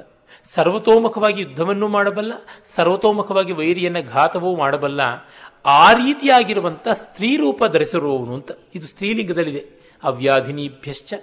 [0.53, 2.33] ಸರ್ವತೋಮುಖವಾಗಿ ಯುದ್ಧವನ್ನು ಮಾಡಬಲ್ಲ,
[2.75, 5.01] ಸರ್ವತೋಮುಖವಾಗಿ ವೈರಿಯನ್ನ ಘಾತವೂ ಮಾಡಬಲ್ಲ.
[5.65, 9.65] ಆ ರೀತಿಯಾಗಿರುವಂಥ ಸ್ತ್ರೀ ರೂಪ ಧರಿಸಿರುವವನು ಅಂತ ಇದು ಸ್ತ್ರೀಲಿಂಗದಲ್ಲಿದೆ
[10.03, 11.13] ಅವ್ಯಾಧಿನೀಭ್ಯಶ್ಚ,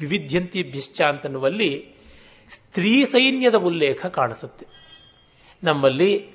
[0.00, 1.94] ವಿವಿಧ್ಯಂತಿಭ್ಯಶ್ಚ ಅಂತನ್ನುವಲ್ಲಿ
[2.48, 4.66] ಸ್ತ್ರೀ ಸೈನ್ಯದ ಉಲ್ಲೇಖ ಕಾಣಿಸುತ್ತೆ.
[5.64, 6.30] ನಮ್ಮಲ್ಲಿ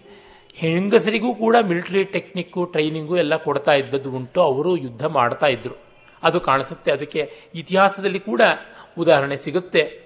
[0.53, 4.41] ಹೆಂಗಸರಿಗೂ ಕೂಡ ಮಿಲಿಟರಿ ಟೆಕ್ನಿಕ್ಕು, ಟ್ರೈನಿಂಗು ಎಲ್ಲ ಕೊಡ್ತಾ ಇದ್ದದ್ದು ಉಂಟು.
[4.41, 5.75] ಅವರು ಯುದ್ಧ ಮಾಡ್ತಾ ಇದ್ರು.
[6.23, 6.91] ಅದು ಕಾಣಿಸುತ್ತೆ.
[6.91, 8.41] ಅದಕ್ಕೆ ಇತಿಹಾಸದಲ್ಲಿ ಕೂಡ
[8.97, 10.01] ಉದಾಹರಣೆ ಸಿಗುತ್ತೆ.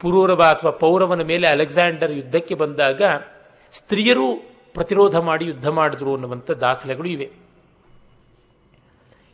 [0.00, 3.02] ಪುರೂರವ ಅಥವಾ ಪೌರವನ ಮೇಲೆ ಅಲೆಕ್ಸಾಂಡರ್ ಯುದ್ಧಕ್ಕೆ ಬಂದಾಗ
[3.72, 7.30] ಸ್ತ್ರೀಯರು ಪ್ರತಿರೋಧ ಮಾಡಿ ಯುದ್ಧ ಮಾಡಿದ್ರು ಅನ್ನುವಂಥ ದಾಖಲೆಗಳು ಇವೆ.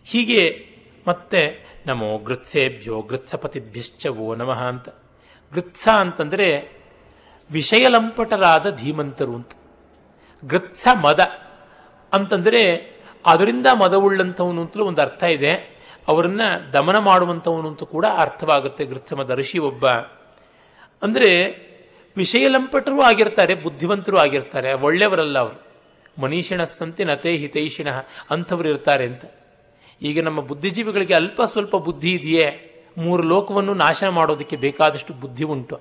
[0.05, 0.67] ಹೀಗೆ
[1.09, 4.89] ಮತ್ತೆ ನಮೋ ಗೃತ್ಸೇಭ್ಯೋ ಗೃತ್ಸಪತಿಭ್ಯಶ್ಚ ಓ ನಮಃ ಅಂತ.
[5.55, 6.79] ಗೃತ್ಸ ಅಂತಂದರೆ
[7.51, 9.51] ವಿಷಯಲಂಪಟರಾದ ಧೀಮಂತರು ಅಂತ.
[10.45, 11.21] ಗೃತ್ಸ ಮದ
[12.13, 12.63] ಅಂತಂದರೆ
[13.27, 15.53] ಅದರಿಂದ ಮದವುಳ್ಳಂಥವನು ಅಂತಲೂ ಒಂದು ಅರ್ಥ ಇದೆ.
[16.09, 16.41] ಅವರನ್ನ
[16.73, 19.89] ದಮನ ಮಾಡುವಂಥವನು ಅಂತ ಕೂಡ ಅರ್ಥವಾಗುತ್ತೆ ಗೃತ್ಸಮದ ಋಷಿ ಒಬ್ಬ.
[21.03, 21.31] ಅಂದರೆ
[22.17, 25.65] ವಿಷಯಲಂಪಟರು ಆಗಿರ್ತಾರೆ, ಬುದ್ಧಿವಂತರು ಆಗಿರ್ತಾರೆ, ಒಳ್ಳೆಯವರಲ್ಲ ಅವರು.
[26.23, 27.89] ಮನೀಷಿಣ ಸಂತೆ ನತೇ ಹಿತೈಷಿಣ
[28.31, 29.25] ಅಂಥವ್ರು ಇರ್ತಾರೆ ಅಂತ.
[30.03, 35.81] ಈಗ ನಮ್ಮ ಬುದ್ಧಿಜೀವಿಗಳಿಗೆ ಅಲ್ಪ ಸ್ವಲ್ಪ ಬುದ್ಧಿ ಇದೆಯೇ, ಮೂರು ಲೋಕವನ್ನು ನಾಶ ಮಾಡೋದಕ್ಕೆ ಬೇಕಾದಷ್ಟು ಬುದ್ಧಿ ಉಂಟು.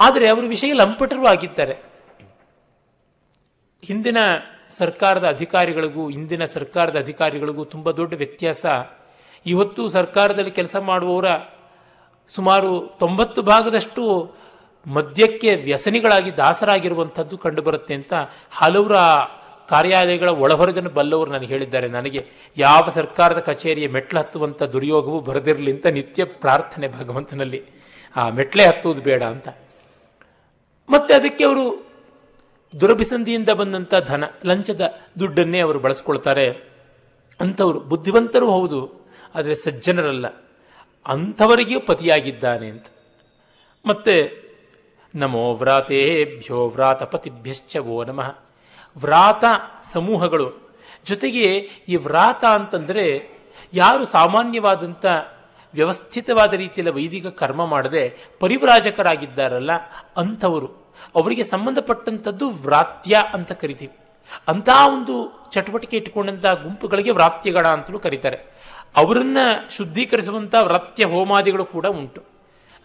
[0.00, 1.76] ಆದರೆ ಅವರು ವಿಷಯ ಲಂಪಟರು ಆಗಿದ್ದಾರೆ.
[3.82, 4.16] ಹಿಂದಿನ
[4.78, 8.66] ಸರ್ಕಾರದ ಅಧಿಕಾರಿಗಳಿಗೂ, ಇಂದಿನ ಸರ್ಕಾರದ ಅಧಿಕಾರಿಗಳಿಗೂ ತುಂಬ ದೊಡ್ಡ ವ್ಯತ್ಯಾಸ.
[9.46, 11.24] ಇವತ್ತು ಸರ್ಕಾರದಲ್ಲಿ ಕೆಲಸ ಮಾಡುವವರ
[12.28, 14.32] ಸುಮಾರು ತೊಂಬತ್ತು ಭಾಗದಷ್ಟು
[14.86, 18.12] ಮದ್ಯಕ್ಕೆ ವ್ಯಸನಿಗಳಾಗಿ ದಾಸರಾಗಿರುವಂಥದ್ದು ಕಂಡುಬರುತ್ತೆ ಅಂತ
[18.50, 18.92] ಹಲವರ
[19.68, 21.88] ಕಾರ್ಯಾಲಯಗಳ ಒಳಹೊರಗನ್ನು ಬಲ್ಲವರು ನನಗೆ ಹೇಳಿದ್ದಾರೆ.
[21.88, 22.26] ನನಗೆ
[22.56, 27.64] ಯಾವ ಸರ್ಕಾರದ ಕಚೇರಿಯ ಮೆಟ್ಲು ಹತ್ತುವಂಥ ದುರ್ಯೋಗವೂ ಬರದಿರಲಿ ಅಂತ ನಿತ್ಯ ಪ್ರಾರ್ಥನೆ ಭಗವಂತನಲ್ಲಿ.
[28.16, 29.48] ಆ ಮೆಟ್ಲೆ ಹತ್ತುವುದು ಬೇಡ ಅಂತ.
[30.88, 31.86] ಮತ್ತೆ ಅದಕ್ಕೆ ಅವರು
[32.80, 36.46] ದುರಭಿಸಂಧಿಯಿಂದ ಬಂದಂಥ ಧನ, ಲಂಚದ ದುಡ್ಡನ್ನೇ ಅವರು ಬಳಸ್ಕೊಳ್ತಾರೆ
[37.40, 38.80] ಅಂಥವರು ಬುದ್ಧಿವಂತರೂ ಹೌದು,
[39.34, 40.26] ಆದರೆ ಸಜ್ಜನರಲ್ಲ.
[41.06, 42.86] ಅಂಥವರಿಗೂ ಪತಿಯಾಗಿದ್ದಾನೆ ಅಂತ.
[43.84, 44.45] ಮತ್ತೆ
[45.16, 48.36] ನಮೋ ವ್ರಾತೇಭ್ಯೋ ವ್ರಾತಪತಿಭ್ಯಶ್ಚ ಓ ನಮಃ
[48.98, 49.44] ವ್ರಾತ
[49.92, 50.70] ಸಮೂಹಗಳು
[51.06, 51.54] ಜೊತೆಗೆ
[51.88, 53.28] ಈ ವ್ರಾತ ಅಂತಂದರೆ
[53.74, 55.06] ಯಾರು ಸಾಮಾನ್ಯವಾದಂಥ
[55.74, 59.70] ವ್ಯವಸ್ಥಿತವಾದ ರೀತಿಯಲ್ಲಿ ವೈದಿಕ ಕರ್ಮ ಮಾಡದೆ ಪರಿವ್ರಾಜಕರಾಗಿದ್ದಾರಲ್ಲ
[60.16, 60.94] ಅಂಥವರು.
[61.14, 63.96] ಅವರಿಗೆ ಸಂಬಂಧಪಟ್ಟಂಥದ್ದು ವ್ರಾತ್ಯ ಅಂತ ಕರಿತೀವಿ.
[64.48, 68.38] ಅಂಥ ಒಂದು ಚಟುವಟಿಕೆ ಇಟ್ಟುಕೊಂಡಂಥ ಗುಂಪುಗಳಿಗೆ ವ್ರಾತ್ಯಗಳ ಅಂತಲೂ ಕರೀತಾರೆ.
[68.96, 69.38] ಅವರನ್ನ
[69.70, 72.35] ಶುದ್ಧೀಕರಿಸುವಂಥ ವ್ರಾತ್ಯ ಹೋಮಾದಿಗಳು ಕೂಡ ಉಂಟು.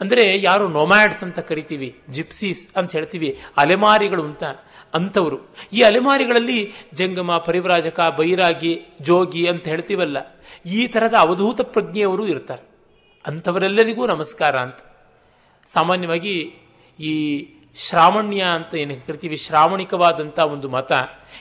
[0.02, 4.44] ಅಂದರೆ ಯಾರು ನೊಮ್ಯಾಡ್ಸ್ ಅಂತ ಕರಿತೀವಿ ಜಿಪ್ಸೀಸ್ ಅಂತ ಹೇಳ್ತೀವಿ, ಅಲೆಮಾರಿಗಳು ಅಂತ
[4.94, 5.38] ಅಂಥವರು
[5.74, 6.60] ಈ ಅಲೆಮಾರಿಗಳಲ್ಲಿ
[6.94, 10.18] ಜಂಗಮ, ಪರಿವ್ರಾಜಕ, ಬೈರಾಗಿ, ಜೋಗಿ ಅಂತ ಹೇಳ್ತೀವಲ್ಲ,
[10.78, 12.64] ಈ ಥರದ ಅವಧೂತ ಪ್ರಜ್ಞೆಯವರು ಇರ್ತಾರೆ.
[13.26, 14.80] ಅಂಥವರೆಲ್ಲರಿಗೂ ನಮಸ್ಕಾರ ಅಂತ.
[15.70, 16.36] ಸಾಮಾನ್ಯವಾಗಿ
[17.00, 17.14] ಈ
[17.76, 19.38] ಶ್ರಾವಣ್ಯ ಅಂತ ಏನು ಕರಿತೀವಿ?
[19.38, 20.92] ಶ್ರಾವಣಿಕವಾದಂಥ ಒಂದು ಮತ.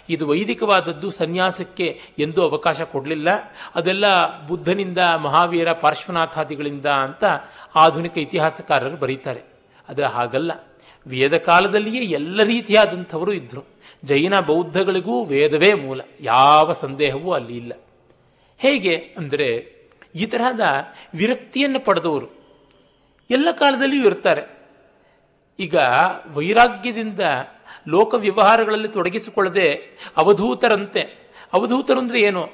[0.09, 3.29] ಇದು ವೈದಿಕವಾದದ್ದು ಸನ್ಯಾಸಕ್ಕೆ ಎಂದೂ ಅವಕಾಶ ಕೊಡಲಿಲ್ಲ.
[3.75, 4.07] ಅದೆಲ್ಲ
[4.47, 7.25] ಬುದ್ಧನಿಂದ ಮಹಾವೀರ ಪಾರ್ಶ್ವನಾಥಾದಿಗಳಿಂದ ಅಂತ
[7.75, 9.43] ಆಧುನಿಕ ಇತಿಹಾಸಕಾರರು ಬರೀತಾರೆ.
[9.89, 10.53] ಅದು ಹಾಗಲ್ಲ.
[11.07, 13.67] ವೇದ ಕಾಲದಲ್ಲಿಯೇ ಎಲ್ಲ ರೀತಿಯಾದಂಥವರು ಇದ್ದರು
[14.05, 16.01] ಜೈನ ಬೌದ್ಧಗಳಿಗೂ ವೇದವೇ ಮೂಲ.
[16.21, 17.73] ಯಾವ ಸಂದೇಹವೂ ಅಲ್ಲಿ ಇಲ್ಲ.
[18.59, 19.81] ಹೇಗೆ ಅಂದರೆ
[20.15, 20.61] ಈ ತರಹದ
[21.15, 22.27] ವಿರಕ್ತಿಯನ್ನು ಪಡೆದವರು
[23.31, 24.60] ಎಲ್ಲ ಕಾಲದಲ್ಲಿಯೂ ಇರ್ತಾರೆ.
[25.61, 25.77] ಈಗ
[26.33, 27.21] ವೈರಾಗ್ಯದಿಂದ
[27.89, 29.73] ಲೋಕ ವ್ಯವಹಾರಗಳಲ್ಲಿ ತೊಡಗಿಸಿಕೊಳ್ಳದೆ
[30.17, 31.01] ಅವಧೂತರಂತೆ.
[31.53, 32.49] ಅವಧೂತರು ಅಂದರೆ ಏನು?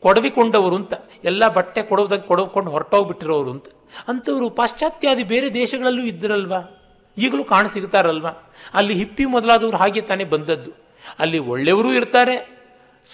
[0.00, 0.94] ಕೊಡವಿಕೊಂಡವರು ಅಂತ.
[1.24, 3.66] ಎಲ್ಲ ಬಟ್ಟೆ ಕೊಡೋದಕ್ಕೆ ಕೊಡಕೊಂಡು ಹೊರಟೋಗ್ಬಿಟ್ಟಿರೋರು ಅಂತ.
[4.08, 6.74] ಅಂಥವರು ಪಾಶ್ಚಾತ್ಯಾದಿ ಬೇರೆ ದೇಶಗಳಲ್ಲೂ ಇದ್ದರಲ್ವಾ
[7.18, 10.70] ಈಗಲೂ ಕಾಣ ಕಾಣಸಿಗ್ತಾರಲ್ವಾ ಅಲ್ಲಿ ಹಿಪ್ಪಿ ಮೊದಲಾದವರು ಹಾಗೆ ತಾನೇ ಬಂದದ್ದು.
[11.18, 12.58] ಅಲ್ಲಿ ಒಳ್ಳೆಯವರೂ ಇರ್ತಾರೆ.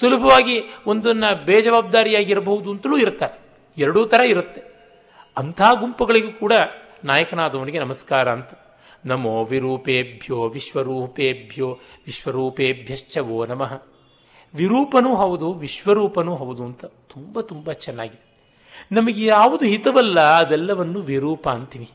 [0.01, 3.39] ಸುಲಭವಾಗಿ ಒಂದನ್ನು ಬೇಜವಾಬ್ದಾರಿಯಾಗಿರಬಹುದು ಅಂತಲೂ ಇರ್ತಾರೆ.
[3.79, 4.63] ಎರಡೂ ಥರ ಇರುತ್ತೆ.
[5.37, 6.53] ಅಂಥ ಗುಂಪುಗಳಿಗೂ ಕೂಡ
[7.05, 8.64] ನಾಯಕನಾದವನಿಗೆ ನಮಸ್ಕಾರ ಅಂತ.
[9.05, 13.83] ನಮೋ ವಿರೂಪೇಭ್ಯೋ ವಿಶ್ವರೂಪೇಭ್ಯೋ ವಿಶ್ವರೂಪೇಭ್ಯಶ್ಚ ಓ ನಮಃ
[14.55, 18.35] ವಿರೂಪನೂ ಹೌದು, ವಿಶ್ವರೂಪನೂ ಹೌದು ಅಂತ ತುಂಬ ತುಂಬ ಚೆನ್ನಾಗಿದೆ.
[18.93, 21.91] ನಮಗೆ ಯಾವುದು ಹಿತವಲ್ಲ, ಅದೆಲ್ಲವನ್ನು ವಿರೂಪ ಅಂತೀವಿ.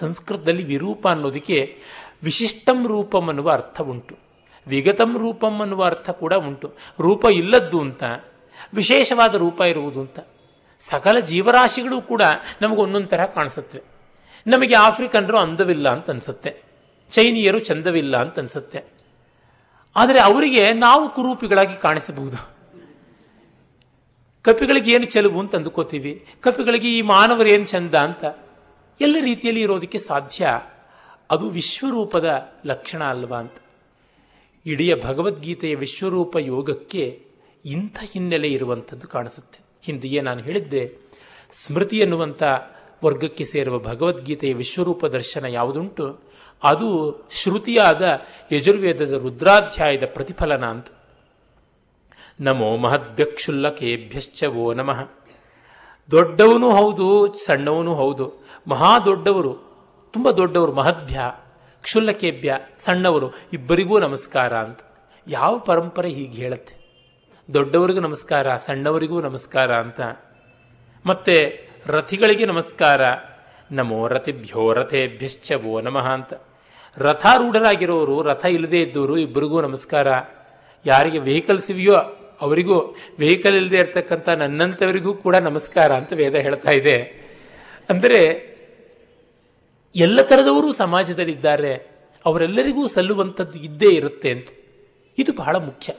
[0.00, 1.78] ಸಂಸ್ಕೃತದಲ್ಲಿ ವಿರೂಪ ಅನ್ನೋದಕ್ಕೆ
[2.22, 4.16] ವಿಶಿಷ್ಟಂ ರೂಪಂ ಅನ್ನುವ ಅರ್ಥ ಉಂಟು.
[4.66, 6.72] ವಿಗತಂ ರೂಪಂ ಅನ್ನುವ ಅರ್ಥ ಕೂಡ ಉಂಟು.
[7.00, 8.02] ರೂಪ ಇಲ್ಲದ್ದು ಅಂತ,
[8.74, 10.20] ವಿಶೇಷವಾದ ರೂಪ ಇರುವುದು ಅಂತ.
[10.80, 12.22] ಸಕಲ ಜೀವರಾಶಿಗಳು ಕೂಡ
[12.62, 13.91] ನಮಗೊಂದೊಂದು ತರಹ ಕಾಣಿಸುತ್ತವೆ.
[14.46, 16.62] ನಮಗೆ ಆಫ್ರಿಕನ್ರು ಅಂದವಿಲ್ಲ ಅಂತ ಅನ್ಸುತ್ತೆ.
[17.10, 18.84] ಚೈನೀಯರು ಚಂದವಿಲ್ಲ ಅಂತ ಅನ್ಸುತ್ತೆ.
[19.96, 22.52] ಆದರೆ ಅವರಿಗೆ ನಾವು ಕುರೂಪಿಗಳಾಗಿ ಕಾಣಿಸಬಹುದು.
[24.42, 26.26] ಕಪಿಗಳಿಗೆ ಏನು ಚೆಲುವು ಅಂತ ಅಂದುಕೋತೀವಿ.
[26.40, 28.24] ಕಪಿಗಳಿಗೆ ಈ ಮಾನವರೇನು ಚಂದ ಅಂತ
[29.00, 30.60] ಎಲ್ಲ ರೀತಿಯಲ್ಲಿ ಇರೋದಕ್ಕೆ ಸಾಧ್ಯ.
[31.30, 33.54] ಅದು ವಿಶ್ವರೂಪದ ಲಕ್ಷಣ ಅಲ್ವಾ ಅಂತ.
[34.66, 37.26] ಇಡೀ ಭಗವದ್ಗೀತೆಯ ವಿಶ್ವರೂಪ ಯೋಗಕ್ಕೆ
[37.64, 39.60] ಇಂಥ ಹಿನ್ನೆಲೆ ಇರುವಂಥದ್ದು ಕಾಣಿಸುತ್ತೆ.
[39.82, 40.96] ಹಿಂದೆಯೇ ನಾನು ಹೇಳಿದ್ದೆ,
[41.66, 42.42] ಸ್ಮೃತಿ ಎನ್ನುವಂಥ
[43.04, 46.20] ವರ್ಗಕ್ಕೆ ಸೇರುವ ಭಗವದ್ಗೀತೆಯ ವಿಶ್ವರೂಪ ದರ್ಶನ ಯಾವುದುಂಟು?
[46.62, 48.20] ಅದು ಶ್ರುತಿಯಾದ
[48.52, 50.86] ಯಜುರ್ವೇದದ ರುದ್ರಾಧ್ಯಾಯದ ಪ್ರತಿಫಲನ ಅಂತ.
[52.40, 55.10] ನಮೋ ಮಹದ್ಯಕ್ಷುಲ್ಲಕೇಭ್ಯಶ್ಚ ವೋ ನಮಃ.
[56.10, 58.32] ದೊಡ್ಡವನು ಹೌದು, ಸಣ್ಣವನು ಹೌದು.
[58.68, 59.56] ಮಹಾ ದೊಡ್ಡವರು,
[60.12, 61.20] ತುಂಬ ದೊಡ್ಡವರು ಮಹದ್ಭ್ಯ,
[61.82, 64.78] ಕ್ಷುಲ್ಲಕೇಭ್ಯ, ಸಣ್ಣವರು, ಇಬ್ಬರಿಗೂ ನಮಸ್ಕಾರ ಅಂತ.
[65.28, 66.82] ಯಾವ ಪರಂಪರೆ ಹೀಗೆ ಹೇಳುತ್ತೆ?
[67.54, 70.00] ದೊಡ್ಡವರಿಗೂ ನಮಸ್ಕಾರ, ಸಣ್ಣವರಿಗೂ ನಮಸ್ಕಾರ ಅಂತ.
[71.06, 73.00] ಮತ್ತೆ ರಥಿಗಳಿಗೆ ನಮಸ್ಕಾರ.
[73.70, 74.74] ನಮೋ ರಥಿಭ್ಯೋ
[75.66, 76.34] ಓ ನಮಃ ಅಂತ.
[76.96, 80.06] ರಥಾರೂಢರಾಗಿರೋರು, ರಥ ಇಲ್ಲದೆ ಇದ್ದವರು ಇಬ್ಬರಿಗೂ ನಮಸ್ಕಾರ.
[80.86, 81.94] ಯಾರಿಗೆ ವೆಹಿಕಲ್ಸ್ ಇವೆಯೋ
[82.40, 87.02] ಅವರಿಗೂ ವೆಹಿಕಲ್ ಇಲ್ಲದೆ ಇರ್ತಕ್ಕಂಥ ನನ್ನಂಥವರಿಗೂ ಕೂಡ ನಮಸ್ಕಾರ ಅಂತ ವೇದ ಹೇಳ್ತಾ ಇದೆ.
[87.90, 88.52] ಅಂದರೆ,
[89.96, 91.74] ಎಲ್ಲ ಥರದವರು ಸಮಾಜದಲ್ಲಿದ್ದಾರೆ.
[92.26, 94.48] ಅವರೆಲ್ಲರಿಗೂ ಸಲ್ಲುವಂಥದ್ದು ಇದ್ದೇ ಇರುತ್ತೆ ಅಂತ.
[95.18, 95.92] ಇದು ಬಹಳ ಮುಖ್ಯ.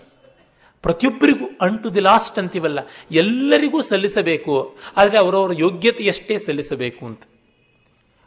[0.83, 2.79] ಪ್ರತಿಯೊಬ್ಬರಿಗೂ ಅನ್ ಟು ದಿ ಲಾಸ್ಟ್ ಅಂತೀವಲ್ಲ,
[3.11, 4.77] ಎಲ್ಲರಿಗೂ ಸಲ್ಲಿಸಬೇಕು.
[4.97, 7.21] ಆದರೆ ಅವರವರ ಯೋಗ್ಯತೆಯಷ್ಟೇ ಸಲ್ಲಿಸಬೇಕು ಅಂತ.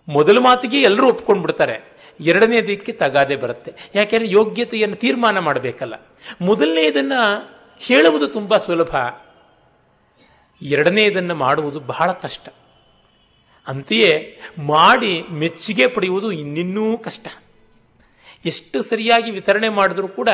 [0.09, 3.75] ಮೊದಲ ಮಾತಿಗೆ ಎಲ್ಲರೂ ಒಪ್ಕೊಂಡು ಬಿಡ್ತಾರೆ ಎರಡನೇದಕ್ಕೆ ತಗಾದೆ ಬರುತ್ತೆ.
[3.95, 5.95] ಯಾಕೆಂದರೆ ಯೋಗ್ಯತೆಯನ್ನು ತೀರ್ಮಾನ ಮಾಡಬೇಕಲ್ಲ.
[6.41, 7.13] ಮೊದಲನೇದನ್ನ
[7.79, 8.97] ಹೇಳುವುದು ತುಂಬ ಸುಲಭ.
[10.63, 12.49] ಎರಡನೇದನ್ನು ಮಾಡುವುದು ಬಹಳ ಕಷ್ಟ.
[13.67, 17.29] ಅಂತೆಯೇ ಮಾಡಿ ಮೆಚ್ಚುಗೆ ಪಡೆಯುವುದು ಇನ್ನಿನ್ನೂ ಕಷ್ಟ.
[18.45, 20.29] ಎಷ್ಟು ಸರಿಯಾಗಿ ವಿತರಣೆ ಮಾಡಿದ್ರೂ ಕೂಡ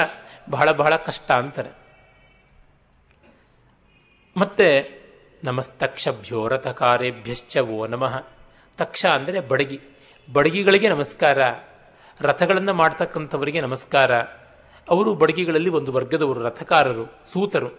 [0.51, 1.82] ಬಹಳ ಬಹಳ ಕಷ್ಟ ಅಂತಾರೆ.
[4.37, 4.91] ಮತ್ತೆ
[5.45, 8.27] ನಮಸ್ತಕ್ಷಭ್ಯೋ ರಥಕಾರೇಭ್ಯಶ್ಚ ಓ ನಮಃ.
[8.79, 9.81] ತಕ್ಷ ಅಂದರೆ ಬಡಗಿ.
[10.33, 11.39] ಬಡಗಿಗಳಿಗೆ ನಮಸ್ಕಾರ.
[12.21, 14.15] ರಥಗಳನ್ನು ಮಾಡ್ತಕ್ಕಂಥವರಿಗೆ ನಮಸ್ಕಾರ.
[14.89, 17.71] ಅವರು ಬಡಗಿಗಳಲ್ಲಿ ಒಂದು ವರ್ಗದವರು, ರಥಕಾರರು, ಸೂತರು.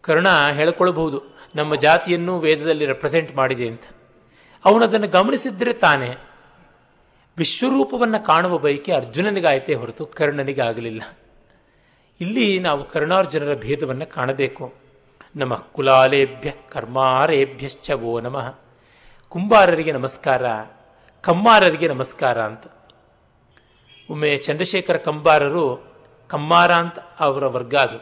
[0.00, 1.22] ಕರ್ಣ ಹೇಳ್ಕೊಳ್ಬಹುದು,
[1.54, 3.82] ನಮ್ಮ ಜಾತಿಯನ್ನು ವೇದದಲ್ಲಿ ರೆಪ್ರೆಸೆಂಟ್ ಮಾಡಿದೆ ಅಂತ.
[4.64, 6.16] ಅವನದನ್ನು ಗಮನಿಸಿದ್ರೆ ತಾನೇ.
[7.38, 11.02] ವಿಶ್ವರೂಪವನ್ನು ಕಾಣುವ ಬಯಕೆ ಅರ್ಜುನನಿಗಾಯಿತೇ ಹೊರತು ಕರ್ಣನಿಗಾಗಲಿಲ್ಲ.
[12.20, 14.81] ಇಲ್ಲಿ ನಾವು ಕರ್ಣಾರ್ಜುನರ ಭೇದವನ್ನು ಕಾಣಬೇಕು.
[15.34, 18.48] ನಮಃ ಕುಲಾಲೇಭ್ಯ ಕರ್ಮಾರೇಭ್ಯಶ್ಚ ಓ ನಮಃ.
[19.28, 20.44] ಕುಂಬಾರರಿಗೆ ನಮಸ್ಕಾರ,
[21.20, 22.64] ಕಮ್ಮಾರರಿಗೆ ನಮಸ್ಕಾರ ಅಂತ.
[24.10, 25.64] ಒಮ್ಮೆ ಚಂದ್ರಶೇಖರ ಕಂಬಾರರು
[26.28, 27.98] ಕಮ್ಮಾರ ಅಂತ ಅವರ ವರ್ಗ ಅದು.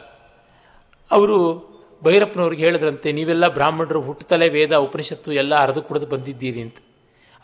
[1.11, 1.37] ಅವರು
[2.03, 6.77] ಭೈರಪ್ಪನವ್ರಿಗೆ ಹೇಳಿದ್ರಂತೆ, ನೀವೆಲ್ಲ ಬ್ರಾಹ್ಮಣರು ಹುಟ್ಟುತ್ತಲೇ ವೇದ, ಉಪನಿಷತ್ತು ಎಲ್ಲ ಅರ್ದು ಕುಡಿದು ಬಂದಿದ್ದೀರಿ ಅಂತ.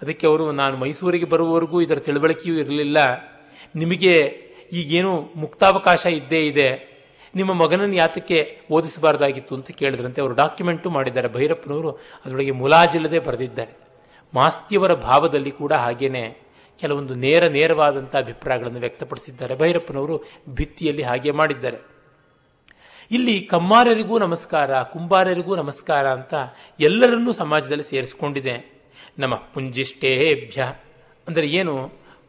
[0.01, 2.97] ಅದಕ್ಕೆ ಅವರು, ನಾನು ಮೈಸೂರಿಗೆ ಬರುವವರೆಗೂ ಇದರ ತಿಳುವಳಿಕೆಯೂ ಇರಲಿಲ್ಲ.
[3.75, 4.15] ನಿಮಗೆ
[4.71, 6.96] ಈಗೇನು ಮುಕ್ತಾವಕಾಶ ಇದ್ದೇ ಇದೆ.
[7.39, 8.37] ನಿಮ್ಮ ಮಗನನ್ನು ಯಾತಕ್ಕೆ
[8.75, 11.29] ಓದಿಸಬಾರ್ದಾಗಿತ್ತು ಅಂತ ಕೇಳಿದ್ರಂತೆ, ಅವರು ಡಾಕ್ಯುಮೆಂಟು ಮಾಡಿದ್ದಾರೆ.
[11.37, 11.91] ಭೈರಪ್ಪನವರು
[12.23, 13.73] ಅದರೊಳಗೆ ಮುಲಾಜಿಲ್ಲದೆ ಬರೆದಿದ್ದಾರೆ.
[14.33, 16.23] ಮಾಸ್ತಿಯವರ ಭಾವದಲ್ಲಿ ಕೂಡ ಹಾಗೇನೆ
[16.81, 19.53] ಕೆಲವೊಂದು ನೇರ ನೇರವಾದಂಥ ಅಭಿಪ್ರಾಯಗಳನ್ನು ವ್ಯಕ್ತಪಡಿಸಿದ್ದಾರೆ.
[19.61, 20.15] ಭೈರಪ್ಪನವರು
[20.57, 21.79] ಭಿತ್ತಿಯಲ್ಲಿ ಹಾಗೆ ಮಾಡಿದ್ದಾರೆ.
[23.11, 26.33] ಇಲ್ಲಿ ಕಮ್ಮಾರರಿಗೂ ನಮಸ್ಕಾರ, ಕುಂಬಾರರಿಗೂ ನಮಸ್ಕಾರ ಅಂತ
[26.79, 28.55] ಎಲ್ಲರನ್ನೂ ಸಮಾಜದಲ್ಲಿ ಸೇರಿಸಿಕೊಂಡಿದೆ.
[29.21, 30.61] ನಮ್ಮ ಪುಂಜಿಷ್ಟೇಭ್ಯ
[31.27, 31.75] ಅಂದರೆ ಏನು?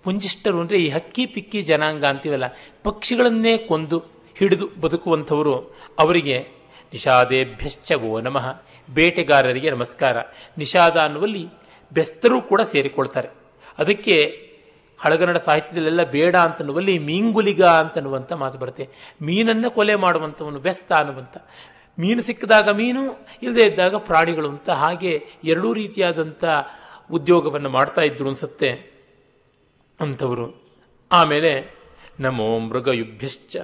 [0.05, 2.47] ಪುಂಜಿಷ್ಟರು ಅಂದರೆ ಈ ಹಕ್ಕಿ ಪಿಕ್ಕಿ ಜನಾಂಗ ಅಂತೀವಲ್ಲ,
[2.87, 3.99] ಪಕ್ಷಿಗಳನ್ನೇ ಕೊಂದು
[4.39, 6.39] ಹಿಡಿದು ಬದುಕುವಂಥವರು ಅವರಿಗೆ
[6.93, 8.63] ನಿಷಾದೇಭ್ಯಶ್ಚ ಗೋ ನಮಃ.
[8.95, 10.17] ಬೇಟೆಗಾರರಿಗೆ ನಮಸ್ಕಾರ.
[10.59, 11.49] ನಿಷಾದ ಅನ್ನುವಲ್ಲಿ
[11.93, 13.29] ಬೆಸ್ತರೂ ಕೂಡ ಸೇರಿಕೊಳ್ತಾರೆ.
[13.79, 14.49] ಅದಕ್ಕೆ
[15.01, 18.89] ಹಳಗನ್ನಡ ಸಾಹಿತ್ಯದಲ್ಲೆಲ್ಲ ಬೇಡ ಅಂತನ್ನುವಲ್ಲಿ ಮೀಂಗುಲಿಗ ಅಂತನ್ನುವಂಥ ಮಾತು ಬರುತ್ತೆ.
[19.23, 21.37] ಮೀನನ್ನು ಕೊಲೆ ಮಾಡುವಂಥವನು ಬೆಸ್ತ ಅನ್ನುವಂಥ.
[21.99, 26.45] ಮೀನು ಸಿಕ್ಕಿದಾಗ ಮೀನು ಇಲ್ಲದೇ ಇದ್ದಾಗ ಪ್ರಾಣಿಗಳು ಅಂತ ಹಾಗೆ ಎರಡೂ ರೀತಿಯಾದಂಥ
[27.11, 28.71] ಉದ್ಯೋಗವನ್ನು ಮಾಡ್ತಾ ಇದ್ರು ಅನ್ಸುತ್ತೆ
[30.01, 30.63] ಅಂಥವರು
[31.13, 31.75] ಆಮೇಲೆ
[32.21, 33.57] ನಮೋ ಮೃಗಯುಭ್ಯಶ್ಚ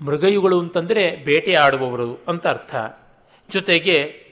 [0.00, 2.74] ಮೃಗಯುಗಳು ಅಂತಂದರೆ ಬೇಟೆ ಆಡುವವರು ಅಂತ ಅರ್ಥ.
[3.50, 4.26] ಜೊತೆಗೆ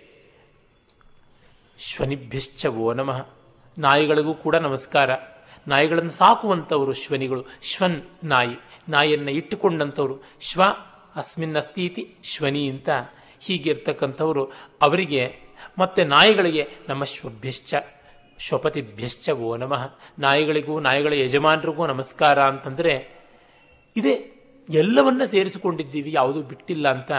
[1.78, 3.28] ಶ್ವನಿಭ್ಯಶ್ಚ ಓ ನಮಃ.
[3.78, 5.10] ನಾಯಿಗಳಿಗೂ ಕೂಡ ನಮಸ್ಕಾರ.
[5.68, 7.44] ನಾಯಿಗಳನ್ನು ಸಾಕುವಂಥವರು ಶ್ವನಿಗಳು.
[7.62, 8.56] ಶ್ವನ್ ನಾಯಿ.
[8.88, 10.22] ನಾಯಿಯನ್ನು ಇಟ್ಟುಕೊಂಡಂಥವರು.
[10.40, 10.62] ಶ್ವ
[11.16, 12.88] ಅಸ್ಮಿನ್ ಅಸ್ತೀತಿ ಶ್ವನಿ ಅಂತ
[13.40, 15.36] ಹೀಗಿರ್ತಕ್ಕಂಥವರು ಅವರಿಗೆ.
[15.78, 17.74] ಮತ್ತೆ ನಾಯಿಗಳಿಗೆ ನಮ್ಮ ಶ್ವಭ್ಯಶ್ಚ,
[18.38, 19.98] ಶ್ವಪತಿಭ್ಯಶ್ಚ ಓ ನಮಃ.
[20.18, 23.24] ನಾಯಿಗಳಿಗೂ, ನಾಯಿಗಳ ಯಜಮಾನರಿಗೂ ನಮಸ್ಕಾರ ಅಂತಂದರೆ
[23.96, 24.30] ಇದೇ
[24.70, 27.12] ಎಲ್ಲವನ್ನ ಸೇರಿಸಿಕೊಂಡಿದ್ದೀವಿ, ಯಾವುದೂ ಬಿಟ್ಟಿಲ್ಲ ಅಂತ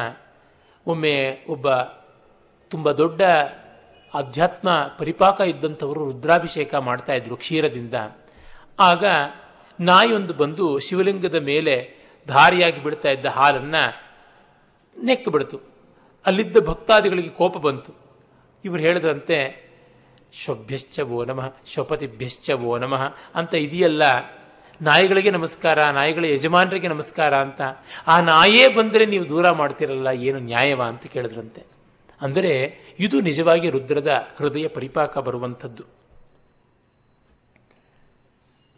[0.88, 1.72] ಒಮ್ಮೆ ಒಬ್ಬ
[2.70, 3.22] ತುಂಬ ದೊಡ್ಡ
[4.14, 7.94] ಅಧ್ಯಾತ್ಮ ಪರಿಪಾಕ ಇದ್ದಂಥವರು ರುದ್ರಾಭಿಷೇಕ ಮಾಡ್ತಾ ಇದ್ರು ಕ್ಷೀರದಿಂದ.
[8.80, 9.06] ಆಗ
[9.80, 11.96] ನಾಯಿಯೊಂದು ಬಂದು ಶಿವಲಿಂಗದ ಮೇಲೆ
[12.28, 14.04] ಧಾರಿಯಾಗಿ ಬಿಡ್ತಾ ಇದ್ದ ಹಾಲನ್ನು
[15.04, 15.60] ನೆಕ್ಕ ಬಿಡ್ತು.
[16.26, 17.94] ಅಲ್ಲಿದ್ದ ಭಕ್ತಾದಿಗಳಿಗೆ ಕೋಪ ಬಂತು.
[18.66, 19.66] ಇವರು ಹೇಳಿದ್ರಂತೆ,
[20.34, 24.04] ಶೊಭ್ಯಶ್ಚ ವೋ ನಮಃ, ಶೋಪತಿಭ್ಯಶ್ಚ ವೋ ನಮಃ ಅಂತ ಇದೆಯಲ್ಲ
[24.82, 27.62] ನಾಯಿಗಳಿಗೆ ನಮಸ್ಕಾರ, ನಾಯಿಗಳ ಯಜಮಾನರಿಗೆ ನಮಸ್ಕಾರ ಅಂತ.
[28.08, 31.66] ಆ ನಾಯೇ ಬಂದರೆ ನೀವು ದೂರ ಮಾಡ್ತಿರಲ್ಲ, ಏನು ನ್ಯಾಯವ ಅಂತ ಕೇಳಿದ್ರಂತೆ.
[32.22, 35.84] ಅಂದರೆ ಇದು ನಿಜವಾಗಿ ರುದ್ರದ ಹೃದಯ ಪರಿಪಾಕ ಬರುವಂಥದ್ದು.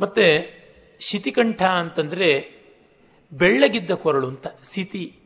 [0.02, 0.58] ಮತ್ತೆ
[1.00, 2.52] ಶಿತಿಕಂಠ ಅಂತಂದರೆ
[3.34, 5.20] ಬೆಳ್ಳಗಿದ್ದ ಕೊರಳು ಅಂತ, ಸಿತಿ.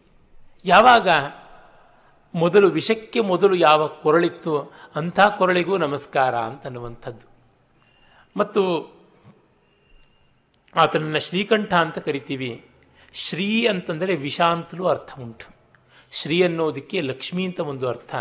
[0.66, 1.10] ಯಾವಾಗ?
[2.36, 7.32] ಮೊದಲು ವಿಷಕ್ಕೆ ಮೊದಲು ಯಾವ ಕೊರಳಿತ್ತು ಅಂಥ ಕೊರಳಿಗೂ ನಮಸ್ಕಾರ ಅಂತನ್ನುವಂಥದ್ದು
[8.38, 8.62] ಮತ್ತು
[10.76, 12.66] ಆತನನ್ನು ಶ್ರೀಕಂಠ ಅಂತ ಕರಿತೀವಿ.
[13.14, 15.56] ಶ್ರೀ ಅಂತಂದರೆ ವಿಷ ಅಂತಲೂ ಅರ್ಥ ಉಂಟು.
[16.12, 18.16] ಶ್ರೀ ಅನ್ನೋದಕ್ಕೆ ಲಕ್ಷ್ಮಿ ಅಂತ ಒಂದು ಅರ್ಥ.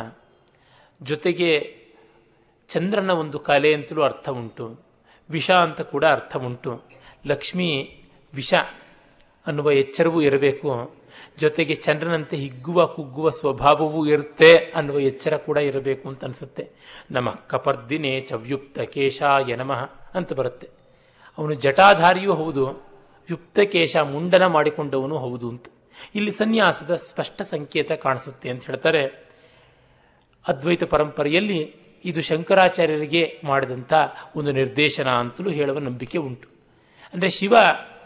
[1.03, 1.77] ಜೊತೆಗೆ
[2.69, 4.81] ಚಂದ್ರನ ಒಂದು ಕಲೆ ಅಂತಲೂ ಅರ್ಥ ಉಂಟು.
[5.31, 6.83] ವಿಷ ಅಂತ ಕೂಡ ಅರ್ಥ ಉಂಟು.
[7.27, 7.97] ಲಕ್ಷ್ಮಿ
[8.35, 8.55] ವಿಷ
[9.47, 10.95] ಅನ್ನುವ ಎಚ್ಚರವೂ ಇರಬೇಕು.
[11.39, 16.71] ಜೊತೆಗೆ ಚಂದ್ರನಂತೆ ಹಿಗ್ಗುವ ಕುಗ್ಗುವ ಸ್ವಭಾವವೂ ಇರುತ್ತೆ ಅನ್ನುವ ಎಚ್ಚರ ಕೂಡ ಇರಬೇಕು ಅಂತ ಅನಿಸುತ್ತೆ.
[17.11, 20.80] ನಮಃ ಕಪರ್ದಿನೇ ಚವ್ಯುಕ್ತ ಕೇಶಾಯ ನಮಃ ಅಂತ ಬರುತ್ತೆ.
[21.41, 22.91] ಅವನು ಜಟಾಧಾರಿಯೂ ಹೌದು,
[23.31, 25.65] ಯುಕ್ತಕೇಶ ಮುಂಡನ ಮಾಡಿಕೊಂಡವನು ಹೌದು ಅಂತ.
[26.15, 29.31] ಇಲ್ಲಿ ಸನ್ಯಾಸದ ಸ್ಪಷ್ಟ ಸಂಕೇತ ಕಾಣಿಸುತ್ತೆ ಅಂತ ಹೇಳ್ತಾರೆ.
[30.49, 33.93] ಅದ್ವೈತ ಪರಂಪರೆಯಲ್ಲಿ ಇದು ಶಂಕರಾಚಾರ್ಯರಿಗೆ ಮಾಡಿದಂಥ
[34.37, 36.49] ಒಂದು ನಿರ್ದೇಶನ ಅಂತಲೂ ಹೇಳುವ ನಂಬಿಕೆ ಉಂಟು.
[37.13, 37.57] ಅಂದರೆ ಶಿವ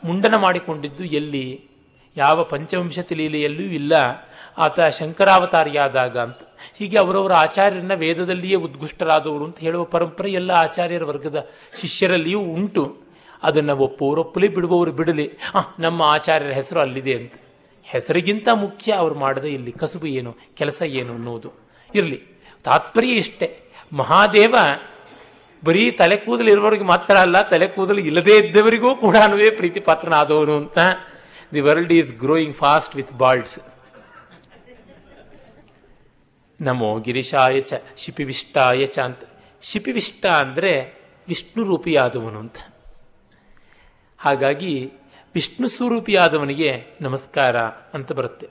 [0.05, 1.65] ಮುಂಡನ ಮಾಡಿಕೊಂಡಿದ್ದು ಎಲ್ಲಿ?
[2.17, 3.93] ಯಾವ ಪಂಚವಂಶ ಲೀಲೆಯಲ್ಲೂ ಇಲ್ಲ.
[4.59, 6.39] ಆತ ಶಂಕರಾವತಾರಿಯಾದಾಗ ಅಂತ.
[6.79, 11.49] ಹೀಗೆ ಅವರವರ ಆಚಾರ್ಯರನ್ನ ವೇದದಲ್ಲಿಯೇ ಉದ್ಗುಷ್ಟರಾದವರು ಅಂತ ಹೇಳುವ ಪರಂಪರೆ ಎಲ್ಲ ಆಚಾರ್ಯರ ವರ್ಗದ
[11.81, 13.04] ಶಿಷ್ಯರಲ್ಲಿಯೂ ಉಂಟು.
[13.45, 15.31] ಅದನ್ನು ಒಪ್ಪುವರು ಒಪ್ಪಲಿ ಬಿಡುವವರು ಬಿಡಲಿ.
[15.55, 17.33] ಆ, ನಮ್ಮ ಆಚಾರ್ಯರ ಹೆಸರು ಅಲ್ಲಿದೆ ಅಂತ.
[17.85, 21.53] ಹೆಸರಿಗಿಂತ ಮುಖ್ಯ ಅವರು ಮಾಡದೆ ಇಲ್ಲಿ ಕಸುಬು ಏನು, ಕೆಲಸ ಏನು ಅನ್ನೋದು.
[21.95, 22.23] ಇರಲಿ,
[22.65, 23.61] ತಾತ್ಪರ್ಯ ಇಷ್ಟೇ.
[23.93, 24.55] ಮಹಾದೇವ
[25.65, 29.17] ಬರೀ ತಲೆ ಕೂದಲು ಇರುವವರಿಗೆ ಮಾತ್ರ ಅಲ್ಲ, ತಲೆ ಕೂದಲು ಇಲ್ಲದೇ ಇದ್ದವರಿಗೂ ಕೂಡ
[29.57, 30.79] ಪ್ರೀತಿ ಪಾತ್ರನಾದವನು ಅಂತ.
[31.55, 33.59] The world is growing fast with ಬಾಲ್ಡ್ಸ್
[36.61, 39.21] ನಮೋ ಗಿರಿಶಾಯ ಚ, ಶಿಪಿವಿಷ್ಟಾಯ ಚ ಅಂತ.
[39.63, 40.95] ಶಿಪಿವಿಷ್ಟ ಅಂದರೆ
[41.29, 42.57] ವಿಷ್ಣು ರೂಪಿಯಾದವನು ಅಂತ.
[44.25, 44.93] ಹಾಗಾಗಿ
[45.35, 48.49] ವಿಷ್ಣು ಸ್ವರೂಪಿಯಾದವನಿಗೆ ನಮಸ್ಕಾರ ಅಂತ ಬರುತ್ತೆ.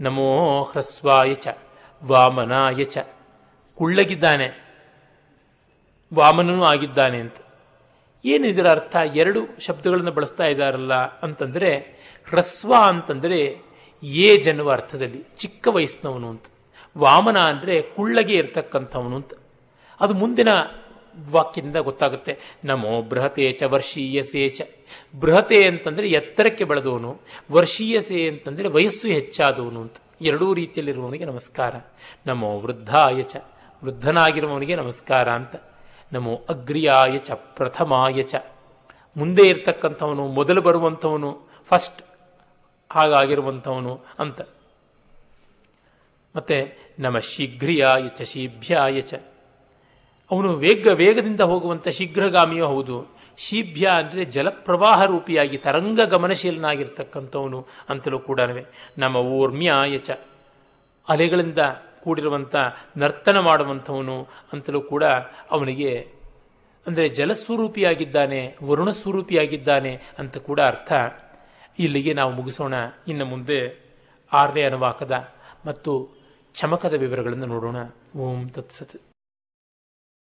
[0.00, 1.48] ನಮೋ ಹ್ರಸ್ವಾಯ ಚ,
[2.04, 2.98] ವಾಮನಾಯ ಚ.
[3.74, 4.74] ಕುಳ್ಳಗಿದ್ದಾನೆ.
[6.14, 7.34] ವಾಮನನೂ ಆಗಿದ್ದಾನೆ ಅಂತ.
[8.24, 8.96] ಏನು ಇದರ ಅರ್ಥ?
[8.96, 11.76] ಎರಡು ಶಬ್ದಗಳನ್ನು ಬಳಸ್ತಾ ಇದ್ದಾರಲ್ಲ ಅಂತಂದರೆ
[12.28, 13.58] ಹ್ರಸ್ವ ಅಂತಂದರೆ
[14.02, 16.44] ಏ ಅನ್ನುವ ಅರ್ಥದಲ್ಲಿ, ಚಿಕ್ಕ ವಯಸ್ಸಿನವನು ಅಂತ.
[16.98, 19.34] ವಾಮನ ಅಂದರೆ ಕುಳ್ಳಗೆ ಇರತಕ್ಕಂಥವನು ಅಂತ.
[20.00, 20.48] ಅದು ಮುಂದಿನ
[21.30, 22.38] ವಾಕ್ಯದಿಂದ ಗೊತ್ತಾಗುತ್ತೆ.
[22.64, 24.60] ನಮೋ ಬೃಹತೆ ಚ ವರ್ಷೀಯಸೇ ಚ.
[25.20, 27.20] ಬೃಹತೆ ಅಂತಂದರೆ ಎತ್ತರಕ್ಕೆ ಬೆಳೆದವನು
[27.52, 29.94] ವರ್ಷೀಯಸೆ ಅಂತಂದರೆ ವಯಸ್ಸು ಹೆಚ್ಚಾದವನು ಅಂತ.
[30.20, 31.74] ಎರಡೂ ರೀತಿಯಲ್ಲಿರುವವನಿಗೆ ನಮಸ್ಕಾರ.
[32.26, 33.36] ನಮೋ ವೃದ್ಧಾಯ ಚ.
[33.84, 35.56] ವೃದ್ಧನಾಗಿರುವವನಿಗೆ ನಮಸ್ಕಾರ ಅಂತ.
[36.12, 37.30] ನಮೋ ಅಗ್ರಿಯಾಯ ಚ.
[37.30, 38.34] ಪ್ರಥಮಾಯ ಚ.
[39.16, 42.02] ಮುಂದೆ ಇರ್ತಕ್ಕಂಥವನು, ಮೊದಲು ಬರುವಂಥವನು ಫಸ್ಟ್
[42.92, 44.40] ಹಾಗಾಗಿರುವಂಥವನು ಅಂತ.
[46.36, 49.14] ಮತ್ತೆ ನಮ ಶೀಘ್ರಿಯಾಯ ಚ, ಶೀಭ್ಯಾಯ ಚ.
[50.30, 53.20] ಅವನು ವೇಗ, ವೇಗದಿಂದ ಹೋಗುವಂಥ ಶೀಘ್ರಗಾಮಿಯೂ ಹೌದು.
[53.38, 58.40] ಶೀಭ್ಯ ಅಂದರೆ ಜಲಪ್ರವಾಹ ರೂಪಿಯಾಗಿ ತರಂಗ ಗಮನಶೀಲನಾಗಿರ್ತಕ್ಕಂಥವನು ಅಂತಲೂ ಕೂಡ
[58.98, 60.10] ನಮ್ಮ ಊರ್ಮ್ಯಾಯಚ
[61.08, 61.58] ಅಲೆಗಳಿಂದ
[62.02, 62.54] ಕೂಡಿರುವಂಥ
[62.96, 65.04] ನರ್ತನ ಮಾಡುವಂಥವನು ಅಂತಲೂ ಕೂಡ
[65.50, 66.20] ಅವನಿಗೆ
[66.86, 70.92] ಅಂದರೆ ಜಲಸ್ವರೂಪಿಯಾಗಿದ್ದಾನೆ ವರುಣ ಸ್ವರೂಪಿಯಾಗಿದ್ದಾನೆ ಅಂತ ಕೂಡ ಅರ್ಥ.
[71.78, 72.74] ಇಲ್ಲಿಗೆ ನಾವು ಮುಗಿಸೋಣ.
[73.08, 73.58] ಇನ್ನು ಮುಂದೆ
[74.32, 75.28] ಆರನೇ ಅನುವಾಕದ
[75.66, 76.22] ಮತ್ತು
[76.54, 77.76] ಚಮಕದ ವಿವರಗಳನ್ನು ನೋಡೋಣ.
[78.18, 79.09] ಓಂ ತತ್ಸತ್.